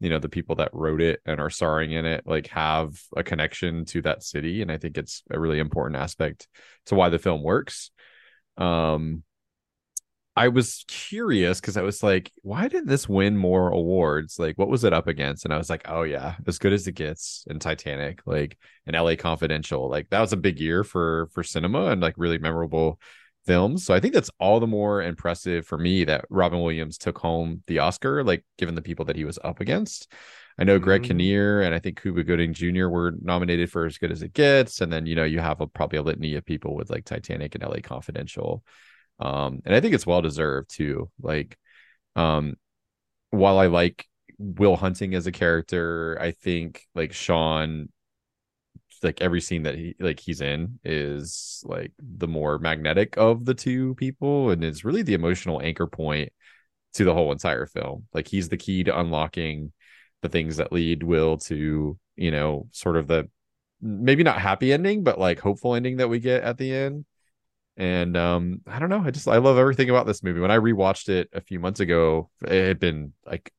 you 0.00 0.08
know 0.10 0.18
the 0.18 0.28
people 0.30 0.56
that 0.56 0.70
wrote 0.74 1.02
it 1.02 1.20
and 1.26 1.40
are 1.40 1.50
starring 1.50 1.92
in 1.92 2.06
it 2.06 2.24
like 2.26 2.46
have 2.48 2.98
a 3.16 3.22
connection 3.22 3.84
to 3.86 4.02
that 4.02 4.22
city 4.22 4.62
and 4.62 4.72
I 4.72 4.78
think 4.78 4.96
it's 4.98 5.22
a 5.30 5.38
really 5.40 5.58
important 5.58 6.00
aspect 6.00 6.48
to 6.86 6.94
why 6.94 7.10
the 7.10 7.18
film 7.18 7.42
works. 7.42 7.90
Um 8.56 9.22
I 10.40 10.48
was 10.48 10.86
curious 10.88 11.60
because 11.60 11.76
I 11.76 11.82
was 11.82 12.02
like, 12.02 12.32
why 12.40 12.66
did 12.66 12.88
this 12.88 13.06
win 13.06 13.36
more 13.36 13.68
awards? 13.68 14.38
Like, 14.38 14.56
what 14.56 14.70
was 14.70 14.84
it 14.84 14.94
up 14.94 15.06
against? 15.06 15.44
And 15.44 15.52
I 15.52 15.58
was 15.58 15.68
like, 15.68 15.82
oh 15.86 16.02
yeah, 16.02 16.36
as 16.46 16.58
good 16.58 16.72
as 16.72 16.86
it 16.86 16.92
gets 16.92 17.44
in 17.50 17.58
Titanic, 17.58 18.22
like 18.24 18.56
in 18.86 18.94
LA 18.94 19.16
Confidential. 19.16 19.90
Like 19.90 20.08
that 20.08 20.20
was 20.20 20.32
a 20.32 20.38
big 20.38 20.58
year 20.58 20.82
for 20.82 21.28
for 21.34 21.42
cinema 21.42 21.88
and 21.88 22.00
like 22.00 22.14
really 22.16 22.38
memorable 22.38 22.98
films. 23.44 23.84
So 23.84 23.92
I 23.92 24.00
think 24.00 24.14
that's 24.14 24.30
all 24.40 24.60
the 24.60 24.66
more 24.66 25.02
impressive 25.02 25.66
for 25.66 25.76
me 25.76 26.04
that 26.04 26.24
Robin 26.30 26.62
Williams 26.62 26.96
took 26.96 27.18
home 27.18 27.62
the 27.66 27.80
Oscar, 27.80 28.24
like 28.24 28.42
given 28.56 28.74
the 28.74 28.82
people 28.82 29.04
that 29.06 29.16
he 29.16 29.26
was 29.26 29.38
up 29.44 29.60
against. 29.60 30.10
I 30.58 30.64
know 30.64 30.78
Greg 30.78 31.02
Mhm. 31.02 31.08
Kinnear 31.08 31.60
and 31.60 31.74
I 31.74 31.80
think 31.80 32.00
Cuba 32.00 32.24
Gooding 32.24 32.54
Jr. 32.54 32.88
were 32.88 33.12
nominated 33.20 33.70
for 33.70 33.84
As 33.84 33.98
Good 33.98 34.10
as 34.10 34.22
It 34.22 34.32
Gets, 34.32 34.80
and 34.80 34.90
then 34.90 35.04
you 35.04 35.16
know 35.16 35.24
you 35.24 35.40
have 35.40 35.60
a, 35.60 35.66
probably 35.66 35.98
a 35.98 36.02
litany 36.02 36.34
of 36.34 36.46
people 36.46 36.74
with 36.74 36.88
like 36.88 37.04
Titanic 37.04 37.54
and 37.54 37.62
LA 37.62 37.80
Confidential 37.82 38.64
um 39.20 39.60
and 39.64 39.74
i 39.74 39.80
think 39.80 39.94
it's 39.94 40.06
well 40.06 40.22
deserved 40.22 40.70
too. 40.70 41.10
Like 41.20 41.58
um 42.16 42.56
while 43.30 43.58
i 43.58 43.66
like 43.66 44.06
will 44.38 44.76
hunting 44.76 45.14
as 45.14 45.26
a 45.26 45.32
character 45.32 46.18
i 46.20 46.32
think 46.32 46.86
like 46.94 47.12
sean 47.12 47.88
like 49.02 49.20
every 49.20 49.40
scene 49.40 49.62
that 49.62 49.74
he 49.76 49.94
like 49.98 50.20
he's 50.20 50.40
in 50.40 50.78
is 50.84 51.62
like 51.66 51.92
the 51.98 52.28
more 52.28 52.58
magnetic 52.58 53.16
of 53.16 53.44
the 53.44 53.54
two 53.54 53.94
people 53.94 54.50
and 54.50 54.62
is 54.62 54.84
really 54.84 55.02
the 55.02 55.14
emotional 55.14 55.60
anchor 55.62 55.86
point 55.86 56.32
to 56.94 57.04
the 57.04 57.14
whole 57.14 57.32
entire 57.32 57.66
film. 57.66 58.06
Like 58.12 58.28
he's 58.28 58.48
the 58.48 58.56
key 58.56 58.84
to 58.84 58.98
unlocking 58.98 59.72
the 60.22 60.28
things 60.28 60.56
that 60.58 60.72
lead 60.72 61.02
will 61.02 61.38
to 61.38 61.98
you 62.16 62.30
know 62.30 62.68
sort 62.72 62.96
of 62.96 63.06
the 63.06 63.28
maybe 63.80 64.22
not 64.22 64.38
happy 64.38 64.72
ending 64.72 65.02
but 65.02 65.18
like 65.18 65.40
hopeful 65.40 65.74
ending 65.74 65.96
that 65.96 66.08
we 66.08 66.18
get 66.18 66.42
at 66.42 66.58
the 66.58 66.74
end 66.74 67.06
and 67.80 68.14
um, 68.14 68.60
I 68.66 68.78
don't 68.78 68.90
know. 68.90 69.02
I 69.02 69.10
just 69.10 69.26
I 69.26 69.38
love 69.38 69.56
everything 69.56 69.88
about 69.88 70.06
this 70.06 70.22
movie. 70.22 70.38
When 70.40 70.50
I 70.50 70.58
rewatched 70.58 71.08
it 71.08 71.30
a 71.32 71.40
few 71.40 71.58
months 71.58 71.80
ago, 71.80 72.28
it 72.42 72.66
had 72.68 72.78
been 72.78 73.14
like 73.24 73.50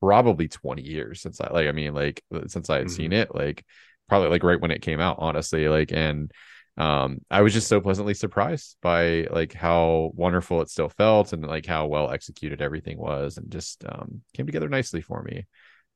probably 0.00 0.48
20 0.48 0.82
years 0.82 1.22
since 1.22 1.40
I 1.40 1.50
like 1.50 1.66
I 1.66 1.72
mean 1.72 1.94
like 1.94 2.22
since 2.46 2.68
I 2.68 2.76
had 2.76 2.90
seen 2.90 3.14
it, 3.14 3.34
like 3.34 3.64
probably 4.06 4.28
like 4.28 4.42
right 4.42 4.60
when 4.60 4.70
it 4.70 4.82
came 4.82 5.00
out, 5.00 5.16
honestly. 5.18 5.66
Like 5.68 5.92
and 5.92 6.30
um 6.76 7.20
I 7.30 7.40
was 7.40 7.54
just 7.54 7.68
so 7.68 7.80
pleasantly 7.80 8.12
surprised 8.12 8.76
by 8.82 9.28
like 9.30 9.54
how 9.54 10.12
wonderful 10.14 10.60
it 10.60 10.68
still 10.68 10.90
felt 10.90 11.32
and 11.32 11.46
like 11.46 11.64
how 11.64 11.86
well 11.86 12.10
executed 12.10 12.60
everything 12.60 12.98
was 12.98 13.38
and 13.38 13.50
just 13.50 13.82
um 13.86 14.20
came 14.34 14.44
together 14.44 14.68
nicely 14.68 15.00
for 15.00 15.22
me. 15.22 15.46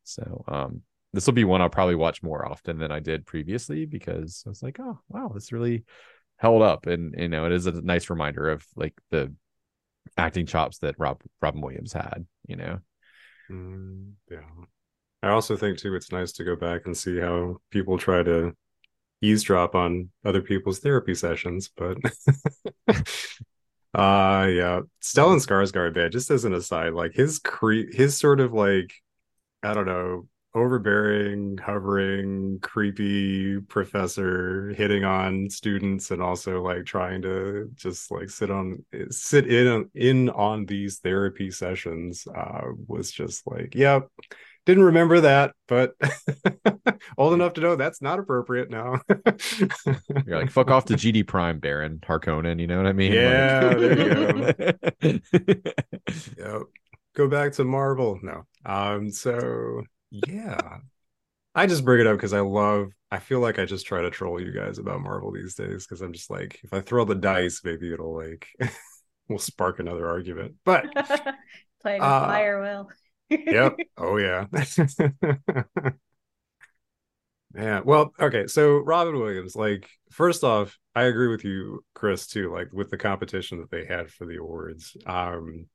So 0.04 0.42
um 0.48 0.80
this 1.12 1.26
will 1.26 1.34
be 1.34 1.44
one 1.44 1.60
I'll 1.60 1.68
probably 1.68 1.96
watch 1.96 2.22
more 2.22 2.46
often 2.46 2.78
than 2.78 2.90
I 2.92 3.00
did 3.00 3.26
previously 3.26 3.84
because 3.84 4.42
I 4.46 4.48
was 4.48 4.62
like, 4.62 4.80
oh 4.80 5.00
wow, 5.10 5.32
this 5.34 5.52
really 5.52 5.84
held 6.38 6.62
up 6.62 6.86
and 6.86 7.14
you 7.18 7.28
know 7.28 7.46
it 7.46 7.52
is 7.52 7.66
a 7.66 7.72
nice 7.82 8.10
reminder 8.10 8.48
of 8.48 8.64
like 8.76 8.94
the 9.10 9.32
acting 10.16 10.46
chops 10.46 10.78
that 10.78 10.94
rob 10.98 11.20
robin 11.42 11.60
williams 11.60 11.92
had 11.92 12.26
you 12.46 12.56
know 12.56 12.78
Mm, 13.50 14.12
yeah. 14.30 14.40
I 15.22 15.30
also 15.30 15.56
think 15.56 15.78
too 15.78 15.94
it's 15.94 16.12
nice 16.12 16.32
to 16.32 16.44
go 16.44 16.56
back 16.56 16.82
and 16.86 16.96
see 16.96 17.18
how 17.18 17.56
people 17.70 17.98
try 17.98 18.22
to 18.22 18.54
eavesdrop 19.20 19.74
on 19.74 20.10
other 20.24 20.42
people's 20.42 20.78
therapy 20.78 21.14
sessions, 21.14 21.70
but 21.76 21.98
uh 22.88 24.46
yeah. 24.48 24.80
Stellan 25.02 25.40
Skarsgård, 25.40 25.96
man, 25.96 26.10
just 26.10 26.30
as 26.30 26.44
an 26.44 26.54
aside, 26.54 26.92
like 26.92 27.14
his 27.14 27.38
cre 27.38 27.90
his 27.92 28.16
sort 28.16 28.40
of 28.40 28.52
like 28.52 28.92
I 29.62 29.74
don't 29.74 29.86
know, 29.86 30.28
overbearing, 30.58 31.58
hovering, 31.58 32.58
creepy 32.60 33.60
professor 33.60 34.74
hitting 34.76 35.04
on 35.04 35.48
students 35.50 36.10
and 36.10 36.22
also 36.22 36.62
like 36.62 36.84
trying 36.84 37.22
to 37.22 37.70
just 37.74 38.10
like 38.10 38.30
sit 38.30 38.50
on 38.50 38.84
sit 39.10 39.46
in 39.46 39.88
in 39.94 40.28
on 40.30 40.66
these 40.66 40.98
therapy 40.98 41.50
sessions 41.50 42.26
uh 42.34 42.62
was 42.86 43.10
just 43.10 43.46
like, 43.46 43.74
yep. 43.74 44.08
Didn't 44.66 44.84
remember 44.84 45.20
that, 45.22 45.54
but 45.66 45.94
old 47.16 47.32
enough 47.32 47.54
to 47.54 47.62
know 47.62 47.74
that's 47.74 48.02
not 48.02 48.18
appropriate 48.18 48.68
now. 48.68 49.00
you're 50.26 50.38
like 50.38 50.50
fuck 50.50 50.70
off 50.70 50.84
to 50.86 50.92
Giedi 50.94 51.26
Prime 51.26 51.58
baron 51.58 52.00
harkonnen 52.06 52.60
you 52.60 52.66
know 52.66 52.76
what 52.76 52.86
i 52.86 52.92
mean 52.92 53.14
Yeah, 53.14 53.72
there 53.72 53.98
you 53.98 54.54
go 55.00 55.18
yep. 56.36 56.62
Go 57.18 57.26
back 57.26 57.52
to 57.54 57.64
Marvel. 57.64 58.20
No. 58.22 58.44
Um, 58.64 59.10
so 59.10 59.82
yeah. 60.10 60.78
I 61.54 61.66
just 61.66 61.84
bring 61.84 62.00
it 62.00 62.06
up 62.06 62.16
because 62.16 62.34
I 62.34 62.40
love 62.40 62.90
I 63.10 63.18
feel 63.20 63.40
like 63.40 63.58
I 63.58 63.66
just 63.66 63.86
try 63.86 64.02
to 64.02 64.10
troll 64.10 64.40
you 64.40 64.52
guys 64.52 64.78
about 64.78 65.00
Marvel 65.02 65.32
these 65.32 65.54
days 65.54 65.86
because 65.86 66.02
I'm 66.02 66.12
just 66.12 66.30
like, 66.30 66.60
if 66.64 66.72
I 66.74 66.80
throw 66.80 67.04
the 67.04 67.14
dice, 67.14 67.62
maybe 67.64 67.92
it'll 67.92 68.16
like 68.16 68.48
will 69.28 69.38
spark 69.38 69.80
another 69.80 70.08
argument. 70.08 70.56
But 70.64 70.86
Playing 71.82 72.02
Uh, 72.02 72.26
fire 72.26 72.60
will. 72.60 72.90
yep. 73.30 73.76
Oh 73.98 74.16
yeah. 74.18 74.46
Yeah. 77.54 77.80
Well, 77.84 78.12
okay. 78.20 78.46
So 78.46 78.78
Robin 78.78 79.18
Williams, 79.18 79.56
like, 79.56 79.88
first 80.10 80.44
off, 80.44 80.78
I 80.94 81.04
agree 81.04 81.28
with 81.28 81.44
you, 81.44 81.82
Chris, 81.94 82.26
too, 82.26 82.52
like 82.52 82.72
with 82.72 82.90
the 82.90 82.98
competition 82.98 83.58
that 83.60 83.70
they 83.70 83.84
had 83.86 84.10
for 84.10 84.26
the 84.26 84.36
awards. 84.36 84.96
Um, 85.06 85.66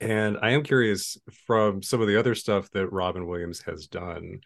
and 0.00 0.38
I 0.42 0.50
am 0.50 0.62
curious 0.62 1.18
from 1.46 1.82
some 1.82 2.00
of 2.00 2.08
the 2.08 2.18
other 2.18 2.34
stuff 2.34 2.70
that 2.70 2.92
Robin 2.92 3.26
Williams 3.26 3.62
has 3.62 3.86
done. 3.86 4.40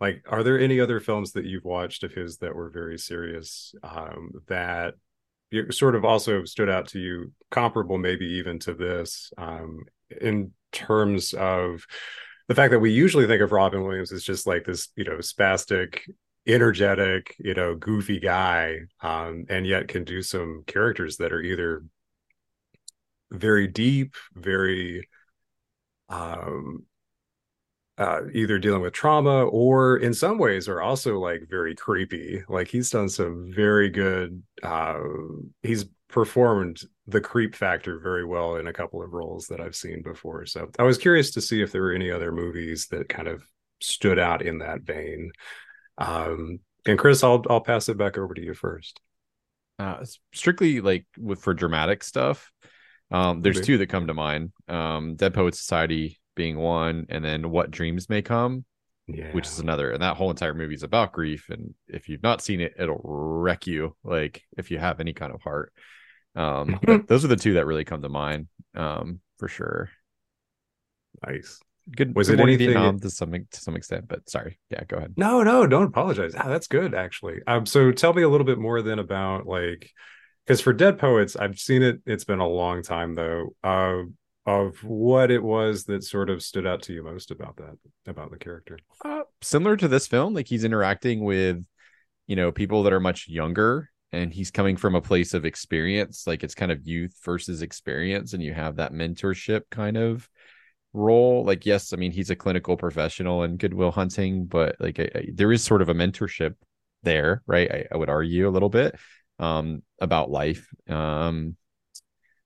Like, 0.00 0.24
are 0.28 0.42
there 0.42 0.58
any 0.58 0.80
other 0.80 1.00
films 1.00 1.32
that 1.32 1.44
you've 1.44 1.64
watched 1.64 2.02
of 2.02 2.12
his 2.12 2.38
that 2.38 2.54
were 2.54 2.70
very 2.70 2.98
serious 2.98 3.74
um, 3.82 4.32
that 4.48 4.94
sort 5.70 5.94
of 5.94 6.04
also 6.04 6.44
stood 6.44 6.68
out 6.68 6.88
to 6.88 6.98
you, 6.98 7.32
comparable 7.50 7.98
maybe 7.98 8.26
even 8.26 8.58
to 8.60 8.74
this, 8.74 9.32
um, 9.38 9.84
in 10.20 10.52
terms 10.72 11.34
of 11.34 11.84
the 12.48 12.54
fact 12.54 12.72
that 12.72 12.80
we 12.80 12.90
usually 12.90 13.26
think 13.26 13.42
of 13.42 13.52
Robin 13.52 13.84
Williams 13.84 14.12
as 14.12 14.24
just 14.24 14.46
like 14.46 14.64
this, 14.64 14.88
you 14.96 15.04
know, 15.04 15.18
spastic, 15.18 16.00
energetic, 16.46 17.36
you 17.38 17.54
know, 17.54 17.74
goofy 17.74 18.18
guy, 18.18 18.78
um, 19.02 19.44
and 19.48 19.66
yet 19.66 19.88
can 19.88 20.04
do 20.04 20.22
some 20.22 20.64
characters 20.66 21.18
that 21.18 21.32
are 21.32 21.40
either 21.40 21.84
very 23.32 23.66
deep, 23.68 24.14
very 24.34 25.08
um 26.08 26.84
uh 27.98 28.22
either 28.32 28.58
dealing 28.58 28.80
with 28.80 28.92
trauma 28.92 29.44
or 29.44 29.98
in 29.98 30.14
some 30.14 30.38
ways 30.38 30.68
are 30.68 30.80
also 30.80 31.18
like 31.18 31.42
very 31.48 31.74
creepy. 31.74 32.42
Like 32.48 32.68
he's 32.68 32.90
done 32.90 33.08
some 33.08 33.52
very 33.54 33.90
good 33.90 34.42
uh 34.62 34.98
he's 35.62 35.84
performed 36.08 36.82
the 37.06 37.20
creep 37.20 37.54
factor 37.54 37.98
very 37.98 38.24
well 38.24 38.56
in 38.56 38.66
a 38.66 38.72
couple 38.72 39.02
of 39.02 39.12
roles 39.12 39.46
that 39.46 39.60
I've 39.60 39.74
seen 39.76 40.02
before. 40.02 40.46
So 40.46 40.70
I 40.78 40.82
was 40.84 40.98
curious 40.98 41.30
to 41.32 41.40
see 41.40 41.62
if 41.62 41.72
there 41.72 41.82
were 41.82 41.92
any 41.92 42.10
other 42.10 42.32
movies 42.32 42.86
that 42.90 43.08
kind 43.08 43.28
of 43.28 43.42
stood 43.80 44.18
out 44.18 44.42
in 44.42 44.58
that 44.58 44.82
vein. 44.82 45.32
Um 45.98 46.60
and 46.86 46.98
Chris, 46.98 47.22
I'll 47.24 47.44
I'll 47.50 47.60
pass 47.60 47.88
it 47.88 47.98
back 47.98 48.18
over 48.18 48.34
to 48.34 48.42
you 48.42 48.54
first. 48.54 49.00
uh 49.78 50.04
strictly 50.34 50.80
like 50.80 51.06
with 51.18 51.40
for 51.42 51.54
dramatic 51.54 52.02
stuff 52.04 52.52
um 53.12 53.40
there's 53.40 53.60
two 53.60 53.78
that 53.78 53.88
come 53.88 54.06
to 54.06 54.14
mind 54.14 54.52
um 54.68 55.14
dead 55.16 55.34
poet 55.34 55.54
society 55.54 56.18
being 56.34 56.56
one 56.58 57.06
and 57.10 57.24
then 57.24 57.50
what 57.50 57.70
dreams 57.70 58.08
may 58.08 58.22
come 58.22 58.64
Yeah. 59.06 59.32
which 59.32 59.46
is 59.46 59.58
another 59.58 59.90
and 59.90 60.02
that 60.02 60.16
whole 60.16 60.30
entire 60.30 60.54
movie 60.54 60.74
is 60.74 60.82
about 60.82 61.12
grief 61.12 61.48
and 61.50 61.74
if 61.88 62.08
you've 62.08 62.22
not 62.22 62.40
seen 62.42 62.60
it 62.60 62.74
it'll 62.78 63.00
wreck 63.04 63.66
you 63.66 63.96
like 64.02 64.42
if 64.56 64.70
you 64.70 64.78
have 64.78 64.98
any 65.00 65.12
kind 65.12 65.32
of 65.34 65.42
heart 65.42 65.72
um 66.36 66.78
those 67.08 67.24
are 67.24 67.28
the 67.28 67.36
two 67.36 67.54
that 67.54 67.66
really 67.66 67.84
come 67.84 68.00
to 68.02 68.08
mind 68.08 68.48
um 68.74 69.20
for 69.38 69.48
sure 69.48 69.90
nice. 71.26 71.60
good 71.96 72.14
Was 72.14 72.28
good 72.28 72.34
it 72.34 72.36
Morning 72.38 72.54
anything- 72.54 72.74
Vietnam 72.74 73.00
to 73.00 73.10
some 73.10 73.32
to 73.32 73.60
some 73.60 73.76
extent 73.76 74.06
but 74.08 74.28
sorry 74.30 74.58
yeah 74.70 74.84
go 74.88 74.96
ahead 74.96 75.14
No, 75.16 75.42
no, 75.42 75.66
don't 75.66 75.88
apologize. 75.88 76.34
Ah, 76.36 76.48
that's 76.48 76.66
good 76.68 76.94
actually. 76.94 77.40
Um, 77.46 77.66
so 77.66 77.92
tell 77.92 78.12
me 78.14 78.22
a 78.22 78.28
little 78.28 78.46
bit 78.46 78.58
more 78.58 78.82
then 78.82 78.98
about 78.98 79.46
like, 79.46 79.90
because 80.46 80.60
for 80.60 80.72
Dead 80.72 80.98
Poets, 80.98 81.36
I've 81.36 81.58
seen 81.58 81.82
it. 81.82 82.00
It's 82.06 82.24
been 82.24 82.40
a 82.40 82.48
long 82.48 82.82
time 82.82 83.14
though. 83.14 83.54
Uh, 83.62 84.02
of 84.44 84.82
what 84.82 85.30
it 85.30 85.40
was 85.42 85.84
that 85.84 86.02
sort 86.02 86.28
of 86.28 86.42
stood 86.42 86.66
out 86.66 86.82
to 86.82 86.92
you 86.92 87.04
most 87.04 87.30
about 87.30 87.56
that, 87.56 87.76
about 88.08 88.32
the 88.32 88.36
character. 88.36 88.76
uh, 89.04 89.22
similar 89.40 89.76
to 89.76 89.86
this 89.86 90.08
film 90.08 90.34
like 90.34 90.48
he's 90.48 90.64
interacting 90.64 91.22
with 91.22 91.64
you 92.26 92.34
know 92.34 92.50
people 92.50 92.82
that 92.82 92.92
are 92.92 92.98
much 92.98 93.28
younger 93.28 93.88
and 94.10 94.32
he's 94.32 94.50
coming 94.50 94.76
from 94.76 94.96
a 94.96 95.00
place 95.00 95.32
of 95.32 95.44
experience 95.44 96.26
like 96.26 96.42
it's 96.42 96.56
kind 96.56 96.72
of 96.72 96.84
youth 96.84 97.14
versus 97.24 97.62
experience 97.62 98.32
and 98.32 98.42
you 98.42 98.52
have 98.52 98.76
that 98.76 98.92
mentorship 98.92 99.62
kind 99.70 99.96
of 99.96 100.28
role. 100.92 101.44
Like, 101.44 101.64
yes, 101.66 101.92
I 101.92 101.96
mean 101.96 102.12
he's 102.12 102.30
a 102.30 102.36
clinical 102.36 102.76
professional 102.76 103.44
in 103.44 103.56
Good 103.56 103.74
Will 103.74 103.90
Hunting, 103.90 104.46
but 104.46 104.76
like 104.78 104.98
I, 104.98 105.08
I, 105.14 105.28
there 105.32 105.52
is 105.52 105.64
sort 105.64 105.82
of 105.82 105.88
a 105.88 105.94
mentorship 105.94 106.54
there, 107.02 107.42
right? 107.46 107.70
I, 107.70 107.86
I 107.92 107.96
would 107.96 108.10
argue 108.10 108.48
a 108.48 108.50
little 108.50 108.68
bit 108.68 108.96
um, 109.42 109.82
about 110.00 110.30
life. 110.30 110.68
Um, 110.88 111.56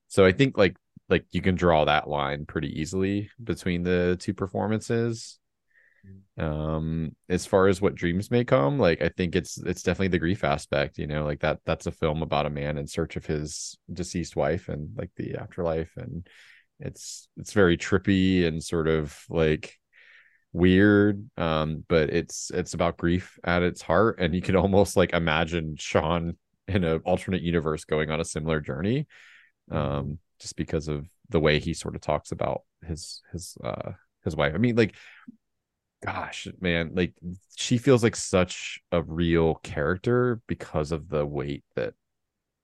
so 0.09 0.25
I 0.25 0.33
think 0.33 0.57
like 0.57 0.77
like 1.09 1.25
you 1.31 1.41
can 1.41 1.55
draw 1.55 1.85
that 1.85 2.09
line 2.09 2.47
pretty 2.47 2.81
easily 2.81 3.31
between 3.43 3.83
the 3.83 4.17
two 4.19 4.35
performances. 4.35 5.39
Um 6.39 7.17
as 7.29 7.47
far 7.47 7.67
as 7.67 7.81
what 7.81 7.97
dreams 7.97 8.31
may 8.31 8.45
come 8.45 8.79
like 8.79 9.03
i 9.03 9.09
think 9.09 9.35
it's 9.35 9.59
it's 9.59 9.83
definitely 9.83 10.09
the 10.09 10.21
grief 10.21 10.45
aspect 10.45 10.99
you 10.99 11.07
know 11.09 11.25
like 11.25 11.41
that 11.41 11.59
that's 11.65 11.87
a 11.87 11.91
film 11.91 12.23
about 12.23 12.47
a 12.47 12.51
man 12.51 12.79
in 12.79 12.87
search 12.87 13.17
of 13.17 13.27
his 13.27 13.77
deceased 13.93 14.37
wife 14.37 14.69
and 14.69 14.91
like 14.97 15.11
the 15.17 15.35
afterlife. 15.37 15.91
And 15.97 16.27
it's 16.79 17.29
it's 17.37 17.53
very 17.53 17.77
trippy 17.77 18.47
and 18.47 18.63
sort 18.63 18.87
of 18.87 19.19
like 19.29 19.75
weird 20.53 21.29
um 21.37 21.85
but 21.89 22.11
it's 22.11 22.51
it's 22.55 22.75
about 22.75 22.97
grief 22.99 23.39
at 23.45 23.63
its 23.63 23.83
heart. 23.83 24.19
And 24.21 24.35
you 24.35 24.43
can 24.43 24.57
almost 24.57 24.97
like 24.97 25.13
imagine 25.13 25.77
sean 25.79 26.37
in 26.69 26.85
an 26.85 27.01
alternate 27.05 27.43
universe 27.43 27.85
going 27.85 28.11
on 28.11 28.21
a 28.21 28.25
similar 28.25 28.61
journey 28.61 29.07
um 29.71 30.19
just 30.41 30.57
because 30.57 30.89
of 30.89 31.07
the 31.31 31.41
way 31.41 31.59
he 31.59 31.75
sort 31.75 31.95
of 31.95 32.01
talks 32.01 32.33
about 32.33 32.63
his 32.87 33.23
his 33.33 33.57
uh 33.65 33.93
his 34.25 34.37
wife. 34.37 34.53
I 34.55 34.59
mean 34.59 34.77
like 34.77 34.95
gosh 36.05 36.47
man 36.61 36.91
like 36.95 37.15
she 37.57 37.79
feels 37.79 38.03
like 38.03 38.15
such 38.15 38.81
a 38.93 39.03
real 39.03 39.55
character 39.57 40.41
because 40.47 40.93
of 40.93 41.09
the 41.09 41.25
weight 41.25 41.65
that 41.75 41.95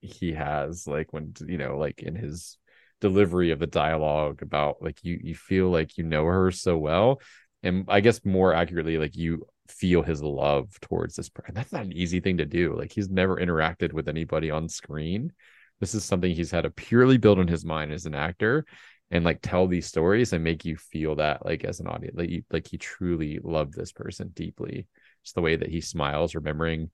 he 0.01 0.33
has 0.33 0.87
like 0.87 1.13
when 1.13 1.33
you 1.47 1.57
know 1.57 1.79
like 1.79 2.03
in 2.03 2.15
his 2.15 2.59
delivery 3.01 3.51
of 3.51 3.59
the 3.59 3.67
dialogue 3.67 4.43
about 4.43 4.83
like 4.83 4.99
you 5.03 5.19
you 5.23 5.35
feel 5.35 5.71
like 5.71 5.97
you 5.99 6.05
know 6.05 6.25
her 6.25 6.51
so 6.51 6.77
well. 6.77 7.21
And 7.65 7.85
i 7.89 8.01
guess 8.01 8.25
more 8.25 8.53
accurately 8.53 8.99
like 8.99 9.17
you 9.17 9.47
feel 9.73 10.03
his 10.03 10.23
love 10.23 10.69
towards 10.81 11.17
this 11.17 11.29
person 11.29 11.55
that's 11.55 11.73
not 11.73 11.85
an 11.85 11.93
easy 11.93 12.21
thing 12.21 12.37
to 12.37 12.45
do 12.45 12.75
like 12.77 12.93
he's 12.93 13.09
never 13.09 13.37
interacted 13.37 13.93
with 13.93 14.09
anybody 14.09 14.51
on 14.51 14.69
screen. 14.69 15.33
This 15.81 15.95
is 15.95 16.05
something 16.05 16.33
he's 16.33 16.51
had 16.51 16.63
to 16.63 16.71
purely 16.71 17.19
build 17.19 17.39
in 17.39 17.49
his 17.49 17.65
mind 17.65 17.93
as 17.93 18.07
an 18.07 18.15
actor 18.15 18.65
and 19.11 19.25
like 19.25 19.41
tell 19.43 19.67
these 19.67 19.87
stories 19.87 20.33
and 20.33 20.45
make 20.45 20.65
you 20.65 20.77
feel 20.77 21.17
that 21.17 21.45
like 21.45 21.65
as 21.65 21.81
an 21.81 21.87
audience 21.87 22.17
like, 22.17 22.31
you, 22.31 22.43
like 22.51 22.67
he 22.67 22.79
truly 22.79 23.41
loved 23.43 23.75
this 23.75 23.93
person 23.93 24.29
deeply. 24.35 24.87
Just 25.25 25.35
the 25.35 25.41
way 25.41 25.57
that 25.57 25.69
he 25.69 25.81
smiles 25.81 26.35
remembering 26.35 26.91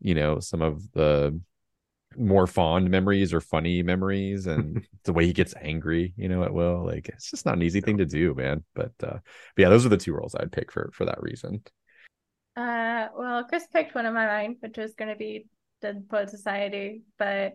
you 0.00 0.14
know 0.14 0.40
some 0.40 0.62
of 0.62 0.90
the 0.92 1.38
more 2.16 2.46
fond 2.46 2.90
memories 2.90 3.32
or 3.32 3.40
funny 3.40 3.82
memories 3.82 4.46
and 4.46 4.86
the 5.04 5.12
way 5.12 5.24
he 5.24 5.32
gets 5.32 5.54
angry 5.60 6.12
you 6.16 6.28
know 6.28 6.42
at 6.42 6.52
will. 6.52 6.84
Like 6.84 7.08
it's 7.08 7.30
just 7.30 7.46
not 7.46 7.56
an 7.56 7.62
easy 7.62 7.80
thing 7.80 7.98
to 7.98 8.06
do 8.06 8.34
man. 8.34 8.64
But 8.74 8.92
uh 9.02 9.18
but 9.56 9.58
yeah 9.58 9.68
those 9.68 9.86
are 9.86 9.90
the 9.90 9.96
two 9.96 10.14
roles 10.14 10.34
i'd 10.34 10.52
pick 10.52 10.70
for 10.72 10.90
for 10.92 11.04
that 11.04 11.22
reason 11.22 11.62
uh 12.56 13.08
well 13.16 13.44
chris 13.44 13.66
picked 13.72 13.94
one 13.94 14.06
of 14.06 14.14
my 14.14 14.26
mind 14.26 14.56
which 14.60 14.76
was 14.76 14.94
going 14.94 15.08
to 15.08 15.16
be 15.16 15.46
dead 15.80 16.06
poet 16.08 16.28
society 16.28 17.02
but 17.18 17.54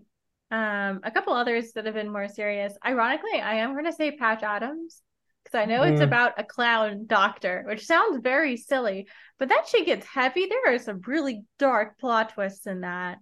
um, 0.49 1.01
a 1.03 1.11
couple 1.11 1.33
others 1.33 1.73
that 1.73 1.85
have 1.85 1.95
been 1.95 2.11
more 2.11 2.27
serious. 2.27 2.73
Ironically, 2.85 3.41
I 3.41 3.55
am 3.55 3.73
going 3.73 3.85
to 3.85 3.91
say 3.91 4.15
Patch 4.15 4.43
Adams 4.43 5.01
because 5.43 5.59
I 5.59 5.65
know 5.65 5.81
mm. 5.81 5.91
it's 5.91 6.01
about 6.01 6.33
a 6.37 6.43
clown 6.43 7.05
doctor, 7.05 7.63
which 7.67 7.85
sounds 7.85 8.19
very 8.21 8.55
silly, 8.55 9.07
but 9.39 9.49
that 9.49 9.67
shit 9.67 9.85
gets 9.85 10.05
heavy. 10.05 10.47
There 10.47 10.73
are 10.73 10.79
some 10.79 11.01
really 11.05 11.43
dark 11.59 11.99
plot 11.99 12.33
twists 12.33 12.65
in 12.65 12.81
that, 12.81 13.17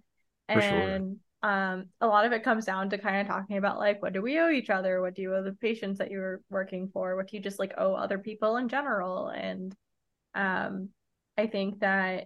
For 0.48 0.60
and 0.60 1.18
sure. 1.42 1.50
um, 1.50 1.86
a 2.00 2.06
lot 2.06 2.26
of 2.26 2.32
it 2.32 2.44
comes 2.44 2.64
down 2.64 2.90
to 2.90 2.98
kind 2.98 3.20
of 3.20 3.26
talking 3.26 3.56
about 3.56 3.78
like 3.78 4.00
what 4.02 4.12
do 4.12 4.22
we 4.22 4.38
owe 4.38 4.50
each 4.50 4.70
other, 4.70 5.00
what 5.00 5.14
do 5.14 5.22
you 5.22 5.34
owe 5.34 5.42
the 5.42 5.52
patients 5.52 5.98
that 5.98 6.10
you're 6.10 6.40
working 6.48 6.90
for, 6.92 7.16
what 7.16 7.28
do 7.28 7.36
you 7.36 7.42
just 7.42 7.58
like 7.58 7.74
owe 7.76 7.94
other 7.94 8.18
people 8.18 8.56
in 8.56 8.68
general, 8.68 9.28
and 9.28 9.74
um, 10.34 10.90
I 11.38 11.46
think 11.46 11.80
that 11.80 12.24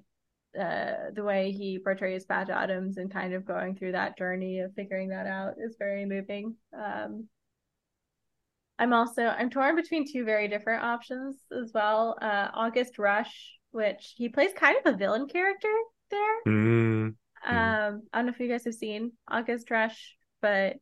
uh, 0.58 1.10
the 1.14 1.22
way 1.22 1.52
he 1.52 1.78
portrays 1.78 2.24
Patch 2.24 2.48
Adams 2.48 2.96
and 2.96 3.12
kind 3.12 3.34
of 3.34 3.44
going 3.44 3.76
through 3.76 3.92
that 3.92 4.18
journey 4.18 4.60
of 4.60 4.74
figuring 4.74 5.10
that 5.10 5.26
out 5.26 5.54
is 5.58 5.76
very 5.78 6.04
moving. 6.04 6.56
Um, 6.76 7.28
I'm 8.78 8.92
also 8.92 9.26
I'm 9.26 9.50
torn 9.50 9.76
between 9.76 10.10
two 10.10 10.24
very 10.24 10.48
different 10.48 10.82
options 10.82 11.36
as 11.52 11.70
well. 11.74 12.16
Uh, 12.20 12.48
August 12.54 12.98
Rush, 12.98 13.52
which 13.72 14.14
he 14.16 14.28
plays 14.28 14.52
kind 14.56 14.76
of 14.78 14.94
a 14.94 14.96
villain 14.96 15.28
character 15.28 15.72
there. 16.10 16.42
Mm-hmm. 16.48 17.08
Um, 17.46 18.02
I 18.12 18.18
don't 18.18 18.26
know 18.26 18.32
if 18.32 18.40
you 18.40 18.48
guys 18.48 18.64
have 18.64 18.74
seen 18.74 19.12
August 19.28 19.70
Rush, 19.70 20.16
but 20.40 20.76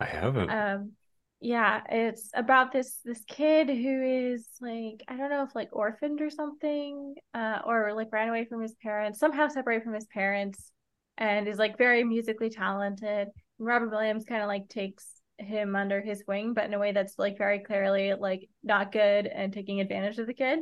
I 0.00 0.06
haven't. 0.06 0.50
Um, 0.50 0.92
yeah 1.40 1.82
it's 1.90 2.30
about 2.34 2.72
this 2.72 2.98
this 3.04 3.22
kid 3.28 3.68
who 3.68 4.02
is 4.02 4.48
like 4.60 5.02
i 5.08 5.16
don't 5.16 5.30
know 5.30 5.42
if 5.42 5.54
like 5.54 5.68
orphaned 5.72 6.22
or 6.22 6.30
something 6.30 7.14
uh 7.34 7.58
or 7.66 7.92
like 7.94 8.08
ran 8.10 8.28
away 8.28 8.46
from 8.46 8.62
his 8.62 8.74
parents 8.82 9.18
somehow 9.18 9.46
separated 9.46 9.84
from 9.84 9.92
his 9.92 10.06
parents 10.06 10.72
and 11.18 11.46
is 11.46 11.58
like 11.58 11.76
very 11.76 12.04
musically 12.04 12.48
talented 12.48 13.28
and 13.28 13.66
robert 13.66 13.90
williams 13.90 14.24
kind 14.24 14.42
of 14.42 14.48
like 14.48 14.68
takes 14.68 15.06
him 15.38 15.76
under 15.76 16.00
his 16.00 16.24
wing 16.26 16.54
but 16.54 16.64
in 16.64 16.72
a 16.72 16.78
way 16.78 16.92
that's 16.92 17.18
like 17.18 17.36
very 17.36 17.58
clearly 17.58 18.14
like 18.14 18.48
not 18.62 18.90
good 18.90 19.26
and 19.26 19.52
taking 19.52 19.80
advantage 19.80 20.18
of 20.18 20.26
the 20.26 20.32
kid 20.32 20.60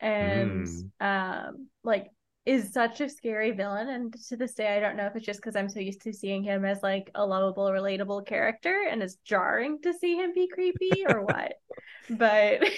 and 0.00 0.66
mm. 0.66 0.90
um 1.00 1.68
like 1.84 2.08
is 2.46 2.72
such 2.72 3.00
a 3.00 3.08
scary 3.08 3.52
villain 3.52 3.88
and 3.88 4.12
to 4.28 4.36
this 4.36 4.52
day 4.54 4.76
i 4.76 4.80
don't 4.80 4.96
know 4.96 5.06
if 5.06 5.16
it's 5.16 5.24
just 5.24 5.40
because 5.40 5.56
i'm 5.56 5.68
so 5.68 5.80
used 5.80 6.02
to 6.02 6.12
seeing 6.12 6.42
him 6.42 6.64
as 6.64 6.82
like 6.82 7.10
a 7.14 7.24
lovable 7.24 7.66
relatable 7.66 8.26
character 8.26 8.86
and 8.90 9.02
it's 9.02 9.16
jarring 9.24 9.80
to 9.80 9.94
see 9.94 10.16
him 10.16 10.32
be 10.34 10.46
creepy 10.48 11.04
or 11.08 11.22
what 11.22 11.54
but 12.10 12.62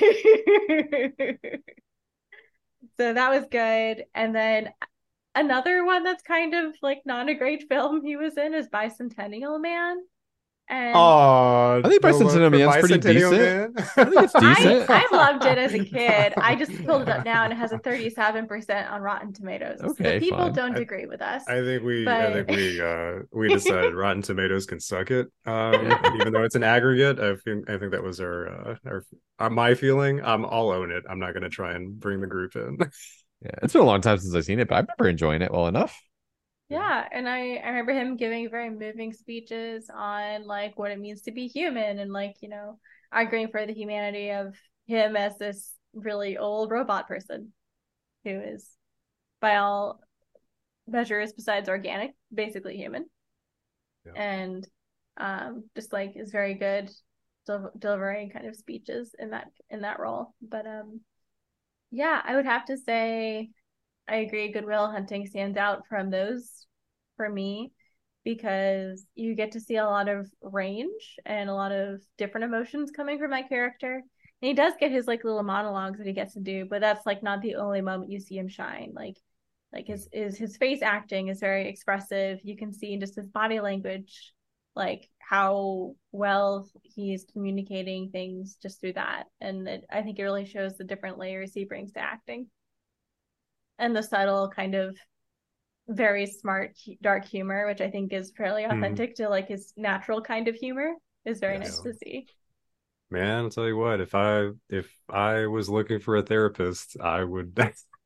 so 2.96 3.12
that 3.12 3.30
was 3.30 3.44
good 3.50 4.04
and 4.14 4.34
then 4.34 4.68
another 5.34 5.84
one 5.84 6.04
that's 6.04 6.22
kind 6.22 6.54
of 6.54 6.74
like 6.80 7.02
not 7.04 7.28
a 7.28 7.34
great 7.34 7.64
film 7.68 8.04
he 8.04 8.16
was 8.16 8.36
in 8.36 8.54
is 8.54 8.68
bicentennial 8.68 9.60
man 9.60 9.96
and 10.68 10.96
oh, 10.96 11.80
I 11.84 11.88
think 11.88 12.02
Bicentennial 12.02 12.50
Man's 12.50 12.76
pretty 12.84 12.98
decent. 12.98 13.32
Man. 13.32 13.74
I 13.76 14.04
think 14.04 14.22
it's 14.22 14.32
decent. 14.32 14.90
I, 14.90 15.06
I, 15.10 15.16
loved 15.16 15.44
it 15.44 15.58
as 15.58 15.74
a 15.74 15.84
kid. 15.84 16.34
I 16.36 16.56
just 16.56 16.72
pulled 16.84 17.02
it 17.02 17.08
up 17.08 17.24
now 17.24 17.44
and 17.44 17.52
it 17.52 17.56
has 17.56 17.70
a 17.70 17.78
37% 17.78 18.90
on 18.90 19.00
Rotten 19.00 19.32
Tomatoes. 19.32 19.80
Okay, 19.80 20.18
so 20.18 20.20
people 20.20 20.38
fine. 20.38 20.52
don't 20.52 20.76
I, 20.76 20.80
agree 20.80 21.06
with 21.06 21.22
us. 21.22 21.44
I 21.46 21.62
think 21.62 21.84
we 21.84 22.04
but... 22.04 22.14
I 22.20 22.32
think 22.32 22.48
we 22.48 22.80
uh 22.80 23.18
we 23.32 23.48
decided 23.54 23.94
Rotten 23.94 24.22
Tomatoes 24.22 24.66
can 24.66 24.80
suck 24.80 25.12
it. 25.12 25.28
Um 25.44 25.74
even 26.20 26.32
though 26.32 26.42
it's 26.42 26.56
an 26.56 26.64
aggregate. 26.64 27.20
I 27.20 27.36
think 27.36 27.70
I 27.70 27.78
think 27.78 27.92
that 27.92 28.02
was 28.02 28.18
our 28.18 28.48
uh, 28.48 28.76
our 28.86 29.04
uh, 29.38 29.50
my 29.50 29.74
feeling. 29.74 30.20
Um 30.24 30.44
I'll 30.44 30.70
own 30.70 30.90
it. 30.90 31.04
I'm 31.08 31.20
not 31.20 31.32
gonna 31.32 31.48
try 31.48 31.74
and 31.74 31.98
bring 32.00 32.20
the 32.20 32.26
group 32.26 32.56
in. 32.56 32.78
yeah, 33.44 33.50
it's 33.62 33.72
been 33.72 33.82
a 33.82 33.86
long 33.86 34.00
time 34.00 34.18
since 34.18 34.34
I've 34.34 34.44
seen 34.44 34.58
it, 34.58 34.66
but 34.66 34.74
I 34.74 34.78
remember 34.80 35.08
enjoying 35.08 35.42
it 35.42 35.52
well 35.52 35.68
enough. 35.68 35.96
Yeah, 36.68 37.06
and 37.12 37.28
I, 37.28 37.56
I 37.56 37.68
remember 37.68 37.92
him 37.92 38.16
giving 38.16 38.50
very 38.50 38.70
moving 38.70 39.12
speeches 39.12 39.88
on 39.92 40.46
like 40.46 40.76
what 40.78 40.90
it 40.90 40.98
means 40.98 41.22
to 41.22 41.32
be 41.32 41.46
human 41.46 41.98
and 41.98 42.12
like, 42.12 42.36
you 42.40 42.48
know, 42.48 42.78
arguing 43.12 43.48
for 43.48 43.64
the 43.64 43.72
humanity 43.72 44.30
of 44.30 44.54
him 44.86 45.16
as 45.16 45.38
this 45.38 45.72
really 45.94 46.36
old 46.36 46.70
robot 46.70 47.06
person 47.06 47.52
who 48.24 48.30
is 48.30 48.68
by 49.40 49.56
all 49.56 50.00
measures 50.88 51.32
besides 51.32 51.68
organic, 51.68 52.12
basically 52.34 52.76
human. 52.76 53.06
Yeah. 54.04 54.12
And 54.14 54.68
um 55.18 55.64
just 55.74 55.92
like 55.92 56.12
is 56.16 56.30
very 56.30 56.54
good 56.54 56.90
del- 57.46 57.72
delivering 57.78 58.30
kind 58.30 58.46
of 58.46 58.56
speeches 58.56 59.14
in 59.18 59.30
that 59.30 59.46
in 59.70 59.82
that 59.82 60.00
role. 60.00 60.34
But 60.42 60.66
um 60.66 61.00
yeah, 61.90 62.20
I 62.24 62.34
would 62.36 62.46
have 62.46 62.64
to 62.66 62.76
say 62.76 63.50
I 64.08 64.16
agree. 64.16 64.52
Good 64.52 64.66
Will 64.66 64.88
Hunting 64.88 65.26
stands 65.26 65.56
out 65.56 65.86
from 65.88 66.10
those 66.10 66.66
for 67.16 67.28
me 67.28 67.72
because 68.24 69.04
you 69.14 69.34
get 69.34 69.52
to 69.52 69.60
see 69.60 69.76
a 69.76 69.84
lot 69.84 70.08
of 70.08 70.28
range 70.42 71.16
and 71.24 71.48
a 71.48 71.54
lot 71.54 71.72
of 71.72 72.00
different 72.18 72.44
emotions 72.44 72.90
coming 72.90 73.18
from 73.18 73.30
my 73.30 73.42
character. 73.42 73.94
And 73.94 74.48
he 74.48 74.54
does 74.54 74.74
get 74.78 74.90
his 74.90 75.06
like 75.06 75.24
little 75.24 75.42
monologues 75.42 75.98
that 75.98 76.06
he 76.06 76.12
gets 76.12 76.34
to 76.34 76.40
do, 76.40 76.66
but 76.68 76.80
that's 76.80 77.06
like 77.06 77.22
not 77.22 77.40
the 77.40 77.56
only 77.56 77.80
moment 77.80 78.10
you 78.10 78.20
see 78.20 78.36
him 78.36 78.48
shine. 78.48 78.92
Like 78.94 79.16
like 79.72 79.86
his 79.86 80.08
is 80.12 80.38
his 80.38 80.56
face 80.56 80.82
acting 80.82 81.28
is 81.28 81.40
very 81.40 81.68
expressive. 81.68 82.40
You 82.44 82.56
can 82.56 82.72
see 82.72 82.92
in 82.92 83.00
just 83.00 83.16
his 83.16 83.28
body 83.28 83.60
language 83.60 84.32
like 84.76 85.08
how 85.18 85.94
well 86.12 86.68
he's 86.82 87.24
communicating 87.32 88.10
things 88.10 88.56
just 88.62 88.80
through 88.80 88.92
that. 88.92 89.24
And 89.40 89.66
it, 89.66 89.84
I 89.90 90.02
think 90.02 90.18
it 90.18 90.22
really 90.24 90.44
shows 90.44 90.76
the 90.76 90.84
different 90.84 91.18
layers 91.18 91.54
he 91.54 91.64
brings 91.64 91.92
to 91.92 92.00
acting 92.00 92.48
and 93.78 93.94
the 93.94 94.02
subtle 94.02 94.48
kind 94.48 94.74
of 94.74 94.96
very 95.88 96.26
smart 96.26 96.76
dark 97.00 97.24
humor 97.24 97.66
which 97.66 97.80
i 97.80 97.88
think 97.90 98.12
is 98.12 98.32
fairly 98.36 98.64
hmm. 98.64 98.70
authentic 98.70 99.12
mm. 99.12 99.16
to 99.16 99.28
like 99.28 99.46
his 99.46 99.72
natural 99.76 100.20
kind 100.20 100.48
of 100.48 100.54
humor 100.54 100.92
is 101.24 101.38
very 101.38 101.58
yes. 101.58 101.68
nice 101.68 101.80
to 101.80 101.94
see 101.94 102.26
man 103.10 103.44
i'll 103.44 103.50
tell 103.50 103.66
you 103.66 103.76
what 103.76 104.00
if 104.00 104.14
i 104.14 104.48
if 104.68 104.90
i 105.08 105.46
was 105.46 105.68
looking 105.68 106.00
for 106.00 106.16
a 106.16 106.22
therapist 106.22 106.96
i 107.00 107.22
would 107.22 107.56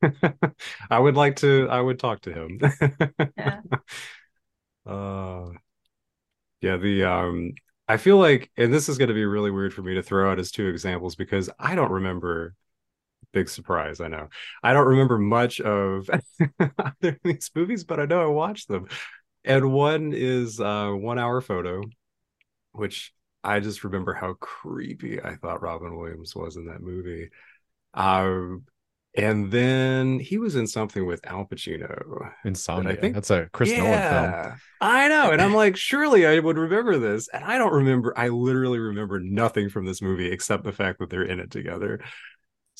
i 0.91 0.99
would 0.99 1.16
like 1.16 1.37
to 1.37 1.66
i 1.71 1.81
would 1.81 1.99
talk 1.99 2.21
to 2.21 2.33
him 2.33 2.59
yeah 3.39 3.61
uh 4.87 5.47
yeah 6.61 6.77
the 6.77 7.05
um 7.05 7.53
I 7.91 7.97
feel 7.97 8.18
like, 8.18 8.53
and 8.57 8.73
this 8.73 8.89
is 8.89 8.99
going 8.99 9.09
to 9.09 9.14
be 9.14 9.25
really 9.25 9.51
weird 9.51 9.75
for 9.75 9.83
me 9.83 9.95
to 9.95 10.03
throw 10.03 10.31
out 10.31 10.39
as 10.39 10.53
two 10.53 10.68
examples 10.68 11.16
because 11.16 11.51
I 11.59 11.75
don't 11.75 11.91
remember. 11.91 12.55
Big 13.33 13.49
surprise, 13.49 14.01
I 14.01 14.09
know. 14.09 14.28
I 14.62 14.72
don't 14.72 14.89
remember 14.89 15.18
much 15.18 15.61
of 15.61 16.11
either 16.61 16.72
of 17.03 17.16
these 17.22 17.51
movies, 17.55 17.85
but 17.85 18.01
I 18.01 18.07
know 18.07 18.22
I 18.22 18.26
watched 18.26 18.68
them. 18.68 18.87
And 19.45 19.72
one 19.72 20.12
is 20.14 20.61
uh, 20.61 20.91
One 20.91 21.18
Hour 21.18 21.41
Photo, 21.41 21.83
which 22.72 23.12
I 23.43 23.61
just 23.61 23.85
remember 23.85 24.12
how 24.14 24.35
creepy 24.35 25.22
I 25.22 25.37
thought 25.37 25.62
Robin 25.62 25.97
Williams 25.97 26.35
was 26.35 26.57
in 26.57 26.66
that 26.66 26.83
movie. 26.83 27.31
Um, 27.95 28.64
and 29.16 29.51
then 29.51 30.20
he 30.20 30.39
was 30.39 30.55
in 30.57 30.66
something 30.66 31.05
with 31.05 31.26
Al 31.26 31.45
Pacino. 31.45 32.31
Insomnia. 32.45 32.93
I 32.93 32.97
think- 32.97 33.14
That's 33.14 33.31
a 33.31 33.49
Chris 33.53 33.70
Nolan 33.70 33.83
film. 34.43 34.61
I 34.81 35.09
know. 35.09 35.31
And 35.33 35.41
I'm 35.43 35.55
like, 35.64 35.76
surely 35.76 36.26
I 36.26 36.39
would 36.39 36.59
remember 36.59 36.99
this. 36.99 37.28
And 37.33 37.43
I 37.45 37.59
don't 37.59 37.72
remember. 37.72 38.12
I 38.16 38.28
literally 38.28 38.78
remember 38.78 39.18
nothing 39.20 39.68
from 39.68 39.85
this 39.87 40.01
movie 40.03 40.31
except 40.31 40.64
the 40.64 40.72
fact 40.72 40.99
that 41.01 41.11
they're 41.11 41.22
in 41.22 41.41
it 41.41 41.51
together. 41.51 42.01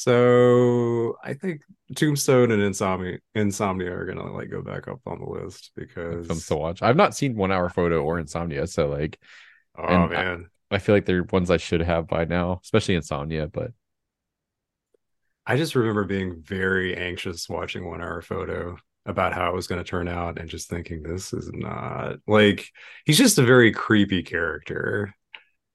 So 0.01 1.19
I 1.23 1.35
think 1.35 1.61
Tombstone 1.95 2.53
and 2.53 2.63
Insomnia 2.63 3.19
Insomnia 3.35 3.95
are 3.95 4.07
gonna 4.07 4.33
like 4.33 4.49
go 4.49 4.63
back 4.63 4.89
up 4.89 5.01
on 5.05 5.21
the 5.21 5.27
list 5.27 5.73
because 5.77 6.27
Films 6.27 6.47
to 6.47 6.57
watch. 6.57 6.81
I've 6.81 6.97
not 6.97 7.15
seen 7.15 7.37
One 7.37 7.53
Hour 7.53 7.69
Photo 7.69 8.03
or 8.03 8.19
Insomnia, 8.19 8.67
so 8.67 8.89
like 8.89 9.19
oh 9.77 9.85
and 9.85 10.03
I- 10.05 10.07
man. 10.07 10.47
I 10.71 10.79
feel 10.79 10.95
like 10.95 11.05
they're 11.05 11.25
ones 11.25 11.51
I 11.51 11.59
should 11.59 11.83
have 11.83 12.07
by 12.07 12.25
now, 12.25 12.61
especially 12.65 12.95
Insomnia. 12.95 13.49
But 13.49 13.73
I 15.45 15.59
just 15.59 15.75
remember 15.75 16.05
being 16.05 16.41
very 16.41 16.97
anxious 16.97 17.47
watching 17.47 17.87
one 17.87 18.01
hour 18.01 18.23
photo 18.23 18.79
about 19.05 19.35
how 19.35 19.51
it 19.51 19.55
was 19.55 19.67
going 19.67 19.85
to 19.85 19.91
turn 19.91 20.09
out 20.09 20.39
and 20.39 20.49
just 20.49 20.71
thinking 20.71 21.03
this 21.03 21.35
is 21.35 21.51
not 21.53 22.17
like 22.27 22.71
he's 23.05 23.19
just 23.19 23.39
a 23.39 23.43
very 23.43 23.71
creepy 23.71 24.23
character. 24.23 25.15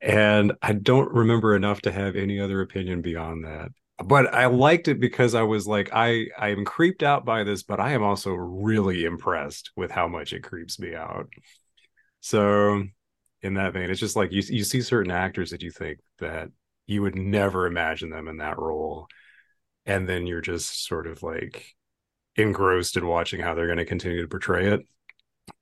And 0.01 0.53
I 0.63 0.73
don't 0.73 1.11
remember 1.11 1.55
enough 1.55 1.81
to 1.81 1.91
have 1.91 2.15
any 2.15 2.39
other 2.39 2.61
opinion 2.61 3.03
beyond 3.03 3.45
that. 3.45 3.69
But 4.03 4.33
I 4.33 4.47
liked 4.47 4.87
it 4.89 4.99
because 4.99 5.35
I 5.35 5.43
was 5.43 5.67
like, 5.67 5.89
I 5.93 6.27
I 6.37 6.49
am 6.49 6.65
creeped 6.65 7.01
out 7.03 7.25
by 7.25 7.43
this, 7.43 7.63
but 7.63 7.79
I 7.79 7.91
am 7.93 8.03
also 8.03 8.33
really 8.33 9.05
impressed 9.05 9.71
with 9.75 9.91
how 9.91 10.07
much 10.07 10.33
it 10.33 10.43
creeps 10.43 10.79
me 10.79 10.95
out. 10.95 11.29
So 12.19 12.83
in 13.41 13.53
that 13.55 13.73
vein, 13.73 13.89
it's 13.89 13.99
just 13.99 14.15
like 14.15 14.31
you 14.31 14.43
you 14.49 14.63
see 14.63 14.81
certain 14.81 15.11
actors 15.11 15.51
that 15.51 15.61
you 15.63 15.71
think 15.71 15.99
that 16.19 16.49
you 16.87 17.01
would 17.01 17.15
never 17.15 17.65
imagine 17.67 18.09
them 18.09 18.27
in 18.27 18.37
that 18.37 18.59
role 18.59 19.07
and 19.85 20.07
then 20.07 20.25
you're 20.27 20.41
just 20.41 20.85
sort 20.85 21.07
of 21.07 21.23
like 21.23 21.75
engrossed 22.35 22.97
in 22.97 23.07
watching 23.07 23.39
how 23.39 23.53
they're 23.53 23.67
going 23.67 23.77
to 23.77 23.85
continue 23.85 24.21
to 24.21 24.27
portray 24.27 24.67
it 24.73 24.81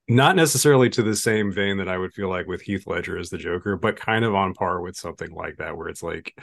not 0.07 0.36
necessarily 0.36 0.89
to 0.89 1.03
the 1.03 1.15
same 1.15 1.51
vein 1.51 1.77
that 1.77 1.88
i 1.88 1.97
would 1.97 2.13
feel 2.13 2.29
like 2.29 2.47
with 2.47 2.61
heath 2.61 2.88
ledger 2.88 3.17
as 3.17 3.29
the 3.29 3.38
joker 3.38 3.77
but 3.77 3.95
kind 3.95 4.25
of 4.25 4.34
on 4.34 4.53
par 4.53 4.81
with 4.81 4.95
something 4.95 5.31
like 5.31 5.57
that 5.57 5.77
where 5.77 5.88
it's 5.88 6.03
like 6.03 6.36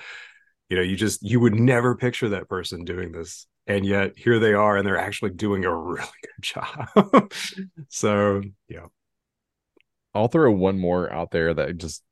you 0.70 0.76
know 0.76 0.82
you 0.82 0.96
just 0.96 1.22
you 1.22 1.40
would 1.40 1.54
never 1.54 1.94
picture 1.94 2.30
that 2.30 2.48
person 2.48 2.84
doing 2.84 3.12
this 3.12 3.46
and 3.66 3.84
yet 3.84 4.12
here 4.16 4.38
they 4.38 4.54
are 4.54 4.76
and 4.78 4.86
they're 4.86 4.96
actually 4.96 5.30
doing 5.32 5.64
a 5.66 5.76
really 5.76 6.06
good 6.22 6.42
job 6.42 7.32
so 7.88 8.40
yeah 8.68 8.86
I'll 10.14 10.28
throw 10.28 10.50
one 10.50 10.78
more 10.78 11.12
out 11.12 11.30
there 11.30 11.54
that 11.54 11.76
just 11.76 12.02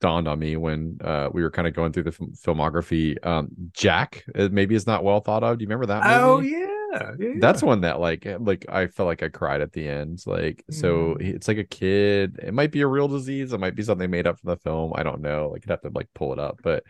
dawned 0.00 0.28
on 0.28 0.38
me 0.38 0.56
when 0.56 0.98
uh, 1.02 1.30
we 1.32 1.42
were 1.42 1.50
kind 1.50 1.66
of 1.66 1.74
going 1.74 1.90
through 1.92 2.02
the 2.02 2.12
film- 2.12 2.32
filmography. 2.34 3.16
Um, 3.24 3.48
Jack 3.72 4.24
uh, 4.34 4.48
maybe 4.52 4.74
is 4.74 4.86
not 4.86 5.04
well 5.04 5.20
thought 5.20 5.42
of. 5.42 5.56
Do 5.58 5.62
you 5.62 5.66
remember 5.68 5.86
that? 5.86 6.04
Movie? 6.04 6.54
oh 6.54 6.68
yeah, 6.92 7.12
yeah, 7.18 7.32
That's 7.38 7.62
one 7.62 7.80
that 7.80 7.98
like 7.98 8.26
eh, 8.26 8.36
like 8.38 8.66
I 8.68 8.88
felt 8.88 9.06
like 9.06 9.22
I 9.22 9.28
cried 9.30 9.62
at 9.62 9.72
the 9.72 9.88
end. 9.88 10.22
Like 10.26 10.64
so 10.70 11.14
Mm. 11.14 11.22
he- 11.22 11.30
it's 11.30 11.48
like 11.48 11.56
a 11.58 11.64
kid. 11.64 12.38
It 12.42 12.52
might 12.52 12.72
be 12.72 12.82
a 12.82 12.86
real 12.86 13.08
disease. 13.08 13.54
It 13.54 13.60
might 13.60 13.74
be 13.74 13.82
something 13.82 14.10
made 14.10 14.26
up 14.26 14.38
for 14.38 14.46
the 14.46 14.56
film. 14.58 14.92
I 14.94 15.02
don't 15.02 15.22
know. 15.22 15.48
Like 15.50 15.64
you'd 15.64 15.70
have 15.70 15.80
to 15.82 15.90
like 15.94 16.08
pull 16.14 16.34
it 16.34 16.38
up. 16.38 16.60
But 16.62 16.84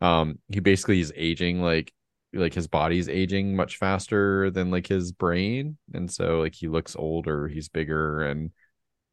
um 0.00 0.38
he 0.48 0.60
basically 0.60 1.00
is 1.00 1.12
aging 1.16 1.62
like 1.62 1.92
like 2.32 2.54
his 2.54 2.66
body's 2.66 3.08
aging 3.08 3.56
much 3.56 3.76
faster 3.78 4.50
than 4.50 4.70
like 4.70 4.86
his 4.86 5.12
brain. 5.12 5.78
And 5.94 6.10
so 6.10 6.40
like 6.40 6.54
he 6.54 6.68
looks 6.68 6.96
older, 6.96 7.48
he's 7.48 7.68
bigger 7.68 8.22
and 8.22 8.50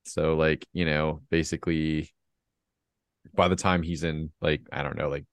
so 0.06 0.36
like, 0.36 0.68
you 0.74 0.86
know, 0.86 1.22
basically 1.30 2.14
by 3.34 3.48
the 3.48 3.56
time 3.56 3.82
he's 3.84 4.04
in 4.04 4.32
like, 4.42 4.62
I 4.72 4.84
don't 4.84 4.98
know, 4.98 5.10
like 5.10 5.26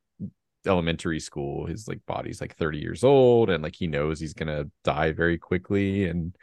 elementary 0.67 1.21
school 1.21 1.65
his 1.65 1.89
like 1.89 2.01
body's 2.07 2.39
like 2.41 2.55
30 2.55 2.79
years 2.79 3.03
old 3.03 3.49
and 3.49 3.63
like 3.63 3.75
he 3.75 3.87
knows 3.87 4.21
he's 4.21 4.35
gonna 4.35 4.67
die 4.85 5.13
very 5.13 5.39
quickly. 5.39 6.07
And 6.07 6.37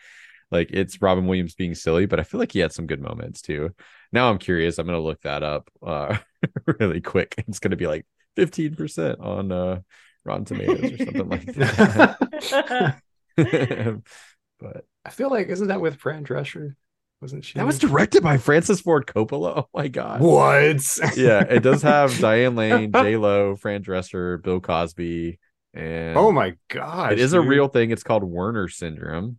like 0.49 0.71
it's 0.71 1.01
robin 1.01 1.27
williams 1.27 1.55
being 1.55 1.75
silly 1.75 2.05
but 2.05 2.21
i 2.21 2.23
feel 2.23 2.39
like 2.39 2.53
he 2.53 2.59
had 2.59 2.71
some 2.71 2.87
good 2.87 3.01
moments 3.01 3.41
too. 3.41 3.73
Now 4.11 4.29
i'm 4.29 4.37
curious 4.37 4.77
i'm 4.77 4.85
gonna 4.87 4.99
look 4.99 5.21
that 5.21 5.43
up 5.43 5.69
uh 5.85 6.17
really 6.79 7.01
quick. 7.01 7.35
It's 7.47 7.59
gonna 7.59 7.75
be 7.75 7.87
like 7.87 8.05
15% 8.38 9.19
on 9.19 9.51
uh 9.51 9.79
rotten 10.23 10.45
tomatoes 10.45 10.93
or 10.93 10.97
something 10.97 11.29
like 11.29 11.45
that. 11.55 13.01
But 14.59 14.85
i 15.05 15.11
feel 15.11 15.29
like 15.29 15.49
isn't 15.49 15.67
that 15.67 15.81
with 15.81 15.97
fran 15.97 16.25
drescher? 16.25 16.75
Wasn't 17.21 17.45
she 17.45 17.59
that 17.59 17.65
was 17.65 17.77
directed 17.77 18.23
by 18.23 18.38
francis 18.38 18.81
ford 18.81 19.05
coppola? 19.05 19.65
Oh 19.65 19.69
my 19.73 19.88
god. 19.88 20.19
What? 20.21 20.97
Yeah 21.15 21.41
it 21.41 21.61
does 21.61 21.83
have 21.83 22.17
diane 22.19 22.55
lane 22.55 22.91
j 22.91 23.17
lo 23.17 23.55
fran 23.55 23.83
drescher 23.83 24.41
bill 24.41 24.59
cosby 24.59 25.38
and 25.73 26.17
oh 26.17 26.31
my 26.31 26.55
god 26.69 27.13
it 27.13 27.19
is 27.19 27.33
a 27.33 27.41
real 27.41 27.67
thing. 27.67 27.91
It's 27.91 28.01
called 28.03 28.23
werner 28.23 28.67
syndrome. 28.67 29.38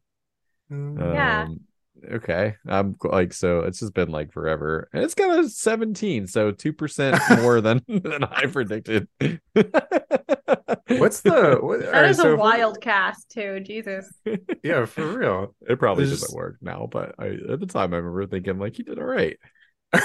Yeah. 0.70 1.46
Um, 1.49 1.61
okay. 2.12 2.57
I'm 2.66 2.96
like, 3.03 3.32
so 3.32 3.61
it's 3.61 3.80
just 3.80 3.94
been 3.94 4.11
like 4.11 4.32
forever. 4.32 4.88
And 4.92 5.03
it's 5.05 5.14
got 5.14 5.38
a 5.38 5.49
17, 5.49 6.26
so 6.26 6.53
2% 6.53 7.42
more 7.42 7.61
than, 7.61 7.82
than 7.88 8.24
I 8.24 8.46
predicted. 8.46 9.09
What's 9.20 11.20
the 11.20 11.59
what, 11.61 11.80
That 11.80 11.94
alright, 11.94 12.11
is 12.11 12.16
so 12.16 12.30
a 12.30 12.32
if 12.32 12.36
we- 12.36 12.40
wild 12.40 12.80
cast 12.80 13.30
too. 13.30 13.61
Jesus. 13.61 14.12
yeah 14.62 14.84
for 14.86 15.07
real 15.07 15.55
It 15.68 15.78
probably 15.78 16.05
There's- 16.07 16.20
doesn't 16.20 16.36
work 16.36 16.57
now, 16.61 16.88
but 16.90 17.14
I, 17.18 17.26
at 17.53 17.61
the 17.61 17.66
time 17.66 17.94
I 17.94 17.99
remember 17.99 18.26
thinking 18.26 18.59
like 18.59 18.76
he 18.76 18.82
did 18.82 18.99
all 18.99 19.05
right. 19.05 19.38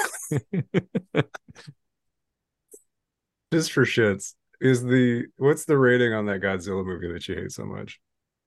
just 3.52 3.72
for 3.72 3.86
shits 3.86 4.34
is 4.62 4.84
the 4.84 5.26
what's 5.38 5.66
the 5.66 5.78
rating 5.78 6.14
on 6.14 6.26
that 6.28 6.42
Godzilla 6.42 6.86
movie 6.86 7.12
that 7.12 7.28
you 7.28 7.36
hate 7.36 7.52
so 7.52 7.66
much? 7.66 8.00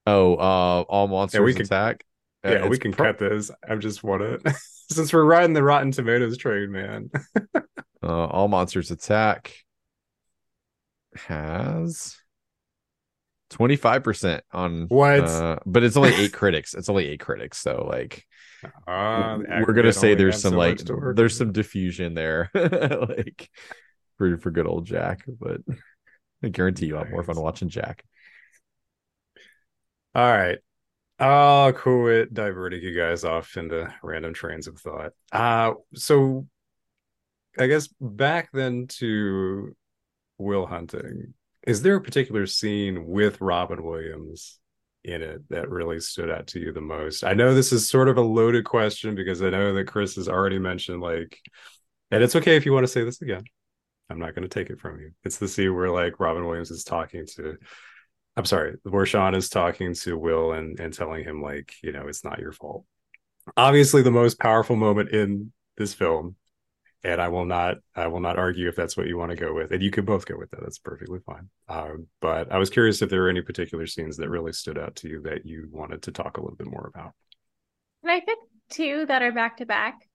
Oh, 0.06 0.34
uh, 0.36 0.82
all 0.88 1.08
monsters 1.08 1.40
we 1.42 1.52
can- 1.52 1.62
attack. 1.62 2.04
Yeah, 2.52 2.68
we 2.68 2.78
can 2.78 2.92
pro- 2.92 3.06
cut 3.06 3.18
this. 3.18 3.50
I 3.68 3.74
just 3.76 4.02
want 4.04 4.22
to 4.22 4.54
since 4.90 5.12
we're 5.12 5.24
riding 5.24 5.52
the 5.52 5.62
Rotten 5.62 5.90
Tomatoes 5.92 6.36
train, 6.36 6.70
man. 6.72 7.10
Uh, 8.02 8.26
all 8.26 8.46
monsters 8.46 8.92
attack 8.92 9.52
has 11.16 12.16
25% 13.50 14.40
on 14.52 14.86
What? 14.88 15.20
uh, 15.20 15.58
but 15.66 15.82
it's 15.82 15.96
only 15.96 16.14
eight 16.14 16.32
critics. 16.32 16.74
It's 16.74 16.88
only 16.88 17.06
eight 17.08 17.20
critics, 17.20 17.58
so 17.58 17.86
like 17.90 18.24
Uh, 18.86 19.38
we're 19.66 19.72
gonna 19.74 19.92
say 19.92 20.14
there's 20.14 20.40
some 20.40 20.52
so 20.52 20.58
like 20.58 20.78
much 20.78 20.86
to 20.86 20.94
work 20.94 21.16
there's 21.16 21.36
some 21.36 21.52
diffusion 21.52 22.14
there 22.14 22.50
like 22.54 23.48
for 24.18 24.38
for 24.38 24.50
good 24.50 24.66
old 24.66 24.86
jack 24.86 25.24
but 25.40 25.60
i 26.42 26.48
guarantee 26.48 26.86
you 26.86 26.96
i'll 26.96 27.04
have 27.04 27.12
more 27.12 27.22
fun 27.22 27.38
watching 27.40 27.68
jack 27.68 28.02
All 30.14 30.24
right. 30.24 30.58
I'll 31.18 31.72
It 32.08 32.34
diverted 32.34 32.82
you 32.82 32.94
guys 32.96 33.24
off 33.24 33.56
into 33.56 33.92
random 34.02 34.34
trains 34.34 34.66
of 34.66 34.78
thought. 34.78 35.12
Uh 35.32 35.74
so 35.94 36.46
I 37.58 37.66
guess 37.66 37.88
back 38.00 38.50
then 38.52 38.86
to 38.98 39.74
Will 40.38 40.66
Hunting. 40.66 41.34
Is 41.66 41.82
there 41.82 41.96
a 41.96 42.02
particular 42.02 42.46
scene 42.46 43.06
with 43.06 43.40
Robin 43.40 43.82
Williams 43.82 44.60
in 45.04 45.22
it 45.22 45.48
that 45.48 45.70
really 45.70 46.00
stood 46.00 46.30
out 46.30 46.48
to 46.48 46.60
you 46.60 46.72
the 46.72 46.80
most? 46.80 47.24
I 47.24 47.32
know 47.32 47.54
this 47.54 47.72
is 47.72 47.88
sort 47.88 48.08
of 48.08 48.18
a 48.18 48.22
loaded 48.22 48.64
question 48.64 49.14
because 49.14 49.42
I 49.42 49.50
know 49.50 49.72
that 49.74 49.86
Chris 49.86 50.16
has 50.16 50.28
already 50.28 50.58
mentioned 50.58 51.00
like 51.00 51.38
and 52.10 52.22
it's 52.22 52.36
okay 52.36 52.56
if 52.56 52.66
you 52.66 52.72
want 52.72 52.84
to 52.84 52.92
say 52.92 53.04
this 53.04 53.22
again. 53.22 53.44
I'm 54.08 54.18
not 54.18 54.34
going 54.34 54.48
to 54.48 54.48
take 54.48 54.70
it 54.70 54.78
from 54.78 55.00
you. 55.00 55.10
It's 55.24 55.38
the 55.38 55.48
scene 55.48 55.74
where 55.74 55.90
like 55.90 56.20
Robin 56.20 56.44
Williams 56.46 56.70
is 56.70 56.84
talking 56.84 57.26
to 57.36 57.56
I'm 58.36 58.44
sorry, 58.44 58.76
where 58.82 59.06
Sean 59.06 59.34
is 59.34 59.48
talking 59.48 59.94
to 59.94 60.18
Will 60.18 60.52
and 60.52 60.78
and 60.78 60.92
telling 60.92 61.24
him 61.24 61.40
like, 61.42 61.74
you 61.82 61.92
know, 61.92 62.06
it's 62.08 62.24
not 62.24 62.38
your 62.38 62.52
fault. 62.52 62.84
Obviously, 63.56 64.02
the 64.02 64.10
most 64.10 64.38
powerful 64.40 64.76
moment 64.76 65.10
in 65.10 65.52
this 65.76 65.94
film, 65.94 66.36
and 67.04 67.20
I 67.20 67.28
will 67.28 67.46
not 67.46 67.78
I 67.94 68.08
will 68.08 68.20
not 68.20 68.38
argue 68.38 68.68
if 68.68 68.76
that's 68.76 68.96
what 68.96 69.08
you 69.08 69.18
want 69.18 69.30
to 69.30 69.36
go 69.36 69.54
with, 69.54 69.72
and 69.72 69.82
you 69.82 69.90
can 69.90 70.04
both 70.04 70.26
go 70.26 70.36
with 70.38 70.50
that. 70.52 70.60
That's 70.62 70.78
perfectly 70.78 71.20
fine. 71.26 71.48
Um, 71.68 72.08
but 72.20 72.52
I 72.52 72.58
was 72.58 72.70
curious 72.70 73.02
if 73.02 73.10
there 73.10 73.22
were 73.22 73.30
any 73.30 73.42
particular 73.42 73.86
scenes 73.86 74.16
that 74.18 74.30
really 74.30 74.52
stood 74.52 74.78
out 74.78 74.96
to 74.98 75.08
you 75.08 75.22
that 75.22 75.46
you 75.46 75.68
wanted 75.72 76.02
to 76.04 76.12
talk 76.12 76.38
a 76.38 76.40
little 76.42 76.56
bit 76.56 76.68
more 76.68 76.90
about. 76.94 77.12
Can 78.00 78.08
I 78.10 78.20
pick 78.20 78.38
two 78.70 79.04
that 79.04 79.20
are 79.20 79.32
back 79.32 79.58
to 79.58 79.66
back? 79.66 80.08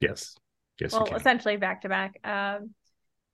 Yes, 0.00 0.36
yes, 0.80 1.00
Well, 1.00 1.14
essentially 1.14 1.56
back 1.56 1.82
to 1.82 1.88
back. 1.88 2.18
Um, 2.24 2.74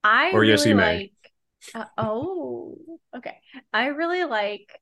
I 0.04 0.30
Or 0.30 0.44
really 0.44 0.44
yes, 0.44 0.66
you 0.66 0.74
may. 0.74 1.02
like. 1.02 1.31
Uh, 1.74 1.84
oh, 1.98 2.76
okay. 3.16 3.38
I 3.72 3.86
really 3.86 4.24
like 4.24 4.78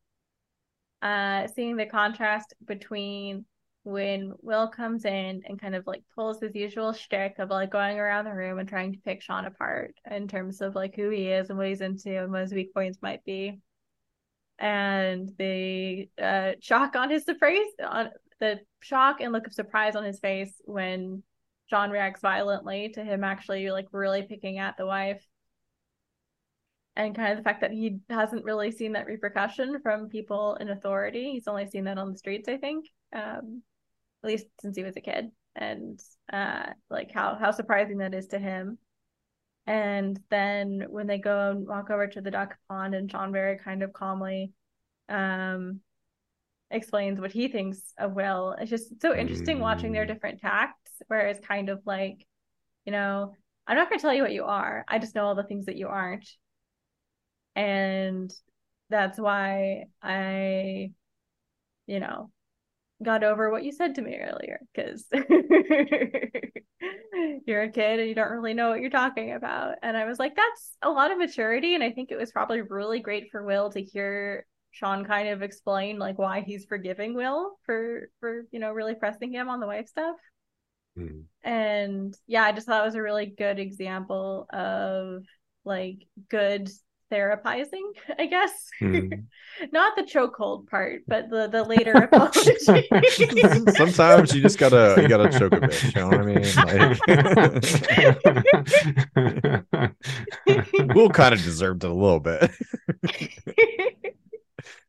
uh 1.02 1.46
seeing 1.46 1.76
the 1.76 1.86
contrast 1.86 2.52
between 2.66 3.46
when 3.84 4.34
Will 4.42 4.68
comes 4.68 5.04
in 5.04 5.42
and 5.46 5.60
kind 5.60 5.74
of 5.74 5.86
like 5.86 6.02
pulls 6.14 6.40
his 6.40 6.54
usual 6.54 6.92
shtick 6.92 7.38
of 7.38 7.48
like 7.50 7.70
going 7.70 7.98
around 7.98 8.26
the 8.26 8.34
room 8.34 8.58
and 8.58 8.68
trying 8.68 8.92
to 8.92 8.98
pick 8.98 9.22
Sean 9.22 9.46
apart 9.46 9.94
in 10.10 10.28
terms 10.28 10.60
of 10.60 10.74
like 10.74 10.94
who 10.94 11.08
he 11.08 11.28
is 11.28 11.48
and 11.48 11.58
what 11.58 11.68
he's 11.68 11.80
into 11.80 12.22
and 12.22 12.30
what 12.30 12.42
his 12.42 12.52
weak 12.52 12.74
points 12.74 12.98
might 13.00 13.24
be. 13.24 13.58
And 14.58 15.30
the 15.38 16.10
uh, 16.22 16.52
shock 16.60 16.94
on 16.94 17.08
his 17.08 17.24
surprise, 17.24 17.64
on 17.82 18.10
the 18.40 18.60
shock 18.80 19.22
and 19.22 19.32
look 19.32 19.46
of 19.46 19.54
surprise 19.54 19.96
on 19.96 20.04
his 20.04 20.20
face 20.20 20.52
when 20.66 21.22
Sean 21.70 21.90
reacts 21.90 22.20
violently 22.20 22.90
to 22.90 23.02
him 23.02 23.24
actually 23.24 23.70
like 23.70 23.86
really 23.92 24.22
picking 24.22 24.58
at 24.58 24.76
the 24.76 24.84
wife. 24.84 25.24
And 26.96 27.14
kind 27.14 27.32
of 27.32 27.38
the 27.38 27.44
fact 27.44 27.60
that 27.60 27.70
he 27.70 27.98
hasn't 28.10 28.44
really 28.44 28.70
seen 28.72 28.92
that 28.92 29.06
repercussion 29.06 29.80
from 29.82 30.08
people 30.08 30.56
in 30.60 30.68
authority. 30.68 31.32
He's 31.32 31.46
only 31.46 31.66
seen 31.66 31.84
that 31.84 31.98
on 31.98 32.12
the 32.12 32.18
streets, 32.18 32.48
I 32.48 32.56
think. 32.56 32.86
Um, 33.14 33.62
at 34.22 34.28
least 34.28 34.46
since 34.60 34.76
he 34.76 34.82
was 34.82 34.96
a 34.96 35.00
kid 35.00 35.30
and 35.56 36.00
uh 36.32 36.66
like 36.90 37.10
how 37.10 37.36
how 37.40 37.50
surprising 37.50 37.98
that 37.98 38.14
is 38.14 38.28
to 38.28 38.38
him 38.38 38.78
and 39.66 40.20
then 40.30 40.84
when 40.90 41.06
they 41.06 41.18
go 41.18 41.50
and 41.50 41.66
walk 41.66 41.90
over 41.90 42.06
to 42.06 42.20
the 42.20 42.30
duck 42.30 42.56
pond 42.68 42.94
and 42.94 43.10
Sean 43.10 43.32
very 43.32 43.58
kind 43.58 43.82
of 43.82 43.92
calmly 43.92 44.52
um 45.08 45.80
explains 46.70 47.20
what 47.20 47.32
he 47.32 47.48
thinks 47.48 47.80
of 47.98 48.12
Will. 48.12 48.54
It's 48.58 48.70
just 48.70 49.00
so 49.02 49.14
interesting 49.14 49.58
mm. 49.58 49.62
watching 49.62 49.92
their 49.92 50.04
mm. 50.04 50.08
different 50.08 50.40
tacts, 50.40 50.92
where 51.08 51.26
it's 51.26 51.44
kind 51.44 51.68
of 51.68 51.80
like, 51.84 52.24
you 52.84 52.92
know, 52.92 53.34
I'm 53.66 53.76
not 53.76 53.88
gonna 53.88 54.00
tell 54.00 54.14
you 54.14 54.22
what 54.22 54.32
you 54.32 54.44
are. 54.44 54.84
I 54.88 54.98
just 54.98 55.14
know 55.14 55.26
all 55.26 55.34
the 55.34 55.42
things 55.42 55.66
that 55.66 55.76
you 55.76 55.88
aren't. 55.88 56.28
And 57.54 58.32
that's 58.88 59.18
why 59.18 59.84
I, 60.02 60.92
you 61.86 62.00
know, 62.00 62.30
got 63.02 63.24
over 63.24 63.50
what 63.50 63.64
you 63.64 63.72
said 63.72 63.94
to 63.94 64.02
me 64.02 64.16
earlier 64.16 64.60
because 64.74 65.06
you're 67.46 67.62
a 67.62 67.70
kid 67.70 68.00
and 68.00 68.08
you 68.08 68.14
don't 68.14 68.30
really 68.30 68.54
know 68.54 68.70
what 68.70 68.80
you're 68.80 68.90
talking 68.90 69.32
about. 69.32 69.76
And 69.82 69.96
I 69.96 70.04
was 70.04 70.18
like, 70.18 70.36
that's 70.36 70.76
a 70.82 70.90
lot 70.90 71.10
of 71.10 71.18
maturity. 71.18 71.74
And 71.74 71.82
I 71.82 71.92
think 71.92 72.10
it 72.10 72.18
was 72.18 72.32
probably 72.32 72.60
really 72.60 73.00
great 73.00 73.30
for 73.30 73.42
Will 73.44 73.70
to 73.70 73.82
hear 73.82 74.44
Sean 74.72 75.04
kind 75.04 75.28
of 75.28 75.42
explain 75.42 75.98
like 75.98 76.18
why 76.18 76.42
he's 76.42 76.64
forgiving 76.64 77.14
Will 77.14 77.58
for 77.66 78.08
for 78.20 78.46
you 78.52 78.60
know 78.60 78.70
really 78.72 78.94
pressing 78.94 79.32
him 79.32 79.48
on 79.48 79.60
the 79.60 79.66
wife 79.66 79.88
stuff. 79.88 80.16
Mm. 80.98 81.24
And 81.42 82.16
yeah, 82.26 82.44
I 82.44 82.52
just 82.52 82.66
thought 82.66 82.82
it 82.82 82.86
was 82.86 82.94
a 82.94 83.02
really 83.02 83.26
good 83.26 83.58
example 83.58 84.46
of 84.52 85.24
like 85.64 86.06
good 86.28 86.70
therapizing, 87.10 87.92
I 88.18 88.26
guess. 88.26 88.50
Mm. 88.80 89.24
Not 89.72 89.94
the 89.94 90.04
chokehold 90.04 90.66
part, 90.66 91.02
but 91.06 91.28
the 91.28 91.46
the 91.48 91.62
later 91.62 91.92
apology. 92.12 92.56
Sometimes 93.76 94.34
you 94.34 94.40
just 94.40 94.56
gotta 94.58 94.94
you 95.02 95.06
gotta 95.06 95.28
choke 95.38 95.52
a 95.52 95.60
bit. 95.60 95.84
You 95.84 96.00
know 96.00 96.08
what 96.08 96.20
I 96.20 96.24
mean? 96.24 96.42
Like, 100.46 100.94
Will 100.94 101.10
kind 101.10 101.34
of 101.34 101.42
deserved 101.42 101.84
it 101.84 101.90
a 101.90 101.92
little 101.92 102.20
bit. 102.20 102.50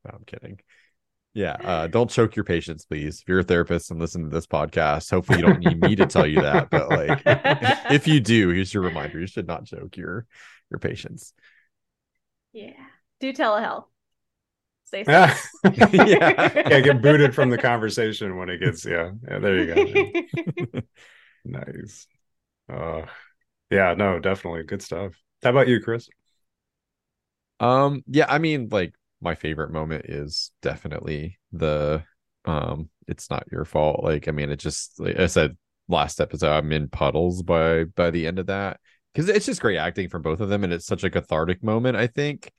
no, 0.06 0.12
I'm 0.14 0.24
kidding. 0.26 0.62
Yeah, 1.34 1.58
uh, 1.62 1.88
don't 1.88 2.10
choke 2.10 2.38
your 2.38 2.46
patients, 2.46 2.86
please. 2.86 3.20
If 3.22 3.28
you're 3.28 3.40
a 3.40 3.44
therapist 3.44 3.92
and 3.92 4.00
listen 4.00 4.24
to 4.24 4.30
this 4.30 4.48
podcast, 4.48 5.10
hopefully 5.10 5.40
you 5.40 5.46
don't 5.46 5.60
need 5.60 5.82
me 5.82 5.98
to 5.98 6.06
tell 6.06 6.28
you 6.28 6.42
that. 6.42 6.70
But 6.70 6.90
like, 6.90 7.22
if 7.92 8.08
you 8.08 8.22
do, 8.22 8.50
here's 8.50 8.74
your 8.74 8.84
reminder: 8.84 9.20
you 9.20 9.28
should 9.28 9.48
not 9.48 9.66
choke 9.66 9.98
your 9.98 10.26
your 10.70 10.80
patients. 10.80 11.34
Yeah. 12.54 12.74
Do 13.20 13.34
telehealth. 13.34 13.86
Stay 14.86 15.04
safe. 15.04 15.50
yeah. 15.94 16.52
yeah. 16.68 16.80
Get 16.82 17.02
booted 17.02 17.34
from 17.34 17.50
the 17.50 17.58
conversation 17.70 18.36
when 18.38 18.50
it 18.50 18.60
gets, 18.60 18.86
yeah. 18.86 19.12
yeah 19.28 19.40
there 19.40 19.58
you 19.58 20.74
go. 20.74 20.82
nice. 21.46 22.08
Uh, 22.72 23.06
yeah, 23.70 23.94
no, 23.94 24.20
definitely 24.20 24.64
good 24.64 24.82
stuff. 24.82 25.14
How 25.44 25.52
about 25.52 25.68
you, 25.68 25.80
Chris? 25.80 26.10
Um, 27.60 28.04
yeah, 28.08 28.26
I 28.28 28.40
mean, 28.40 28.68
like 28.70 28.94
my 29.22 29.36
favorite 29.36 29.72
moment 29.72 30.06
is 30.06 30.52
definitely 30.62 31.40
the 31.52 32.04
um 32.46 32.90
it's 33.08 33.30
not 33.30 33.48
your 33.52 33.66
fault. 33.66 34.04
Like, 34.04 34.28
I 34.28 34.32
mean, 34.32 34.50
it 34.50 34.58
just 34.58 35.00
like 35.00 35.18
I 35.18 35.28
said 35.28 35.58
last 35.88 36.20
episode, 36.20 36.52
I'm 36.52 36.72
in 36.72 36.90
puddles 36.90 37.44
by 37.44 37.86
by 37.86 38.12
the 38.12 38.28
end 38.28 38.40
of 38.40 38.48
that 38.48 38.80
because 39.14 39.30
it's 39.30 39.46
just 39.46 39.62
great 39.62 39.78
acting 39.78 40.10
from 40.10 40.22
both 40.22 40.40
of 40.40 40.50
them 40.50 40.64
and 40.64 40.74
it's 40.74 40.86
such 40.86 41.04
a 41.04 41.10
cathartic 41.10 41.64
moment 41.64 41.98
i 41.98 42.08
think 42.08 42.52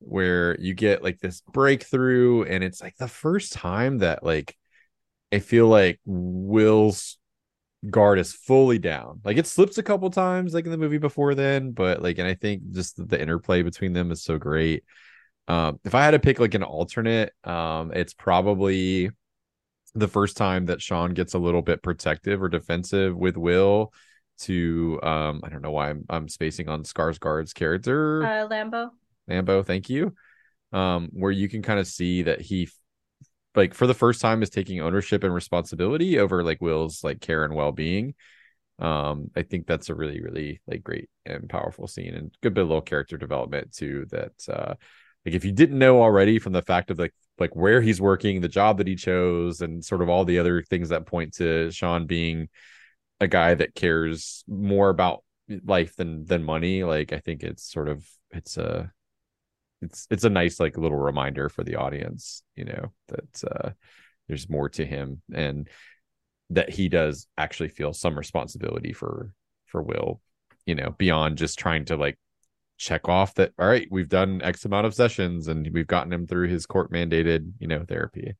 where 0.00 0.58
you 0.60 0.74
get 0.74 1.02
like 1.02 1.18
this 1.18 1.40
breakthrough 1.52 2.42
and 2.44 2.62
it's 2.62 2.80
like 2.80 2.96
the 2.96 3.08
first 3.08 3.52
time 3.52 3.98
that 3.98 4.22
like 4.22 4.56
i 5.32 5.38
feel 5.38 5.66
like 5.66 5.98
will's 6.04 7.18
guard 7.90 8.18
is 8.18 8.32
fully 8.32 8.78
down. 8.78 9.20
Like 9.24 9.36
it 9.36 9.46
slips 9.46 9.78
a 9.78 9.82
couple 9.82 10.10
times 10.10 10.52
like 10.52 10.64
in 10.64 10.70
the 10.70 10.78
movie 10.78 10.98
before 10.98 11.34
then 11.34 11.70
but 11.72 12.02
like 12.02 12.18
and 12.18 12.26
i 12.26 12.34
think 12.34 12.62
just 12.72 12.96
the, 12.96 13.04
the 13.04 13.20
interplay 13.20 13.62
between 13.62 13.92
them 13.92 14.10
is 14.10 14.22
so 14.22 14.38
great. 14.38 14.84
Um 15.46 15.78
if 15.84 15.94
i 15.94 16.04
had 16.04 16.12
to 16.12 16.18
pick 16.18 16.40
like 16.40 16.54
an 16.54 16.62
alternate 16.62 17.32
um 17.44 17.92
it's 17.92 18.14
probably 18.14 19.10
the 19.94 20.08
first 20.08 20.36
time 20.36 20.66
that 20.66 20.82
sean 20.82 21.14
gets 21.14 21.34
a 21.34 21.38
little 21.38 21.62
bit 21.62 21.82
protective 21.82 22.42
or 22.42 22.48
defensive 22.48 23.16
with 23.16 23.36
will 23.36 23.92
to 24.40 25.00
um 25.02 25.40
I 25.44 25.48
don't 25.48 25.62
know 25.62 25.70
why 25.70 25.90
I'm 25.90 26.04
I'm 26.08 26.28
spacing 26.28 26.68
on 26.68 26.82
Skarsgård's 26.84 27.52
character. 27.52 28.22
Uh 28.22 28.48
Lambeau. 28.48 28.90
Lambeau, 29.28 29.64
thank 29.64 29.90
you. 29.90 30.14
Um 30.72 31.08
where 31.12 31.32
you 31.32 31.48
can 31.48 31.62
kind 31.62 31.80
of 31.80 31.86
see 31.86 32.22
that 32.22 32.40
he 32.40 32.68
like 33.54 33.74
for 33.74 33.86
the 33.86 33.94
first 33.94 34.20
time 34.20 34.42
is 34.42 34.50
taking 34.50 34.80
ownership 34.80 35.24
and 35.24 35.34
responsibility 35.34 36.18
over 36.18 36.42
like 36.42 36.60
Will's 36.60 37.02
like 37.02 37.20
care 37.20 37.44
and 37.44 37.54
well-being. 37.54 38.14
Um 38.78 39.30
I 39.36 39.42
think 39.42 39.66
that's 39.66 39.88
a 39.88 39.94
really 39.94 40.20
really 40.20 40.60
like 40.66 40.82
great 40.82 41.08
and 41.26 41.48
powerful 41.48 41.86
scene 41.86 42.14
and 42.14 42.34
good 42.42 42.54
bit 42.54 42.62
of 42.62 42.68
little 42.68 42.80
character 42.80 43.16
development 43.16 43.72
too 43.72 44.06
that 44.10 44.32
uh 44.48 44.74
like 45.26 45.34
if 45.34 45.44
you 45.44 45.52
didn't 45.52 45.78
know 45.78 46.00
already 46.02 46.38
from 46.38 46.52
the 46.52 46.62
fact 46.62 46.90
of 46.90 46.98
like 46.98 47.14
like 47.38 47.54
where 47.54 47.80
he's 47.80 48.00
working, 48.00 48.40
the 48.40 48.48
job 48.48 48.78
that 48.78 48.86
he 48.86 48.96
chose 48.96 49.60
and 49.60 49.84
sort 49.84 50.02
of 50.02 50.08
all 50.08 50.24
the 50.24 50.38
other 50.38 50.62
things 50.62 50.88
that 50.88 51.06
point 51.06 51.34
to 51.34 51.70
Sean 51.70 52.06
being 52.06 52.48
a 53.20 53.28
guy 53.28 53.54
that 53.54 53.74
cares 53.74 54.44
more 54.46 54.90
about 54.90 55.24
life 55.64 55.96
than 55.96 56.24
than 56.26 56.42
money 56.44 56.84
like 56.84 57.12
i 57.12 57.18
think 57.18 57.42
it's 57.42 57.70
sort 57.70 57.88
of 57.88 58.06
it's 58.30 58.56
a 58.56 58.90
it's 59.80 60.06
it's 60.10 60.24
a 60.24 60.30
nice 60.30 60.60
like 60.60 60.76
little 60.76 60.98
reminder 60.98 61.48
for 61.48 61.64
the 61.64 61.76
audience 61.76 62.42
you 62.54 62.64
know 62.64 62.92
that 63.08 63.44
uh 63.50 63.70
there's 64.28 64.50
more 64.50 64.68
to 64.68 64.84
him 64.84 65.22
and 65.32 65.68
that 66.50 66.70
he 66.70 66.88
does 66.88 67.26
actually 67.36 67.68
feel 67.68 67.92
some 67.92 68.16
responsibility 68.16 68.92
for 68.92 69.32
for 69.66 69.82
will 69.82 70.20
you 70.66 70.74
know 70.74 70.94
beyond 70.98 71.38
just 71.38 71.58
trying 71.58 71.84
to 71.84 71.96
like 71.96 72.18
check 72.76 73.08
off 73.08 73.34
that 73.34 73.52
all 73.58 73.66
right 73.66 73.88
we've 73.90 74.08
done 74.08 74.40
x 74.42 74.64
amount 74.64 74.86
of 74.86 74.94
sessions 74.94 75.48
and 75.48 75.68
we've 75.72 75.86
gotten 75.86 76.12
him 76.12 76.26
through 76.26 76.46
his 76.46 76.66
court 76.66 76.92
mandated 76.92 77.52
you 77.58 77.66
know 77.66 77.84
therapy. 77.86 78.34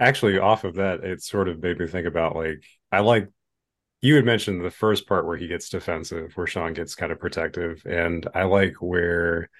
Actually 0.00 0.38
off 0.38 0.64
of 0.64 0.74
that 0.76 1.02
it 1.02 1.22
sort 1.22 1.48
of 1.48 1.62
made 1.62 1.78
me 1.78 1.86
think 1.86 2.06
about 2.06 2.36
like 2.36 2.62
i 2.92 3.00
like 3.00 3.28
you 4.00 4.14
had 4.14 4.24
mentioned 4.24 4.64
the 4.64 4.70
first 4.70 5.06
part 5.06 5.26
where 5.26 5.36
he 5.36 5.48
gets 5.48 5.68
defensive, 5.68 6.32
where 6.36 6.46
Sean 6.46 6.72
gets 6.72 6.94
kind 6.94 7.10
of 7.10 7.18
protective, 7.18 7.82
and 7.84 8.26
I 8.34 8.44
like 8.44 8.74
where 8.80 9.50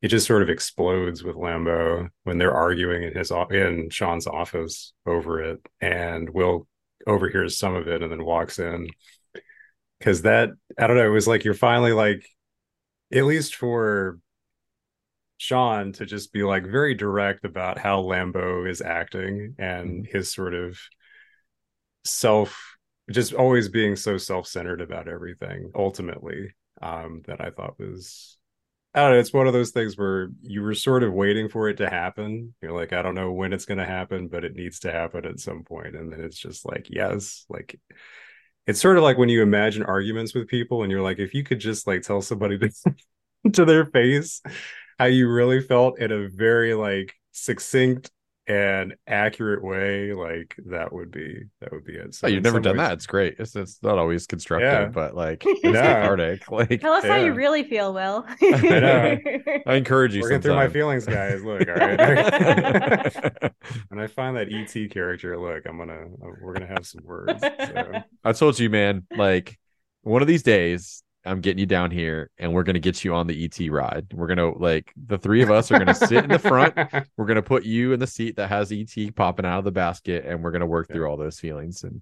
it 0.00 0.08
just 0.08 0.26
sort 0.26 0.42
of 0.42 0.50
explodes 0.50 1.24
with 1.24 1.34
Lambeau 1.34 2.08
when 2.22 2.38
they're 2.38 2.54
arguing 2.54 3.02
in 3.02 3.14
his 3.14 3.32
in 3.50 3.90
Sean's 3.90 4.26
office 4.26 4.92
over 5.06 5.42
it, 5.42 5.60
and 5.80 6.30
Will 6.30 6.66
overhears 7.06 7.58
some 7.58 7.74
of 7.74 7.88
it 7.88 8.02
and 8.02 8.12
then 8.12 8.24
walks 8.24 8.58
in 8.58 8.88
because 9.98 10.22
that 10.22 10.50
I 10.78 10.86
don't 10.86 10.96
know, 10.96 11.06
it 11.06 11.10
was 11.10 11.28
like 11.28 11.44
you're 11.44 11.54
finally 11.54 11.92
like, 11.92 12.24
at 13.12 13.24
least 13.24 13.56
for 13.56 14.18
Sean 15.38 15.92
to 15.94 16.06
just 16.06 16.32
be 16.32 16.42
like 16.42 16.66
very 16.66 16.94
direct 16.94 17.44
about 17.44 17.78
how 17.78 18.02
Lambeau 18.02 18.68
is 18.68 18.80
acting 18.80 19.54
and 19.58 20.04
mm-hmm. 20.04 20.16
his 20.16 20.32
sort 20.32 20.54
of 20.54 20.78
self 22.04 22.77
just 23.10 23.32
always 23.32 23.68
being 23.68 23.96
so 23.96 24.16
self-centered 24.18 24.80
about 24.80 25.08
everything 25.08 25.70
ultimately 25.74 26.54
um 26.82 27.22
that 27.26 27.40
i 27.40 27.50
thought 27.50 27.78
was 27.78 28.38
I 28.94 29.02
don't 29.02 29.12
know. 29.12 29.18
It's 29.18 29.32
one 29.32 29.46
of 29.46 29.52
those 29.52 29.70
things 29.70 29.96
where 29.98 30.30
you 30.42 30.62
were 30.62 30.74
sort 30.74 31.02
of 31.02 31.12
waiting 31.12 31.48
for 31.48 31.68
it 31.68 31.76
to 31.76 31.90
happen. 31.90 32.54
You're 32.62 32.72
like, 32.72 32.92
I 32.92 33.02
don't 33.02 33.14
know 33.14 33.30
when 33.30 33.52
it's 33.52 33.66
going 33.66 33.78
to 33.78 33.84
happen, 33.84 34.28
but 34.28 34.44
it 34.44 34.56
needs 34.56 34.80
to 34.80 34.90
happen 34.90 35.26
at 35.26 35.38
some 35.38 35.62
point. 35.62 35.94
And 35.94 36.10
then 36.10 36.20
it's 36.20 36.38
just 36.38 36.66
like, 36.66 36.88
yes, 36.88 37.44
like 37.50 37.78
it's 38.66 38.80
sort 38.80 38.96
of 38.96 39.02
like 39.02 39.18
when 39.18 39.28
you 39.28 39.42
imagine 39.42 39.82
arguments 39.82 40.34
with 40.34 40.48
people 40.48 40.82
and 40.82 40.90
you're 40.90 41.02
like, 41.02 41.18
if 41.18 41.34
you 41.34 41.44
could 41.44 41.60
just 41.60 41.86
like 41.86 42.02
tell 42.02 42.22
somebody 42.22 42.58
to, 42.58 42.70
to 43.52 43.64
their 43.64 43.84
face 43.84 44.42
how 44.98 45.04
you 45.04 45.30
really 45.30 45.60
felt 45.60 46.00
in 46.00 46.10
a 46.10 46.28
very 46.28 46.74
like 46.74 47.14
succinct 47.32 48.10
an 48.48 48.94
accurate 49.06 49.62
way, 49.62 50.12
like 50.14 50.56
that 50.66 50.92
would 50.92 51.10
be 51.10 51.42
that 51.60 51.70
would 51.70 51.84
be 51.84 51.94
it. 51.96 52.14
So 52.14 52.26
oh, 52.26 52.30
you've 52.30 52.42
never 52.42 52.60
done 52.60 52.76
ways- 52.78 52.88
that. 52.88 52.92
It's 52.94 53.06
great. 53.06 53.36
It's 53.38 53.54
it's 53.54 53.82
not 53.82 53.98
always 53.98 54.26
constructive, 54.26 54.68
Yeah. 54.70 54.86
but 54.86 55.14
like 55.14 55.42
it's 55.46 55.60
Yeah. 55.62 56.00
cathartic. 56.02 56.42
Like 56.50 56.80
Tell 56.80 56.94
us 56.94 57.04
how 57.04 57.16
you 57.16 57.32
really 57.34 57.62
feel, 57.64 57.92
Will. 57.92 58.26
know. 58.42 59.18
I 59.66 59.74
encourage 59.74 60.14
you. 60.14 60.22
Working 60.22 60.40
through 60.40 60.54
my 60.54 60.68
feelings, 60.68 61.04
guys. 61.06 61.44
Look, 61.44 61.68
all 61.68 61.74
right. 61.74 63.52
when 63.88 64.00
I 64.00 64.06
find 64.06 64.36
that 64.36 64.48
ET 64.50 64.90
character, 64.90 65.38
look, 65.38 65.64
I'm 65.66 65.78
gonna 65.78 66.06
we're 66.40 66.54
gonna 66.54 66.66
have 66.66 66.86
some 66.86 67.04
words. 67.04 67.40
So. 67.40 67.92
I 68.24 68.32
told 68.32 68.58
you, 68.58 68.70
man. 68.70 69.06
Like 69.16 69.58
one 70.02 70.22
of 70.22 70.28
these 70.28 70.42
days, 70.42 71.02
I'm 71.24 71.40
getting 71.40 71.58
you 71.58 71.66
down 71.66 71.90
here, 71.90 72.30
and 72.38 72.52
we're 72.54 72.62
gonna 72.62 72.78
get 72.78 73.04
you 73.04 73.14
on 73.14 73.26
the 73.26 73.44
ET 73.44 73.58
ride. 73.70 74.06
We're 74.12 74.28
gonna 74.28 74.56
like 74.56 74.92
the 75.06 75.18
three 75.18 75.42
of 75.42 75.50
us 75.50 75.70
are 75.70 75.78
gonna 75.78 75.94
sit 75.94 76.24
in 76.24 76.30
the 76.30 76.38
front. 76.38 76.74
We're 77.16 77.26
gonna 77.26 77.42
put 77.42 77.64
you 77.64 77.92
in 77.92 78.00
the 78.00 78.06
seat 78.06 78.36
that 78.36 78.48
has 78.48 78.72
ET 78.72 78.94
popping 79.14 79.44
out 79.44 79.58
of 79.58 79.64
the 79.64 79.72
basket, 79.72 80.24
and 80.24 80.42
we're 80.42 80.52
gonna 80.52 80.66
work 80.66 80.86
Yeah. 80.88 80.94
through 80.94 81.06
all 81.10 81.16
those 81.16 81.38
feelings. 81.40 81.82
And 81.84 82.00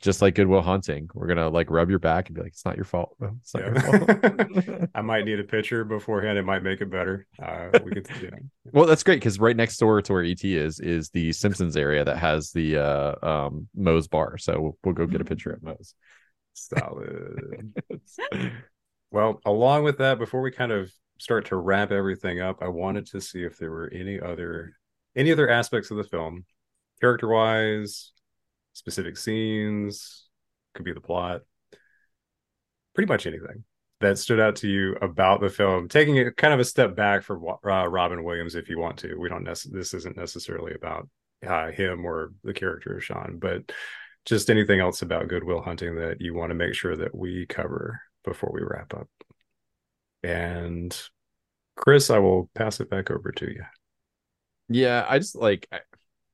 just 0.00 0.22
like 0.22 0.34
Good 0.34 0.46
Will 0.48 0.60
Hunting, 0.62 1.08
we're 1.14 1.26
gonna 1.28 1.48
like 1.48 1.70
rub 1.70 1.88
your 1.90 1.98
back 1.98 2.28
and 2.28 2.36
be 2.36 2.42
like, 2.42 2.52
"It's 2.52 2.64
not 2.64 2.76
your 2.76 2.84
fault. 2.84 3.16
bro. 3.18 3.30
It's 3.40 3.54
not 3.54 3.64
your 3.64 3.80
fault." 3.80 4.88
I 4.94 5.02
might 5.02 5.24
need 5.24 5.40
a 5.40 5.44
picture 5.44 5.84
beforehand. 5.84 6.36
It 6.38 6.44
might 6.44 6.62
make 6.62 6.80
it 6.80 6.90
better. 6.90 7.26
Uh, 7.42 7.70
we 7.84 7.92
could, 7.92 8.08
know. 8.22 8.38
Well, 8.72 8.86
that's 8.86 9.02
great 9.02 9.16
because 9.16 9.38
right 9.40 9.56
next 9.56 9.78
door 9.78 10.02
to 10.02 10.12
where 10.12 10.22
ET 10.24 10.44
is 10.44 10.78
is 10.80 11.10
the 11.10 11.32
Simpsons 11.32 11.76
area 11.76 12.04
that 12.04 12.18
has 12.18 12.50
the 12.52 12.76
uh 12.78 13.14
um 13.22 13.68
Moe's 13.74 14.08
bar. 14.08 14.36
So 14.38 14.60
we'll, 14.60 14.78
we'll 14.84 14.94
go 14.94 15.06
get 15.06 15.20
a 15.20 15.24
picture 15.24 15.52
at 15.52 15.62
Moe's. 15.62 15.94
Solid. 16.58 17.72
Well, 19.10 19.40
along 19.44 19.84
with 19.84 19.98
that, 19.98 20.18
before 20.18 20.42
we 20.42 20.50
kind 20.50 20.72
of 20.72 20.92
start 21.18 21.46
to 21.46 21.56
wrap 21.56 21.90
everything 21.90 22.40
up, 22.40 22.58
I 22.60 22.68
wanted 22.68 23.06
to 23.06 23.20
see 23.20 23.42
if 23.42 23.56
there 23.58 23.70
were 23.70 23.90
any 23.92 24.20
other 24.20 24.74
any 25.16 25.32
other 25.32 25.48
aspects 25.48 25.90
of 25.90 25.96
the 25.96 26.04
film, 26.04 26.44
character 27.00 27.28
wise, 27.28 28.12
specific 28.72 29.16
scenes, 29.16 30.28
could 30.74 30.84
be 30.84 30.92
the 30.92 31.00
plot, 31.00 31.40
pretty 32.94 33.10
much 33.10 33.26
anything 33.26 33.64
that 34.00 34.18
stood 34.18 34.38
out 34.38 34.56
to 34.56 34.68
you 34.68 34.94
about 35.02 35.40
the 35.40 35.48
film. 35.48 35.88
Taking 35.88 36.16
it 36.16 36.36
kind 36.36 36.54
of 36.54 36.60
a 36.60 36.64
step 36.64 36.94
back 36.94 37.22
for 37.22 37.58
uh, 37.68 37.86
Robin 37.86 38.22
Williams, 38.22 38.54
if 38.54 38.68
you 38.68 38.78
want 38.78 38.98
to. 38.98 39.16
We 39.16 39.28
don't. 39.28 39.44
Nec- 39.44 39.72
this 39.72 39.94
isn't 39.94 40.16
necessarily 40.16 40.74
about 40.74 41.08
uh, 41.46 41.70
him 41.70 42.04
or 42.04 42.32
the 42.44 42.52
character 42.52 42.96
of 42.96 43.04
Sean, 43.04 43.38
but 43.40 43.72
just 44.28 44.50
anything 44.50 44.80
else 44.80 45.02
about 45.02 45.28
Good 45.28 45.44
Will 45.44 45.62
Hunting 45.62 45.96
that 45.96 46.20
you 46.20 46.34
want 46.34 46.50
to 46.50 46.54
make 46.54 46.74
sure 46.74 46.96
that 46.96 47.14
we 47.14 47.46
cover 47.46 48.00
before 48.24 48.50
we 48.52 48.60
wrap 48.62 48.92
up. 48.94 49.08
And 50.22 50.96
Chris, 51.76 52.10
I 52.10 52.18
will 52.18 52.50
pass 52.54 52.80
it 52.80 52.90
back 52.90 53.10
over 53.10 53.32
to 53.32 53.46
you. 53.46 53.62
Yeah, 54.68 55.06
I 55.08 55.18
just 55.18 55.34
like 55.34 55.66
I, 55.72 55.80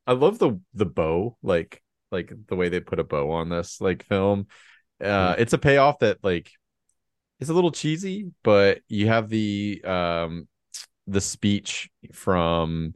I 0.06 0.12
love 0.12 0.38
the 0.38 0.60
the 0.74 0.86
bow, 0.86 1.36
like 1.42 1.82
like 2.10 2.32
the 2.48 2.56
way 2.56 2.68
they 2.68 2.80
put 2.80 2.98
a 2.98 3.04
bow 3.04 3.30
on 3.30 3.48
this 3.48 3.80
like 3.80 4.04
film. 4.04 4.48
Uh 5.02 5.36
it's 5.38 5.52
a 5.52 5.58
payoff 5.58 6.00
that 6.00 6.18
like 6.22 6.50
it's 7.38 7.50
a 7.50 7.54
little 7.54 7.72
cheesy, 7.72 8.32
but 8.42 8.80
you 8.88 9.06
have 9.06 9.28
the 9.28 9.82
um 9.84 10.48
the 11.06 11.20
speech 11.20 11.90
from 12.12 12.94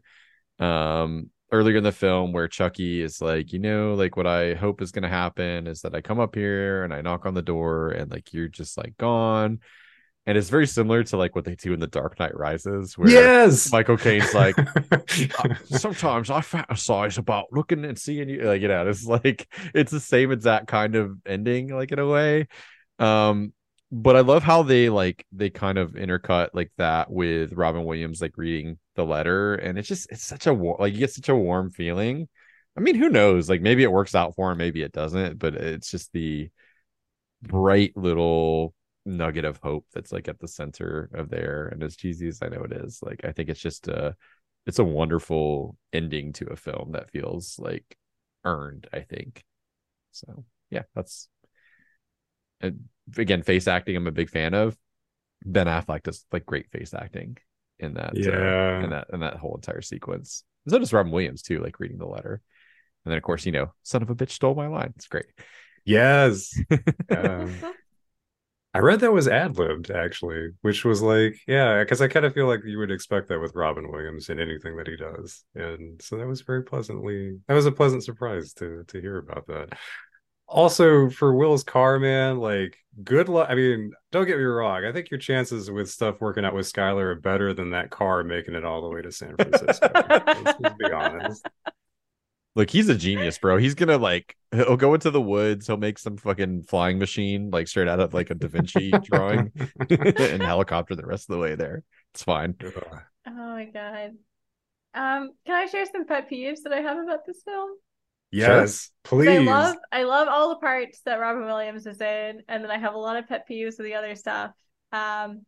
um 0.59 1.31
earlier 1.51 1.77
in 1.77 1.85
the 1.85 1.93
film 1.93 2.33
where 2.33 2.49
Chuckie 2.49 3.03
is 3.03 3.21
like, 3.21 3.53
you 3.53 3.59
know, 3.59 3.95
like 3.95 4.17
what 4.17 4.27
I 4.27 4.55
hope 4.55 4.83
is 4.83 4.93
gonna 4.93 5.09
happen 5.09 5.67
is 5.67 5.83
that 5.83 5.95
I 5.95 6.01
come 6.01 6.21
up 6.21 6.35
here 6.35 6.85
and 6.85 6.93
I 6.93 7.01
knock 7.01 7.27
on 7.27 7.35
the 7.35 7.43
door 7.43 7.91
and 7.91 8.11
like 8.11 8.33
you're 8.33 8.49
just 8.49 8.77
like 8.77 8.97
gone. 8.99 9.61
And 10.27 10.37
it's 10.37 10.51
very 10.51 10.67
similar 10.67 11.03
to 11.05 11.17
like 11.17 11.35
what 11.35 11.47
they 11.47 11.55
do 11.55 11.73
in 11.73 11.81
the 11.81 11.87
Dark 11.87 12.21
Knight 12.21 12.37
Rises, 12.37 12.99
where 12.99 13.09
yes. 13.09 13.73
Michael 13.73 13.97
Caine's 13.97 14.35
like, 14.35 14.57
sometimes 15.65 16.29
I 16.29 16.41
fantasize 16.41 17.17
about 17.17 17.47
looking 17.51 17.83
and 17.87 17.99
seeing 17.99 18.29
you. 18.29 18.43
Like, 18.43 18.61
you 18.61 18.69
know, 18.69 18.87
it's 18.87 19.07
like 19.07 19.49
it's 19.75 19.91
the 19.91 20.01
same 20.01 20.31
exact 20.31 20.67
kind 20.67 20.97
of 20.97 21.17
ending, 21.25 21.69
like 21.69 21.93
in 21.93 21.99
a 21.99 22.07
way. 22.07 22.49
Um, 22.99 23.55
but 23.91 24.17
I 24.17 24.21
love 24.21 24.43
how 24.43 24.63
they 24.63 24.91
like 24.91 25.27
they 25.33 25.51
kind 25.51 25.79
of 25.79 25.93
intercut 25.93 26.51
like 26.53 26.73
that 26.77 27.11
with 27.11 27.53
Robin 27.55 27.85
Williams 27.85 28.21
like 28.21 28.37
reading 28.37 28.79
the 28.97 29.05
letter, 29.05 29.55
and 29.55 29.79
it's 29.79 29.89
just 29.89 30.11
it's 30.11 30.25
such 30.25 30.47
a 30.47 30.53
like 30.53 30.93
you 30.93 30.99
get 31.01 31.13
such 31.13 31.29
a 31.29 31.37
warm 31.37 31.71
feeling. 31.71 32.29
I 32.77 32.81
mean, 32.81 32.95
who 32.97 33.09
knows? 33.09 33.49
Like 33.49 33.63
maybe 33.63 33.83
it 33.83 33.93
works 33.93 34.15
out 34.15 34.35
for 34.37 34.53
him, 34.53 34.59
maybe 34.59 34.83
it 34.83 34.93
doesn't, 34.93 35.39
but 35.39 35.55
it's 35.55 35.91
just 35.91 36.13
the 36.13 36.51
bright 37.43 37.97
little 37.97 38.75
nugget 39.07 39.45
of 39.45 39.59
hope 39.63 39.87
that's 39.95 40.13
like 40.13 40.29
at 40.29 40.39
the 40.41 40.49
center 40.49 41.11
of 41.15 41.31
there. 41.31 41.69
And 41.69 41.83
as 41.83 41.97
cheesy 41.97 42.29
as 42.29 42.41
I 42.43 42.49
know 42.49 42.63
it 42.65 42.73
is, 42.73 43.01
like 43.03 43.25
I 43.25 43.33
think 43.33 43.49
it's 43.49 43.61
just 43.61 43.89
a 43.89 44.17
it's 44.67 44.79
a 44.79 44.85
wonderful 44.85 45.77
ending 45.93 46.33
to 46.35 46.47
a 46.47 46.57
film 46.57 46.93
that 46.93 47.11
feels 47.11 47.59
like 47.59 47.97
earned, 48.45 48.87
I 48.93 49.01
think. 49.01 49.45
So 50.13 50.45
yeah, 50.71 50.83
that's 50.95 51.29
again, 53.17 53.43
face 53.43 53.69
acting 53.69 53.97
I'm 53.97 54.07
a 54.07 54.13
big 54.13 54.31
fan 54.31 54.55
of. 54.55 54.77
Ben 55.45 55.67
Affleck 55.67 56.03
does 56.03 56.25
like 56.33 56.45
great 56.47 56.71
face 56.71 56.93
acting 56.95 57.37
in 57.79 57.95
that 57.95 58.11
uh, 58.11 58.13
Yeah. 58.21 58.85
in 58.85 58.91
that 58.91 59.07
in 59.13 59.21
that 59.21 59.37
whole 59.37 59.55
entire 59.55 59.83
sequence. 59.83 60.45
And 60.67 60.73
so 60.73 60.79
does 60.79 60.93
Robin 60.93 61.13
Williams 61.13 61.43
too, 61.43 61.61
like 61.61 61.79
reading 61.81 61.99
the 61.99 62.07
letter. 62.07 62.41
And 63.05 63.13
then 63.13 63.17
of 63.19 63.23
course, 63.23 63.47
you 63.47 63.53
know, 63.53 63.73
son 63.85 64.03
of 64.03 64.11
a 64.11 64.15
bitch 64.15 64.31
stole 64.33 64.55
my 64.55 64.67
line. 64.67 64.93
It's 64.97 65.07
great. 65.09 65.27
yes. 65.85 66.59
Um, 67.11 67.55
I 68.75 68.81
read 68.81 69.01
that 69.01 69.13
was 69.13 69.27
ad 69.27 69.57
libbed 69.59 69.91
actually, 69.91 70.51
which 70.61 70.85
was 70.85 71.01
like, 71.01 71.37
yeah, 71.49 71.83
because 71.83 72.03
I 72.03 72.07
kind 72.09 72.27
of 72.27 72.35
feel 72.35 72.47
like 72.47 72.61
you 72.67 72.79
would 72.79 72.91
expect 72.91 73.29
that 73.29 73.41
with 73.41 73.55
Robin 73.55 73.91
Williams 73.91 74.29
in 74.29 74.39
anything 74.39 74.77
that 74.77 74.87
he 74.87 74.95
does, 74.97 75.43
and 75.55 76.01
so 76.03 76.19
that 76.19 76.27
was 76.27 76.43
very 76.43 76.63
pleasantly. 76.63 77.39
That 77.49 77.55
was 77.55 77.65
a 77.67 77.73
pleasant 77.73 78.05
surprise 78.05 78.53
to 78.55 78.85
to 78.89 79.01
hear 79.01 79.17
about 79.19 79.47
that. 79.47 79.71
Also, 80.49 81.11
for 81.11 81.35
Will's 81.35 81.63
car, 81.63 81.99
man, 81.99 82.39
like 82.39 82.79
good 83.05 83.29
luck. 83.29 83.49
I 83.51 83.55
mean, 83.55 83.93
don't 84.11 84.27
get 84.27 84.39
me 84.39 84.45
wrong. 84.45 84.85
I 84.85 84.93
think 84.93 85.11
your 85.11 85.21
chances 85.21 85.71
with 85.71 85.91
stuff 85.91 86.21
working 86.21 86.45
out 86.45 86.55
with 86.55 86.71
Skylar 86.71 87.05
are 87.05 87.15
better 87.15 87.53
than 87.53 87.71
that 87.71 87.91
car 87.91 88.25
making 88.25 88.55
it 88.55 88.65
all 88.65 88.83
the 88.83 88.89
way 88.89 89.03
to 89.03 89.13
San 89.13 89.37
Francisco. 89.37 89.91
let's, 89.95 90.61
let's 90.61 90.77
be 90.79 90.93
honest. 90.93 91.47
Look, 92.55 92.71
he's 92.71 92.89
a 92.89 92.97
genius, 92.97 93.39
bro. 93.39 93.57
He's 93.57 93.75
gonna 93.75 93.99
like 93.99 94.37
he'll 94.51 94.77
go 94.77 94.95
into 94.95 95.11
the 95.11 95.21
woods, 95.21 95.67
he'll 95.67 95.77
make 95.77 95.99
some 95.99 96.17
fucking 96.17 96.65
flying 96.65 96.99
machine 96.99 97.51
like 97.51 97.69
straight 97.69 97.87
out 97.87 98.01
of 98.01 98.15
like 98.15 98.31
a 98.31 98.35
Da 98.35 98.49
Vinci 98.49 98.91
drawing 99.05 99.53
and 99.91 100.43
helicopter 100.43 100.97
the 100.97 101.07
rest 101.07 101.31
of 101.31 101.35
the 101.35 101.41
way 101.41 101.55
there. 101.55 101.85
It's 102.15 102.25
fine. 102.25 102.57
Oh 102.65 103.31
my 103.31 103.67
god. 103.67 104.11
Um, 104.95 105.31
can 105.47 105.55
I 105.55 105.67
share 105.67 105.87
some 105.87 106.07
pet 106.07 106.29
peeves 106.29 106.63
that 106.65 106.73
I 106.73 106.81
have 106.81 106.99
about 106.99 107.27
this 107.27 107.43
film? 107.45 107.77
Yes, 108.31 108.47
'Cause 108.49 108.91
please. 109.05 109.29
I 109.29 109.39
love 109.39 109.77
I 109.93 110.03
love 110.05 110.29
all 110.29 110.51
the 110.51 110.57
parts 110.61 111.01
that 111.05 111.21
Robin 111.21 111.45
Williams 111.45 111.87
is 111.87 112.01
in, 112.01 112.43
and 112.49 112.65
then 112.65 112.71
I 112.71 112.79
have 112.79 112.95
a 112.95 112.99
lot 112.99 113.17
of 113.17 113.27
pet 113.29 113.47
peeves 113.49 113.79
with 113.79 113.87
the 113.87 113.95
other 113.95 114.15
stuff. 114.15 114.53
Um, 114.93 115.45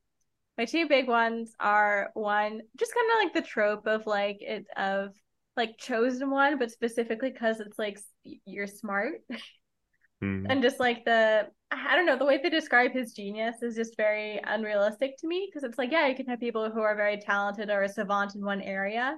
my 0.59 0.65
two 0.67 0.89
big 0.89 1.09
ones 1.09 1.55
are 1.61 2.11
one, 2.15 2.63
just 2.79 2.95
kind 2.95 3.11
of 3.13 3.25
like 3.25 3.35
the 3.35 3.49
trope 3.51 3.87
of 3.87 4.07
like 4.07 4.39
it 4.43 4.67
of 4.77 5.15
like 5.57 5.79
chosen 5.79 6.31
one, 6.31 6.59
but 6.59 6.71
specifically 6.71 7.31
because 7.31 7.61
it's 7.61 7.79
like 7.79 7.97
s- 7.99 8.41
you're 8.47 8.67
smart, 8.67 9.15
Hmm. 10.21 10.47
and 10.51 10.63
just 10.63 10.81
like 10.81 11.05
the 11.05 11.49
I 11.71 11.97
don't 11.97 12.07
know 12.07 12.19
the 12.19 12.25
way 12.27 12.39
they 12.43 12.51
describe 12.51 12.93
his 12.93 13.13
genius 13.15 13.63
is 13.63 13.77
just 13.77 13.97
very 13.97 14.41
unrealistic 14.45 15.17
to 15.19 15.27
me 15.29 15.49
because 15.49 15.65
it's 15.65 15.79
like 15.79 15.93
yeah 15.93 16.07
you 16.09 16.17
can 16.17 16.27
have 16.27 16.41
people 16.41 16.71
who 16.71 16.81
are 16.81 16.97
very 16.97 17.19
talented 17.19 17.71
or 17.71 17.83
a 17.83 17.89
savant 17.89 18.35
in 18.35 18.45
one 18.45 18.61
area, 18.61 19.17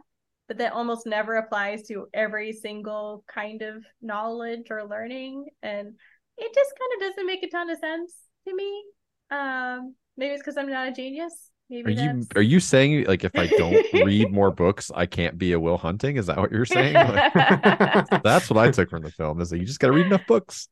but 0.48 0.58
that 0.58 0.72
almost 0.72 1.06
never 1.06 1.36
applies 1.36 1.82
to 1.84 2.06
every 2.12 2.52
single 2.52 3.24
kind 3.26 3.62
of 3.62 3.84
knowledge 4.00 4.66
or 4.70 4.84
learning 4.88 5.46
and 5.62 5.94
it 6.38 6.54
just 6.54 6.72
kind 6.78 6.92
of 6.94 7.08
doesn't 7.08 7.26
make 7.26 7.42
a 7.42 7.48
ton 7.48 7.70
of 7.70 7.78
sense 7.78 8.14
to 8.46 8.54
me 8.54 8.84
um 9.30 9.94
maybe 10.16 10.32
it's 10.34 10.42
because 10.42 10.56
i'm 10.56 10.70
not 10.70 10.88
a 10.88 10.92
genius 10.92 11.50
Are 11.84 11.90
maybe 11.90 12.02
you 12.02 12.26
are 12.36 12.42
you 12.42 12.60
saying 12.60 13.04
like 13.06 13.24
if 13.24 13.32
I 13.36 13.48
don't 13.48 13.84
read 13.92 14.30
more 14.38 14.52
books, 14.52 14.90
I 14.94 15.06
can't 15.06 15.36
be 15.36 15.52
a 15.52 15.58
Will 15.60 15.78
Hunting? 15.78 16.16
Is 16.16 16.26
that 16.26 16.36
what 16.38 16.52
you're 16.52 16.64
saying? 16.64 16.94
Like, 17.08 17.32
that's 18.22 18.48
what 18.50 18.58
I 18.58 18.68
took 18.68 18.90
from 18.90 19.02
the 19.02 19.10
film. 19.10 19.40
Is 19.40 19.50
that 19.50 19.58
you 19.58 19.64
just 19.64 19.80
gotta 19.80 19.92
read 19.92 20.06
enough 20.06 20.26
books. 20.26 20.68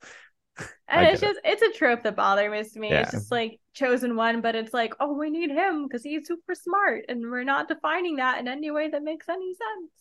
And 0.89 1.07
it's 1.07 1.21
get 1.21 1.29
just 1.29 1.41
it's 1.45 1.63
a 1.63 1.79
trope 1.79 2.03
that 2.03 2.17
bothers 2.17 2.77
me 2.77 2.91
Yeah. 2.91 3.03
it's 3.03 3.13
just 3.13 3.31
like 3.31 3.59
chosen 3.75 4.17
one 4.17 4.41
but 4.41 4.55
it's 4.55 4.75
like 4.75 4.95
oh 5.01 5.13
we 5.15 5.31
need 5.31 5.51
him 5.51 5.87
because 5.87 6.03
he's 6.03 6.27
super 6.27 6.55
smart 6.55 7.05
and 7.09 7.23
we're 7.31 7.45
not 7.45 7.69
defining 7.69 8.17
that 8.17 8.39
in 8.41 8.49
any 8.49 8.71
way 8.71 8.89
that 8.89 9.03
makes 9.03 9.29
any 9.29 9.55
sense 9.55 9.93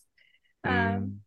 um 0.65 0.71
Mm. 0.73 1.17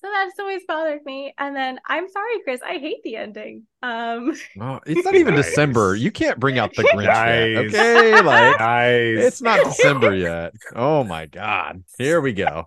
so 0.00 0.08
that's 0.12 0.38
always 0.40 0.62
bothered 0.66 1.04
me 1.04 1.32
and 1.38 1.54
then 1.54 1.78
i'm 1.86 2.08
sorry 2.08 2.40
chris 2.42 2.60
i 2.66 2.78
hate 2.78 3.02
the 3.04 3.16
ending 3.16 3.64
um 3.82 4.32
Oh, 4.60 4.80
it's 4.86 5.04
not 5.04 5.14
even 5.14 5.34
Nice. 5.34 5.46
December. 5.46 5.94
You 5.94 6.10
can't 6.10 6.40
bring 6.40 6.58
out 6.58 6.74
the 6.74 6.82
Grinch 6.84 7.04
yet. 7.04 7.66
Okay, 7.66 8.20
like 8.22 8.58
Nice. 8.60 9.24
it's 9.26 9.42
not 9.42 9.64
December 9.64 10.14
yet. 10.14 10.52
Oh 10.74 11.04
my 11.04 11.26
god. 11.26 11.84
Here 11.98 12.20
we 12.20 12.32
go. 12.32 12.66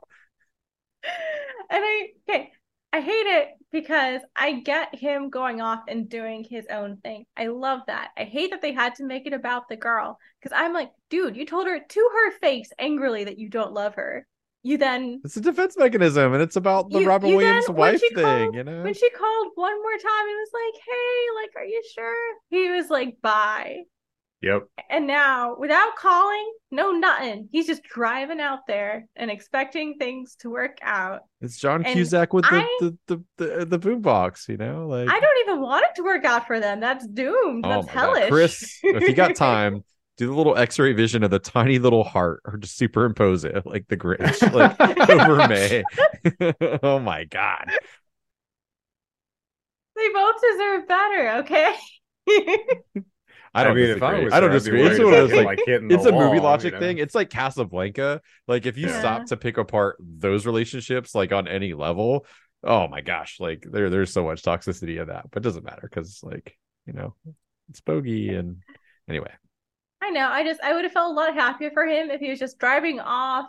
and 1.70 1.84
I 1.84 2.10
okay, 2.30 2.52
I 2.94 3.02
hate 3.02 3.12
it 3.28 3.50
because 3.72 4.22
I 4.36 4.54
get 4.62 4.94
him 4.96 5.30
going 5.30 5.62
off 5.62 5.82
and 5.88 6.10
doing 6.10 6.44
his 6.50 6.66
own 6.70 6.98
thing. 6.98 7.26
I 7.38 7.48
love 7.48 7.82
that. 7.88 8.10
I 8.18 8.24
hate 8.24 8.52
that 8.52 8.62
they 8.62 8.72
had 8.74 8.96
to 8.96 9.04
make 9.06 9.26
it 9.28 9.34
about 9.34 9.68
the 9.70 9.76
girl 9.76 10.18
because 10.42 10.56
I'm 10.58 10.74
like, 10.74 10.92
dude, 11.10 11.36
you 11.36 11.46
told 11.46 11.68
her 11.68 11.80
to 11.80 12.10
her 12.14 12.32
face 12.40 12.72
angrily 12.80 13.24
that 13.26 13.38
you 13.40 13.50
don't 13.50 13.74
love 13.74 13.96
her. 13.96 14.26
you 14.64 14.80
then 14.80 15.22
It's 15.24 15.38
a 15.38 15.42
defense 15.42 15.78
mechanism, 15.78 16.34
and 16.34 16.42
it's 16.42 16.56
about 16.56 16.90
the 16.90 17.02
You- 17.02 17.08
Robin 17.08 17.30
you 17.30 17.36
Williams 17.38 17.68
when 17.68 17.78
wife 17.78 18.02
thing. 18.02 18.14
called- 18.16 18.56
you 18.56 18.64
know, 18.64 18.82
when 18.82 18.96
she 18.96 19.08
called 19.12 19.52
one 19.54 19.80
more 19.80 19.92
time 20.00 20.28
and 20.28 20.38
was 20.40 20.50
like, 20.54 20.82
"Hey, 20.84 21.20
like, 21.36 21.52
are 21.56 21.66
you 21.66 21.84
sure?" 21.94 22.34
He 22.50 22.72
was 22.72 22.90
like, 22.90 23.22
"Bye." 23.22 23.84
Yep. 24.46 24.68
And 24.92 25.08
now, 25.08 25.56
without 25.58 25.96
calling, 25.98 26.54
no 26.70 26.92
nothing, 26.92 27.50
he's 27.52 27.66
just 27.66 27.82
driving 27.82 28.40
out 28.40 28.60
there 28.68 29.08
and 29.16 29.32
expecting 29.32 29.96
things 29.98 30.36
to 30.42 30.52
work 30.52 30.78
out. 30.84 31.22
it's 31.42 31.58
John 31.58 31.84
and 31.84 31.96
Cusack 31.96 32.32
with 32.32 32.46
the 32.46 32.58
I- 32.58 32.78
the 32.80 32.98
the 33.08 33.24
the, 33.38 33.66
the 33.66 33.80
boombox. 33.80 34.48
You 34.48 34.58
know, 34.58 34.88
like 34.88 35.10
I 35.10 35.20
don't 35.20 35.50
even 35.50 35.62
want 35.62 35.84
it 35.90 35.96
to 35.96 36.04
work 36.04 36.26
out 36.26 36.46
for 36.46 36.60
them. 36.60 36.80
That's 36.80 37.08
doomed. 37.08 37.66
oh 37.66 37.70
That's 37.70 37.88
hellish. 37.88 38.22
god, 38.26 38.32
Chris, 38.32 38.80
if 38.84 39.02
you 39.02 39.16
got 39.16 39.36
time. 39.36 39.84
Do 40.18 40.28
the 40.28 40.34
little 40.34 40.56
X-ray 40.56 40.94
vision 40.94 41.24
of 41.26 41.30
the 41.30 41.40
tiny 41.40 41.78
little 41.78 42.06
heart, 42.06 42.40
or 42.46 42.56
just 42.56 42.78
superimpose 42.78 43.44
it 43.44 43.66
like 43.66 43.86
the 43.90 43.98
Grinch, 43.98 44.42
like 44.54 45.10
over 45.10 45.46
Mae. 45.50 45.84
oh 46.84 47.00
my 47.00 47.26
god! 47.26 47.70
they 49.98 50.10
both 50.14 50.36
deserve 50.42 50.88
better. 50.88 51.30
Okay. 51.40 51.76
I 53.56 53.64
don't 53.64 53.76
mean, 53.76 53.90
if 53.90 54.04
I 54.04 54.20
was 54.20 54.34
I 54.34 54.40
don't 54.40 54.50
her, 54.50 54.56
I'd 54.56 54.60
disagree. 54.60 54.84
It's 54.86 55.00
one 55.00 55.14
of 55.14 55.30
those 55.30 55.34
like 55.34 55.60
it's 55.66 56.04
the 56.04 56.10
a 56.10 56.12
movie 56.12 56.40
logic 56.40 56.74
you 56.74 56.80
know? 56.80 56.80
thing. 56.80 56.98
It's 56.98 57.16
like 57.16 57.30
Casablanca. 57.30 58.22
Like 58.48 58.66
if 58.66 58.78
you 58.78 58.88
Yeah. 58.88 59.00
stop 59.00 59.26
to 59.28 59.38
pick 59.38 59.58
apart 59.58 59.98
those 60.00 60.46
relationships, 60.46 61.16
like 61.16 61.32
on 61.32 61.48
any 61.48 61.74
level, 61.74 62.26
oh 62.64 62.88
my 62.88 63.02
gosh, 63.02 63.40
like 63.40 63.66
there 63.70 63.90
there's 63.90 64.12
so 64.14 64.26
much 64.26 64.42
toxicity 64.44 65.02
of 65.02 65.08
that. 65.08 65.32
But 65.32 65.42
it 65.42 65.44
doesn't 65.44 65.64
matter 65.66 65.88
because 65.90 66.20
like 66.24 66.58
you 66.86 66.94
know 66.94 67.16
it's 67.70 67.82
Bogie 67.82 68.30
and 68.30 68.58
anyway. 69.10 69.32
I 70.02 70.10
know. 70.12 70.28
I 70.28 70.44
just 70.44 70.62
I 70.62 70.74
would 70.74 70.84
have 70.84 70.94
felt 70.94 71.12
a 71.12 71.16
lot 71.16 71.34
happier 71.34 71.72
for 71.72 71.86
him 71.86 72.12
if 72.12 72.20
he 72.20 72.30
was 72.30 72.40
just 72.40 72.60
driving 72.60 73.00
off 73.00 73.48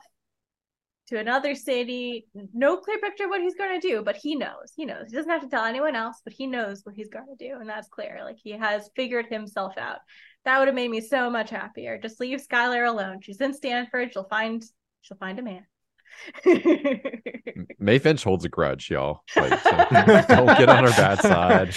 to 1.09 1.19
another 1.19 1.55
city. 1.55 2.27
No 2.53 2.77
clear 2.77 2.99
picture 2.99 3.25
of 3.25 3.31
what 3.31 3.41
he's 3.41 3.55
going 3.55 3.81
to 3.81 3.89
do, 3.89 4.03
but 4.03 4.17
he 4.17 4.35
knows. 4.35 4.73
He 4.75 4.85
knows. 4.85 5.07
He 5.09 5.17
doesn't 5.17 5.31
have 5.31 5.43
to 5.43 5.49
tell 5.49 5.65
anyone 5.65 5.95
else, 5.95 6.21
but 6.25 6.33
he 6.33 6.47
knows 6.47 6.85
what 6.85 6.95
he's 6.95 7.09
going 7.09 7.27
to 7.27 7.37
do, 7.37 7.59
and 7.61 7.69
that's 7.69 7.89
clear. 7.89 8.21
Like 8.25 8.39
he 8.43 8.53
has 8.53 8.91
figured 8.97 9.27
himself 9.27 9.77
out. 9.79 9.99
That 10.45 10.59
would 10.59 10.69
have 10.69 10.75
made 10.75 10.91
me 10.91 11.01
so 11.01 11.31
much 11.31 11.51
happier. 11.51 11.99
Just 11.99 12.21
leave 12.21 12.41
Skylar 12.41 12.89
alone. 12.89 13.21
She's 13.21 13.41
in 13.41 13.53
Stanford. 13.53 14.13
She'll 14.13 14.29
find 14.29 14.65
she'll 15.03 15.17
find 15.17 15.39
a 15.39 15.43
man. 15.43 15.67
Mae 17.79 17.99
Finch 17.99 18.25
holds 18.25 18.45
a 18.45 18.49
grudge, 18.49 18.91
y'all. 18.91 19.23
Like, 19.35 19.59
so 19.61 19.71
don't 20.29 20.59
get 20.59 20.69
on 20.69 20.85
her 20.85 20.91
bad 20.91 21.21
side. 21.21 21.69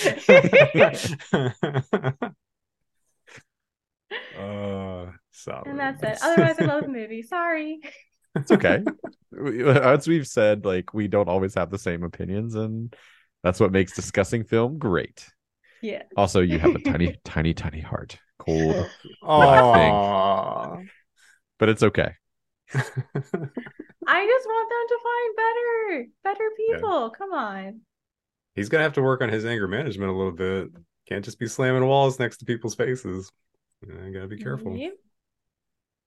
uh, 4.40 5.06
solid. 5.32 5.68
and 5.68 5.80
that's 5.80 6.04
it. 6.04 6.18
Otherwise, 6.22 6.60
I 6.60 6.66
love 6.66 6.84
the 6.84 6.90
movie. 6.90 7.22
Sorry. 7.22 7.80
It's 8.40 8.52
okay. 8.52 8.84
As 9.82 10.08
we've 10.08 10.28
said, 10.28 10.66
like 10.66 10.94
we 10.94 11.08
don't 11.08 11.30
always 11.30 11.54
have 11.56 11.70
the 11.70 11.78
same 11.78 12.04
opinions, 12.04 12.56
and 12.56 12.94
that's 13.44 13.60
what 13.60 13.72
makes 13.72 13.94
discussing 13.94 14.44
film 14.44 14.78
great. 14.78 15.26
Yeah. 15.82 16.04
Also, 16.18 16.42
you 16.42 16.60
have 16.60 16.76
a 16.76 16.80
tiny, 16.80 17.16
tiny, 17.26 17.54
tiny 17.54 17.82
heart, 17.82 18.18
cold, 18.38 18.90
Aw. 19.24 20.78
but 21.58 21.70
it's 21.70 21.84
okay. 21.84 22.12
I 22.74 24.26
just 24.26 24.48
want 24.48 24.70
them 24.70 24.88
to 24.88 25.00
find 25.04 25.36
better, 25.36 26.08
better 26.24 26.50
people. 26.58 27.10
Come 27.12 27.32
on. 27.32 27.82
He's 28.56 28.70
gonna 28.70 28.84
have 28.84 28.94
to 28.94 29.02
work 29.02 29.22
on 29.22 29.30
his 29.30 29.46
anger 29.46 29.68
management 29.68 30.12
a 30.12 30.16
little 30.16 30.34
bit. 30.34 30.70
Can't 31.08 31.24
just 31.24 31.40
be 31.40 31.48
slamming 31.48 31.86
walls 31.86 32.20
next 32.20 32.38
to 32.38 32.46
people's 32.46 32.76
faces. 32.76 33.32
You 33.88 34.12
gotta 34.14 34.28
be 34.28 34.38
careful. 34.38 34.76
Yep. 34.76 34.94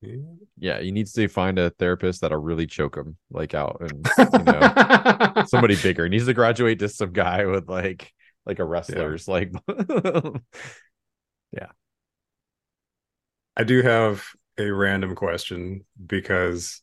Yeah. 0.02 0.16
Yeah, 0.58 0.80
he 0.80 0.90
needs 0.90 1.12
to 1.12 1.28
find 1.28 1.58
a 1.58 1.70
therapist 1.70 2.20
that'll 2.20 2.38
really 2.38 2.66
choke 2.66 2.96
him, 2.96 3.16
like 3.30 3.54
out, 3.54 3.80
and 3.80 4.06
you 4.18 4.44
know, 4.44 5.44
somebody 5.46 5.76
bigger. 5.76 6.04
He 6.04 6.10
needs 6.10 6.26
to 6.26 6.34
graduate 6.34 6.80
to 6.80 6.88
some 6.88 7.12
guy 7.12 7.46
with 7.46 7.68
like, 7.68 8.12
like 8.44 8.58
a 8.58 8.64
wrestler's 8.64 9.28
like. 9.28 9.52
Yeah. 11.52 11.68
I 13.56 13.64
do 13.64 13.82
have 13.82 14.24
a 14.58 14.70
random 14.70 15.14
question 15.14 15.84
because 16.04 16.82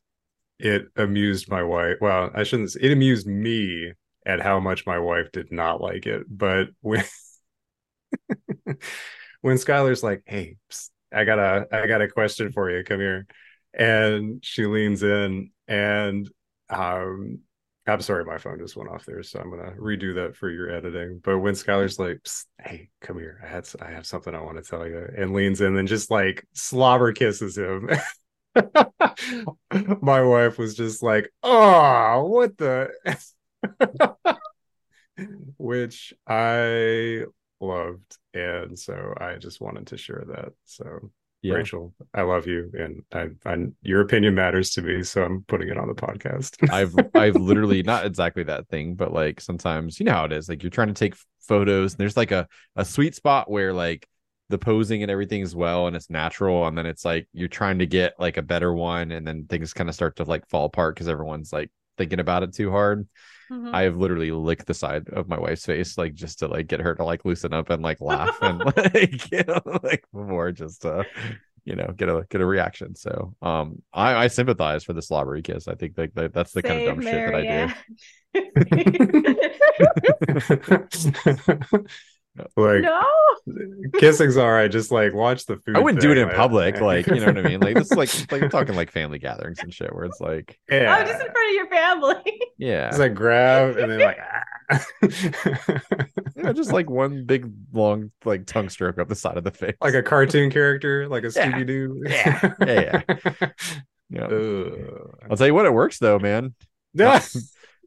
it 0.59 0.85
amused 0.95 1.49
my 1.49 1.63
wife. 1.63 1.97
Well, 2.01 2.29
I 2.33 2.43
shouldn't. 2.43 2.71
Say, 2.71 2.81
it 2.83 2.91
amused 2.91 3.27
me 3.27 3.93
at 4.25 4.41
how 4.41 4.59
much 4.59 4.85
my 4.85 4.99
wife 4.99 5.31
did 5.31 5.51
not 5.51 5.81
like 5.81 6.05
it. 6.05 6.23
But 6.29 6.67
when 6.81 7.03
when 9.41 9.57
Skylar's 9.57 10.03
like, 10.03 10.23
"Hey, 10.25 10.57
psst, 10.71 10.89
I 11.13 11.23
got 11.25 11.39
a 11.39 11.67
I 11.71 11.87
got 11.87 12.01
a 12.01 12.07
question 12.07 12.51
for 12.51 12.69
you. 12.69 12.83
Come 12.83 12.99
here," 12.99 13.27
and 13.73 14.43
she 14.43 14.65
leans 14.65 15.03
in 15.03 15.51
and 15.67 16.29
um. 16.69 17.39
I'm 17.87 18.01
sorry, 18.01 18.23
my 18.23 18.37
phone 18.37 18.59
just 18.59 18.75
went 18.75 18.91
off 18.91 19.05
there, 19.05 19.23
so 19.23 19.39
I'm 19.39 19.49
gonna 19.49 19.71
redo 19.71 20.13
that 20.15 20.35
for 20.35 20.47
your 20.51 20.69
editing. 20.69 21.21
But 21.23 21.39
when 21.39 21.55
Skylar's 21.55 21.97
like, 21.97 22.19
"Hey, 22.59 22.89
come 23.01 23.17
here, 23.17 23.41
I 23.43 23.47
had 23.47 23.67
I 23.81 23.89
have 23.89 24.05
something 24.05 24.35
I 24.35 24.41
want 24.41 24.57
to 24.57 24.69
tell 24.69 24.85
you," 24.87 25.07
and 25.17 25.33
leans 25.33 25.59
in 25.59 25.75
and 25.75 25.87
just 25.87 26.11
like 26.11 26.45
slobber 26.53 27.13
kisses 27.13 27.57
him, 27.57 27.89
my 30.01 30.21
wife 30.21 30.57
was 30.57 30.75
just 30.75 31.01
like, 31.01 31.31
"Oh, 31.43 32.25
what 32.27 32.57
the," 32.57 32.91
which 35.57 36.13
I 36.27 37.25
loved, 37.61 38.17
and 38.33 38.77
so 38.77 39.13
I 39.19 39.35
just 39.35 39.61
wanted 39.61 39.87
to 39.87 39.97
share 39.97 40.23
that. 40.27 40.53
So 40.65 41.11
yeah, 41.41 41.55
Rachel, 41.55 41.93
I 42.13 42.23
love 42.23 42.47
you, 42.47 42.69
and 42.73 43.03
I, 43.13 43.49
I, 43.49 43.57
your 43.81 44.01
opinion 44.01 44.35
matters 44.35 44.71
to 44.71 44.81
me, 44.81 45.03
so 45.03 45.23
I'm 45.23 45.43
putting 45.47 45.69
it 45.69 45.77
on 45.77 45.87
the 45.87 45.93
podcast. 45.93 46.69
I've 46.73 46.93
I've 47.15 47.35
literally 47.35 47.81
not 47.81 48.05
exactly 48.05 48.43
that 48.43 48.67
thing, 48.67 48.95
but 48.95 49.13
like 49.13 49.39
sometimes 49.39 49.99
you 49.99 50.05
know 50.05 50.13
how 50.13 50.25
it 50.25 50.33
is. 50.33 50.49
Like 50.49 50.63
you're 50.63 50.69
trying 50.69 50.89
to 50.89 50.93
take 50.93 51.15
photos, 51.39 51.93
and 51.93 51.99
there's 51.99 52.17
like 52.17 52.31
a 52.31 52.47
a 52.75 52.83
sweet 52.83 53.15
spot 53.15 53.49
where 53.49 53.73
like 53.73 54.07
the 54.49 54.57
posing 54.57 55.03
and 55.03 55.11
everything 55.11 55.41
is 55.41 55.55
well 55.55 55.87
and 55.87 55.95
it's 55.95 56.09
natural, 56.09 56.67
and 56.67 56.77
then 56.77 56.85
it's 56.85 57.05
like 57.05 57.27
you're 57.31 57.47
trying 57.47 57.79
to 57.79 57.85
get 57.85 58.15
like 58.19 58.35
a 58.35 58.41
better 58.41 58.73
one, 58.73 59.11
and 59.11 59.25
then 59.25 59.45
things 59.45 59.73
kind 59.73 59.87
of 59.87 59.95
start 59.95 60.17
to 60.17 60.25
like 60.25 60.47
fall 60.49 60.65
apart 60.65 60.95
because 60.95 61.07
everyone's 61.07 61.53
like 61.53 61.71
thinking 61.97 62.19
about 62.19 62.43
it 62.43 62.53
too 62.53 62.69
hard. 62.69 63.07
Mhm. 63.51 63.73
I 63.73 63.83
have 63.83 63.97
literally 63.97 64.31
licked 64.31 64.67
the 64.67 64.73
side 64.73 65.09
of 65.09 65.27
my 65.27 65.39
wife's 65.39 65.65
face, 65.65 65.97
like 65.97 66.13
just 66.13 66.39
to 66.39 66.47
like 66.47 66.67
get 66.67 66.81
her 66.81 66.95
to 66.95 67.03
like 67.03 67.25
loosen 67.25 67.53
up 67.53 67.69
and 67.69 67.81
like 67.81 67.99
laugh 68.01 68.37
and 68.41 68.59
like 68.75 69.31
you 69.31 69.43
know 69.47 69.61
like 69.83 70.03
more 70.13 70.51
just 70.51 70.83
to 70.83 71.05
you 71.65 71.75
know 71.75 71.91
get 71.95 72.09
a 72.09 72.25
get 72.29 72.41
a 72.41 72.45
reaction. 72.45 72.95
So 72.95 73.33
um 73.41 73.81
I 73.93 74.15
I 74.15 74.27
sympathize 74.27 74.83
for 74.83 74.93
the 74.93 75.01
slobbery 75.01 75.41
kiss. 75.41 75.67
I 75.67 75.75
think 75.75 75.97
like 75.97 76.13
that, 76.13 76.33
that's 76.33 76.51
the 76.53 76.61
kind 76.61 76.79
of 76.79 76.85
dumb 76.85 77.01
Save 77.01 77.11
shit 77.11 77.25
that 77.25 77.35
I 77.35 77.43
do. 77.43 77.73
like 82.55 82.81
no. 82.81 83.01
kissing's 83.99 84.37
all 84.37 84.51
right. 84.51 84.69
Just 84.69 84.91
like 84.91 85.13
watch 85.13 85.45
the 85.45 85.57
food. 85.57 85.75
I 85.75 85.79
wouldn't 85.79 86.01
do 86.01 86.11
it 86.11 86.17
in 86.17 86.27
like- 86.27 86.35
public, 86.37 86.81
like 86.81 87.07
you 87.07 87.15
know 87.19 87.27
what 87.27 87.37
I 87.37 87.41
mean. 87.41 87.59
Like 87.59 87.75
this, 87.75 87.91
is 87.91 87.97
like 87.97 88.31
like 88.31 88.41
I'm 88.43 88.49
talking 88.49 88.75
like 88.75 88.91
family 88.91 89.19
gatherings 89.19 89.59
and 89.59 89.73
shit, 89.73 89.93
where 89.93 90.05
it's 90.05 90.19
like, 90.19 90.59
yeah, 90.69 90.95
Oh, 90.97 91.05
just 91.05 91.23
in 91.25 91.31
front 91.31 91.49
of 91.49 91.55
your 91.55 91.67
family. 91.69 92.41
yeah, 92.57 92.87
It's 92.89 92.99
like 92.99 93.13
grab 93.13 93.77
and 93.77 93.91
then 93.91 93.99
like. 93.99 94.17
ah. 94.71 94.79
yeah, 96.35 96.51
just 96.53 96.71
like 96.71 96.89
one 96.89 97.25
big 97.25 97.51
long 97.73 98.11
like 98.25 98.45
tongue 98.45 98.69
stroke 98.69 98.99
up 98.99 99.07
the 99.07 99.15
side 99.15 99.37
of 99.37 99.43
the 99.43 99.51
face, 99.51 99.75
like 99.81 99.93
a 99.95 100.03
cartoon 100.03 100.51
character, 100.51 101.07
like 101.07 101.23
a 101.23 101.31
Yeah. 101.35 101.51
Scooby 101.51 101.65
Doo. 101.67 102.03
Yeah. 102.05 102.53
Yeah, 102.65 103.01
yeah. 104.09 104.23
Ugh. 104.25 105.17
I'll 105.29 105.37
tell 105.37 105.47
you 105.47 105.53
what, 105.53 105.65
it 105.65 105.73
works 105.73 105.99
though, 105.99 106.19
man. 106.19 106.53
Yeah. 106.93 107.19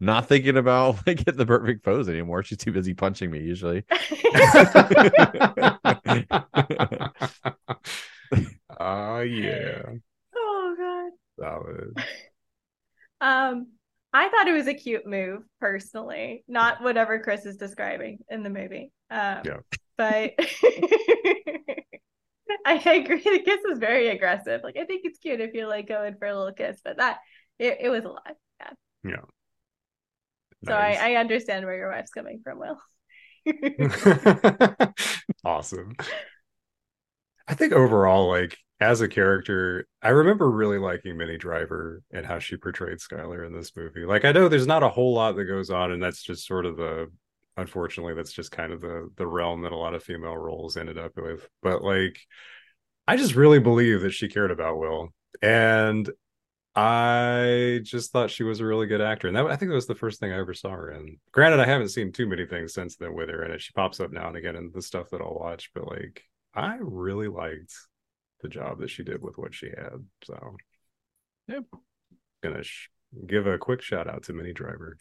Not, 0.02 0.14
not 0.14 0.28
thinking 0.28 0.56
about 0.56 0.96
like 1.06 1.18
getting 1.18 1.36
the 1.36 1.46
perfect 1.46 1.84
pose 1.84 2.08
anymore. 2.08 2.42
She's 2.42 2.58
too 2.58 2.72
busy 2.72 2.92
punching 2.92 3.30
me 3.30 3.38
usually. 3.38 3.84
Oh 8.80 9.20
yeah. 9.20 9.82
oh 10.34 10.74
god. 10.76 11.12
Solid. 11.40 11.94
Um, 13.20 13.68
I 14.12 14.28
thought 14.28 14.48
it 14.48 14.52
was 14.52 14.66
a 14.66 14.74
cute 14.74 15.06
move 15.06 15.42
personally, 15.60 16.44
not 16.48 16.82
whatever 16.82 17.20
Chris 17.20 17.46
is 17.46 17.56
describing 17.56 18.18
in 18.28 18.42
the 18.42 18.50
movie. 18.50 18.90
Um, 19.08 19.42
Yeah. 19.44 19.58
But 19.96 20.32
I 22.66 22.74
agree. 22.74 23.22
The 23.22 23.42
kiss 23.44 23.60
was 23.64 23.78
very 23.78 24.08
aggressive. 24.08 24.62
Like 24.64 24.76
I 24.76 24.84
think 24.84 25.02
it's 25.04 25.18
cute 25.18 25.40
if 25.40 25.54
you're 25.54 25.68
like 25.68 25.86
going 25.86 26.16
for 26.18 26.26
a 26.26 26.36
little 26.36 26.52
kiss, 26.52 26.80
but 26.84 26.96
that 26.96 27.18
it, 27.60 27.78
it 27.82 27.88
was 27.88 28.04
a 28.04 28.08
lot. 28.08 28.36
Yeah. 28.58 28.70
Yeah. 29.04 29.22
So 30.64 30.74
I, 30.74 30.92
I 30.92 31.14
understand 31.16 31.64
where 31.64 31.76
your 31.76 31.90
wife's 31.90 32.12
coming 32.12 32.40
from, 32.42 32.58
Will. 32.58 32.78
Awesome. 35.44 35.96
I 37.48 37.54
think 37.54 37.72
overall, 37.72 38.28
like 38.28 38.56
as 38.80 39.00
a 39.00 39.08
character, 39.08 39.86
I 40.02 40.10
remember 40.10 40.50
really 40.50 40.78
liking 40.78 41.16
Minnie 41.16 41.38
Driver 41.38 42.02
and 42.12 42.24
how 42.24 42.38
she 42.38 42.56
portrayed 42.56 42.98
Skylar 42.98 43.46
in 43.46 43.52
this 43.52 43.74
movie. 43.76 44.04
Like 44.04 44.24
I 44.24 44.32
know 44.32 44.48
there's 44.48 44.66
not 44.66 44.82
a 44.82 44.88
whole 44.88 45.14
lot 45.14 45.36
that 45.36 45.44
goes 45.44 45.70
on, 45.70 45.92
and 45.92 46.02
that's 46.02 46.22
just 46.22 46.46
sort 46.46 46.66
of 46.66 46.76
the 46.76 47.10
unfortunately 47.56 48.14
that's 48.14 48.32
just 48.32 48.50
kind 48.50 48.72
of 48.72 48.80
the 48.80 49.10
the 49.16 49.26
realm 49.26 49.62
that 49.62 49.72
a 49.72 49.76
lot 49.76 49.94
of 49.94 50.02
female 50.02 50.36
roles 50.36 50.76
ended 50.76 50.98
up 50.98 51.12
with. 51.16 51.48
But 51.62 51.82
like 51.82 52.18
I 53.06 53.16
just 53.16 53.34
really 53.34 53.58
believe 53.58 54.02
that 54.02 54.12
she 54.12 54.28
cared 54.28 54.50
about 54.50 54.78
Will. 54.78 55.10
And 55.42 56.08
I 56.74 57.80
just 57.82 58.12
thought 58.12 58.30
she 58.30 58.44
was 58.44 58.60
a 58.60 58.64
really 58.66 58.86
good 58.86 59.00
actor, 59.02 59.28
and 59.28 59.36
that 59.36 59.44
I 59.46 59.56
think 59.56 59.70
that 59.70 59.74
was 59.74 59.86
the 59.86 59.94
first 59.94 60.20
thing 60.20 60.32
I 60.32 60.38
ever 60.38 60.54
saw 60.54 60.70
her 60.70 60.90
in. 60.92 61.18
Granted, 61.30 61.60
I 61.60 61.66
haven't 61.66 61.90
seen 61.90 62.12
too 62.12 62.26
many 62.26 62.46
things 62.46 62.72
since 62.72 62.96
then 62.96 63.14
with 63.14 63.28
her 63.28 63.44
in 63.44 63.50
it. 63.50 63.60
She 63.60 63.72
pops 63.72 64.00
up 64.00 64.10
now 64.10 64.28
and 64.28 64.36
again 64.36 64.56
in 64.56 64.70
the 64.74 64.80
stuff 64.82 65.10
that 65.10 65.20
I'll 65.20 65.34
watch, 65.34 65.70
but 65.74 65.86
like 65.86 66.22
I 66.54 66.78
really 66.80 67.28
liked 67.28 67.74
the 68.40 68.48
job 68.48 68.80
that 68.80 68.90
she 68.90 69.02
did 69.04 69.22
with 69.22 69.36
what 69.38 69.54
she 69.54 69.68
had. 69.68 70.04
So, 70.24 70.56
Yep. 71.48 71.64
gonna 72.42 72.62
sh- 72.62 72.88
give 73.26 73.46
a 73.46 73.58
quick 73.58 73.82
shout 73.82 74.08
out 74.08 74.22
to 74.24 74.32
Minnie 74.32 74.52
Driver. 74.54 74.96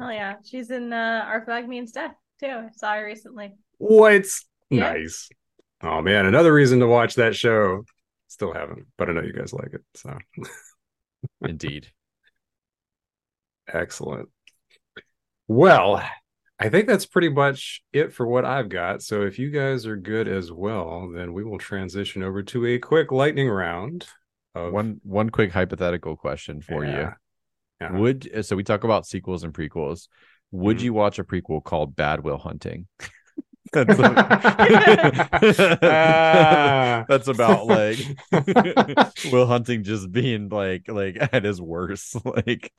Oh 0.00 0.10
yeah, 0.10 0.34
she's 0.44 0.70
in 0.70 0.92
uh, 0.92 1.24
Our 1.26 1.44
Flag 1.44 1.68
Means 1.68 1.92
Death 1.92 2.14
too. 2.40 2.48
I 2.48 2.68
saw 2.76 2.94
her 2.94 3.04
recently. 3.04 3.52
What? 3.78 4.26
Yeah. 4.70 4.92
Nice. 4.92 5.28
Oh 5.82 6.02
man, 6.02 6.26
another 6.26 6.52
reason 6.52 6.80
to 6.80 6.86
watch 6.88 7.14
that 7.14 7.36
show. 7.36 7.84
Still 8.28 8.52
haven't, 8.52 8.86
but 8.98 9.08
I 9.08 9.12
know 9.12 9.22
you 9.22 9.32
guys 9.32 9.52
like 9.52 9.72
it. 9.72 9.82
So 9.94 10.18
Indeed. 11.42 11.88
excellent. 13.72 14.28
Well, 15.48 16.02
I 16.58 16.68
think 16.70 16.86
that's 16.86 17.06
pretty 17.06 17.28
much 17.28 17.82
it 17.92 18.12
for 18.12 18.26
what 18.26 18.44
I've 18.44 18.68
got. 18.68 19.02
So 19.02 19.22
if 19.22 19.38
you 19.38 19.50
guys 19.50 19.86
are 19.86 19.96
good 19.96 20.28
as 20.28 20.50
well, 20.50 21.10
then 21.14 21.32
we 21.32 21.44
will 21.44 21.58
transition 21.58 22.22
over 22.22 22.42
to 22.44 22.66
a 22.66 22.78
quick 22.78 23.12
lightning 23.12 23.48
round. 23.48 24.06
Of, 24.54 24.72
One 24.72 25.00
one 25.02 25.28
quick 25.30 25.52
hypothetical 25.52 26.16
question 26.16 26.60
for 26.62 26.84
Yeah. 26.84 26.98
you. 27.00 27.12
Yeah. 27.82 27.92
Would 27.98 28.44
so 28.46 28.56
we 28.56 28.64
talk 28.64 28.84
about 28.84 29.06
sequels 29.06 29.44
and 29.44 29.52
prequels. 29.52 30.08
Would 30.52 30.78
Mhm. 30.78 30.82
you 30.82 30.92
watch 30.94 31.18
a 31.18 31.24
prequel 31.24 31.62
called 31.62 31.94
Bad 31.94 32.20
Will 32.24 32.38
Hunting? 32.38 32.86
That's, 33.72 33.98
Ah. 35.82 37.04
that's 37.08 37.28
about 37.28 37.66
like 37.66 37.98
Will 39.32 39.46
Hunting 39.46 39.82
just 39.84 40.10
being 40.12 40.48
like 40.48 40.88
like 40.88 41.16
at 41.32 41.44
his 41.44 41.60
worst. 41.60 42.16
Like 42.24 42.72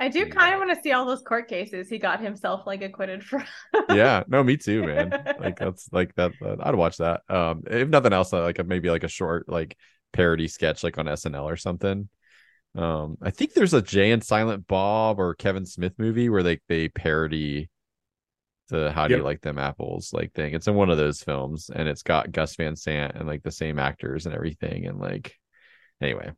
I 0.00 0.08
do 0.08 0.26
kind 0.28 0.54
of 0.54 0.60
want 0.60 0.70
to 0.76 0.80
see 0.82 0.92
all 0.92 1.04
those 1.06 1.22
court 1.22 1.48
cases 1.48 1.88
he 1.88 1.98
got 1.98 2.20
himself 2.20 2.66
like 2.66 2.82
acquitted 2.82 3.24
from. 3.24 3.42
yeah, 3.90 4.22
no, 4.28 4.44
me 4.44 4.56
too, 4.56 4.84
man. 4.86 5.10
Like 5.40 5.58
that's 5.58 5.88
like 5.92 6.14
that, 6.14 6.32
that- 6.40 6.64
I'd 6.64 6.74
watch 6.76 6.98
that. 6.98 7.22
Um 7.28 7.62
if 7.68 7.88
nothing 7.88 8.12
else, 8.12 8.32
uh, 8.32 8.42
like 8.42 8.58
a, 8.60 8.64
maybe 8.64 8.90
like 8.90 9.04
a 9.04 9.08
short 9.08 9.48
like 9.48 9.76
parody 10.12 10.46
sketch 10.48 10.84
like 10.84 10.98
on 10.98 11.06
SNL 11.06 11.44
or 11.44 11.56
something. 11.56 12.08
Um 12.76 13.16
I 13.22 13.30
think 13.30 13.54
there's 13.54 13.74
a 13.74 13.82
Jay 13.82 14.12
and 14.12 14.22
Silent 14.22 14.66
Bob 14.68 15.18
or 15.18 15.34
Kevin 15.34 15.66
Smith 15.66 15.94
movie 15.98 16.28
where 16.28 16.42
they 16.44 16.60
they 16.68 16.88
parody 16.88 17.68
the 18.68 18.92
how 18.92 19.08
do 19.08 19.14
you 19.14 19.22
like 19.22 19.40
them 19.40 19.58
apples 19.58 20.12
like 20.12 20.32
thing. 20.34 20.54
It's 20.54 20.68
in 20.68 20.74
one 20.74 20.90
of 20.90 20.98
those 20.98 21.22
films 21.22 21.70
and 21.74 21.88
it's 21.88 22.02
got 22.02 22.32
Gus 22.32 22.56
Van 22.56 22.76
Sant 22.76 23.14
and 23.16 23.26
like 23.26 23.42
the 23.42 23.50
same 23.52 23.78
actors 23.78 24.26
and 24.26 24.34
everything 24.34 24.86
and 24.86 24.98
like 24.98 25.34
anyway. 26.00 26.32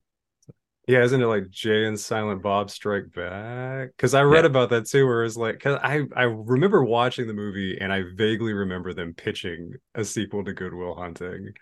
Yeah, 0.87 1.03
isn't 1.05 1.23
it 1.23 1.27
like 1.27 1.51
Jay 1.51 1.85
and 1.87 1.99
Silent 1.99 2.43
Bob 2.43 2.69
Strike 2.71 3.13
Back? 3.13 3.91
Because 3.97 4.15
I 4.15 4.23
read 4.23 4.45
Yeah. 4.45 4.51
about 4.51 4.71
that 4.71 4.87
too, 4.87 5.07
where 5.07 5.25
it's 5.25 5.37
like, 5.37 5.55
because 5.55 5.79
I 5.83 6.03
I 6.17 6.23
remember 6.25 6.83
watching 6.83 7.29
the 7.29 7.35
movie 7.35 7.79
and 7.81 7.93
I 7.93 8.03
vaguely 8.15 8.53
remember 8.55 8.93
them 8.93 9.15
pitching 9.15 9.75
a 9.95 10.05
sequel 10.05 10.45
to 10.45 10.53
Good 10.53 10.75
Will 10.75 10.97
Hunting, 10.97 11.53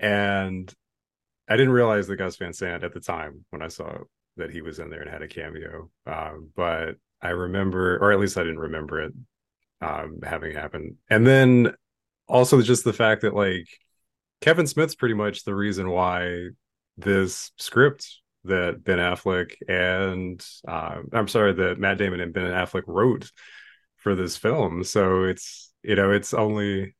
and 0.00 0.72
I 1.48 1.56
didn't 1.56 1.74
realize 1.74 2.08
that 2.08 2.16
Gus 2.16 2.36
Van 2.36 2.52
Sant 2.52 2.84
at 2.84 2.94
the 2.94 3.00
time 3.00 3.44
when 3.50 3.62
I 3.62 3.68
saw 3.68 3.98
that 4.36 4.50
he 4.50 4.62
was 4.62 4.78
in 4.78 4.90
there 4.90 5.02
and 5.02 5.10
had 5.10 5.22
a 5.22 5.28
cameo. 5.28 5.90
Um, 6.06 6.50
but 6.56 6.96
I 7.22 7.30
remember, 7.30 7.98
or 7.98 8.12
at 8.12 8.20
least 8.20 8.38
I 8.38 8.42
didn't 8.42 8.60
remember 8.60 9.02
it 9.02 9.14
um, 9.84 10.20
having 10.22 10.54
happened. 10.54 10.96
And 11.10 11.26
then 11.26 11.74
also 12.26 12.62
just 12.62 12.84
the 12.84 12.92
fact 12.92 13.22
that 13.22 13.34
like 13.34 13.68
Kevin 14.40 14.66
Smith's 14.66 14.94
pretty 14.94 15.14
much 15.14 15.44
the 15.44 15.54
reason 15.54 15.90
why 15.90 16.48
this 16.96 17.50
script 17.58 18.20
that 18.44 18.84
Ben 18.84 18.98
Affleck 18.98 19.54
and 19.68 20.44
uh, 20.66 21.00
I'm 21.12 21.28
sorry 21.28 21.52
that 21.54 21.78
Matt 21.78 21.98
Damon 21.98 22.20
and 22.20 22.32
Ben 22.32 22.44
Affleck 22.44 22.84
wrote 22.86 23.30
for 23.96 24.14
this 24.14 24.36
film. 24.36 24.84
So 24.84 25.24
it's 25.24 25.72
you 25.82 25.96
know 25.96 26.10
it's 26.10 26.34
only 26.34 26.94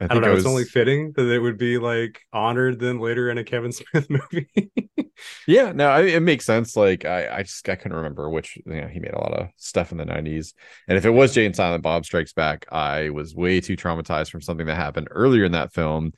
I 0.00 0.08
I, 0.08 0.14
don't 0.14 0.22
know 0.22 0.32
was, 0.32 0.44
it's 0.44 0.46
only 0.46 0.64
fitting 0.64 1.12
that 1.16 1.30
it 1.30 1.38
would 1.38 1.56
be 1.58 1.78
like 1.78 2.20
honored 2.32 2.78
then 2.78 2.98
later 2.98 3.30
in 3.30 3.38
a 3.38 3.44
Kevin 3.44 3.72
Smith 3.72 4.08
movie. 4.10 4.70
Yeah, 5.46 5.72
no, 5.72 5.88
I, 5.88 6.02
it 6.02 6.22
makes 6.22 6.44
sense. 6.44 6.76
Like 6.76 7.04
I, 7.04 7.38
I 7.38 7.42
just 7.42 7.66
I 7.68 7.76
couldn't 7.76 7.96
remember 7.96 8.28
which 8.28 8.58
you 8.66 8.80
know 8.80 8.86
he 8.88 9.00
made 9.00 9.14
a 9.14 9.18
lot 9.18 9.32
of 9.32 9.48
stuff 9.56 9.92
in 9.92 9.98
the 9.98 10.04
'90s, 10.04 10.52
and 10.88 10.98
if 10.98 11.06
it 11.06 11.10
was 11.10 11.32
Jay 11.32 11.46
and 11.46 11.56
Silent 11.56 11.82
Bob 11.82 12.04
Strikes 12.04 12.32
Back, 12.34 12.66
I 12.70 13.10
was 13.10 13.34
way 13.34 13.60
too 13.60 13.76
traumatized 13.76 14.30
from 14.30 14.42
something 14.42 14.66
that 14.66 14.76
happened 14.76 15.08
earlier 15.10 15.44
in 15.44 15.52
that 15.52 15.72
film. 15.72 16.12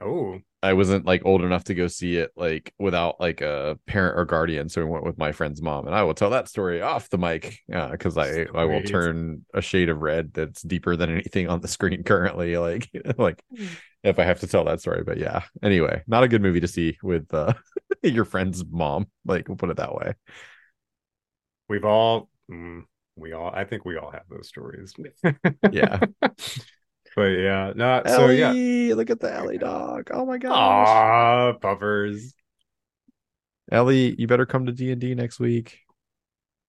oh, 0.00 0.38
I 0.62 0.74
wasn't 0.74 1.04
like 1.04 1.22
old 1.24 1.42
enough 1.42 1.64
to 1.64 1.74
go 1.74 1.88
see 1.88 2.16
it 2.16 2.30
like 2.36 2.72
without 2.78 3.18
like 3.20 3.40
a 3.40 3.78
parent 3.86 4.18
or 4.18 4.24
guardian, 4.24 4.68
so 4.68 4.84
we 4.84 4.90
went 4.90 5.04
with 5.04 5.18
my 5.18 5.32
friend's 5.32 5.60
mom, 5.60 5.86
and 5.86 5.94
I 5.94 6.04
will 6.04 6.14
tell 6.14 6.30
that 6.30 6.48
story 6.48 6.80
off 6.80 7.10
the 7.10 7.18
mic 7.18 7.58
because 7.66 8.16
I 8.16 8.46
I 8.54 8.64
will 8.64 8.82
turn 8.82 9.44
a 9.54 9.60
shade 9.60 9.88
of 9.88 10.02
red 10.02 10.32
that's 10.32 10.62
deeper 10.62 10.94
than 10.94 11.10
anything 11.10 11.48
on 11.48 11.60
the 11.60 11.68
screen 11.68 12.02
currently. 12.04 12.56
Like 12.62 12.88
like 13.18 13.42
if 14.04 14.18
I 14.18 14.24
have 14.24 14.40
to 14.40 14.46
tell 14.46 14.64
that 14.64 14.80
story, 14.80 15.02
but 15.04 15.18
yeah. 15.18 15.42
Anyway, 15.62 16.02
not 16.06 16.22
a 16.22 16.28
good 16.28 16.42
movie 16.42 16.60
to 16.60 16.68
see 16.68 16.96
with 17.02 17.32
uh, 17.34 17.54
your 18.02 18.24
friend's 18.24 18.64
mom. 18.64 19.08
Like 19.24 19.48
we'll 19.48 19.56
put 19.56 19.70
it 19.70 19.76
that 19.78 19.94
way. 19.94 20.14
we've 21.68 21.84
all 21.84 22.28
mm, 22.50 22.82
we 23.16 23.32
all 23.32 23.50
I 23.52 23.64
think 23.64 23.84
we 23.84 23.96
all 23.96 24.10
have 24.10 24.24
those 24.30 24.48
stories. 24.48 24.94
Yeah. 25.70 26.00
but 27.16 27.22
yeah, 27.30 27.72
no. 27.74 28.02
So 28.06 28.28
yeah, 28.28 28.94
look 28.94 29.10
at 29.10 29.20
the 29.20 29.32
Ellie 29.32 29.58
dog. 29.58 30.10
Oh 30.12 30.24
my 30.26 30.38
gosh. 30.38 30.52
ah, 30.54 31.52
puffers. 31.60 32.34
Ellie, 33.70 34.14
you 34.18 34.26
better 34.26 34.46
come 34.46 34.66
to 34.66 34.72
D 34.72 34.90
and 34.90 35.00
D 35.00 35.14
next 35.14 35.40
week. 35.40 35.78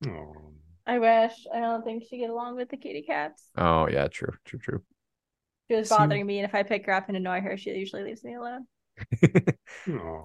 Aw. 0.07 0.33
I 0.85 0.99
wish. 0.99 1.33
I 1.53 1.59
don't 1.59 1.83
think 1.83 2.03
she 2.09 2.17
get 2.17 2.29
along 2.29 2.55
with 2.57 2.69
the 2.69 2.77
kitty 2.77 3.01
cats. 3.03 3.49
Oh 3.57 3.87
yeah, 3.87 4.07
true, 4.07 4.33
true, 4.45 4.59
true. 4.59 4.81
She 5.69 5.75
was 5.75 5.89
See- 5.89 5.95
bothering 5.95 6.25
me, 6.25 6.39
and 6.39 6.45
if 6.47 6.53
I 6.53 6.63
pick 6.63 6.85
her 6.85 6.93
up 6.93 7.07
and 7.07 7.17
annoy 7.17 7.41
her, 7.41 7.57
she 7.57 7.71
usually 7.71 8.03
leaves 8.03 8.23
me 8.23 8.35
alone. 8.35 8.67
Aw. 9.89 10.23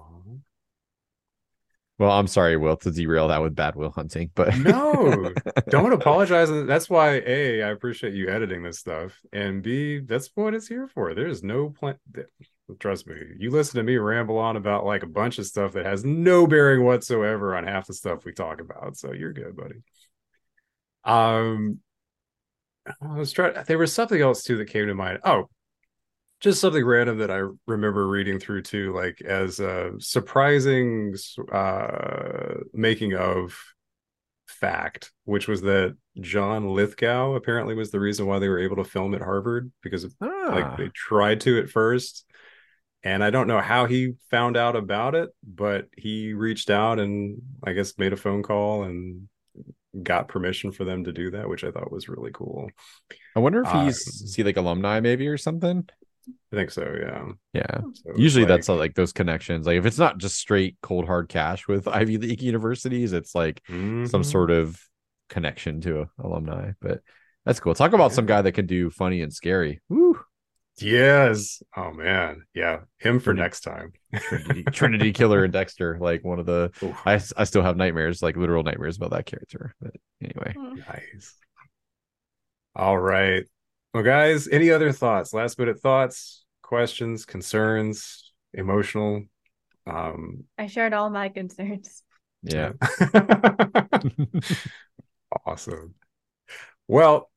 Well, 1.99 2.11
I'm 2.11 2.27
sorry, 2.27 2.55
Will, 2.55 2.77
to 2.77 2.91
derail 2.91 3.27
that 3.27 3.41
with 3.41 3.55
bad 3.55 3.75
will 3.75 3.91
hunting, 3.91 4.31
but 4.33 4.57
No, 4.57 5.33
don't 5.69 5.91
apologize. 5.91 6.49
That's 6.49 6.89
why 6.89 7.21
A, 7.25 7.61
I 7.61 7.69
appreciate 7.71 8.13
you 8.13 8.29
editing 8.29 8.63
this 8.63 8.79
stuff. 8.79 9.19
And 9.33 9.61
B, 9.61 9.99
that's 9.99 10.29
what 10.33 10.53
it's 10.53 10.67
here 10.67 10.87
for. 10.87 11.13
There's 11.13 11.43
no 11.43 11.69
plan. 11.69 11.97
Trust 12.79 13.07
me, 13.07 13.15
you 13.37 13.51
listen 13.51 13.77
to 13.77 13.83
me 13.83 13.97
ramble 13.97 14.37
on 14.37 14.55
about 14.55 14.85
like 14.85 15.03
a 15.03 15.07
bunch 15.07 15.39
of 15.39 15.45
stuff 15.45 15.73
that 15.73 15.85
has 15.85 16.05
no 16.05 16.47
bearing 16.47 16.85
whatsoever 16.85 17.55
on 17.55 17.65
half 17.65 17.87
the 17.87 17.93
stuff 17.93 18.23
we 18.23 18.31
talk 18.31 18.61
about. 18.61 18.95
So 18.95 19.11
you're 19.11 19.33
good, 19.33 19.57
buddy. 19.57 19.81
Um, 21.03 21.79
I 23.01 23.17
was 23.17 23.31
trying. 23.31 23.55
There 23.67 23.77
was 23.77 23.93
something 23.93 24.21
else 24.21 24.43
too 24.43 24.57
that 24.57 24.69
came 24.69 24.87
to 24.87 24.95
mind. 24.95 25.19
Oh, 25.25 25.49
just 26.39 26.61
something 26.61 26.85
random 26.85 27.17
that 27.19 27.31
I 27.31 27.43
remember 27.67 28.07
reading 28.07 28.39
through 28.39 28.61
too, 28.63 28.93
like 28.93 29.21
as 29.21 29.59
a 29.59 29.91
surprising 29.99 31.15
uh 31.51 32.55
making 32.73 33.15
of 33.15 33.57
fact, 34.47 35.11
which 35.25 35.47
was 35.47 35.61
that 35.61 35.95
John 36.19 36.69
Lithgow 36.69 37.33
apparently 37.35 37.75
was 37.75 37.91
the 37.91 37.99
reason 37.99 38.25
why 38.25 38.39
they 38.39 38.49
were 38.49 38.59
able 38.59 38.77
to 38.77 38.83
film 38.83 39.13
at 39.13 39.21
Harvard 39.21 39.71
because 39.83 40.07
like 40.51 40.65
Ah, 40.65 40.77
they 40.77 40.89
tried 40.89 41.41
to 41.41 41.59
at 41.59 41.69
first. 41.69 42.25
And 43.03 43.23
I 43.23 43.29
don't 43.29 43.47
know 43.47 43.61
how 43.61 43.85
he 43.85 44.15
found 44.29 44.57
out 44.57 44.75
about 44.75 45.15
it, 45.15 45.29
but 45.43 45.87
he 45.95 46.33
reached 46.33 46.69
out 46.69 46.99
and 46.99 47.41
I 47.63 47.71
guess 47.73 47.97
made 47.97 48.11
a 48.11 48.17
phone 48.17 48.43
call 48.43 48.83
and 48.83 49.29
got 50.03 50.27
permission 50.27 50.71
for 50.71 50.85
them 50.85 51.05
to 51.05 51.13
do 51.13 51.31
that, 51.31 51.49
which 51.49 51.63
I 51.63 51.71
thought 51.71 51.91
was 51.91 52.09
really 52.09 52.31
cool. 52.33 52.69
I 53.35 53.39
wonder 53.39 53.61
if 53.61 53.69
uh, 53.69 53.85
he's 53.85 54.03
see 54.33 54.43
like 54.43 54.57
alumni 54.57 54.99
maybe 54.99 55.27
or 55.27 55.37
something. 55.37 55.87
I 56.51 56.55
think 56.55 56.71
so, 56.71 56.83
yeah. 56.99 57.25
Yeah. 57.53 57.81
So 57.93 58.13
Usually 58.17 58.43
like- 58.45 58.49
that's 58.49 58.69
like 58.69 58.95
those 58.95 59.13
connections. 59.13 59.67
Like 59.67 59.77
if 59.77 59.85
it's 59.85 59.97
not 59.99 60.17
just 60.17 60.37
straight 60.37 60.77
cold 60.81 61.05
hard 61.05 61.29
cash 61.29 61.67
with 61.67 61.87
Ivy 61.99 62.17
League 62.17 62.41
universities, 62.41 63.13
it's 63.13 63.35
like 63.35 63.61
some 63.67 64.05
Mhm. 64.07 64.25
sort 64.25 64.51
of 64.51 64.79
connection 65.29 65.81
to 65.81 66.09
alumni. 66.17 66.71
But 66.81 67.01
that's 67.45 67.59
cool. 67.59 67.75
Talk 67.75 67.93
about 67.93 68.13
some 68.13 68.25
guy 68.25 68.41
that 68.41 68.51
can 68.53 68.65
do 68.65 68.89
funny 68.89 69.21
and 69.21 69.31
scary. 69.33 69.81
Woo. 69.89 70.19
Yes. 70.81 71.61
Oh 71.75 71.91
man. 71.91 72.43
Yeah. 72.53 72.79
Him 72.99 73.19
for 73.19 73.33
next 73.33 73.61
time. 73.61 73.91
Trinity, 74.15 74.63
Trinity 74.63 75.11
Killer 75.13 75.43
and 75.43 75.51
Dexter, 75.51 75.97
like 75.99 76.23
one 76.23 76.39
of 76.39 76.45
the 76.45 76.71
I 77.05 77.19
I, 77.37 77.43
still 77.43 77.61
have 77.63 77.75
nightmares, 77.77 78.21
like 78.21 78.37
literal 78.37 78.63
nightmares 78.63 78.95
about 78.97 79.11
that 79.11 79.25
character. 79.25 79.75
But 79.81 79.95
anyway, 80.21 80.55
nice. 80.87 81.35
All 82.75 82.97
right. 82.97 83.45
Well, 83.93 84.03
guys, 84.03 84.47
any 84.47 84.69
other 84.69 84.91
thoughts? 84.91 85.33
Last 85.33 85.57
minute 85.57 85.79
thoughts, 85.79 86.45
questions, 86.61 87.25
concerns, 87.25 88.31
emotional. 88.53 89.23
Um 89.87 90.43
I 90.57 90.67
shared 90.67 90.93
all 90.93 91.09
my 91.09 91.29
concerns. 91.29 92.03
yeah. 92.43 92.73
awesome. 95.45 95.95
Well, 96.87 97.29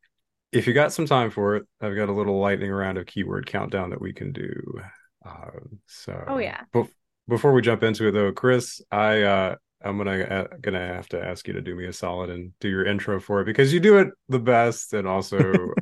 if 0.53 0.67
you 0.67 0.75
got 0.75 0.93
some 0.93 1.07
time 1.07 1.31
for 1.31 1.57
it, 1.57 1.67
I've 1.81 1.97
got 1.97 2.09
a 2.09 2.13
little 2.13 2.39
lightning 2.39 2.71
round 2.71 2.99
of 2.99 3.07
keyword 3.07 3.47
countdown 3.47 3.91
that 3.91 4.01
we 4.01 4.13
can 4.13 4.33
do. 4.33 4.81
Um, 5.25 5.79
so, 5.87 6.23
Oh, 6.27 6.39
yeah. 6.39 6.63
bef- 6.75 6.91
before 7.29 7.53
we 7.53 7.63
jump 7.63 7.83
into 7.83 8.09
it 8.09 8.13
though, 8.13 8.33
Chris, 8.33 8.83
I 8.91 9.23
uh 9.23 9.55
I'm 9.85 9.99
gonna 9.99 10.19
uh, 10.21 10.47
gonna 10.61 10.87
have 10.87 11.09
to 11.09 11.25
ask 11.25 11.47
you 11.49 11.55
to 11.55 11.61
do 11.63 11.75
me 11.75 11.87
a 11.87 11.93
solid 11.93 12.31
and 12.31 12.53
do 12.61 12.69
your 12.69 12.85
intro 12.85 13.19
for 13.21 13.41
it 13.41 13.47
because 13.47 13.73
you 13.73 13.81
do 13.81 13.99
it 13.99 14.09
the 14.29 14.39
best, 14.39 14.93
and 14.93 15.09
also 15.09 15.39
I 15.41 15.82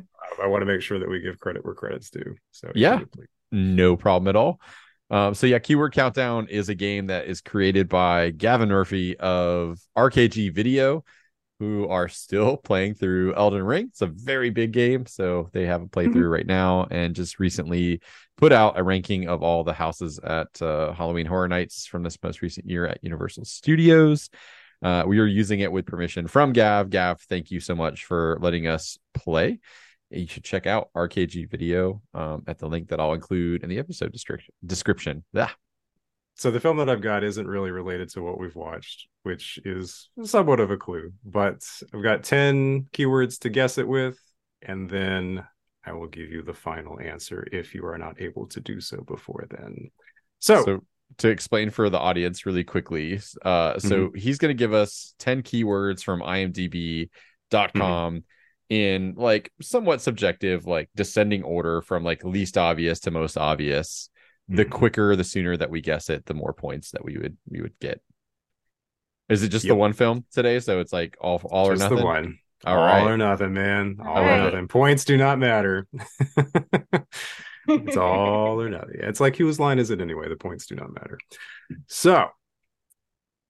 want 0.51 0.61
to 0.61 0.65
make 0.65 0.81
sure 0.81 0.99
that 0.99 1.09
we 1.09 1.19
give 1.19 1.39
credit 1.39 1.65
where 1.65 1.73
credit's 1.73 2.09
due. 2.09 2.35
So 2.51 2.71
yeah, 2.75 3.01
no 3.51 3.95
problem 3.95 4.27
at 4.27 4.35
all. 4.35 4.59
Um, 5.09 5.33
so 5.33 5.45
yeah, 5.45 5.59
Keyword 5.59 5.93
Countdown 5.93 6.47
is 6.47 6.69
a 6.69 6.75
game 6.75 7.07
that 7.07 7.27
is 7.27 7.41
created 7.41 7.89
by 7.89 8.31
Gavin 8.31 8.69
Murphy 8.69 9.17
of 9.17 9.77
RKG 9.97 10.53
Video, 10.53 11.03
who 11.59 11.87
are 11.89 12.07
still 12.07 12.55
playing 12.63 12.95
through 12.95 13.35
Elden 13.35 13.63
Ring. 13.63 13.87
It's 13.89 14.01
a 14.01 14.07
very 14.07 14.49
big 14.49 14.71
game, 14.71 15.05
so 15.05 15.49
they 15.51 15.65
have 15.65 15.81
a 15.81 15.87
playthrough 15.87 16.15
mm-hmm. 16.15 16.27
right 16.27 16.47
now, 16.47 16.87
and 16.89 17.13
just 17.13 17.39
recently 17.39 17.99
put 18.37 18.53
out 18.53 18.79
a 18.79 18.83
ranking 18.83 19.27
of 19.27 19.43
all 19.43 19.65
the 19.65 19.73
houses 19.73 20.17
at 20.23 20.61
uh, 20.61 20.93
Halloween 20.93 21.25
Horror 21.25 21.49
Nights 21.49 21.85
from 21.85 22.03
this 22.03 22.17
most 22.23 22.41
recent 22.41 22.65
year 22.65 22.87
at 22.87 23.03
Universal 23.03 23.45
Studios. 23.45 24.29
Uh, 24.81 25.03
we 25.05 25.19
are 25.19 25.25
using 25.25 25.59
it 25.59 25.71
with 25.71 25.85
permission 25.85 26.27
from 26.27 26.53
Gav. 26.53 26.89
Gav, 26.89 27.21
thank 27.21 27.51
you 27.51 27.59
so 27.59 27.75
much 27.75 28.05
for 28.05 28.39
letting 28.41 28.65
us 28.65 28.97
play. 29.13 29.59
You 30.11 30.27
should 30.27 30.43
check 30.43 30.67
out 30.67 30.89
RKG 30.95 31.49
video 31.49 32.01
um, 32.13 32.43
at 32.47 32.59
the 32.59 32.67
link 32.67 32.89
that 32.89 32.99
I'll 32.99 33.13
include 33.13 33.63
in 33.63 33.69
the 33.69 33.79
episode 33.79 34.11
description. 34.11 34.53
Description. 34.65 35.23
Yeah. 35.33 35.49
So 36.35 36.49
the 36.49 36.59
film 36.59 36.77
that 36.77 36.89
I've 36.89 37.01
got 37.01 37.23
isn't 37.23 37.47
really 37.47 37.71
related 37.71 38.09
to 38.09 38.21
what 38.21 38.39
we've 38.39 38.55
watched, 38.55 39.07
which 39.23 39.59
is 39.63 40.09
somewhat 40.23 40.59
of 40.59 40.71
a 40.71 40.77
clue. 40.77 41.13
But 41.23 41.61
I've 41.93 42.03
got 42.03 42.23
ten 42.23 42.87
keywords 42.93 43.39
to 43.39 43.49
guess 43.49 43.77
it 43.77 43.87
with, 43.87 44.17
and 44.61 44.89
then 44.89 45.45
I 45.85 45.93
will 45.93 46.07
give 46.07 46.29
you 46.29 46.41
the 46.41 46.53
final 46.53 46.99
answer 46.99 47.47
if 47.51 47.73
you 47.73 47.85
are 47.85 47.97
not 47.97 48.21
able 48.21 48.47
to 48.47 48.59
do 48.59 48.79
so 48.79 49.01
before 49.01 49.45
then. 49.49 49.91
So, 50.39 50.65
so 50.65 50.83
to 51.17 51.29
explain 51.29 51.69
for 51.69 51.89
the 51.89 51.99
audience 51.99 52.45
really 52.45 52.63
quickly, 52.63 53.19
uh, 53.43 53.79
so 53.79 54.07
mm-hmm. 54.07 54.17
he's 54.17 54.37
going 54.37 54.55
to 54.55 54.59
give 54.59 54.73
us 54.73 55.13
10 55.19 55.43
keywords 55.43 56.03
from 56.03 56.21
imdb.com 56.21 57.09
mm-hmm. 57.51 58.17
In 58.71 59.15
like 59.17 59.51
somewhat 59.61 60.01
subjective, 60.01 60.65
like 60.65 60.89
descending 60.95 61.43
order 61.43 61.81
from 61.81 62.05
like 62.05 62.23
least 62.23 62.57
obvious 62.57 63.01
to 63.01 63.11
most 63.11 63.37
obvious. 63.37 64.09
The 64.47 64.63
mm-hmm. 64.63 64.71
quicker, 64.71 65.15
the 65.17 65.25
sooner 65.25 65.57
that 65.57 65.69
we 65.69 65.81
guess 65.81 66.09
it, 66.09 66.25
the 66.25 66.33
more 66.33 66.53
points 66.53 66.91
that 66.91 67.03
we 67.03 67.17
would 67.17 67.37
we 67.49 67.61
would 67.61 67.77
get. 67.81 68.01
Is 69.27 69.43
it 69.43 69.49
just 69.49 69.65
yep. 69.65 69.71
the 69.71 69.75
one 69.75 69.91
film 69.91 70.23
today? 70.31 70.61
So 70.61 70.79
it's 70.79 70.93
like 70.93 71.17
all 71.19 71.41
all 71.51 71.69
just 71.69 71.81
or 71.81 71.83
nothing. 71.83 71.97
The 71.97 72.05
one. 72.05 72.37
All, 72.63 72.77
all 72.77 72.85
right. 72.85 73.03
or 73.03 73.17
nothing, 73.17 73.53
man. 73.53 73.97
All, 73.99 74.07
all 74.07 74.23
or 74.23 74.25
right. 74.25 74.43
nothing. 74.45 74.67
Points 74.69 75.03
do 75.03 75.17
not 75.17 75.37
matter. 75.37 75.87
it's 77.67 77.97
all 77.97 78.61
or 78.61 78.69
nothing. 78.69 78.95
It's 78.99 79.19
like 79.19 79.35
whose 79.35 79.59
line 79.59 79.79
is 79.79 79.91
it 79.91 79.99
anyway? 79.99 80.29
The 80.29 80.37
points 80.37 80.65
do 80.65 80.75
not 80.75 80.93
matter. 80.93 81.19
So, 81.87 82.29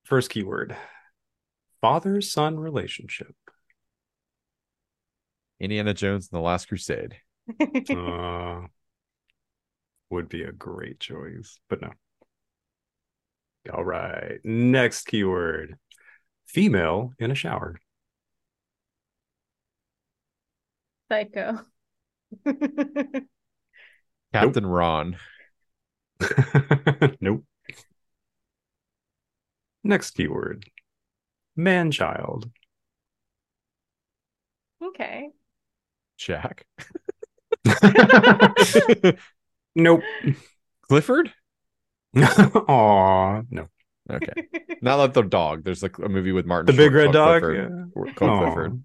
first 0.04 0.32
keyword 0.32 0.76
father 1.80 2.22
son 2.22 2.60
relationship. 2.60 3.36
Indiana 5.62 5.94
Jones 5.94 6.28
and 6.32 6.38
the 6.38 6.42
Last 6.44 6.68
Crusade. 6.68 7.18
uh, 7.92 8.62
would 10.10 10.28
be 10.28 10.42
a 10.42 10.52
great 10.52 11.00
choice, 11.00 11.60
but 11.70 11.82
no. 11.82 11.92
All 13.72 13.84
right. 13.84 14.40
Next 14.44 15.06
keyword 15.06 15.78
female 16.48 17.14
in 17.20 17.30
a 17.30 17.36
shower. 17.36 17.80
Psycho. 21.10 21.60
Captain 24.34 24.64
nope. 24.64 24.64
Ron. 24.64 25.18
nope. 27.22 27.44
Next 29.84 30.12
keyword 30.12 30.66
man 31.56 31.92
child. 31.92 32.50
Okay. 34.84 35.30
Jack. 36.22 36.66
nope. 39.76 40.02
Clifford? 40.88 41.34
Aw, 42.18 43.42
no. 43.50 43.68
Okay. 44.10 44.34
Not 44.82 44.96
like 44.96 45.14
the 45.14 45.22
dog. 45.24 45.64
There's 45.64 45.82
like 45.82 45.98
a 45.98 46.10
movie 46.10 46.32
with 46.32 46.46
Martin. 46.46 46.68
The 46.68 46.74
Short 46.74 46.92
big 46.92 46.94
red 46.94 47.12
dog. 47.12 47.42
Clifford, 47.42 47.58
yeah. 47.58 48.14
Called 48.14 48.32
Aww. 48.32 48.54
Clifford. 48.54 48.84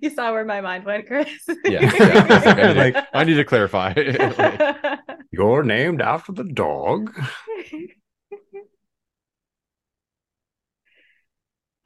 You 0.00 0.10
saw 0.10 0.32
where 0.32 0.44
my 0.44 0.60
mind 0.60 0.84
went, 0.84 1.06
Chris. 1.06 1.28
yeah, 1.64 1.80
yeah. 1.80 2.24
Like, 2.24 2.46
I, 2.46 2.54
need 2.54 2.76
like, 2.76 2.94
to, 2.94 3.08
I, 3.12 3.24
need 3.24 3.34
to, 3.34 3.44
clarify. 3.44 3.92
like, 3.96 4.98
You're 5.30 5.62
named 5.62 6.00
after 6.00 6.32
the 6.32 6.44
dog. 6.44 7.10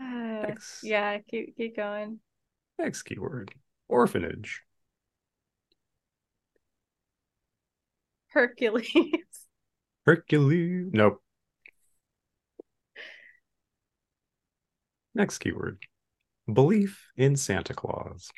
Uh, 0.01 0.55
yeah, 0.82 1.18
keep 1.28 1.57
keep 1.57 1.76
going. 1.76 2.20
Next 2.78 3.03
keyword: 3.03 3.53
orphanage. 3.89 4.62
Hercules. 8.28 8.91
Hercules. 10.07 10.91
Nope. 10.93 11.22
Next 15.14 15.39
keyword: 15.39 15.78
belief 16.53 17.09
in 17.16 17.36
Santa 17.36 17.74
Claus. 17.74 18.30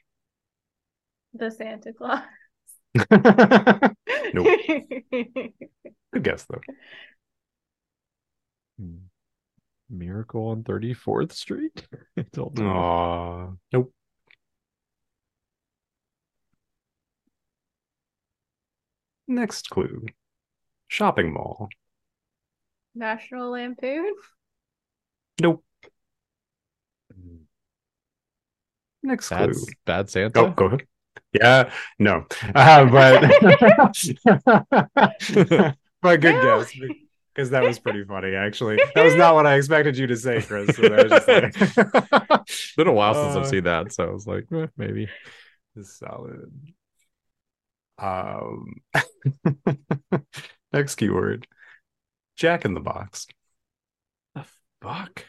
The 1.35 1.51
Santa 1.51 1.93
Claus. 1.93 2.23
nope. 4.35 4.61
Good 6.13 6.23
guess 6.23 6.45
though. 6.45 6.61
Hmm. 8.79 8.97
Miracle 9.91 10.49
on 10.49 10.63
34th 10.63 11.33
Street? 11.33 11.87
Aw, 12.17 13.49
nope. 13.73 13.93
Next 19.31 19.71
clue. 19.71 20.05
Shopping 20.89 21.33
mall. 21.33 21.69
National 22.97 23.53
Lampoon? 23.53 24.13
Nope. 25.41 25.65
Next 29.05 29.31
bad, 29.31 29.53
clue. 29.53 29.67
Bad 29.87 30.11
Santa. 30.11 30.41
Oh, 30.41 30.51
go 30.51 30.67
ahead. 30.67 30.83
Yeah, 31.33 31.71
no, 32.01 32.27
uh, 32.57 32.85
but 32.87 33.23
but 36.03 36.21
good 36.21 36.43
guess 36.43 36.73
because 37.33 37.51
that 37.51 37.63
was 37.63 37.79
pretty 37.79 38.03
funny. 38.03 38.35
Actually, 38.35 38.81
that 38.97 39.05
was 39.05 39.15
not 39.15 39.37
what 39.37 39.47
I 39.47 39.55
expected 39.55 39.97
you 39.97 40.09
to 40.09 40.17
say, 40.17 40.43
Chris. 40.43 40.75
So 40.75 40.83
I 40.83 41.03
like... 41.03 41.55
been 42.77 42.89
a 42.89 42.93
while 42.93 43.15
since 43.15 43.37
uh, 43.37 43.41
I've 43.41 43.47
seen 43.47 43.63
that, 43.63 43.93
so 43.93 44.09
I 44.09 44.11
was 44.11 44.27
like, 44.27 44.47
eh, 44.53 44.67
maybe. 44.77 45.09
Solid. 45.81 46.51
Um, 48.01 48.81
next 50.73 50.95
keyword: 50.97 51.47
Jack 52.37 52.65
in 52.65 52.75
the 52.75 52.81
Box. 52.81 53.27
The 54.35 54.45
fuck. 54.81 55.25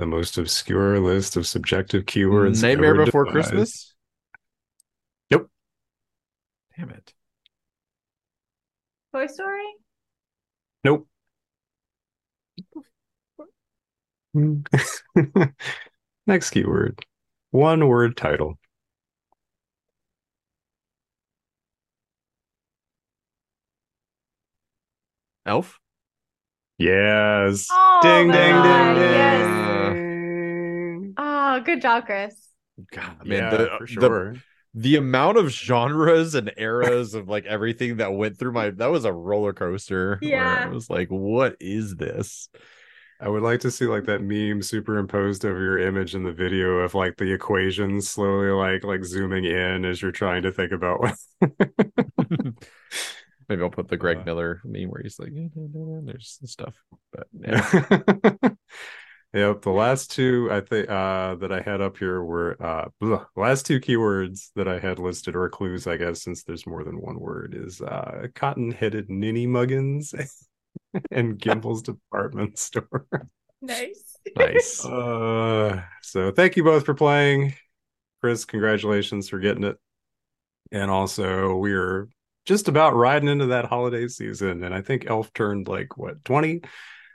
the 0.00 0.06
most 0.06 0.38
obscure 0.38 0.98
list 0.98 1.36
of 1.36 1.46
subjective 1.46 2.06
keywords. 2.06 2.62
Nightmare 2.62 3.04
Before 3.04 3.26
devised. 3.26 3.50
Christmas? 3.50 3.94
Nope. 5.30 5.50
Damn 6.74 6.88
it. 6.88 7.12
Toy 9.12 9.26
Story? 9.26 9.66
Nope. 10.84 11.06
Next 16.30 16.50
keyword. 16.50 17.04
One 17.50 17.88
word 17.88 18.16
title. 18.16 18.56
Elf? 25.44 25.80
Yes. 26.78 27.66
Oh, 27.72 27.98
ding, 28.04 28.30
ding, 28.30 28.62
ding, 28.62 28.94
ding, 28.94 29.94
ding. 30.94 31.02
Yes. 31.02 31.14
Oh, 31.16 31.60
good 31.64 31.82
job, 31.82 32.06
Chris. 32.06 32.50
God, 32.92 33.26
man, 33.26 33.38
yeah, 33.38 33.50
the, 33.50 33.70
for 33.78 33.88
sure. 33.88 34.34
The, 34.34 34.40
the 34.74 34.96
amount 34.98 35.36
of 35.36 35.48
genres 35.48 36.36
and 36.36 36.52
eras 36.56 37.14
of 37.14 37.28
like 37.28 37.44
everything 37.46 37.96
that 37.96 38.14
went 38.14 38.38
through 38.38 38.52
my 38.52 38.70
that 38.70 38.86
was 38.92 39.04
a 39.04 39.12
roller 39.12 39.52
coaster. 39.52 40.20
Yeah, 40.22 40.66
I 40.66 40.72
was 40.72 40.88
like, 40.88 41.08
what 41.08 41.56
is 41.58 41.96
this? 41.96 42.48
I 43.20 43.28
would 43.28 43.42
like 43.42 43.60
to 43.60 43.70
see 43.70 43.84
like 43.86 44.04
that 44.04 44.22
meme 44.22 44.62
superimposed 44.62 45.44
over 45.44 45.60
your 45.60 45.78
image 45.78 46.14
in 46.14 46.24
the 46.24 46.32
video 46.32 46.78
of 46.78 46.94
like 46.94 47.16
the 47.16 47.32
equations 47.32 48.08
slowly 48.08 48.50
like 48.50 48.82
like 48.82 49.04
zooming 49.04 49.44
in 49.44 49.84
as 49.84 50.00
you're 50.00 50.10
trying 50.10 50.42
to 50.42 50.52
think 50.52 50.72
about 50.72 51.00
what. 51.00 51.16
Maybe 53.48 53.62
I'll 53.62 53.70
put 53.70 53.88
the 53.88 53.96
Greg 53.96 54.18
uh, 54.18 54.24
Miller 54.24 54.60
meme 54.64 54.88
where 54.88 55.02
he's 55.02 55.18
like, 55.18 55.32
there's 55.34 56.38
stuff, 56.44 56.74
but 57.12 57.26
yeah. 57.38 58.50
Yep, 59.32 59.62
the 59.62 59.70
last 59.70 60.10
two 60.10 60.48
I 60.50 60.60
think 60.60 60.90
uh 60.90 61.36
that 61.36 61.52
I 61.52 61.60
had 61.60 61.80
up 61.80 61.98
here 61.98 62.20
were 62.20 62.56
uh 62.60 62.86
blah, 62.98 63.26
last 63.36 63.64
two 63.64 63.78
keywords 63.78 64.50
that 64.56 64.66
I 64.66 64.80
had 64.80 64.98
listed 64.98 65.36
or 65.36 65.48
clues, 65.48 65.86
I 65.86 65.96
guess, 65.98 66.24
since 66.24 66.42
there's 66.42 66.66
more 66.66 66.82
than 66.82 67.00
one 67.00 67.20
word, 67.20 67.54
is 67.56 67.80
uh 67.80 68.26
cotton-headed 68.34 69.08
ninny 69.08 69.46
muggins 69.46 70.14
and 71.10 71.38
Gimbel's 71.38 71.82
department 71.82 72.58
store. 72.58 73.06
Nice. 73.62 74.16
Nice. 74.36 74.84
Uh 74.86 75.82
so 76.02 76.30
thank 76.30 76.56
you 76.56 76.64
both 76.64 76.86
for 76.86 76.94
playing. 76.94 77.52
Chris, 78.22 78.46
congratulations 78.46 79.28
for 79.28 79.38
getting 79.38 79.64
it. 79.64 79.76
And 80.72 80.90
also 80.90 81.56
we're 81.56 82.08
just 82.46 82.68
about 82.68 82.96
riding 82.96 83.28
into 83.28 83.46
that 83.46 83.66
holiday 83.66 84.08
season. 84.08 84.64
And 84.64 84.74
I 84.74 84.80
think 84.80 85.04
Elf 85.10 85.30
turned 85.34 85.68
like 85.68 85.98
what 85.98 86.24
20. 86.24 86.62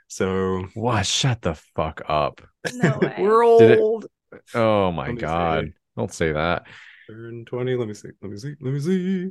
So 0.06 0.66
What? 0.74 1.04
Shut 1.04 1.42
the 1.42 1.54
fuck 1.74 2.02
up. 2.08 2.40
No 2.74 2.96
way. 3.02 3.16
we're 3.18 3.58
Did 3.58 3.70
it- 3.72 3.78
old. 3.80 4.06
Oh 4.54 4.92
my 4.92 5.10
god. 5.12 5.64
see. 5.64 5.72
Don't 5.96 6.12
say 6.14 6.30
that. 6.30 6.66
Turn 7.10 7.44
20. 7.44 7.74
Let 7.74 7.88
me 7.88 7.94
see. 7.94 8.10
Let 8.22 8.30
me 8.30 8.36
see. 8.38 8.54
Let 8.60 8.72
me 8.72 8.78
see. 8.80 9.30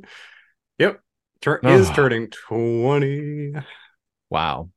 Yep. 0.78 1.00
Turn 1.40 1.60
is 1.64 1.88
Ah. 1.88 1.94
turning 1.94 2.28
20. 2.28 3.54
Wow. 4.30 4.70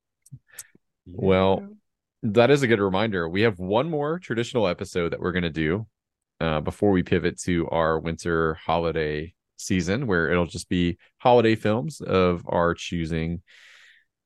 Well, 1.06 1.68
that 2.24 2.52
is 2.52 2.62
a 2.62 2.68
good 2.68 2.80
reminder. 2.80 3.28
We 3.28 3.42
have 3.42 3.60
one 3.60 3.90
more 3.90 4.20
traditional 4.20 4.68
episode 4.68 5.14
that 5.14 5.20
we're 5.20 5.32
going 5.32 5.44
to 5.44 5.50
do 5.50 5.88
uh, 6.40 6.62
before 6.62 6.92
we 6.92 7.04
pivot 7.04 7.40
to 7.42 7.68
our 7.70 8.00
winter 8.00 8.56
holiday 8.56 9.34
season, 9.58 10.08
where 10.08 10.30
it'll 10.30 10.46
just 10.46 10.70
be 10.70 10.98
holiday 11.18 11.56
films 11.56 12.02
of 12.02 12.44
our 12.48 12.74
choosing. 12.74 13.42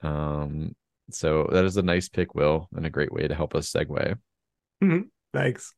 Um, 0.02 0.76
so 1.12 1.48
that 1.52 1.66
is 1.66 1.78
a 1.78 1.82
nice 1.82 2.10
pick, 2.10 2.36
Will, 2.36 2.68
and 2.76 2.86
a 2.86 2.90
great 2.90 3.14
way 3.14 3.28
to 3.28 3.36
help 3.36 3.56
us 3.56 3.72
segue. 3.72 4.18
thanks. 5.34 5.74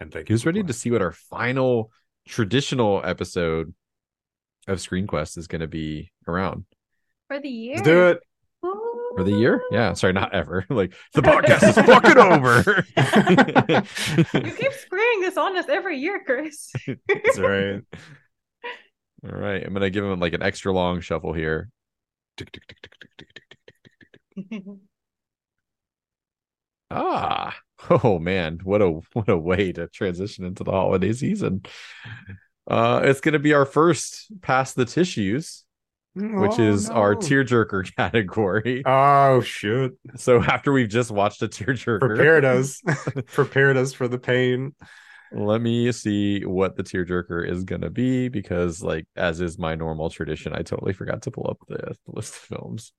And 0.00 0.12
thank 0.12 0.28
you. 0.28 0.34
Who's 0.34 0.42
for 0.42 0.50
ready 0.50 0.62
to 0.62 0.72
see 0.72 0.90
what 0.90 1.02
our 1.02 1.12
final 1.12 1.90
traditional 2.26 3.00
episode 3.04 3.72
of 4.68 4.80
Screen 4.80 5.06
Quest 5.06 5.36
is 5.38 5.46
going 5.46 5.60
to 5.60 5.68
be 5.68 6.10
around 6.26 6.64
For 7.28 7.38
the 7.38 7.48
year. 7.48 7.76
Let's 7.76 7.88
do 7.88 8.06
it 8.08 8.20
for 9.16 9.24
the 9.24 9.32
year. 9.32 9.62
Yeah, 9.70 9.94
sorry, 9.94 10.12
not 10.12 10.34
ever. 10.34 10.64
Like 10.70 10.94
the 11.14 11.22
podcast 11.22 11.68
is 11.68 11.74
fucking 11.74 12.18
over. 12.18 12.84
you 14.44 14.52
keep 14.52 14.72
spraying 14.72 15.20
this 15.20 15.36
on 15.36 15.56
us 15.56 15.66
every 15.68 15.98
year, 15.98 16.22
Chris. 16.24 16.72
That's 16.86 17.38
right. 17.38 17.82
All 19.24 19.38
right, 19.38 19.64
I'm 19.64 19.72
gonna 19.72 19.90
give 19.90 20.04
him 20.04 20.20
like 20.20 20.34
an 20.34 20.42
extra 20.42 20.72
long 20.72 21.00
shuffle 21.00 21.32
here. 21.32 21.70
ah, 26.90 27.56
oh 27.90 28.18
man, 28.18 28.60
what 28.62 28.82
a 28.82 29.00
what 29.14 29.28
a 29.28 29.36
way 29.36 29.72
to 29.72 29.88
transition 29.88 30.44
into 30.44 30.62
the 30.64 30.70
holiday 30.70 31.12
season. 31.12 31.62
Uh, 32.68 33.00
it's 33.04 33.20
gonna 33.20 33.38
be 33.38 33.54
our 33.54 33.64
first 33.66 34.30
past 34.42 34.76
the 34.76 34.84
tissues 34.84 35.65
which 36.16 36.58
Oh, 36.58 36.62
is 36.62 36.88
our 36.90 37.14
no. 37.14 37.20
tearjerker 37.20 37.94
category. 37.96 38.82
Oh 38.84 39.40
shit. 39.42 39.92
So 40.16 40.42
after 40.42 40.72
we've 40.72 40.88
just 40.88 41.10
watched 41.10 41.42
a 41.42 41.48
tearjerker, 41.48 41.98
Prepared 42.00 42.44
us. 42.44 42.82
Prepared 43.32 43.76
us 43.76 43.92
for 43.92 44.08
the 44.08 44.18
pain. 44.18 44.74
let 45.32 45.60
me 45.60 45.90
see 45.92 46.44
what 46.44 46.76
the 46.76 46.82
tearjerker 46.82 47.48
is 47.48 47.64
gonna 47.64 47.90
be 47.90 48.28
because, 48.28 48.82
like, 48.82 49.06
as 49.16 49.40
is 49.40 49.58
my 49.58 49.74
normal 49.74 50.08
tradition, 50.10 50.52
I 50.54 50.62
totally 50.62 50.92
forgot 50.92 51.22
to 51.22 51.30
pull 51.30 51.48
up 51.50 51.58
the, 51.68 51.76
the 52.06 52.12
list 52.12 52.34
of 52.34 52.40
films. 52.40 52.92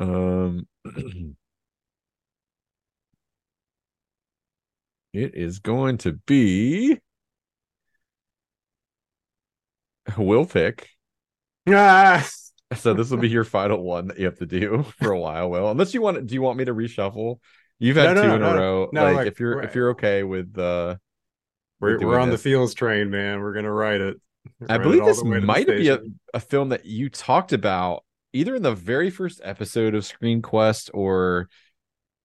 Um, 0.00 0.66
it 5.12 5.34
is 5.34 5.58
going 5.58 5.98
to 5.98 6.12
be 6.26 6.98
will 10.16 10.46
pick. 10.46 10.88
Ah. 11.74 12.26
So 12.76 12.92
this 12.92 13.08
will 13.08 13.16
be 13.16 13.30
your 13.30 13.44
final 13.44 13.82
one 13.82 14.08
that 14.08 14.18
you 14.18 14.26
have 14.26 14.38
to 14.40 14.46
do 14.46 14.84
for 14.98 15.10
a 15.10 15.18
while. 15.18 15.48
Will, 15.48 15.70
unless 15.70 15.94
you 15.94 16.02
want, 16.02 16.18
to 16.18 16.22
do 16.22 16.34
you 16.34 16.42
want 16.42 16.58
me 16.58 16.66
to 16.66 16.74
reshuffle? 16.74 17.38
You've 17.78 17.96
had 17.96 18.14
No, 18.14 18.14
no, 18.14 18.22
two 18.22 18.28
no, 18.28 18.34
in 18.34 18.42
a 18.42 18.54
row. 18.60 18.88
No, 18.92 19.04
like, 19.04 19.16
like, 19.16 19.26
if 19.26 19.40
you're 19.40 19.62
if 19.62 19.74
you're 19.74 19.90
okay 19.92 20.22
with 20.22 20.58
uh 20.58 20.96
We're, 21.80 21.98
we're 21.98 22.18
on 22.18 22.28
this. 22.28 22.42
the 22.42 22.50
feels 22.50 22.74
train, 22.74 23.08
man. 23.08 23.40
We're 23.40 23.54
gonna 23.54 23.72
ride 23.72 24.02
it. 24.02 24.20
I 24.68 24.76
believe 24.76 25.02
this 25.06 25.20
the 25.20 25.24
way 25.24 25.36
to 25.36 25.40
the 25.40 25.46
might 25.46 25.66
be 25.66 25.88
a, 25.88 26.00
a 26.34 26.40
film 26.40 26.68
that 26.68 26.84
you 26.84 27.08
talked 27.08 27.54
about 27.54 28.04
either 28.32 28.54
in 28.54 28.62
the 28.62 28.74
very 28.74 29.10
first 29.10 29.40
episode 29.42 29.94
of 29.94 30.04
Screen 30.04 30.42
Quest 30.42 30.90
or 30.92 31.48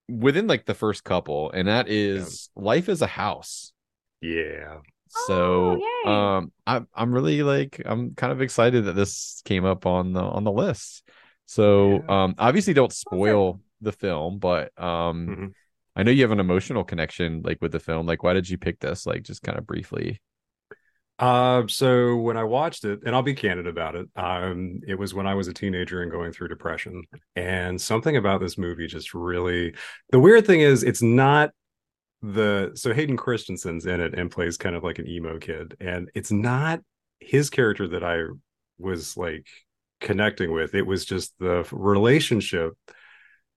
within 0.08 0.46
like 0.46 0.66
the 0.66 0.74
first 0.74 1.04
couple, 1.04 1.50
and 1.52 1.68
that 1.68 1.88
is 1.88 2.50
Life 2.54 2.88
is 2.88 3.02
a 3.02 3.06
House. 3.06 3.72
Yeah. 4.20 4.78
So 5.14 5.84
Oh, 6.04 6.04
um 6.04 6.52
I'm 6.66 6.88
I'm 6.94 7.12
really 7.14 7.42
like 7.42 7.80
I'm 7.84 8.14
kind 8.14 8.32
of 8.32 8.42
excited 8.42 8.84
that 8.86 8.94
this 8.94 9.42
came 9.44 9.64
up 9.64 9.86
on 9.86 10.12
the 10.12 10.20
on 10.22 10.44
the 10.44 10.52
list. 10.52 11.08
So 11.46 12.04
Yeah. 12.04 12.08
um 12.08 12.34
obviously 12.38 12.74
don't 12.74 12.92
spoil 12.92 13.60
the 13.80 13.92
film, 13.92 14.38
but 14.38 14.78
um 14.80 15.34
Mhm. 15.34 15.54
I 15.96 16.02
know 16.04 16.10
you 16.12 16.22
have 16.22 16.32
an 16.32 16.40
emotional 16.40 16.84
connection 16.84 17.42
like 17.42 17.62
with 17.62 17.72
the 17.72 17.80
film. 17.80 18.06
Like 18.06 18.22
why 18.22 18.34
did 18.34 18.48
you 18.48 18.58
pick 18.58 18.80
this? 18.80 19.06
Like 19.06 19.22
just 19.24 19.42
kind 19.42 19.58
of 19.58 19.66
briefly. 19.66 20.20
Uh, 21.18 21.62
so 21.68 22.16
when 22.16 22.36
I 22.36 22.42
watched 22.42 22.84
it, 22.84 23.00
and 23.06 23.14
I'll 23.14 23.22
be 23.22 23.34
candid 23.34 23.68
about 23.68 23.94
it, 23.94 24.08
um, 24.16 24.80
it 24.86 24.96
was 24.98 25.14
when 25.14 25.28
I 25.28 25.34
was 25.34 25.46
a 25.46 25.54
teenager 25.54 26.02
and 26.02 26.10
going 26.10 26.32
through 26.32 26.48
depression. 26.48 27.04
And 27.36 27.80
something 27.80 28.16
about 28.16 28.40
this 28.40 28.58
movie 28.58 28.88
just 28.88 29.14
really 29.14 29.74
the 30.10 30.18
weird 30.18 30.44
thing 30.46 30.60
is 30.60 30.82
it's 30.82 31.02
not 31.02 31.50
the 32.32 32.72
so 32.74 32.94
Hayden 32.94 33.16
Christensen's 33.16 33.84
in 33.86 34.00
it 34.00 34.18
and 34.18 34.30
plays 34.30 34.56
kind 34.56 34.74
of 34.74 34.82
like 34.82 34.98
an 34.98 35.06
emo 35.06 35.38
kid, 35.38 35.76
and 35.80 36.10
it's 36.14 36.32
not 36.32 36.80
his 37.20 37.50
character 37.50 37.88
that 37.88 38.02
I 38.02 38.22
was 38.78 39.16
like 39.16 39.46
connecting 40.00 40.52
with. 40.52 40.74
It 40.74 40.86
was 40.86 41.04
just 41.04 41.34
the 41.38 41.66
relationship 41.70 42.74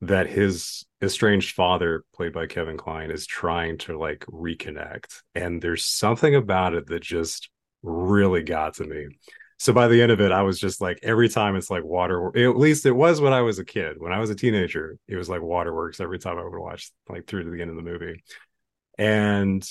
that 0.01 0.27
his 0.27 0.85
estranged 1.01 1.55
father, 1.55 2.03
played 2.13 2.33
by 2.33 2.47
Kevin 2.47 2.77
Kline, 2.77 3.09
is 3.09 3.25
trying 3.25 3.77
to 3.79 3.97
like 3.97 4.25
reconnect. 4.27 5.21
And 5.33 5.61
there's 5.61 5.85
something 5.85 6.35
about 6.35 6.73
it 6.73 6.87
that 6.87 7.01
just 7.01 7.49
really 7.83 8.43
got 8.43 8.75
to 8.75 8.83
me. 8.83 9.07
So 9.59 9.73
by 9.73 9.87
the 9.87 10.01
end 10.01 10.11
of 10.11 10.21
it, 10.21 10.31
I 10.31 10.43
was 10.43 10.59
just 10.59 10.81
like, 10.81 10.99
every 11.01 11.29
time 11.29 11.55
it's 11.55 11.71
like 11.71 11.83
water. 11.83 12.27
At 12.37 12.57
least 12.57 12.85
it 12.85 12.91
was 12.91 13.19
when 13.19 13.33
I 13.33 13.41
was 13.41 13.57
a 13.57 13.65
kid. 13.65 13.95
When 13.97 14.11
I 14.11 14.19
was 14.19 14.29
a 14.29 14.35
teenager, 14.35 14.97
it 15.07 15.15
was 15.15 15.29
like 15.29 15.41
waterworks 15.41 15.99
every 15.99 16.19
time 16.19 16.37
I 16.37 16.43
would 16.43 16.59
watch 16.59 16.91
like 17.09 17.25
through 17.25 17.45
to 17.45 17.49
the 17.49 17.61
end 17.61 17.71
of 17.71 17.75
the 17.75 17.81
movie. 17.81 18.23
And 18.97 19.67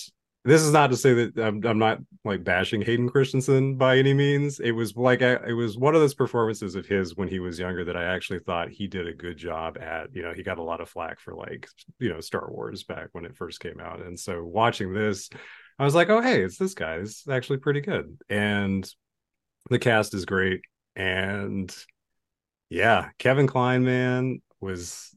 this 0.47 0.63
is 0.63 0.73
not 0.73 0.93
to 0.93 0.97
say 0.97 1.13
that 1.13 1.45
I'm, 1.45 1.65
I'm 1.67 1.79
not 1.79 1.99
like 2.25 2.45
bashing 2.45 2.81
Hayden 2.81 3.09
Christensen 3.09 3.77
by 3.77 3.99
any 3.99 4.15
means. 4.15 4.61
It 4.61 4.71
was 4.71 4.95
like 4.95 5.21
I, 5.21 5.35
it 5.49 5.53
was 5.55 5.77
one 5.77 5.97
of 5.97 6.01
those 6.01 6.15
performances 6.15 6.77
of 6.77 6.87
his 6.87 7.17
when 7.17 7.27
he 7.27 7.41
was 7.41 7.59
younger 7.59 7.85
that 7.85 7.97
I 7.97 8.05
actually 8.05 8.39
thought 8.39 8.69
he 8.69 8.87
did 8.87 9.09
a 9.09 9.13
good 9.13 9.37
job 9.37 9.77
at. 9.77 10.15
You 10.15 10.23
know, 10.23 10.33
he 10.33 10.45
got 10.45 10.59
a 10.59 10.63
lot 10.63 10.81
of 10.81 10.89
flack 10.89 11.19
for 11.19 11.35
like 11.35 11.69
you 11.99 12.09
know 12.09 12.21
Star 12.21 12.49
Wars 12.49 12.85
back 12.85 13.09
when 13.11 13.25
it 13.25 13.37
first 13.37 13.59
came 13.59 13.81
out, 13.81 14.01
and 14.01 14.19
so 14.19 14.45
watching 14.45 14.93
this, 14.93 15.29
I 15.81 15.85
was 15.85 15.97
like, 15.97 16.11
oh 16.11 16.21
hey, 16.21 16.43
it's 16.43 16.59
this 16.59 16.75
guy. 16.75 16.95
It's 16.97 17.27
actually 17.29 17.59
pretty 17.59 17.81
good, 17.81 18.17
and 18.29 18.89
the 19.69 19.81
cast 19.81 20.15
is 20.15 20.27
great, 20.27 20.61
and 20.95 21.75
yeah, 22.71 23.09
Kevin 23.19 23.49
Kline 23.49 23.85
man 23.85 24.43
was 24.61 25.11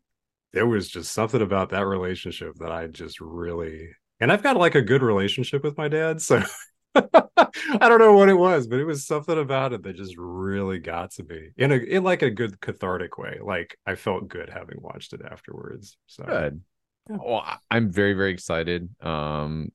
there 0.53 0.65
was 0.65 0.90
just 0.90 1.11
something 1.11 1.41
about 1.41 1.69
that 1.69 1.86
relationship 1.86 2.56
that 2.56 2.72
I 2.72 2.88
just 2.88 3.22
really 3.22 3.90
and 4.20 4.32
I've 4.32 4.44
got 4.44 4.58
like 4.58 4.76
a 4.76 4.82
good 4.82 5.02
relationship 5.02 5.64
with 5.64 5.78
my 5.78 5.88
dad, 5.88 6.22
so 6.22 6.41
I 6.96 7.88
don't 7.88 8.00
know 8.00 8.14
what 8.14 8.30
it 8.30 8.38
was, 8.38 8.68
but 8.68 8.80
it 8.80 8.86
was 8.86 9.06
something 9.06 9.38
about 9.38 9.74
it 9.74 9.84
that 9.84 9.96
just 9.96 10.16
really 10.18 10.80
got 10.80 11.12
to 11.12 11.24
me 11.24 11.50
in 11.58 11.72
a 11.72 11.76
in 11.76 12.04
like 12.04 12.22
a 12.22 12.30
good 12.30 12.60
cathartic 12.60 13.18
way. 13.18 13.40
Like 13.41 13.78
I 13.86 13.96
felt 13.96 14.28
good 14.28 14.50
having 14.50 14.82
watched 14.82 15.14
it 15.14 15.22
afterwards. 15.30 15.98
So 16.08 16.24
Good. 16.24 16.62
Yeah. 17.10 17.18
Well, 17.24 17.60
I'm 17.70 17.91
very 17.91 18.14
very 18.14 18.32
excited. 18.32 18.90
Um, 19.02 19.72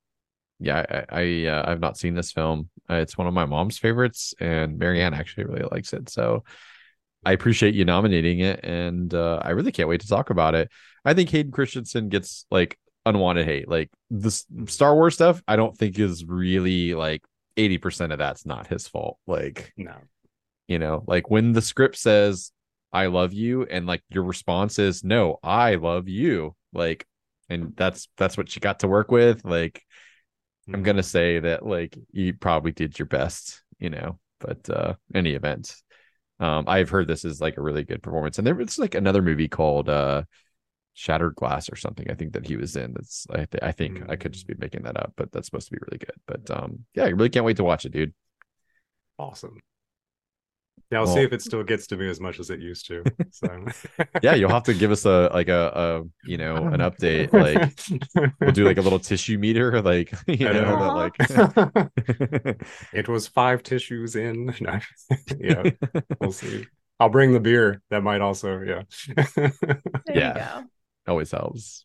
yeah, 0.61 1.05
I 1.11 1.21
I 1.21 1.47
uh, 1.47 1.71
I've 1.71 1.81
not 1.81 1.97
seen 1.97 2.15
this 2.15 2.33
film. 2.33 2.69
Uh, 2.89 2.97
it's 2.97 3.17
one 3.17 3.27
of 3.27 3.35
my 3.35 3.47
mom's 3.47 3.79
favorites, 3.79 4.35
and 4.41 4.79
Marianne 4.79 5.15
actually 5.15 5.45
really 5.45 5.67
likes 5.71 5.93
it. 5.93 6.09
So 6.11 6.45
I 7.25 7.33
appreciate 7.33 7.75
you 7.75 7.85
nominating 7.85 8.41
it, 8.41 8.61
and 8.63 9.13
uh, 9.15 9.41
I 9.43 9.51
really 9.51 9.73
can't 9.73 9.89
wait 9.89 10.03
to 10.03 10.09
talk 10.09 10.31
about 10.31 10.55
it. 10.55 10.71
I 11.05 11.15
think 11.15 11.31
Hayden 11.31 11.53
Christensen 11.53 12.09
gets 12.09 12.47
like 12.51 12.79
unwanted 13.07 13.47
hate. 13.47 13.69
Like 13.69 13.91
the 14.11 14.31
Star 14.67 14.95
Wars 14.95 15.15
stuff, 15.15 15.43
I 15.47 15.57
don't 15.57 15.77
think 15.77 15.99
is 15.99 16.25
really 16.25 16.95
like 16.95 17.23
80% 17.57 18.13
of 18.13 18.19
that's 18.19 18.47
not 18.47 18.67
his 18.67 18.89
fault. 18.89 19.19
Like 19.27 19.73
no. 19.77 19.95
you 20.69 20.79
know 20.79 21.05
like 21.07 21.31
when 21.31 21.53
the 21.53 21.63
script 21.63 21.97
says 21.97 22.53
i 22.93 23.07
love 23.07 23.33
you 23.33 23.65
and 23.65 23.87
like 23.87 24.03
your 24.09 24.25
response 24.25 24.79
is 24.79 25.05
no 25.05 25.39
i 25.43 25.75
love 25.75 26.09
you 26.09 26.55
like 26.73 27.07
and 27.51 27.75
that's 27.77 28.09
that's 28.17 28.37
what 28.37 28.55
you 28.55 28.61
got 28.61 28.81
to 28.81 28.89
work 28.89 29.11
with 29.11 29.45
like 29.45 29.83
i'm 30.73 30.83
gonna 30.83 31.03
say 31.03 31.39
that 31.41 31.67
like 31.67 31.99
you 32.13 32.33
probably 32.35 32.73
did 32.73 32.99
your 32.99 33.07
best 33.07 33.63
you 33.79 33.91
know 33.91 34.19
but 34.41 34.69
uh 34.71 34.95
any 35.15 35.33
event 35.35 35.77
um 36.41 36.65
i've 36.67 36.89
heard 36.89 37.07
this 37.07 37.25
is 37.25 37.41
like 37.41 37.59
a 37.59 37.63
really 37.63 37.85
good 37.85 38.03
performance 38.03 38.39
and 38.39 38.47
there 38.47 38.55
was 38.55 38.79
like 38.79 38.95
another 38.95 39.23
movie 39.23 39.49
called 39.49 39.89
uh 39.89 40.23
Shattered 40.95 41.35
Glass 41.35 41.69
or 41.71 41.77
something. 41.77 42.11
I 42.11 42.15
think 42.15 42.33
that 42.35 42.47
he 42.47 42.57
was 42.57 42.77
in. 42.77 42.93
That's 42.95 43.27
I, 43.31 43.37
th- 43.45 43.63
I 43.63 43.73
think 43.73 44.03
I 44.09 44.17
could 44.17 44.31
Mm. 44.33 44.35
just 44.35 44.47
be 44.47 44.55
making 44.59 44.83
that 44.85 44.97
up, 44.97 45.13
but 45.17 45.31
that's 45.33 45.47
supposed 45.47 45.67
to 45.69 45.73
be 45.73 45.81
really 45.87 45.99
good. 45.99 46.15
But 46.27 46.51
um, 46.57 46.85
yeah, 46.95 47.05
I 47.05 47.09
really 47.09 47.31
can't 47.31 47.45
wait 47.45 47.57
to 47.59 47.65
watch 47.65 47.85
it, 47.85 47.93
dude. 47.93 48.15
Awesome. 49.19 49.59
Yeah, 50.91 50.99
I'll 50.99 51.07
Well- 51.07 51.15
see 51.15 51.23
if 51.23 51.33
it 51.33 51.43
still 51.43 51.63
gets 51.65 51.87
to 51.89 51.97
me 51.97 52.09
as 52.09 52.21
much 52.21 52.39
as 52.39 52.51
it 52.51 52.61
used 52.61 52.87
to. 52.89 53.03
So 53.31 53.49
Yeah, 54.23 54.35
you'll 54.35 54.51
have 54.51 54.65
to 54.65 54.75
give 54.75 54.91
us 54.93 55.05
a 55.07 55.31
like 55.33 55.49
a, 55.49 55.73
a 55.75 56.29
you 56.29 56.37
know 56.37 56.57
an 56.57 56.81
update. 56.81 57.33
Like 57.33 57.73
we'll 58.41 58.53
do 58.53 58.65
like 58.65 58.79
a 58.79 58.83
little 58.83 58.99
tissue 59.01 59.39
meter, 59.39 59.81
like 59.83 60.13
you 60.29 60.45
know, 60.45 60.53
know. 60.53 61.13
that, 61.17 61.91
like 62.47 62.63
it 62.93 63.09
was 63.09 63.27
five 63.27 63.63
tissues 63.63 64.15
in. 64.15 64.55
No. 64.61 64.79
yeah, 65.41 65.63
we'll 66.21 66.33
see. 66.33 66.67
I'll 67.01 67.09
bring 67.09 67.33
the 67.33 67.41
beer. 67.41 67.83
That 67.91 68.03
might 68.05 68.21
also, 68.21 68.61
yeah. 68.61 68.83
There 69.35 69.53
Yeah. 70.15 70.63
Always 71.07 71.31
helps. 71.31 71.85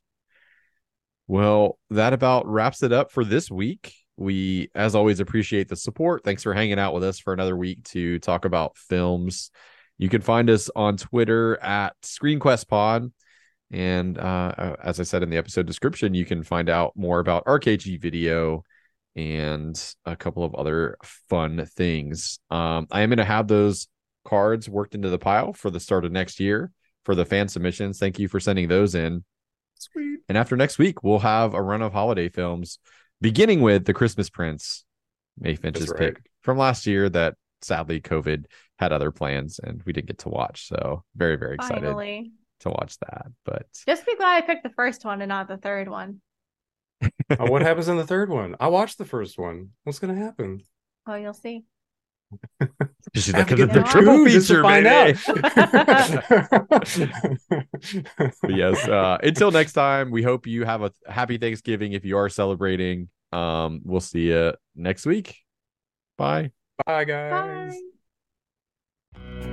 Well, 1.27 1.77
that 1.91 2.13
about 2.13 2.47
wraps 2.47 2.81
it 2.81 2.91
up 2.91 3.11
for 3.11 3.23
this 3.23 3.51
week. 3.51 3.93
We, 4.17 4.69
as 4.73 4.95
always, 4.95 5.19
appreciate 5.19 5.69
the 5.69 5.75
support. 5.75 6.23
Thanks 6.23 6.43
for 6.43 6.53
hanging 6.53 6.79
out 6.79 6.93
with 6.93 7.03
us 7.03 7.19
for 7.19 7.33
another 7.33 7.55
week 7.55 7.83
to 7.89 8.19
talk 8.19 8.45
about 8.45 8.77
films. 8.77 9.51
You 9.97 10.09
can 10.09 10.21
find 10.21 10.49
us 10.49 10.69
on 10.75 10.97
Twitter 10.97 11.61
at 11.61 11.93
ScreenQuestPod. 12.01 13.11
And 13.71 14.17
uh, 14.17 14.75
as 14.83 14.99
I 14.99 15.03
said 15.03 15.21
in 15.21 15.29
the 15.29 15.37
episode 15.37 15.67
description, 15.67 16.13
you 16.13 16.25
can 16.25 16.41
find 16.41 16.69
out 16.69 16.93
more 16.95 17.19
about 17.19 17.45
RKG 17.45 18.01
video 18.01 18.63
and 19.15 19.79
a 20.05 20.15
couple 20.15 20.43
of 20.43 20.55
other 20.55 20.97
fun 21.29 21.65
things. 21.75 22.39
Um, 22.49 22.87
I 22.91 23.01
am 23.01 23.09
going 23.09 23.17
to 23.17 23.25
have 23.25 23.47
those 23.47 23.87
cards 24.25 24.67
worked 24.67 24.95
into 24.95 25.09
the 25.09 25.19
pile 25.19 25.53
for 25.53 25.69
the 25.69 25.79
start 25.79 26.05
of 26.05 26.11
next 26.11 26.39
year 26.39 26.71
for 27.05 27.15
the 27.15 27.25
fan 27.25 27.47
submissions. 27.47 27.99
Thank 27.99 28.19
you 28.19 28.27
for 28.27 28.39
sending 28.39 28.67
those 28.67 28.95
in. 28.95 29.23
Sweet. 29.75 30.19
And 30.27 30.37
after 30.37 30.55
next 30.55 30.77
week, 30.77 31.03
we'll 31.03 31.19
have 31.19 31.53
a 31.53 31.61
run 31.61 31.81
of 31.81 31.93
holiday 31.93 32.29
films, 32.29 32.79
beginning 33.21 33.61
with 33.61 33.85
The 33.85 33.93
Christmas 33.93 34.29
Prince, 34.29 34.85
Mae 35.39 35.55
Finch's 35.55 35.89
right. 35.89 35.99
pick 35.99 36.21
from 36.41 36.57
last 36.57 36.85
year 36.85 37.09
that 37.09 37.35
sadly 37.61 38.01
COVID 38.01 38.45
had 38.77 38.91
other 38.91 39.11
plans 39.11 39.59
and 39.61 39.81
we 39.85 39.93
didn't 39.93 40.07
get 40.07 40.19
to 40.19 40.29
watch. 40.29 40.67
So 40.67 41.03
very, 41.15 41.35
very 41.35 41.55
excited 41.55 41.83
Finally. 41.83 42.31
to 42.61 42.69
watch 42.69 42.97
that. 42.99 43.27
But 43.45 43.67
Just 43.85 44.05
be 44.05 44.15
glad 44.15 44.43
I 44.43 44.45
picked 44.45 44.63
the 44.63 44.69
first 44.69 45.05
one 45.05 45.21
and 45.21 45.29
not 45.29 45.47
the 45.47 45.57
third 45.57 45.89
one. 45.89 46.21
Oh, 47.01 47.49
what 47.49 47.61
happens 47.63 47.87
in 47.87 47.97
the 47.97 48.07
third 48.07 48.29
one? 48.29 48.55
I 48.59 48.67
watched 48.67 48.97
the 48.97 49.05
first 49.05 49.37
one. 49.37 49.69
What's 49.83 49.99
gonna 49.99 50.15
happen? 50.15 50.61
Oh, 51.07 51.15
you'll 51.15 51.33
see. 51.33 51.63
She's 53.15 53.33
I 53.33 53.39
have 53.39 53.49
like, 53.49 53.57
the, 53.57 53.67
get 53.67 53.73
the 53.73 53.79
the 53.81 53.85
triple 53.87 54.17
two 54.17 54.29
just 54.29 54.47
to 54.47 54.53
feature, 54.53 54.63
find 54.63 54.83
baby. 54.85 55.17
But 58.41 58.55
yes. 58.55 58.87
Uh, 58.87 59.17
until 59.23 59.51
next 59.51 59.73
time, 59.73 60.11
we 60.11 60.23
hope 60.23 60.47
you 60.47 60.65
have 60.65 60.83
a 60.83 60.91
happy 61.07 61.37
Thanksgiving 61.37 61.93
if 61.93 62.05
you 62.05 62.17
are 62.17 62.29
celebrating. 62.29 63.09
Um, 63.31 63.81
we'll 63.83 63.99
see 63.99 64.27
you 64.29 64.53
next 64.75 65.05
week. 65.05 65.37
Bye. 66.17 66.51
Bye, 66.85 67.03
guys. 67.05 67.75
Bye. 69.13 69.45